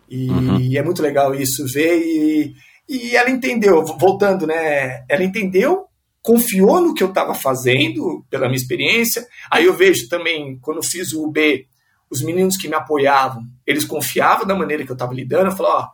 [0.09, 0.75] E Uhum.
[0.77, 1.99] é muito legal isso, ver.
[2.05, 2.53] E,
[2.89, 5.03] e ela entendeu, voltando, né?
[5.07, 5.85] Ela entendeu,
[6.21, 9.25] confiou no que eu estava fazendo, pela minha experiência.
[9.49, 11.65] Aí eu vejo também, quando eu fiz o UB,
[12.09, 15.45] os meninos que me apoiavam, eles confiavam da maneira que eu estava lidando.
[15.49, 15.87] Eu falei, ó,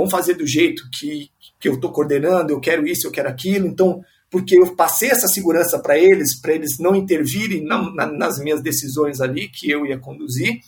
[0.00, 3.66] vamos fazer do jeito que, que eu estou coordenando, eu quero isso, eu quero aquilo.
[3.66, 8.38] Então, porque eu passei essa segurança para eles, para eles não intervirem na- na- nas
[8.38, 10.60] minhas decisões ali que eu ia conduzir.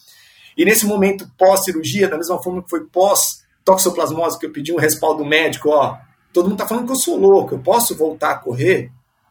[0.57, 5.25] E nesse momento pós-cirurgia, da mesma forma que foi pós-toxoplasmose, que eu pedi um respaldo
[5.25, 5.97] médico, ó,
[6.33, 8.91] todo mundo tá falando que eu sou louco, eu posso voltar a correr?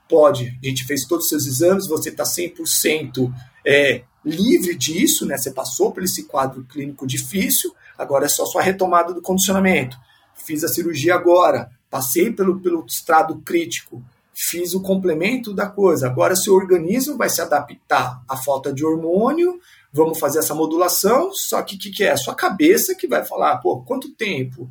[0.10, 0.58] Pode.
[0.64, 3.32] A gente fez todos os seus exames, você está 100%
[3.66, 5.38] é, livre disso, né?
[5.38, 9.98] Você passou por esse quadro clínico difícil, agora é só sua retomada do condicionamento.
[10.34, 16.08] Fiz a cirurgia agora, passei pelo, pelo estrado crítico, fiz o complemento da coisa.
[16.08, 19.60] Agora seu organismo vai se adaptar à falta de hormônio,
[19.94, 22.16] vamos fazer essa modulação, só que o que, que é?
[22.18, 24.70] Sua cabeça que vai falar, pô, quanto tempo?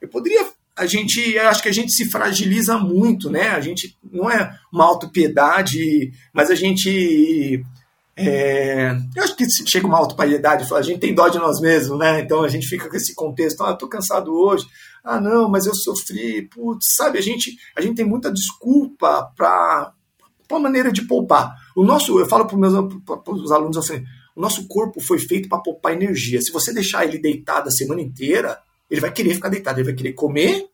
[0.00, 0.46] Eu poderia.
[0.76, 3.48] A gente, acho que a gente se fragiliza muito, né?
[3.48, 7.64] A gente não é uma autopiedade, mas a gente.
[8.20, 12.20] É, eu acho que chega uma autopiedade, a gente tem dó de nós mesmos, né?
[12.20, 14.66] Então a gente fica com esse contexto, ah, tô cansado hoje,
[15.04, 17.18] ah, não, mas eu sofri, putz, sabe?
[17.18, 19.92] A gente, a gente tem muita desculpa para
[20.50, 21.54] uma maneira de poupar.
[21.76, 25.62] O nosso, eu falo para os pros alunos assim, o nosso corpo foi feito para
[25.62, 26.40] poupar energia.
[26.42, 28.58] Se você deixar ele deitado a semana inteira,
[28.90, 30.66] ele vai querer ficar deitado, ele vai querer comer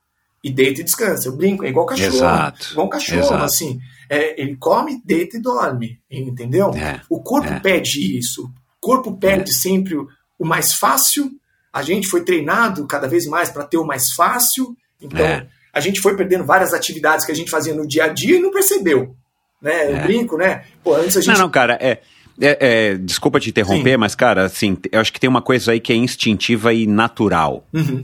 [0.44, 1.26] e deita e descansa.
[1.28, 2.08] Eu brinco, é igual cachorro.
[2.14, 2.68] Exato.
[2.72, 3.44] Igual um cachorro, Exato.
[3.44, 3.80] assim.
[4.10, 6.70] É, ele come, deita e dorme, entendeu?
[6.74, 7.58] É, O corpo é.
[7.58, 8.44] pede isso.
[8.44, 8.50] O
[8.86, 10.06] corpo pede sempre o,
[10.38, 11.30] o mais fácil.
[11.72, 14.76] A gente foi treinado cada vez mais para ter o mais fácil.
[15.00, 15.46] Então, É.
[15.72, 18.40] a gente foi perdendo várias atividades que a gente fazia no dia a dia e
[18.40, 19.16] não percebeu.
[19.62, 19.90] Né?
[19.90, 20.02] Eu É.
[20.02, 20.64] brinco, né?
[20.84, 21.32] Pô, antes a gente.
[21.32, 22.02] Não, não, cara, é.
[22.38, 23.96] é- é, desculpa te interromper, Sim.
[23.96, 27.66] mas, cara, assim, eu acho que tem uma coisa aí que é instintiva e natural.
[27.72, 28.02] Uhum.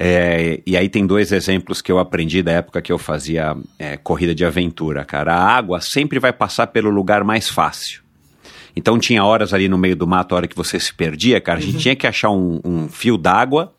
[0.00, 3.96] É, e aí tem dois exemplos que eu aprendi da época que eu fazia é,
[3.96, 5.34] corrida de aventura, cara.
[5.34, 8.00] A água sempre vai passar pelo lugar mais fácil.
[8.76, 11.58] Então tinha horas ali no meio do mato, a hora que você se perdia, cara,
[11.58, 11.66] a Uhum.
[11.72, 13.72] gente tinha que achar um, um fio d'água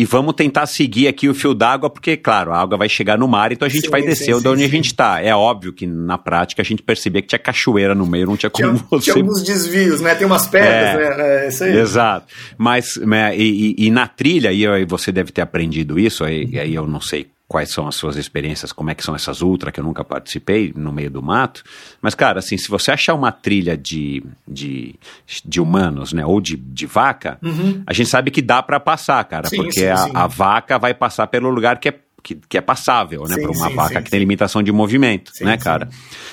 [0.00, 3.26] e vamos tentar seguir aqui o fio d'água, porque, claro, a água vai chegar no
[3.26, 4.70] mar, então a gente Sim, vai descer sim, de onde a sim.
[4.72, 5.20] gente tá.
[5.20, 8.50] É óbvio que na prática a gente percebia que tinha cachoeira no meio, não tinha
[8.50, 10.14] Tinha, como você tinha alguns desvios, né?
[10.14, 11.16] Tem umas pedras, É.
[11.16, 11.44] né?
[11.44, 11.76] É isso aí.
[11.76, 12.26] Exato.
[12.56, 16.48] Mas né, e, e- e na trilha, e aí você deve ter aprendido isso, aí,
[16.52, 19.40] e aí eu não sei quais são as suas experiências, como é que são essas
[19.40, 21.64] ultra, que eu nunca participei no meio do mato.
[22.02, 24.94] Mas, cara, assim, se você achar uma trilha de, de,
[25.44, 27.38] de humanos, né, ou de, de vaca,
[27.86, 30.10] a gente sabe que dá para passar, cara, Sim, porque sim, a, sim.
[30.12, 33.70] a vaca vai passar pelo lugar que é que, que é passável, né, para uma
[33.70, 35.88] vaca que tem limitação de movimento, né, cara?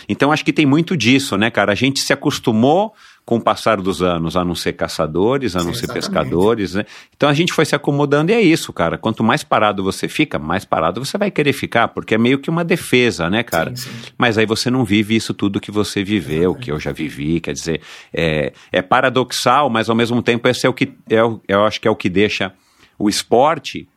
[0.10, 1.72] Então acho que tem muito disso, né, cara?
[1.72, 2.94] A gente se acostumou
[3.26, 6.06] com o passar dos anos a não ser caçadores, a não Sim, ser exatamente.
[6.06, 6.86] pescadores, né?
[7.16, 8.98] Então a gente foi se acomodando e é isso, cara.
[8.98, 12.50] Quanto mais parado você fica, mais parado você vai querer ficar, porque é meio que
[12.50, 13.76] uma defesa, né, cara?
[13.76, 14.12] Sim, sim.
[14.18, 17.54] Mas aí você não vive isso tudo que você viveu, que eu já vivi, quer
[17.54, 17.82] dizer,
[18.14, 21.88] é, é paradoxal, mas ao mesmo tempo esse é o que é, eu acho que
[21.88, 22.54] é o que deixa
[22.98, 23.88] o esporte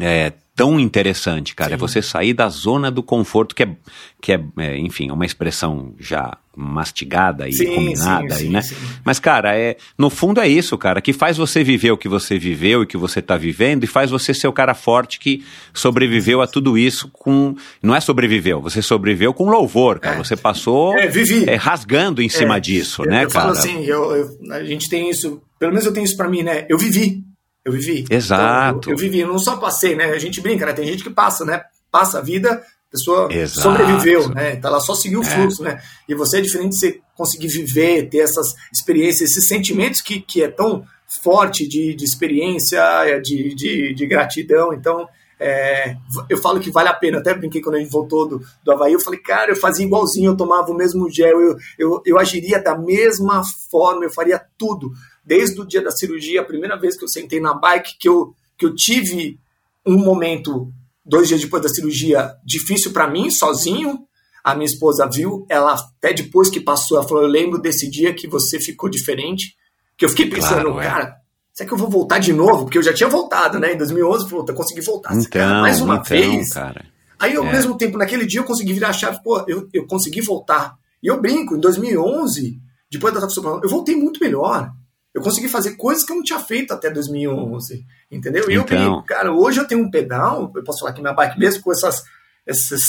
[0.00, 1.74] é tão interessante, cara.
[1.74, 3.76] É você sair da zona do conforto, que é,
[4.20, 8.60] que é, é, enfim, uma expressão já mastigada e Sim, combinada, sim, né?
[8.62, 8.74] sim.
[9.04, 12.36] Mas, cara, é, no fundo é isso, cara, que faz você viver o que você
[12.36, 16.42] viveu e que você tá vivendo e faz você ser o cara forte que sobreviveu
[16.42, 17.54] a tudo isso com.
[17.82, 20.16] Não é sobreviveu, você sobreviveu com louvor, cara.
[20.16, 20.18] É.
[20.18, 21.08] Você passou É,
[21.46, 23.46] é, rasgando em cima É, disso, eu, né, eu cara?
[23.46, 26.42] falo assim, eu, eu- a gente tem isso, pelo menos eu tenho isso pra mim,
[26.42, 26.66] né?
[26.68, 27.22] Eu vivi.
[27.64, 28.04] Eu vivi.
[28.10, 28.78] Exato.
[28.78, 30.06] Então, eu, eu, vivi, eu não só passei, né?
[30.06, 30.72] A gente brinca, né?
[30.72, 31.60] Tem gente que passa, né?
[31.90, 33.60] Passa a vida, a pessoa Exato.
[33.60, 34.54] sobreviveu, né?
[34.54, 35.26] Então ela só seguiu o é.
[35.26, 35.80] fluxo, né?
[36.08, 40.42] E você é diferente de você conseguir viver, ter essas experiências, esses sentimentos que, que
[40.42, 40.84] é tão
[41.22, 42.80] forte de, de experiência,
[43.22, 44.72] de, de, de gratidão.
[44.72, 45.06] Então,
[45.38, 45.96] é,
[46.28, 47.18] eu falo que vale a pena.
[47.18, 48.94] Até brinquei quando a gente voltou do, do Havaí.
[48.94, 52.60] Eu falei, cara, eu fazia igualzinho, eu tomava o mesmo gel, eu, eu, eu agiria
[52.60, 54.90] da mesma forma, eu faria tudo.
[55.24, 58.34] Desde o dia da cirurgia, a primeira vez que eu sentei na bike, que eu,
[58.56, 59.38] que eu tive
[59.84, 60.72] um momento,
[61.08, 64.00] dois dias depois da cirurgia, difícil para mim, sozinho.
[64.44, 68.14] A minha esposa viu, ela até depois que passou, ela falou: Eu lembro desse dia
[68.14, 69.56] que você ficou diferente.
[69.96, 70.84] Que eu fiquei pensando, claro, é.
[70.84, 71.16] cara,
[71.52, 72.64] será que eu vou voltar de novo?
[72.64, 73.72] Porque eu já tinha voltado, né?
[73.72, 75.12] Em 2011, falou, eu consegui voltar.
[75.12, 76.52] Então, cara, mais uma então, vez.
[76.52, 76.84] Cara.
[77.18, 77.52] Aí, ao é.
[77.52, 80.76] mesmo tempo, naquele dia, eu consegui virar a chave, pô, eu, eu consegui voltar.
[81.02, 84.70] E eu brinco, em 2011, depois da Taxa eu voltei muito melhor.
[85.18, 88.48] Eu consegui fazer coisas que eu não tinha feito até 2011, entendeu?
[88.48, 88.54] E então.
[88.54, 91.62] eu brinco, cara, hoje eu tenho um pedal, eu posso falar que minha bike, mesmo
[91.62, 92.02] com essas,
[92.46, 92.82] essas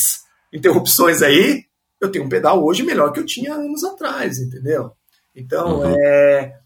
[0.54, 1.66] interrupções aí,
[2.00, 4.92] eu tenho um pedal hoje melhor que eu tinha anos atrás, entendeu?
[5.36, 5.96] Então, uhum.
[5.98, 6.60] é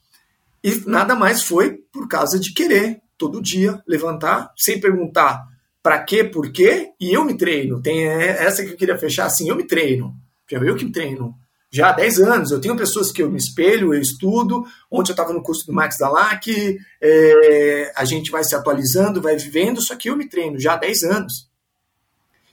[0.63, 5.45] e nada mais foi por causa de querer todo dia levantar, sem perguntar
[5.81, 7.81] para quê, por quê, e eu me treino.
[7.81, 10.15] Tem essa que eu queria fechar assim, eu me treino.
[10.49, 11.35] Eu que me treino.
[11.73, 14.63] Já há 10 anos, eu tenho pessoas que eu me espelho, eu estudo.
[14.91, 19.35] Ontem eu estava no curso do Max Dalac, é, a gente vai se atualizando, vai
[19.35, 21.49] vivendo, só que eu me treino já há 10 anos.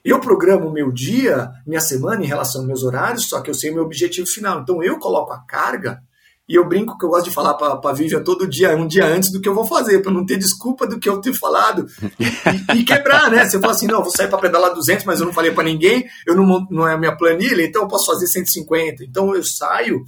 [0.03, 3.71] Eu programo meu dia, minha semana em relação aos meus horários, só que eu sei
[3.71, 4.61] o meu objetivo final.
[4.61, 6.03] Então eu coloco a carga
[6.51, 9.07] e eu brinco que eu gosto de falar para a Vivian todo dia, um dia
[9.07, 11.87] antes do que eu vou fazer, para não ter desculpa do que eu ter falado
[12.19, 13.45] e, e quebrar, né?
[13.45, 16.09] Você fala assim, não, vou sair para pedalar 200, mas eu não falei para ninguém,
[16.27, 19.05] eu não, não é a minha planilha, então eu posso fazer 150.
[19.05, 20.03] Então eu saio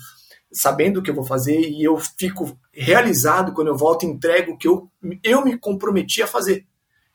[0.53, 4.51] sabendo o que eu vou fazer e eu fico realizado quando eu volto e entrego
[4.51, 4.91] o que eu,
[5.23, 6.67] eu me comprometi a fazer.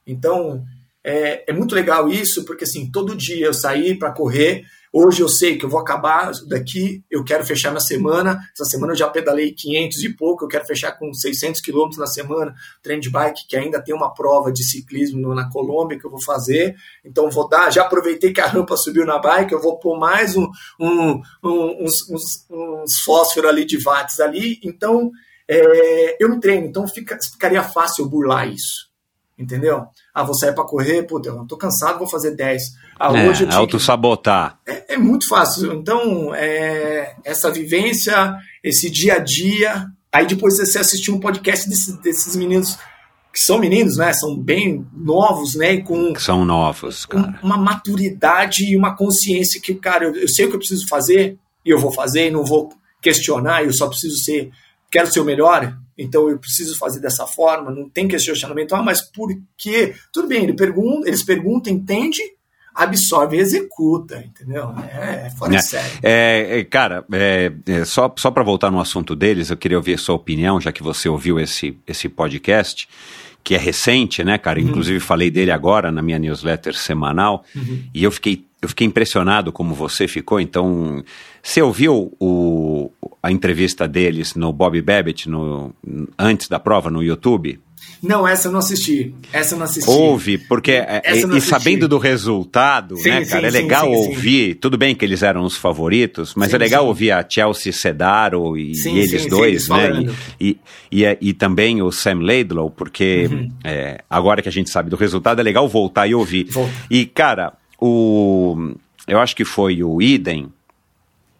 [0.05, 0.63] Então,
[1.03, 4.63] é, é muito legal isso, porque assim, todo dia eu saí para correr,
[4.99, 8.39] Hoje eu sei que eu vou acabar daqui, eu quero fechar na semana.
[8.51, 12.07] Essa semana eu já pedalei 500 e pouco, eu quero fechar com 600 quilômetros na
[12.07, 12.55] semana.
[12.81, 16.19] Treino de bike, que ainda tem uma prova de ciclismo na Colômbia que eu vou
[16.19, 16.75] fazer.
[17.05, 20.35] Então vou dar, já aproveitei que a rampa subiu na bike, eu vou pôr mais
[20.35, 24.59] um, um, um uns, uns, uns fósforos ali de watts ali.
[24.63, 25.11] Então
[25.47, 28.87] é, eu me treino, então fica, ficaria fácil burlar isso.
[29.37, 29.85] Entendeu?
[30.17, 33.47] Ah, vou sair para correr, puta, eu tô cansado, vou fazer 10 ah, é, hoje
[33.51, 34.57] auto-sabotar.
[34.65, 35.71] É, é, muito fácil.
[35.73, 39.85] Então, é, essa vivência, esse dia a dia.
[40.11, 42.79] Aí depois você assistir um podcast desses, desses meninos
[43.31, 44.11] que são meninos, né?
[44.11, 45.73] São bem novos, né?
[45.73, 47.39] E com são novos, cara.
[47.43, 51.37] Uma maturidade e uma consciência que, cara, eu, eu, sei o que eu preciso fazer
[51.63, 53.63] e eu vou fazer e não vou questionar.
[53.63, 54.49] Eu só preciso ser,
[54.89, 55.77] quero ser o melhor.
[55.97, 57.71] Então eu preciso fazer dessa forma.
[57.71, 58.75] Não tem questionamento.
[58.75, 59.95] Ah, mas por quê?
[60.13, 60.43] Tudo bem.
[60.43, 62.21] Ele pergunta, eles perguntam, entende
[62.77, 64.71] absorve e executa, entendeu?
[64.93, 65.99] É, é fora é, sério.
[66.03, 69.95] É, é, cara, é, é, só, só para voltar no assunto deles, eu queria ouvir
[69.95, 72.87] a sua opinião, já que você ouviu esse, esse podcast,
[73.43, 74.59] que é recente, né, cara?
[74.59, 74.67] Uhum.
[74.67, 77.83] Inclusive falei dele agora na minha newsletter semanal, uhum.
[77.93, 81.03] e eu fiquei, eu fiquei impressionado como você ficou, então...
[81.41, 82.91] Você ouviu o,
[83.23, 85.73] a entrevista deles no Bob Babbitt no,
[86.19, 87.57] antes da prova no YouTube?
[88.01, 89.13] Não, essa eu não assisti.
[89.33, 89.89] Essa eu não assisti.
[89.89, 94.55] Ouve, porque é, e, sabendo do resultado, sim, né, cara, sim, é legal ouvir.
[94.55, 98.73] Tudo bem que eles eram os favoritos, mas é legal ouvir a Chelsea Sedaro e,
[98.73, 100.05] e eles dois, né?
[100.39, 100.59] E,
[100.91, 103.51] e, e, também o Sam Laidlow, porque uhum.
[103.63, 106.45] é, agora que a gente sabe do resultado, é legal voltar e ouvir.
[106.51, 106.71] Volta.
[106.91, 108.73] E, cara, o.
[109.07, 110.51] Eu acho que foi o Idem,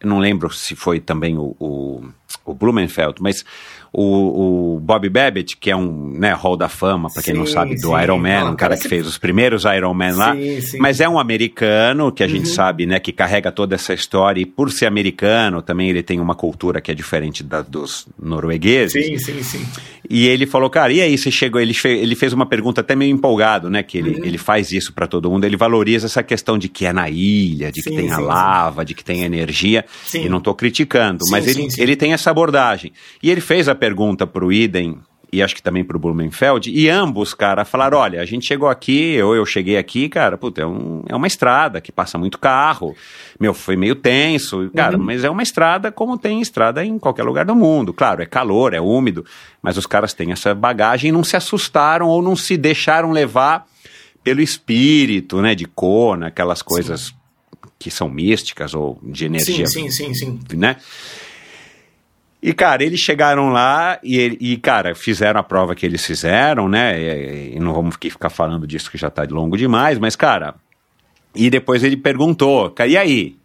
[0.02, 2.04] não lembro se foi também o, o,
[2.44, 3.44] o Blumenfeld, mas
[3.92, 7.46] o, o Bob Babbitt, que é um né, Hall da Fama, para quem sim, não
[7.46, 8.02] sabe, do sim.
[8.02, 11.18] Iron Man, um cara que fez os primeiros Iron Man lá, sim, mas é um
[11.18, 12.32] americano que a uhum.
[12.32, 16.20] gente sabe, né, que carrega toda essa história e por ser americano também ele tem
[16.20, 19.04] uma cultura que é diferente da dos noruegueses.
[19.04, 19.66] Sim, sim, sim.
[20.08, 22.94] E ele falou, cara, e aí você chegou, ele, fez, ele fez uma pergunta até
[22.94, 24.24] meio empolgado, né, que ele, uhum.
[24.24, 27.70] ele faz isso para todo mundo, ele valoriza essa questão de que é na ilha,
[27.70, 29.84] de que tem a lava, de que tem energia,
[30.14, 32.92] e não estou criticando, mas ele, ele tem essa abordagem.
[33.22, 35.00] E ele fez a pergunta para o Idem
[35.32, 38.68] e acho que também para o Blumenfeld, e ambos, cara, falaram: olha, a gente chegou
[38.68, 42.38] aqui, ou eu cheguei aqui, cara, puta, é, um, é uma estrada que passa muito
[42.38, 42.96] carro.
[43.38, 45.04] Meu, foi meio tenso, cara, uhum.
[45.04, 47.92] mas é uma estrada como tem estrada em qualquer lugar do mundo.
[47.92, 49.24] Claro, é calor, é úmido,
[49.62, 53.66] mas os caras têm essa bagagem e não se assustaram ou não se deixaram levar
[54.24, 57.14] pelo espírito, né, de Kona, aquelas coisas sim.
[57.78, 59.66] que são místicas ou de energia.
[59.66, 60.56] Sim, sim, sim, sim.
[60.56, 60.76] Né?
[62.40, 67.00] E, cara, eles chegaram lá e, e, cara, fizeram a prova que eles fizeram, né?
[67.00, 70.54] E, e não vamos ficar falando disso que já tá longo demais, mas, cara.
[71.34, 73.36] E depois ele perguntou, e aí?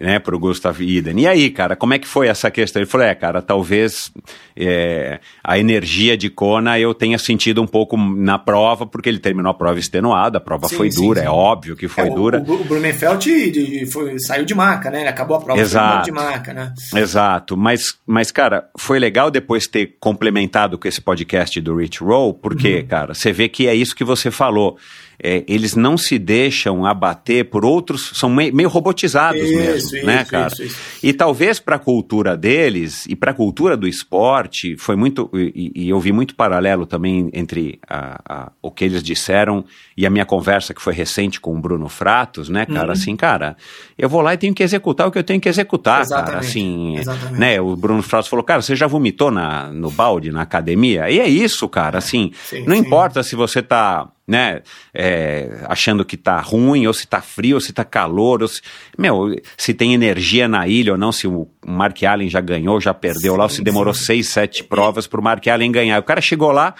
[0.00, 1.20] Né, pro Gustav Iden.
[1.20, 2.82] E aí, cara, como é que foi essa questão?
[2.82, 4.12] Ele falou, é, cara, talvez
[4.56, 9.50] é, a energia de Kona eu tenha sentido um pouco na prova, porque ele terminou
[9.50, 11.26] a prova extenuada, a prova sim, foi sim, dura, sim.
[11.26, 12.44] é óbvio que foi é, dura.
[12.46, 16.04] O, o Blumenfeld foi, saiu de maca, né, acabou a prova Exato.
[16.04, 16.72] de maca, né.
[16.94, 22.34] Exato, mas, mas, cara, foi legal depois ter complementado com esse podcast do Rich Roll,
[22.34, 22.86] porque, uhum.
[22.86, 24.76] cara, você vê que é isso que você falou,
[25.24, 30.06] é, eles não se deixam abater por outros, são meio, meio robotizados isso, mesmo, isso,
[30.06, 30.52] né, cara?
[30.52, 35.30] Isso, e talvez para a cultura deles e para a cultura do esporte, foi muito,
[35.32, 39.64] e, e, eu vi muito paralelo também entre a, a, o que eles disseram
[39.96, 42.88] e a minha conversa que foi recente com o Bruno Fratos, né, cara?
[42.88, 42.92] Uhum.
[42.92, 43.56] Assim, cara,
[43.96, 46.30] eu vou lá e tenho que executar o que eu tenho que executar, Exatamente.
[46.32, 46.40] cara.
[46.40, 47.40] Assim, Exatamente.
[47.40, 47.58] né?
[47.62, 51.08] O Bruno Fratos falou, cara, você já vomitou na, no balde, na academia?
[51.10, 52.82] E é isso, cara, assim, sim, não sim.
[52.82, 54.62] importa se você tá né?
[54.92, 58.62] É, achando que tá ruim, ou se tá frio, ou se tá calor, ou se,
[58.98, 62.94] meu, se tem energia na ilha ou não, se o Mark Allen já ganhou, já
[62.94, 64.04] perdeu sim, lá, ou se demorou sim.
[64.04, 66.00] seis, sete provas pro Mark Allen ganhar.
[66.00, 66.74] O cara chegou lá,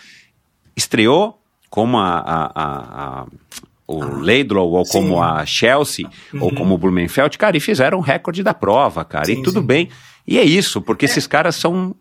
[0.76, 3.26] estreou como a, a, a, a
[3.86, 4.92] o ah, Laidlaw, ou sim.
[4.92, 6.44] como a Chelsea, uhum.
[6.44, 9.90] ou como o Blumenfeld, cara, e fizeram um recorde da prova, cara, e tudo bem.
[10.26, 11.08] E é isso, porque é.
[11.08, 11.94] esses caras são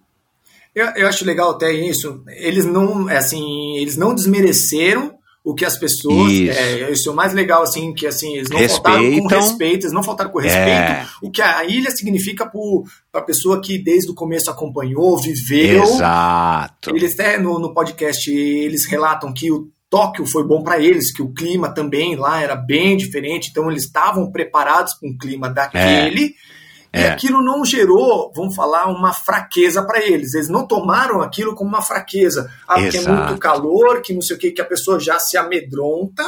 [0.73, 2.23] eu, eu, acho legal até isso.
[2.27, 5.13] Eles não, assim, eles não desmereceram
[5.43, 6.31] o que as pessoas.
[6.31, 6.57] Isso.
[6.57, 8.93] É, isso é o mais legal, assim, que assim, eles não Respeitam.
[8.93, 10.67] faltaram com respeito, eles não faltaram com respeito.
[10.69, 11.05] É.
[11.21, 12.49] O que a ilha significa
[13.11, 15.83] para a pessoa que desde o começo acompanhou, viveu.
[15.83, 16.95] Exato.
[16.95, 21.21] Eles até no, no podcast eles relatam que o Tóquio foi bom para eles, que
[21.21, 26.25] o clima também lá era bem diferente, então eles estavam preparados com o clima daquele.
[26.25, 26.62] É
[26.93, 27.09] e é.
[27.09, 30.35] aquilo não gerou, vamos falar, uma fraqueza para eles.
[30.35, 32.51] Eles não tomaram aquilo como uma fraqueza.
[32.67, 35.35] Ah, porque é muito calor, que não sei o que, que a pessoa já se
[35.35, 36.23] amedronta,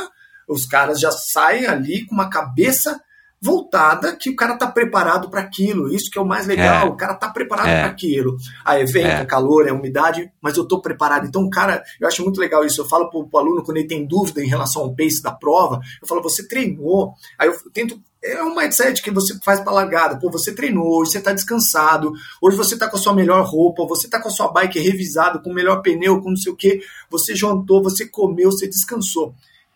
[0.48, 3.00] os caras já saem ali com uma cabeça
[3.40, 5.94] voltada que o cara tá preparado para aquilo.
[5.94, 6.90] Isso que é o mais legal, é.
[6.90, 7.82] o cara tá preparado é.
[7.82, 8.36] para aquilo.
[8.66, 9.22] É vento, é.
[9.22, 11.28] é calor, é umidade, mas eu tô preparado.
[11.28, 12.82] Então, cara, eu acho muito legal isso.
[12.82, 15.80] Eu falo pro, pro aluno quando ele tem dúvida em relação ao pace da prova,
[16.02, 17.14] eu falo, você treinou.
[17.38, 20.18] Aí eu tento é um mindset que você faz para largada.
[20.18, 23.86] Pô, você treinou, hoje você está descansado, hoje você está com a sua melhor roupa,
[23.86, 26.56] você está com a sua bike revisada, com o melhor pneu, com não sei o
[26.56, 29.34] que, você jantou, você comeu, você descansou.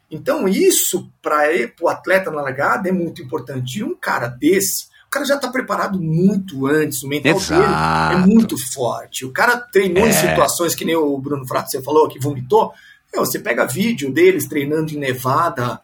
[0.10, 1.44] Então, isso para
[1.80, 3.80] o atleta na largada é muito importante.
[3.80, 7.62] E um cara desse, o cara já está preparado muito antes, o mental Exato.
[7.62, 9.26] dele é muito forte.
[9.26, 10.10] O cara treinou é.
[10.10, 12.74] em situações que nem o Bruno Frato você falou, que vomitou.
[13.14, 15.80] Meu, você pega vídeo deles treinando em Nevada,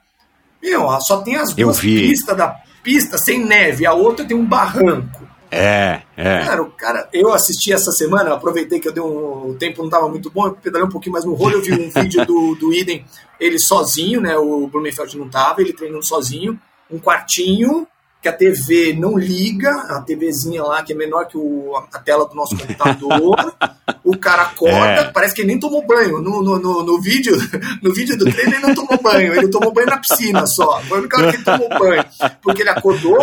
[0.61, 5.25] meu, só tem as duas pistas da pista sem neve, a outra tem um barranco.
[5.51, 6.43] É, é.
[6.43, 9.51] Cara, o cara, eu assisti essa semana, aproveitei que eu dei um.
[9.51, 11.73] O tempo não estava muito bom, eu pedalei um pouquinho mais no rolo, eu vi
[11.73, 13.05] um vídeo do, do Iden,
[13.39, 14.35] ele sozinho, né?
[14.37, 16.59] O Blumenfeld não tava, ele treinando sozinho,
[16.91, 17.87] um quartinho,
[18.25, 22.27] que a TV não liga, a TVzinha lá que é menor que o, a tela
[22.27, 23.55] do nosso computador,
[24.03, 25.11] o cara acorda, é.
[25.11, 26.19] parece que ele nem tomou banho.
[26.19, 27.37] No, no, no, no, vídeo,
[27.83, 30.81] no vídeo do treino ele não tomou banho, ele tomou banho na piscina só.
[30.81, 32.05] Foi a única hora que ele tomou banho.
[32.41, 33.19] Porque ele acordou,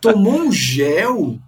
[0.00, 1.38] tomou um gel,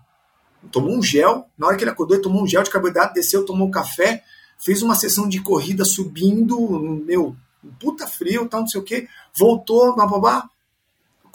[0.71, 3.45] tomou um gel, na hora que ele acordou, ele tomou um gel de carboidrato, desceu,
[3.45, 4.23] tomou um café,
[4.65, 6.57] fez uma sessão de corrida subindo,
[7.05, 7.35] meu,
[7.81, 10.49] puta frio, tal, não sei o que, voltou, blá,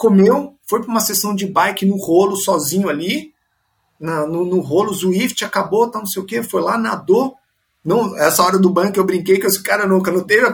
[0.01, 3.31] comeu, foi para uma sessão de bike no rolo, sozinho ali,
[3.99, 7.35] na, no, no, rolo, Zwift acabou, tá, não sei o que, foi lá, nadou.
[7.85, 10.51] Não, essa hora do banco eu brinquei que esse cara nunca não teve,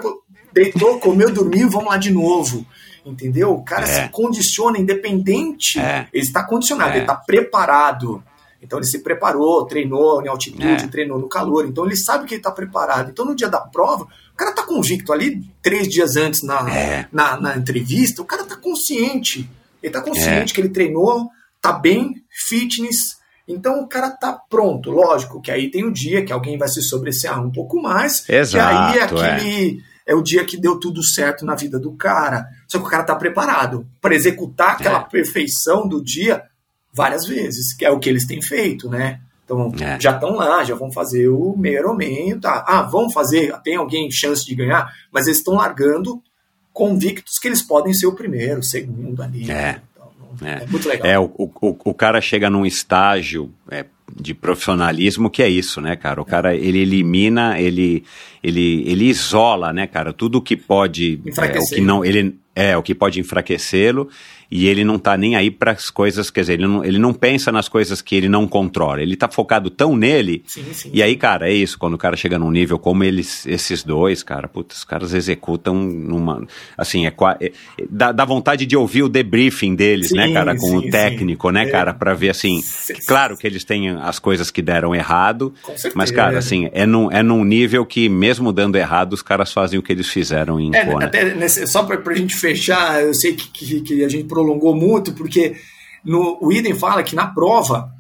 [0.52, 2.66] deitou, comeu, dormiu, vamos lá de novo.
[3.06, 3.54] Entendeu?
[3.54, 4.04] O cara é.
[4.04, 5.80] se condiciona, independente.
[5.80, 6.10] É.
[6.12, 6.96] Ele está condicionado, é.
[6.96, 8.22] ele está preparado.
[8.62, 10.88] Então ele se preparou, treinou em altitude, é.
[10.88, 11.66] treinou no calor.
[11.66, 13.12] Então ele sabe que ele está preparado.
[13.12, 17.08] Então no dia da prova, o cara está convicto ali, três dias antes na, é.
[17.12, 19.50] na, na, entrevista, o cara está consciente.
[19.82, 20.56] Ele está consciente é.
[20.56, 21.30] que ele treinou,
[21.62, 23.18] tá bem, fitness.
[23.48, 24.90] Então o cara tá pronto.
[24.90, 28.28] Lógico que aí tem o dia que alguém vai se sobressair um pouco mais.
[28.28, 29.84] Exato, e aí é aquele.
[30.06, 30.16] É.
[30.16, 32.48] o dia que deu tudo certo na vida do cara.
[32.68, 36.44] Só que o cara tá preparado para executar aquela perfeição do dia
[36.98, 39.20] várias vezes, que é o que eles têm feito, né?
[39.46, 39.98] Então, é.
[40.00, 42.66] já estão lá, já vão fazer o meio Ironman, tá?
[42.68, 46.22] Ah, vão fazer, tem alguém chance de ganhar, mas eles estão largando
[46.74, 49.50] convictos que eles podem ser o primeiro, o segundo ali.
[49.50, 49.80] É.
[49.94, 50.64] Então, é.
[50.64, 50.68] é.
[50.68, 51.08] muito legal.
[51.08, 55.96] É, o, o, o cara chega num estágio é, de profissionalismo que é isso, né,
[55.96, 56.22] cara?
[56.22, 58.04] O cara, ele elimina, ele,
[58.44, 60.12] ele, ele isola, né, cara?
[60.12, 61.22] Tudo que pode...
[61.26, 62.04] É, o que não...
[62.04, 64.10] Ele, é, o que pode enfraquecê-lo
[64.50, 67.14] e ele não tá nem aí para as coisas, quer dizer, ele não, ele não
[67.14, 69.02] pensa nas coisas que ele não controla.
[69.02, 70.44] Ele tá focado tão nele.
[70.48, 70.90] Sim, sim.
[70.94, 74.24] E aí, cara, é isso, quando o cara chega num nível como eles, esses dois,
[74.24, 76.46] cara, putz, os caras executam numa,
[76.78, 77.52] assim, é, é
[77.90, 81.48] dá, dá vontade de ouvir o debriefing deles, né, Sim, cara, com sim, o técnico,
[81.48, 81.54] sim.
[81.54, 81.70] né, É.
[81.70, 82.62] cara, para ver assim,
[83.08, 85.54] claro que eles têm as coisas que deram errado,
[85.94, 89.78] mas cara, assim, é num, é num nível que mesmo dando errado, os caras fazem
[89.80, 91.06] o que eles fizeram em É, Kona.
[91.06, 94.76] até nesse- só para a gente fechar, eu sei que, que, que a gente prolongou
[94.76, 95.56] muito, porque
[96.06, 97.92] no, o Idem fala que na prova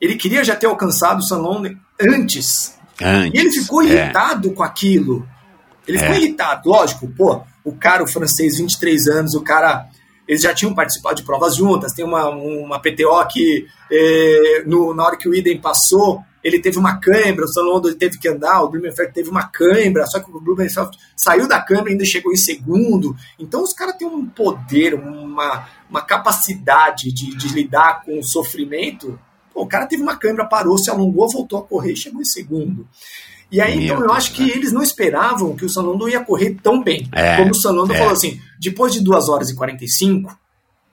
[0.00, 1.62] ele queria já ter alcançado o Salão
[2.00, 2.76] antes.
[3.02, 3.86] Antes, E ele ficou é.
[3.86, 5.26] irritado com aquilo.
[5.88, 6.18] Ele ficou É.
[6.18, 9.86] irritado, lógico, pô, o cara, o francês, 23 anos, o cara.
[10.28, 11.92] Eles já tinham participado de provas juntas.
[11.92, 16.78] Tem uma, uma PTO que, eh, no- na hora que o Idem passou, ele teve
[16.78, 20.40] uma câimbra, o Salondo teve que andar, o Blumenfeld teve uma câimbra, só que o
[20.40, 23.16] Blumenfeld saiu da câimbra e ainda chegou em segundo.
[23.36, 29.18] Então os caras têm um poder, uma, uma capacidade de, de lidar com o sofrimento.
[29.52, 32.24] Pô, o cara teve uma câimbra, parou, se alongou, voltou a correr e chegou em
[32.24, 32.86] segundo.
[33.50, 36.24] E aí, Meu então, eu Deus, acho que eles não esperavam que o Sanondo ia
[36.24, 37.08] correr tão bem.
[37.12, 37.98] É, como o Sanondo é.
[37.98, 40.38] falou assim: depois de 2 horas e 45,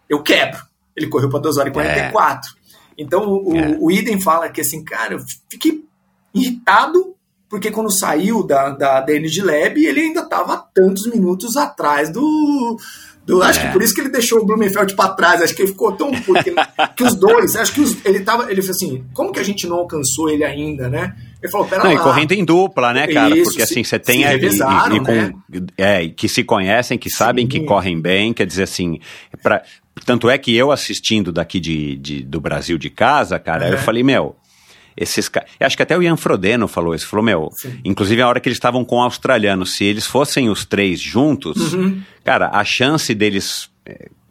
[0.10, 0.64] eu quebro.
[0.96, 2.56] Ele correu para 2 horas e 44.
[2.98, 3.78] Então, o, É.
[3.80, 5.84] o Idem fala que, assim, cara, eu fiquei
[6.34, 7.16] irritado,
[7.50, 12.78] porque quando saiu da, da, da Energy Lab, ele ainda estava tantos minutos atrás do.
[13.26, 13.68] do acho É.
[13.68, 15.42] que por isso que ele deixou o Blumenfeld para trás.
[15.42, 16.12] Acho que ele ficou tão.
[16.22, 16.52] Porque,
[16.98, 18.52] que os dois, acho que os- ele tava.
[18.52, 21.16] Ele falou assim: como que a gente não alcançou ele ainda, né?
[21.42, 22.00] Ele falou: pera Não, lá.
[22.00, 23.36] e correndo em dupla, né, cara?
[23.38, 24.58] Isso, Porque se- assim, você tem aí- e- e,
[25.00, 25.32] com, né?
[25.78, 27.66] é, que se conhecem, que sabem que Sim.
[27.68, 29.00] correm bem, quer dizer assim,
[29.44, 29.62] pra,
[30.06, 33.78] tanto é que eu assistindo daqui de, de- do Brasil de casa, cara, eu É.
[33.78, 34.36] falei, meu,
[34.96, 35.50] esses caras.
[35.60, 37.80] Acho que até o Ian Frodeno falou isso, falou, meu, Sim.
[37.84, 41.74] inclusive a hora que eles estavam com o australiano, se eles fossem os três juntos,
[41.74, 42.02] Uhum.
[42.24, 43.70] cara, a chance deles.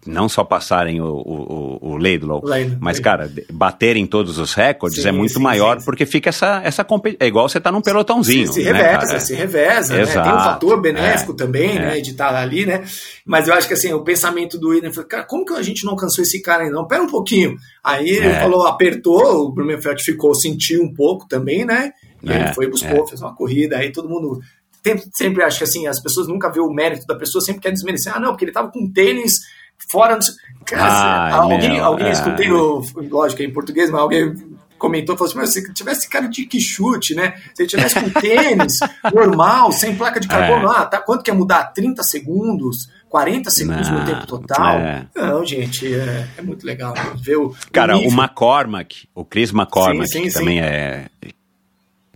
[0.04, 5.08] Não só passarem o, o, o, Laidlaw, Laidlaw, mas, cara, baterem todos os recordes Sim,
[5.08, 5.84] é muito sim, maior, sim.
[5.84, 7.24] porque fica essa, essa competição.
[7.24, 8.48] É igual você tá num pelotãozinho.
[8.48, 9.20] Se, se né, reveza, cara?
[9.20, 10.06] se reveza, né?
[10.06, 11.78] Tem um fator benéfico é, também, é.
[11.78, 12.00] né?
[12.00, 12.84] De estar ali, né?
[13.24, 15.84] Mas eu acho que assim, o pensamento do Eden foi, cara, como que a gente
[15.84, 16.74] não alcançou esse cara ainda?
[16.74, 17.56] Não, pera um pouquinho.
[17.84, 18.40] Aí ele É.
[18.40, 21.92] falou, apertou, o Blumenfeld ficou, sentiu um pouco também, né?
[22.22, 24.40] E É, ele foi, buscou, fez uma corrida, aí todo mundo.
[24.82, 27.70] tem- sempre acho que assim, as pessoas nunca vê o mérito da pessoa, sempre quer
[27.70, 28.12] desmerecer.
[28.16, 29.34] Ah, não, porque ele tava com tênis
[29.88, 30.18] fora.
[30.66, 30.84] Cara,
[31.24, 32.12] Ai, alguém, meu, alguém é.
[32.12, 34.34] escutei, no, lógico, é em português, mas alguém
[34.78, 37.34] comentou, falou assim, mas se tivesse cara de que chute, né?
[37.54, 38.78] Se tivesse com tênis
[39.14, 40.76] normal, sem placa de carbono, É.
[40.76, 41.64] ah, tá, quanto que ia mudar?
[41.72, 42.88] 30 segundos?
[43.08, 44.78] 40 segundos Não, no tempo total?
[44.78, 45.06] é.
[45.14, 47.54] Não, gente, é, é muito legal ver o.
[47.70, 48.10] Cara, nível.
[48.10, 50.38] o McCormack, o Chris McCormack, Sim, sim, que sim.
[50.38, 51.06] também é.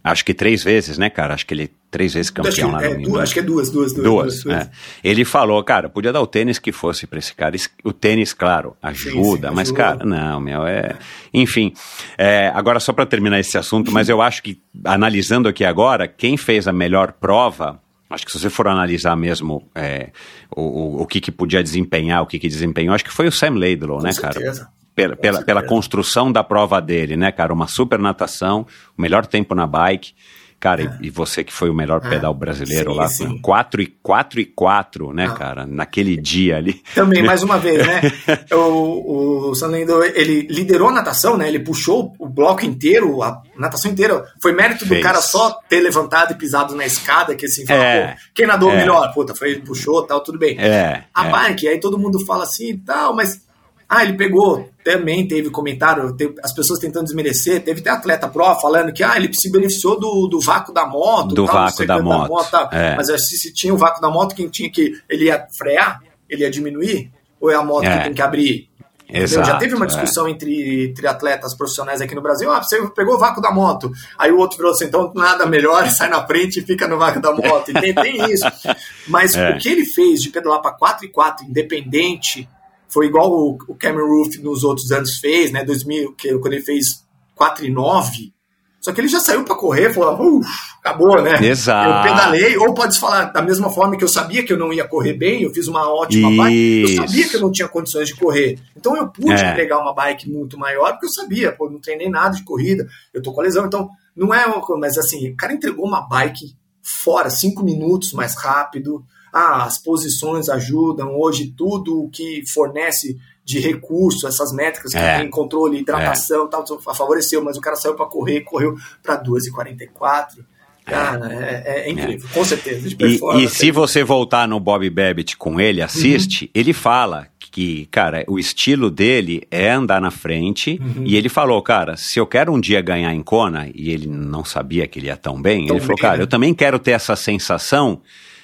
[0.06, 1.34] Acho que três vezes, né, cara?
[1.34, 3.10] Acho que ele três vezes acho, campeão lá que, no é, Milan.
[3.10, 4.04] duas, acho que é duas, duas, duas.
[4.04, 4.56] Duas, duas.
[4.56, 4.70] é.
[5.02, 7.56] Ele falou, cara, podia dar o tênis que fosse pra esse cara.
[7.82, 9.82] O tênis, claro, ajuda, sim, mas, ajuda.
[9.82, 10.94] cara, não, meu, é.
[11.34, 11.72] Enfim,
[12.16, 16.36] é, agora só pra terminar esse assunto, mas eu acho que, analisando aqui agora, quem
[16.36, 17.80] fez a melhor prova.
[18.08, 20.10] Acho que se você for analisar mesmo é,
[20.54, 23.32] o, o, o que, que podia desempenhar, o que, que desempenhou, acho que foi o
[23.32, 24.68] Sam Laidlaw, né, cara?
[24.96, 27.52] Pela, pela, pela construção da prova dele, né, cara?
[27.52, 28.66] Uma super natação,
[28.98, 30.14] o melhor tempo na bike.
[30.58, 32.92] Cara, e, e você que foi o melhor pedal brasileiro.
[32.92, 33.38] Sim, lá, sim.
[33.42, 35.34] 4 e 4 e 4, né, Ah.
[35.34, 35.66] cara?
[35.66, 36.82] Naquele dia ali.
[36.94, 38.00] Também, mais uma vez, né?
[38.56, 41.46] O, o Sanlendo, ele liderou a natação, né?
[41.46, 44.24] Ele puxou o bloco inteiro, a natação inteira.
[44.40, 45.02] Foi mérito do Fez.
[45.02, 48.06] cara só ter levantado e pisado na escada, que assim, fala, É.
[48.12, 48.76] pô, quem nadou É.
[48.78, 49.12] melhor?
[49.12, 50.58] Puta, foi, ele puxou tal, tudo bem.
[50.58, 51.04] É.
[51.14, 51.30] A é.
[51.30, 53.44] bike, aí todo mundo fala assim e tal, mas.
[53.88, 54.68] Ah, ele pegou.
[54.84, 57.62] Também teve comentário, teve as pessoas tentando desmerecer.
[57.62, 61.34] Teve até atleta pró falando que ah, ele se beneficiou do, do vácuo da moto.
[61.34, 62.68] Do tal, vácuo da moto, tal.
[62.72, 62.96] é.
[62.96, 64.92] Mas se, se tinha o vácuo da moto, quem tinha que.
[65.08, 66.02] Ele ia frear?
[66.28, 67.10] Ele ia diminuir?
[67.40, 67.98] Ou é a moto É.
[67.98, 68.68] que tem que abrir?
[69.08, 69.88] Exato, Já teve uma é.
[69.88, 72.50] discussão entre, entre atletas profissionais aqui no Brasil.
[72.50, 73.92] Ah, você pegou o vácuo da moto.
[74.18, 77.20] Aí o outro virou assim, então nada melhor, sai na frente e fica no vácuo
[77.22, 77.70] da moto.
[77.70, 78.44] E tem, tem isso.
[79.06, 79.50] Mas É.
[79.50, 82.48] o que ele fez de pedalar para 4 e 4 independente
[82.96, 85.62] foi igual o, o Cameron Roof nos outros anos fez, né?
[85.62, 88.32] 2000, que, quando ele fez 4 e 9.
[88.80, 90.40] Só que ele já saiu para correr, falou,
[90.80, 91.44] acabou, né?
[91.46, 92.08] Exato.
[92.08, 94.88] Eu pedalei, ou pode falar da mesma forma que eu sabia que eu não ia
[94.88, 97.30] correr bem, eu fiz uma ótima bike, eu sabia Isso.
[97.30, 98.58] que eu não tinha condições de correr.
[98.74, 99.54] Então eu pude É.
[99.54, 103.20] pegar uma bike muito maior, porque eu sabia, pô, não treinei nada de corrida, eu
[103.20, 106.00] tô com a lesão, então não é uma coisa, mas assim, o cara entregou uma
[106.08, 106.54] bike
[106.86, 113.58] fora, cinco minutos mais rápido, ah, as posições ajudam, hoje tudo o que fornece de
[113.58, 115.18] recurso, essas métricas que É.
[115.18, 120.44] tem controle, hidratação, tal, favoreceu, mas o cara saiu para correr, correu para 2h44.
[120.86, 122.32] Cara, é, é, é incrível, é.
[122.32, 122.88] com certeza.
[123.00, 126.50] e, e se você voltar no Bob Babbitt com ele, assiste, uhum.
[126.54, 130.80] ele fala que, cara, o estilo dele é andar na frente.
[130.80, 131.04] Uhum.
[131.04, 134.44] E ele falou, cara, se eu quero um dia ganhar em Kona, e ele não
[134.44, 136.22] sabia que ele ia tão bem, tão ele falou, cara, né?
[136.22, 138.00] eu também quero ter essa sensação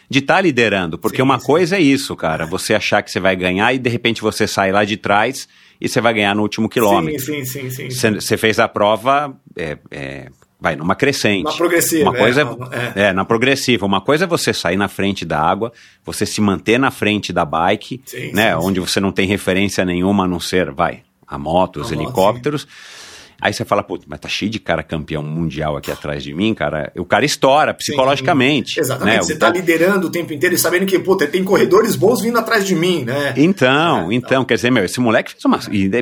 [0.08, 0.98] de estar tá liderando.
[0.98, 1.46] Porque sim, uma sim.
[1.46, 4.72] coisa é isso, cara, você achar que você vai ganhar e de repente você sai
[4.72, 5.46] lá de trás
[5.80, 7.20] e você vai ganhar no último quilômetro.
[7.20, 7.88] Sim, sim, sim.
[7.90, 9.36] Você fez a prova.
[9.56, 10.28] É, é,
[10.62, 11.42] vai numa crescente.
[11.42, 12.08] Na progressiva.
[12.08, 13.84] Uma coisa é, é, é, na progressiva.
[13.84, 15.72] Uma coisa é você sair na frente da água,
[16.04, 18.86] você se manter na frente da bike, sim, né, sim, onde sim.
[18.86, 22.64] você não tem referência nenhuma a não ser, vai, a moto, os a helicópteros.
[22.64, 23.01] Moto,
[23.42, 26.54] Aí você fala, pô, mas tá cheio de cara campeão mundial aqui atrás de mim,
[26.54, 26.92] cara.
[26.96, 28.74] O cara estoura psicologicamente.
[28.74, 29.16] Sim, exatamente.
[29.16, 29.22] Né?
[29.24, 32.64] Você tá liderando o tempo inteiro e sabendo que, pô, tem corredores bons vindo atrás
[32.64, 33.34] de mim, né?
[33.36, 35.58] Então, é, então, então, quer dizer, meu, esse moleque fez uma.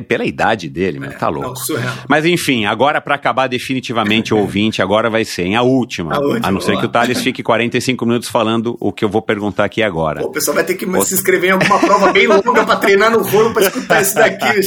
[0.07, 1.59] Pela idade dele, meu, é, tá louco.
[1.69, 6.13] Não, mas enfim, agora para acabar definitivamente o ouvinte, agora vai ser em a última.
[6.13, 9.09] A, última, a não ser que o Thales fique 45 minutos falando o que eu
[9.09, 10.21] vou perguntar aqui agora.
[10.21, 13.09] Pô, o pessoal vai ter que se inscrever em alguma prova bem longa pra treinar
[13.09, 14.61] no rolo pra escutar isso daqui.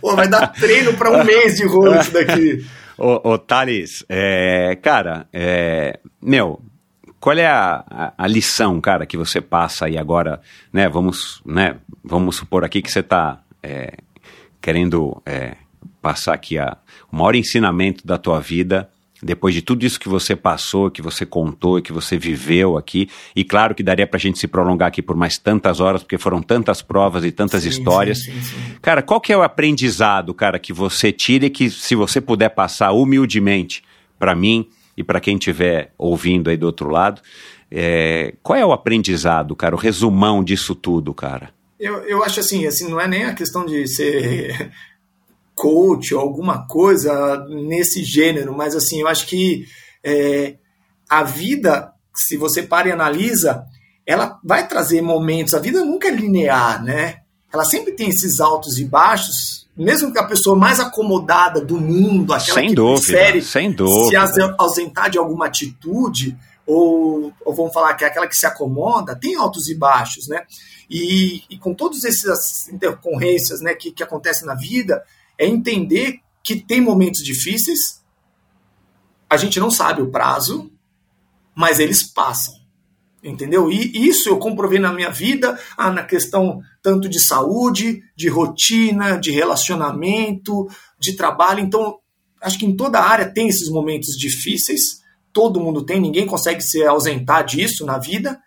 [0.00, 2.64] Pô, vai dar treino pra um mês de rolo isso daqui.
[2.96, 6.62] Ô, ô Thales, é, cara, é, meu,
[7.18, 10.40] qual é a, a, a, lição, cara, que você passa aí agora,
[10.72, 13.94] né, vamos, né, vamos supor aqui que você está é,
[14.60, 15.56] querendo é,
[16.00, 16.76] passar aqui a,
[17.10, 18.88] o maior ensinamento da tua vida
[19.24, 23.42] depois de tudo isso que você passou, que você contou, que você viveu aqui, e
[23.42, 26.42] claro que daria para a gente se prolongar aqui por mais tantas horas, porque foram
[26.42, 28.22] tantas provas e tantas sim, histórias.
[28.22, 31.94] Sim, sim, cara, qual que é o aprendizado, cara, que você tira e que se
[31.94, 33.82] você puder passar humildemente
[34.18, 37.20] para mim e para quem estiver ouvindo aí do outro lado,
[37.70, 41.50] é, qual é o aprendizado, cara, o resumão disso tudo, cara?
[41.80, 44.70] Eu, eu acho assim, assim, não é nem a questão de ser
[45.54, 49.64] coach ou alguma coisa nesse gênero, mas assim, eu acho que
[50.02, 50.56] é,
[51.08, 53.64] a vida, se você para e analisa,
[54.06, 57.20] ela vai trazer momentos, a vida nunca é linear, né?
[57.52, 62.32] Ela sempre tem esses altos e baixos, mesmo que a pessoa mais acomodada do mundo,
[62.32, 64.26] aquela sem que dúvida, prefere sem dúvida.
[64.26, 69.16] se ausentar de alguma atitude, ou, ou vamos falar que é aquela que se acomoda,
[69.16, 70.42] tem altos e baixos, né?
[70.88, 75.02] E, e com todas essas intercorrências né, que, que acontecem na vida,
[75.38, 78.02] é entender que tem momentos difíceis,
[79.28, 80.70] a gente não sabe o prazo,
[81.54, 82.54] mas eles passam.
[83.22, 83.72] Entendeu?
[83.72, 89.16] E isso eu comprovei na minha vida, ah, na questão tanto de saúde, de rotina,
[89.16, 91.60] de relacionamento, de trabalho.
[91.60, 91.98] Então,
[92.42, 95.00] acho que em toda área tem esses momentos difíceis,
[95.32, 98.38] todo mundo tem, ninguém consegue se ausentar disso na vida,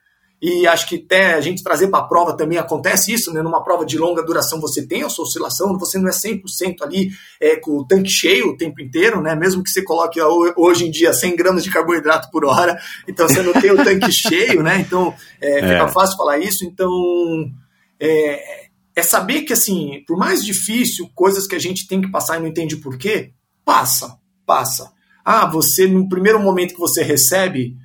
[0.41, 3.41] e acho que até a gente trazer para a prova também acontece isso, né?
[3.41, 7.09] Numa prova de longa duração você tem a sua oscilação, você não é 100% ali
[7.41, 9.35] é, com o tanque cheio o tempo inteiro, né?
[9.35, 10.21] Mesmo que você coloque
[10.55, 14.11] hoje em dia 100 gramas de carboidrato por hora, então você não tem o tanque
[14.11, 14.79] cheio, né?
[14.79, 15.87] Então é, fica é.
[15.87, 16.63] fácil falar isso.
[16.65, 16.91] Então
[17.99, 22.37] é, é saber que, assim, por mais difícil, coisas que a gente tem que passar
[22.37, 23.31] e não entende por quê,
[23.63, 24.91] passa, passa.
[25.23, 27.75] Ah, você, no primeiro momento que você recebe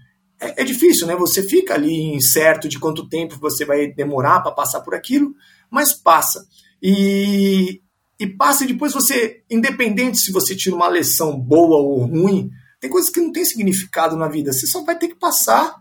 [0.42, 1.14] é, é difícil, né?
[1.14, 5.34] Você fica ali incerto de quanto tempo você vai demorar para passar por aquilo,
[5.70, 6.46] mas passa.
[6.82, 7.80] E,
[8.18, 12.90] e passa e depois você, independente se você tira uma lição boa ou ruim, tem
[12.90, 14.52] coisas que não tem significado na vida.
[14.52, 15.76] Você só vai ter que passar,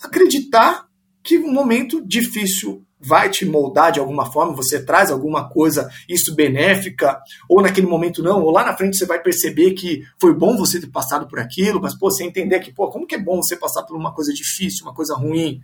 [0.00, 0.86] acreditar
[1.22, 6.34] que um momento difícil vai te moldar de alguma forma, você traz alguma coisa, isso
[6.34, 10.56] benéfica, ou naquele momento não, ou lá na frente você vai perceber que foi bom
[10.56, 13.36] você ter passado por aquilo, mas pô, você entender que, pô, como que é bom
[13.36, 15.60] você passar por uma coisa difícil, uma coisa ruim.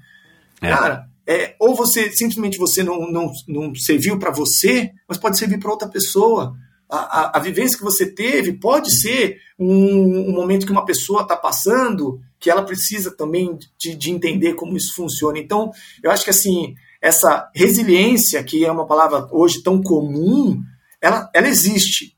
[0.61, 0.69] É.
[0.69, 5.59] Cara, é, ou você simplesmente você não, não, não serviu para você, mas pode servir
[5.59, 6.55] para outra pessoa.
[6.89, 11.23] A, a, a, vivência que você teve pode ser um, um momento que uma pessoa
[11.23, 15.39] está passando, que ela precisa também de, de entender como isso funciona.
[15.39, 15.71] Então,
[16.03, 20.63] eu acho que assim, essa resiliência, que é uma palavra hoje tão comum,
[21.01, 22.15] ela, ela existe.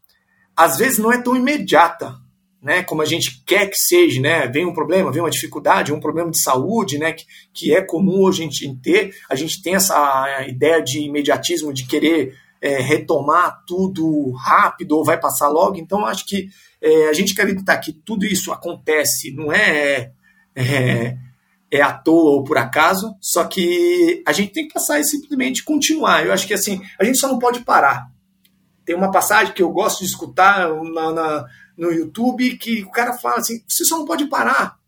[0.54, 2.14] Às vezes não é tão imediata,
[2.62, 6.00] né, como a gente quer que seja, né, vem um problema, vem uma dificuldade, um
[6.00, 9.74] problema de saúde, né, que, que é comum hoje a gente ter, a gente tem
[9.74, 16.06] essa ideia de imediatismo, de querer é, retomar tudo rápido ou vai passar logo, então
[16.06, 16.48] acho que
[16.80, 20.12] é, a gente acreditar que tudo isso acontece, não é,
[20.54, 21.16] é
[21.70, 25.64] é à toa ou por acaso, só que a gente tem que passar e simplesmente
[25.64, 26.24] continuar.
[26.24, 28.08] Eu acho que assim, a gente só não pode parar.
[28.84, 31.44] Tem uma passagem que eu gosto de escutar na, na,
[31.76, 34.78] no YouTube que o cara fala assim: você só não pode parar.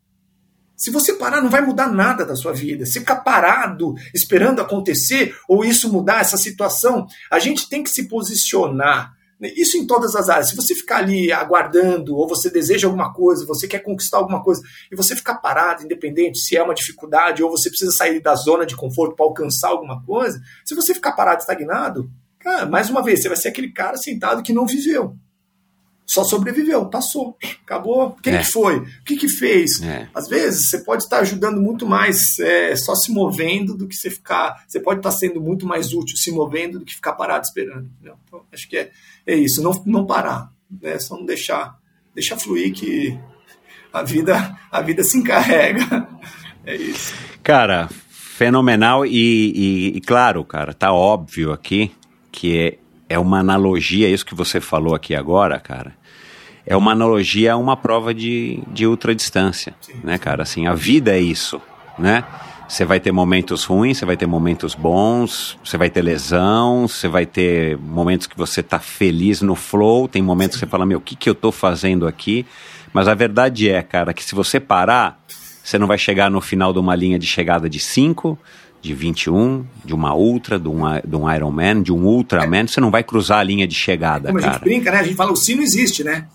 [0.76, 2.84] Se você parar, não vai mudar nada da sua vida.
[2.84, 8.06] Se ficar parado, esperando acontecer, ou isso mudar, essa situação, a gente tem que se
[8.06, 10.48] posicionar Isso em todas as áreas.
[10.48, 14.62] Se você ficar ali aguardando, ou você deseja alguma coisa, você quer conquistar alguma coisa,
[14.90, 18.64] e você ficar parado, independente se é uma dificuldade, ou você precisa sair da zona
[18.64, 23.20] de conforto para alcançar alguma coisa, se você ficar parado, estagnado, cara, mais uma vez,
[23.20, 25.16] você vai ser aquele cara sentado que não viveu
[26.06, 28.16] só sobreviveu, passou, acabou.
[28.22, 28.38] Quem é.
[28.38, 28.78] que foi?
[28.78, 29.82] O que que fez?
[29.82, 30.08] É.
[30.14, 34.08] Às vezes você pode estar ajudando muito mais é, só se movendo do que você
[34.08, 34.64] ficar.
[34.68, 37.90] Você pode estar sendo muito mais útil se movendo do que ficar parado esperando.
[38.00, 38.16] Então,
[38.52, 38.90] acho que é,
[39.26, 40.50] é isso, não, não parar,
[40.82, 40.98] né?
[40.98, 41.76] Só não deixar,
[42.14, 43.18] deixar fluir que
[43.92, 46.08] a vida, a vida se encarrega.
[46.64, 47.14] É isso.
[47.42, 51.92] Cara, fenomenal e, e, e claro, cara, tá óbvio aqui
[52.32, 55.94] que é é uma analogia, isso que você falou aqui agora, cara,
[56.64, 60.42] é uma analogia a uma prova de, de ultradistância, né, cara?
[60.42, 61.60] Assim, a vida é isso,
[61.98, 62.24] né?
[62.68, 67.06] Você vai ter momentos ruins, você vai ter momentos bons, você vai ter lesão, você
[67.06, 70.60] vai ter momentos que você tá feliz no flow, tem momentos Sim.
[70.60, 72.44] que você fala, meu, o que, que eu tô fazendo aqui?
[72.92, 75.20] Mas a verdade é, cara, que se você parar,
[75.62, 78.38] você não vai chegar no final de uma linha de chegada de 5,
[78.82, 82.90] de 21, de uma Ultra, de um, de um Ironman, de um Ultraman, você não
[82.90, 84.50] vai cruzar a linha de chegada, Como cara.
[84.50, 84.98] a gente brinca, né?
[84.98, 86.26] A gente fala, o sino existe, né?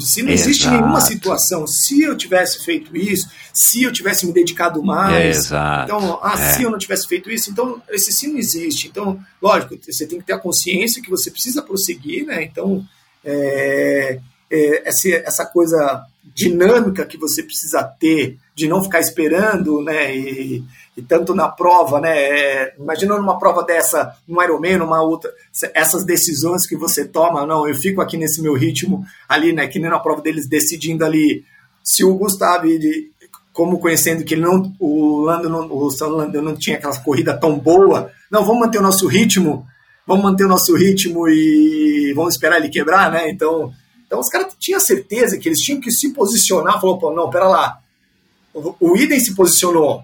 [0.00, 1.66] Sino não existe em nenhuma situação.
[1.66, 5.38] Se eu tivesse feito isso, se eu tivesse me dedicado mais.
[5.38, 5.84] Exato.
[5.84, 6.52] Então, ah, é.
[6.52, 8.88] se eu não tivesse feito isso, então esse sino existe.
[8.88, 12.42] Então, lógico, você tem que ter a consciência que você precisa prosseguir, né?
[12.42, 12.84] Então,
[13.24, 14.18] é,
[14.50, 20.16] é, essa, essa coisa dinâmica que você precisa ter de não ficar esperando, né?
[20.16, 20.64] E,
[20.96, 22.16] e tanto na prova, né?
[22.18, 25.32] É, numa prova dessa, num Ironman, numa outra,
[25.74, 29.66] essas decisões que você toma, não, eu fico aqui nesse meu ritmo ali, né?
[29.66, 31.44] Que nem na prova deles decidindo ali
[31.82, 33.10] se o Gustavo, ele,
[33.52, 37.58] como conhecendo que ele não, o Lando, não, o Lando não tinha aquela corrida tão
[37.58, 39.66] boa, não, vamos manter o nosso ritmo,
[40.06, 43.30] vamos manter o nosso ritmo e vamos esperar ele quebrar, né?
[43.30, 43.72] Então,
[44.06, 47.48] então os caras tinham certeza que eles tinham que se posicionar, falou, pô, não, pera
[47.48, 47.78] lá,
[48.54, 50.02] o, Idem se posicionou,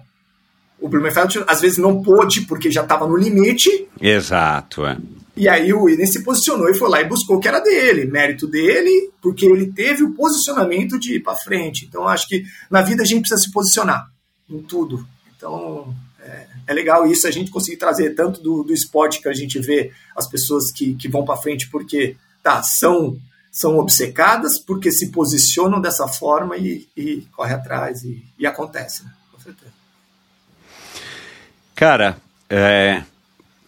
[0.81, 3.87] o Blumenfeld às vezes não pôde porque já estava no limite.
[3.99, 4.97] Exato, é.
[5.35, 8.05] E aí o Iden se posicionou e foi lá e buscou o que era dele,
[8.05, 11.85] mérito dele, porque ele teve o posicionamento de ir para frente.
[11.85, 14.09] Então acho que na vida a gente precisa se posicionar
[14.49, 15.07] em tudo.
[15.37, 19.33] Então é, é legal isso a gente conseguir trazer tanto do, do esporte que a
[19.33, 23.17] gente vê as pessoas que, que vão para frente porque tá são
[23.51, 29.03] são obcecadas porque se posicionam dessa forma e, e corre atrás e, e acontece.
[29.05, 29.11] Né?
[29.31, 29.78] Com certeza.
[31.79, 32.17] Cara,
[32.49, 33.03] é,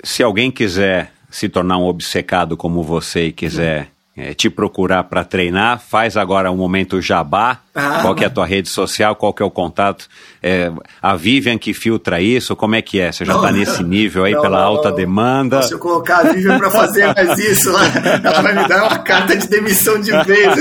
[0.04, 5.24] se alguém quiser se tornar um obcecado como você e quiser é, te procurar para
[5.24, 7.62] treinar, faz agora um momento jabá.
[7.74, 9.16] Ah, qual que é a tua rede social?
[9.16, 10.08] Qual que é o contato?
[10.44, 10.70] É,
[11.02, 12.54] a Vivian que filtra isso?
[12.54, 13.14] Como é que é?
[13.14, 14.96] Você já está nesse nível aí não, pela não, alta não.
[14.98, 15.62] demanda?
[15.62, 17.82] Se eu colocar a Vivian para fazer mais isso, lá,
[18.22, 20.54] ela vai me dar uma carta de demissão de vez.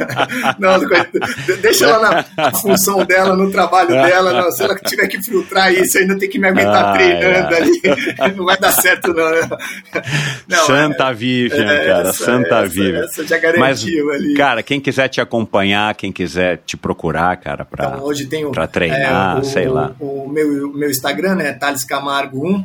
[0.58, 0.78] não,
[1.60, 4.50] deixa ela na função dela, no trabalho dela.
[4.52, 7.56] se ela tiver que filtrar isso, ainda tem que me aguentar ah, treinando é.
[7.56, 7.82] ali.
[8.34, 10.58] Não vai dar certo, não.
[10.64, 12.08] Santa é, Vivian, é, cara.
[12.08, 13.04] Essa, Santa essa, Vivian.
[13.04, 14.34] Essa já garantiu Mas, ali.
[14.34, 18.66] Cara, quem quiser te acompanhar, quem quiser te procurar, cara, pra, então, hoje tenho, pra
[18.66, 19.96] treinar, é, o, sei lá.
[19.98, 22.64] O meu, meu Instagram, né, Thales Camargo 1.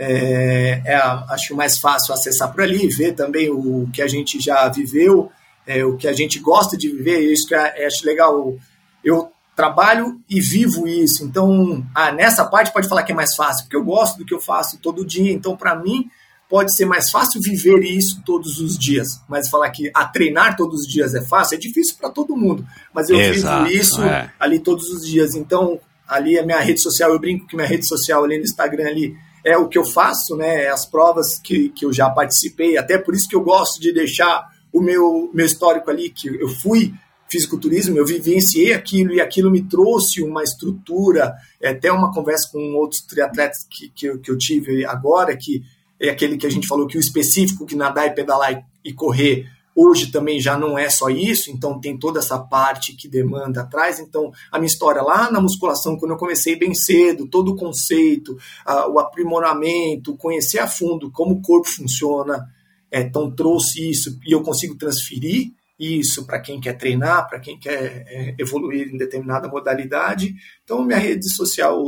[0.00, 0.96] É, é,
[1.30, 5.28] acho mais fácil acessar por ali, ver também o que a gente já viveu,
[5.66, 8.54] é, o que a gente gosta de viver, isso que é, acho legal.
[9.02, 13.64] Eu trabalho e vivo isso, então ah, nessa parte pode falar que é mais fácil,
[13.64, 16.08] porque eu gosto do que eu faço todo dia, então para mim
[16.48, 20.80] pode ser mais fácil viver isso todos os dias, mas falar que a treinar todos
[20.80, 24.32] os dias é fácil é difícil para todo mundo, mas eu Exato, vivo isso é.
[24.40, 25.34] ali todos os dias.
[25.34, 28.88] Então, ali a minha rede social, eu brinco que minha rede social ali no Instagram
[28.88, 30.64] ali é o que eu faço, né?
[30.64, 33.92] É as provas que, que eu já participei, até por isso que eu gosto de
[33.92, 36.92] deixar o meu, meu histórico ali, que eu fui
[37.30, 42.74] fisiculturismo, eu vivenciei aquilo e aquilo me trouxe uma estrutura, é, até uma conversa com
[42.74, 45.62] outros triatletas que, que, eu, que eu tive agora, que
[46.00, 49.46] é aquele que a gente falou que o específico, que nadar e pedalar e, correr,
[49.74, 53.98] hoje também já não é só isso, então tem toda essa parte que demanda atrás.
[53.98, 58.36] Então, a minha história lá na musculação, quando eu comecei bem cedo, todo o conceito,
[58.64, 62.48] a, o aprimoramento, conhecer a fundo como o corpo funciona,
[62.90, 67.58] é, então trouxe isso e eu consigo transferir isso para quem quer treinar, para quem
[67.58, 70.34] quer é, evoluir em determinada modalidade.
[70.64, 71.80] Então, minha rede social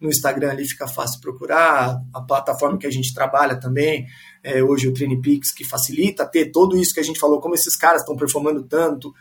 [0.00, 4.06] no Instagram ali fica fácil procurar, a plataforma que a gente trabalha também,
[4.42, 7.76] é, hoje o TrainePix, que facilita ter tudo isso que a gente falou, como esses
[7.76, 9.14] caras estão performando tanto,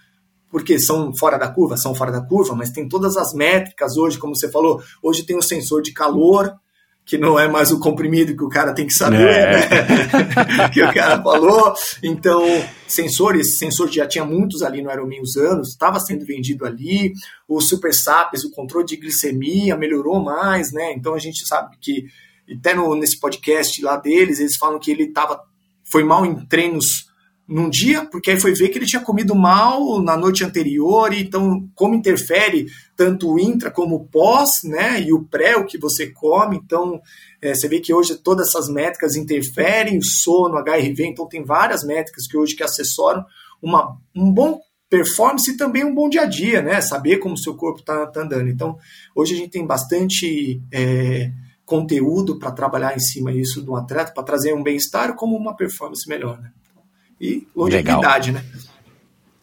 [0.49, 4.17] porque são fora da curva, são fora da curva, mas tem todas as métricas hoje,
[4.17, 6.55] como você falou, hoje tem o sensor de calor,
[7.07, 9.51] que não é mais o comprimido que o cara tem que saber, é.
[9.53, 10.67] né?
[10.73, 11.73] que o cara falou.
[12.03, 12.43] Então,
[12.85, 17.13] sensores, sensor já tinha muitos ali no Aeromin anos, estava sendo vendido ali.
[17.47, 20.91] O Super Sapiens, o controle de glicemia melhorou mais, né?
[20.91, 22.07] Então a gente sabe que
[22.51, 25.41] até no, nesse podcast lá deles, eles falam que ele tava,
[25.85, 27.06] foi mal em treinos
[27.47, 31.65] num dia, porque aí foi ver que ele tinha comido mal na noite anterior, então
[31.73, 36.07] como interfere tanto o intra como o pós, né, e o pré, o que você
[36.07, 36.99] come, então
[37.41, 41.85] é, você vê que hoje todas essas métricas interferem, o sono, HRV, então tem várias
[41.85, 43.23] métricas que hoje que assessoram
[43.61, 44.59] uma, um bom
[44.89, 48.05] performance e também um bom dia a dia, né, saber como o seu corpo está
[48.07, 48.49] tá andando.
[48.49, 48.77] Então,
[49.15, 51.31] hoje a gente tem bastante é,
[51.65, 56.07] conteúdo para trabalhar em cima disso do atleta, para trazer um bem-estar como uma performance
[56.09, 56.51] melhor, né
[57.19, 58.43] e longevidade, Legal.
[58.43, 58.67] né?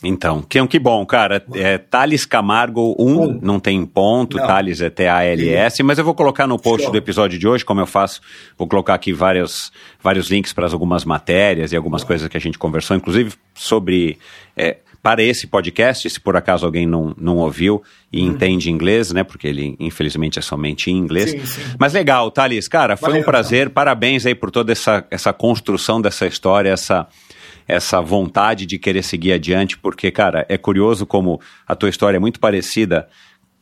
[0.07, 1.43] Então, que, que bom, cara.
[1.55, 4.47] É, Thales Camargo 1, um, não tem ponto, não.
[4.47, 6.93] Thales é T-A-L-S, mas eu vou colocar no post Show.
[6.93, 8.21] do episódio de hoje, como eu faço,
[8.59, 9.73] vou colocar aqui vários,
[10.03, 14.19] vários links para algumas matérias e algumas coisas que a gente conversou, inclusive sobre
[14.55, 18.29] é, para esse podcast, se por acaso alguém não, não ouviu e uhum.
[18.29, 19.23] entende inglês, né?
[19.23, 21.31] Porque ele, infelizmente, é somente em inglês.
[21.31, 21.63] Sim, sim.
[21.79, 23.63] Mas legal, Thales, cara, foi Valeu, um prazer.
[23.63, 23.75] Então.
[23.75, 27.07] Parabéns aí por toda essa, essa construção dessa história, essa,
[27.67, 32.21] essa vontade de querer seguir adiante, porque, cara, é curioso como a tua história é
[32.21, 33.09] muito parecida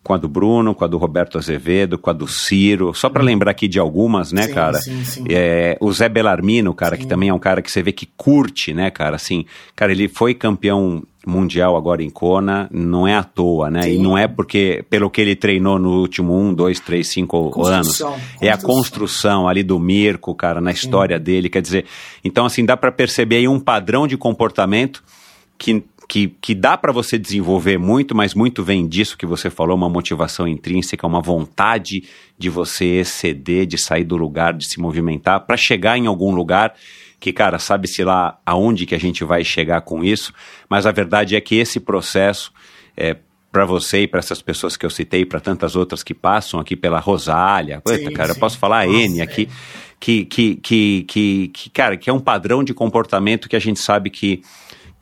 [0.03, 3.23] com a do Bruno, com a do Roberto Azevedo, com a do Ciro, só para
[3.23, 4.79] lembrar aqui de algumas, né, sim, cara?
[4.79, 5.25] Sim, sim.
[5.29, 8.75] É, o Zé Belarmino, cara, que também é um cara que você vê que curte,
[8.75, 9.15] né, cara?
[9.15, 9.45] Assim,
[9.77, 13.93] cara, ele foi campeão mundial agora em Kona, não é à toa, né?
[13.93, 18.03] E não é porque, pelo que ele treinou no último um, dois, três, cinco anos.
[18.41, 21.49] É a construção ali do Mirko, cara, na história dele.
[21.49, 21.85] Quer dizer,
[22.25, 25.01] então, assim, dá para perceber aí um padrão de comportamento
[25.57, 29.77] que que, que dá para você desenvolver muito, mas muito vem disso que você falou,
[29.77, 32.05] uma motivação intrínseca, uma vontade
[32.39, 36.75] de você exceder, de sair do lugar, de se movimentar, para chegar em algum lugar
[37.19, 40.35] que, cara, sabe-se lá aonde que a gente vai chegar com isso,
[40.69, 42.53] mas a verdade é que esse processo,
[42.97, 43.17] é,
[43.53, 46.75] para você e para essas pessoas que eu citei, para tantas outras que passam aqui
[46.75, 48.35] pela Rosália, sim, Eita, cara, sim.
[48.35, 49.95] eu posso falar Nossa, N aqui, é.
[50.01, 53.79] que, que, que, que, que, cara, que é um padrão de comportamento que a gente
[53.79, 54.43] sabe que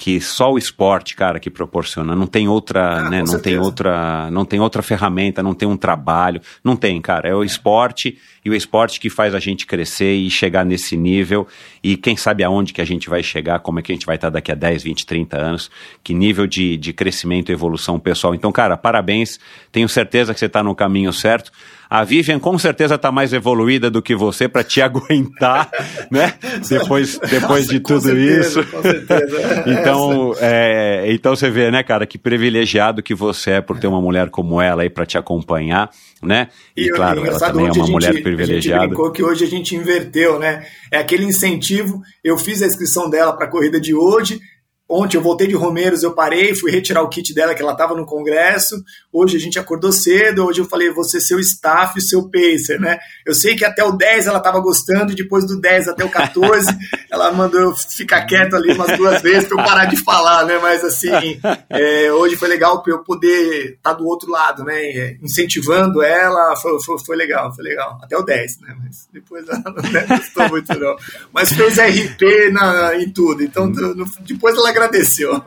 [0.01, 2.17] que só o esporte, cara, que proporciona.
[2.17, 3.19] Não tem outra, ah, né?
[3.19, 3.43] Não certeza.
[3.43, 7.29] tem outra, não tem outra ferramenta, não tem um trabalho, não tem, cara.
[7.29, 11.47] É o esporte e o esporte que faz a gente crescer e chegar nesse nível
[11.85, 14.15] e quem sabe aonde que a gente vai chegar, como é que a gente vai
[14.15, 15.71] estar daqui a 10, 20, 30 anos,
[16.03, 18.35] que nível de, de crescimento e evolução pessoal.
[18.35, 19.39] Então, cara, parabéns.
[19.71, 21.53] Tenho certeza que você está no caminho certo.
[21.91, 25.69] A Vivian com certeza está mais evoluída do que você para te aguentar,
[26.09, 26.35] né?
[26.69, 28.65] Depois, depois Nossa, de tudo certeza, isso.
[28.71, 29.65] Com certeza.
[29.67, 34.01] então, é, então você vê, né, cara, que privilegiado que você é por ter uma
[34.01, 35.91] mulher como ela aí para te acompanhar,
[36.23, 36.47] né?
[36.77, 38.83] E, e claro, ela também é uma gente, mulher privilegiada.
[38.83, 40.65] A gente brincou que hoje a gente inverteu, né?
[40.93, 42.01] É aquele incentivo.
[42.23, 44.41] Eu fiz a inscrição dela para a corrida de hoje
[44.93, 47.95] Ontem eu voltei de Romeiros, eu parei, fui retirar o kit dela, que ela estava
[47.95, 48.83] no congresso.
[49.13, 52.99] Hoje a gente acordou cedo, hoje eu falei, você seu staff e seu pacer, né?
[53.25, 56.67] Eu sei que até o 10 ela estava gostando, depois do 10 até o 14,
[57.09, 60.59] ela mandou eu ficar quieto ali umas duas vezes para eu parar de falar, né?
[60.61, 64.75] Mas assim, é, hoje foi legal para eu poder estar tá do outro lado, né?
[64.75, 67.97] É, incentivando ela, foi, foi, foi, legal, foi legal.
[68.03, 68.75] Até o 10, né?
[68.83, 70.97] Mas depois ela não gostou muito, não.
[71.33, 75.43] Mas fez RP na, em tudo, então no, depois ela agradeceu.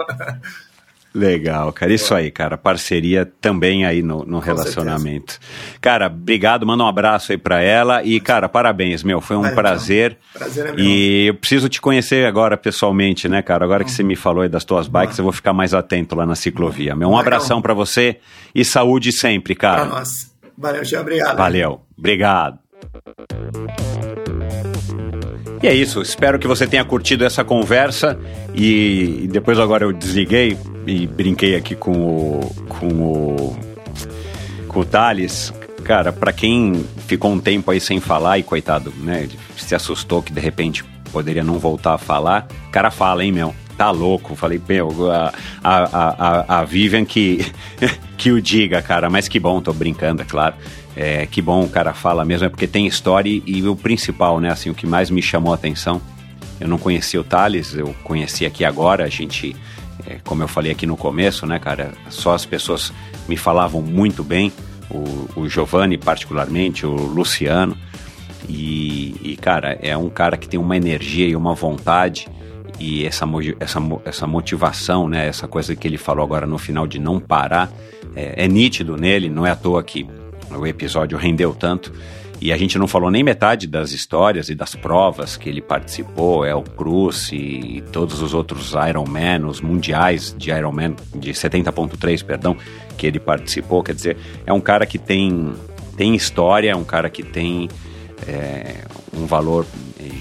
[1.13, 1.93] Legal, cara.
[1.93, 2.57] Isso aí, cara.
[2.57, 5.33] Parceria também aí no, no relacionamento.
[5.33, 5.77] Certeza.
[5.79, 6.65] Cara, obrigado.
[6.65, 8.03] Manda um abraço aí pra ela.
[8.03, 9.21] E, cara, parabéns, meu.
[9.21, 10.17] Foi um prazer.
[10.31, 10.47] Então.
[10.47, 10.79] Prazer é meu.
[10.83, 13.63] E eu preciso te conhecer agora pessoalmente, né, cara?
[13.63, 16.25] Agora que você me falou aí das tuas bikes, eu vou ficar mais atento lá
[16.25, 16.95] na ciclovia.
[16.95, 18.17] Meu, um abração para você
[18.55, 19.85] e saúde sempre, cara.
[19.85, 20.33] Pra nós.
[20.57, 20.97] Valeu, Gê.
[20.97, 21.37] Obrigado.
[21.37, 21.81] Valeu.
[21.95, 22.57] Obrigado.
[25.64, 28.19] E é isso, espero que você tenha curtido essa conversa
[28.53, 33.59] e depois agora eu desliguei e brinquei aqui com o com o
[34.67, 35.53] com o Thales.
[35.85, 40.33] Cara, para quem ficou um tempo aí sem falar e coitado, né, se assustou que
[40.33, 40.83] de repente
[41.14, 43.56] poderia não voltar a falar, cara fala, hein, meu?
[43.77, 44.35] Tá louco.
[44.35, 45.84] Falei, meu, a, a,
[46.53, 47.45] a, a Vivian que,
[48.18, 50.56] que o diga, cara, mas que bom, tô brincando, é claro.
[50.95, 54.40] É, que bom o cara fala mesmo, é porque tem história e, e o principal,
[54.40, 54.52] né?
[54.52, 56.02] Assim, o que mais me chamou a atenção.
[56.60, 59.56] Eu não conhecia o Thales, eu conheci aqui agora, a gente,
[60.06, 61.93] é, como eu falei aqui no começo, né, cara?
[62.10, 62.93] Só as pessoas
[63.27, 64.52] me falavam muito bem,
[64.90, 67.76] o, o Giovanni particularmente, o Luciano.
[68.48, 72.27] E, e, cara, é um cara que tem uma energia e uma vontade
[72.80, 73.26] e essa,
[73.60, 75.27] essa, essa motivação, né?
[75.27, 77.72] Essa coisa que ele falou agora no final de não parar,
[78.16, 80.08] é, é nítido nele, não é à toa que
[80.50, 81.92] o episódio rendeu tanto.
[82.42, 86.43] E a gente não falou nem metade das histórias e das provas que ele participou,
[86.43, 92.58] é o Cruz e todos os outros Ironman, os mundiais de Ironman de 70.3, perdão,
[92.98, 93.82] que ele participou.
[93.82, 95.53] Quer dizer, é um cara que tem,
[95.95, 97.69] tem história, é um cara que tem
[98.27, 98.76] é,
[99.16, 99.66] um valor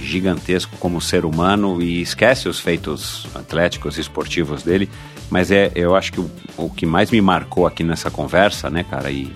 [0.02, 4.88] gigantesco como ser humano e esquece os feitos atléticos e esportivos dele.
[5.30, 8.84] Mas é, eu acho que o, o que mais me marcou aqui nessa conversa, né,
[8.84, 9.32] cara, e,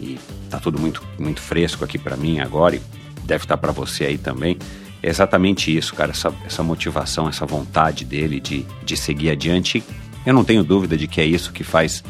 [0.00, 0.18] e
[0.50, 2.82] tá tudo muito, muito fresco aqui para mim agora e
[3.24, 4.58] deve estar tá para você aí também.
[5.02, 9.82] É exatamente isso, cara, essa, essa motivação, essa vontade dele de, de seguir adiante.
[10.24, 12.02] Eu não tenho dúvida de que é isso que faz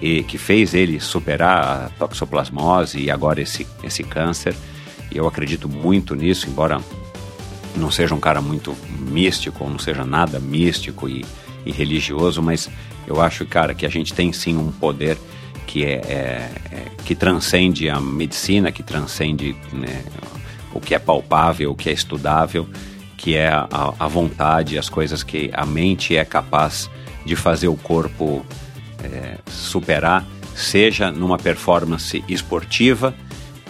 [0.00, 4.54] e que fez ele superar a toxoplasmose e agora esse, esse câncer.
[5.10, 6.80] E eu acredito muito nisso, embora
[7.76, 11.24] não seja um cara muito místico, ou não seja nada místico e,
[11.64, 12.68] e religioso, mas
[13.06, 15.16] eu acho, cara, que a gente tem sim um poder
[15.66, 20.02] que é, é, é que transcende a medicina, que transcende né,
[20.72, 22.68] o que é palpável, o que é estudável,
[23.16, 26.90] que é a, a, vontade, as coisas que a mente é capaz
[27.24, 28.44] de fazer o corpo
[29.02, 33.14] é, superar, seja numa performance esportiva,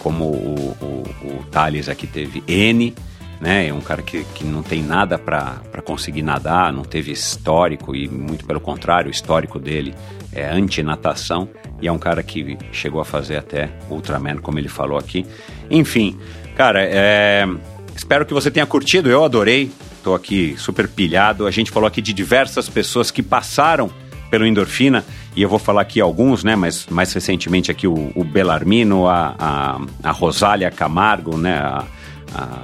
[0.00, 2.94] como o, o, o Thales aqui teve N,
[3.40, 3.68] né?
[3.68, 8.08] É um cara que, que não tem nada para conseguir nadar, não teve histórico e
[8.08, 9.94] muito pelo contrário, o histórico dele
[10.32, 11.48] é anti-natação
[11.80, 15.24] e é um cara que chegou a fazer até Ultraman, como ele falou aqui.
[15.70, 16.18] Enfim,
[16.56, 17.46] cara, é...
[17.94, 19.70] espero que você tenha curtido, eu adorei,
[20.02, 21.46] tô aqui super pilhado.
[21.46, 23.90] A gente falou aqui de diversas pessoas que passaram
[24.30, 28.24] pelo Endorfina, e eu vou falar aqui alguns, né, mas mais recentemente aqui o, o
[28.24, 31.84] Belarmino, a, a, a Rosália Camargo, né, a,
[32.34, 32.62] a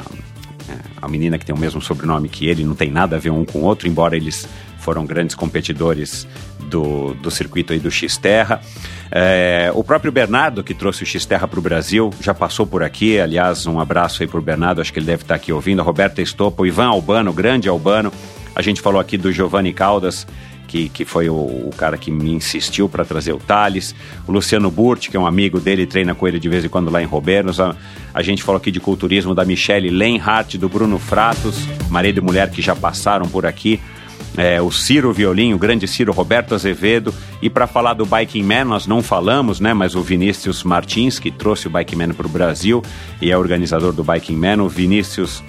[1.00, 3.44] a menina que tem o mesmo sobrenome que ele, não tem nada a ver um
[3.44, 6.26] com o outro, embora eles foram grandes competidores
[6.68, 8.60] do, do circuito aí do X-Terra.
[9.10, 13.18] É, o próprio Bernardo, que trouxe o X-Terra para o Brasil, já passou por aqui.
[13.18, 15.80] Aliás, um abraço aí para o Bernardo, acho que ele deve estar aqui ouvindo.
[15.80, 18.12] A Roberta Estopa, o Ivan Albano, grande Albano.
[18.54, 20.26] A gente falou aqui do Giovanni Caldas,
[20.88, 23.94] que, foi o, o cara que me insistiu para trazer o Thales,
[24.26, 26.90] o Luciano Burti, que é um amigo dele, treina com ele de vez em quando
[26.90, 27.60] lá em Robernos.
[27.60, 27.76] A,
[28.12, 32.50] a gente falou aqui de culturismo da Michelle Lenhart, do Bruno Fratos, marido e mulher
[32.50, 33.80] que já passaram por aqui.
[34.36, 37.14] É, o Ciro Violim, o grande Ciro Roberto Azevedo.
[37.40, 39.72] E para falar do Biking Man, nós não falamos, né?
[39.72, 42.82] Mas o Vinícius Martins, que trouxe o Biking Man para o Brasil
[43.22, 45.40] e é organizador do Biking Man, o Vinícius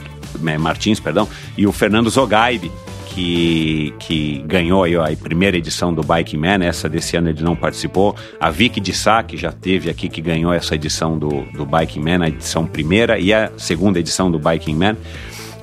[0.45, 2.71] é, Martins, perdão, e o Fernando Zogaib,
[3.15, 8.13] que, que ganhou a primeira edição do Bike Man, essa desse ano ele não participou.
[8.41, 11.97] A Vicky de Sá, que já teve aqui, que ganhou essa edição do, do Bike
[11.97, 14.97] Man, a edição primeira e a segunda edição do Biking Man.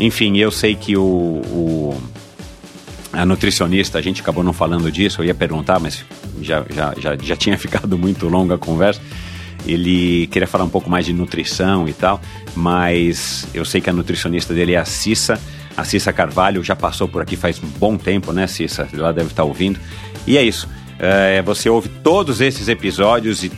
[0.01, 2.03] Enfim, eu sei que o, o,
[3.13, 6.07] a nutricionista, a gente acabou não falando disso, eu ia perguntar, mas
[6.41, 9.03] já, já, já, já tinha ficado muito longa a conversa.
[9.67, 12.19] Ele queria falar um pouco mais de nutrição e tal,
[12.57, 15.39] mas eu sei que a nutricionista dele é a Cissa
[15.77, 18.89] a Cissa Carvalho já passou por aqui faz um bom tempo, né, Cissa?
[18.93, 19.79] Ela deve estar ouvindo.
[20.27, 20.69] E é isso.
[20.99, 23.53] É, você ouve todos esses episódios e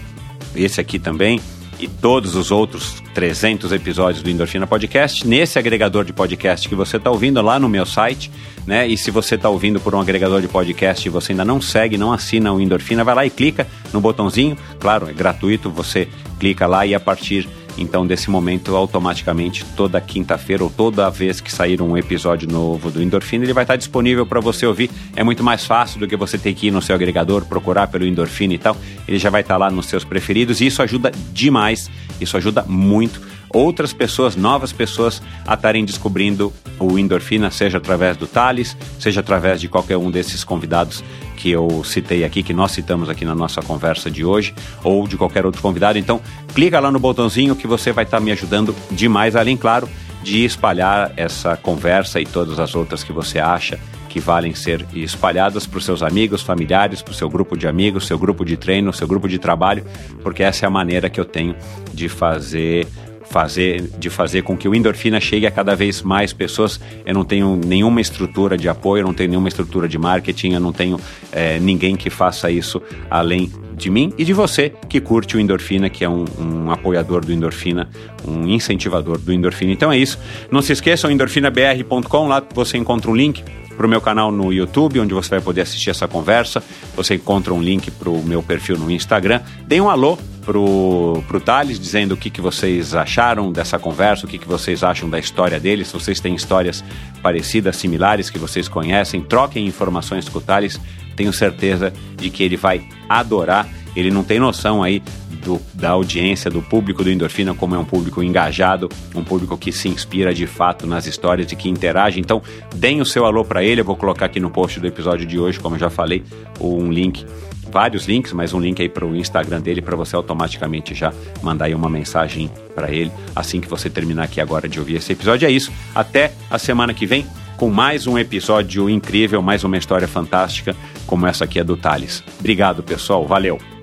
[0.54, 1.40] esse aqui também
[1.78, 6.96] e todos os outros 300 episódios do Endorfina Podcast nesse agregador de podcast que você
[6.96, 8.30] está ouvindo lá no meu site,
[8.66, 8.86] né?
[8.86, 11.98] E se você está ouvindo por um agregador de podcast e você ainda não segue,
[11.98, 14.56] não assina o Endorfina, vai lá e clica no botãozinho.
[14.78, 20.62] Claro, é gratuito, você clica lá e a partir então, desse momento, automaticamente, toda quinta-feira
[20.62, 24.40] ou toda vez que sair um episódio novo do Endorfina, ele vai estar disponível para
[24.40, 24.90] você ouvir.
[25.16, 28.06] É muito mais fácil do que você ter que ir no seu agregador, procurar pelo
[28.06, 28.76] Endorfina e tal.
[29.08, 33.20] Ele já vai estar lá nos seus preferidos e isso ajuda demais, isso ajuda muito
[33.54, 39.60] outras pessoas, novas pessoas, a estarem descobrindo o endorfina, seja através do Thales, seja através
[39.60, 41.02] de qualquer um desses convidados
[41.36, 44.52] que eu citei aqui, que nós citamos aqui na nossa conversa de hoje,
[44.82, 45.98] ou de qualquer outro convidado.
[45.98, 46.20] Então,
[46.54, 49.88] clica lá no botãozinho que você vai estar me ajudando demais, além, claro,
[50.22, 55.66] de espalhar essa conversa e todas as outras que você acha que valem ser espalhadas
[55.66, 58.92] para os seus amigos, familiares, para o seu grupo de amigos, seu grupo de treino,
[58.92, 59.84] seu grupo de trabalho,
[60.22, 61.56] porque essa é a maneira que eu tenho
[61.92, 62.86] de fazer
[63.34, 66.80] fazer, de fazer com que o endorfina chegue a cada vez mais pessoas.
[67.04, 70.60] Eu não tenho nenhuma estrutura de apoio, eu não tenho nenhuma estrutura de marketing, eu
[70.60, 71.00] não tenho
[71.32, 72.80] é, ninguém que faça isso
[73.10, 77.24] além de mim e de você que curte o Endorfina, que é um, um, apoiador
[77.24, 77.88] do Endorfina,
[78.24, 79.72] um incentivador do Endorfina.
[79.72, 80.16] Então é isso.
[80.48, 83.42] Não se esqueçam, endorfinabr.com, lá você encontra um link
[83.76, 86.62] para o meu canal no YouTube, onde você vai poder assistir essa conversa.
[86.96, 89.40] Você encontra um link para o meu perfil no Instagram.
[89.66, 94.28] Dê um alô pro, pro Thales, dizendo o que, que vocês acharam dessa conversa, o
[94.28, 96.84] que, que vocês acham da história dele, se vocês têm histórias
[97.22, 100.78] parecidas, similares, que vocês conhecem, troquem informações com o Thales,
[101.16, 103.68] tenho certeza de que ele vai adorar.
[103.96, 105.00] Ele não tem noção aí
[105.44, 109.70] do, da audiência, do público do Endorfina, como é um público engajado, um público que
[109.70, 112.18] se inspira de fato nas histórias e que interage.
[112.18, 112.42] Então,
[112.74, 113.82] deem o seu alô para ele.
[113.82, 116.24] Eu vou colocar aqui no post do episódio de hoje, como eu já falei,
[116.60, 117.24] um link
[117.70, 121.64] vários links, mas um link aí para o Instagram dele para você automaticamente já mandar
[121.64, 125.46] aí uma mensagem para ele assim que você terminar aqui agora de ouvir esse episódio.
[125.46, 125.72] É isso.
[125.92, 131.26] Até a semana que vem com mais um episódio incrível, mais uma história fantástica como
[131.26, 132.22] essa aqui é do Thales.
[132.38, 133.26] Obrigado, pessoal.
[133.26, 133.73] Valeu.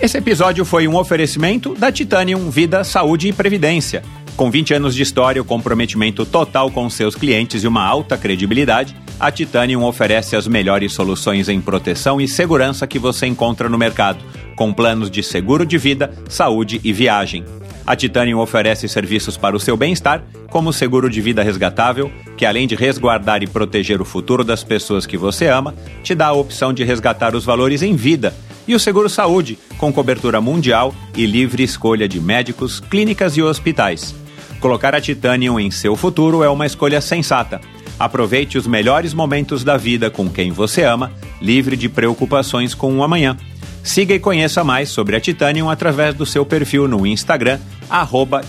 [0.00, 4.04] Esse episódio foi um oferecimento da Titanium Vida, Saúde e Previdência.
[4.36, 8.94] Com 20 anos de história, o comprometimento total com seus clientes e uma alta credibilidade,
[9.18, 14.24] a Titanium oferece as melhores soluções em proteção e segurança que você encontra no mercado,
[14.54, 17.44] com planos de seguro de vida, saúde e viagem.
[17.84, 22.68] A Titanium oferece serviços para o seu bem-estar, como seguro de vida resgatável, que além
[22.68, 26.72] de resguardar e proteger o futuro das pessoas que você ama, te dá a opção
[26.72, 28.32] de resgatar os valores em vida,
[28.68, 34.14] e o seguro saúde, com cobertura mundial e livre escolha de médicos, clínicas e hospitais.
[34.60, 37.60] Colocar a Titanium em seu futuro é uma escolha sensata.
[37.98, 43.02] Aproveite os melhores momentos da vida com quem você ama, livre de preocupações com o
[43.02, 43.36] amanhã.
[43.82, 47.58] Siga e conheça mais sobre a Titanium através do seu perfil no Instagram,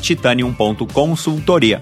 [0.02, 1.82] titanium.consultoria.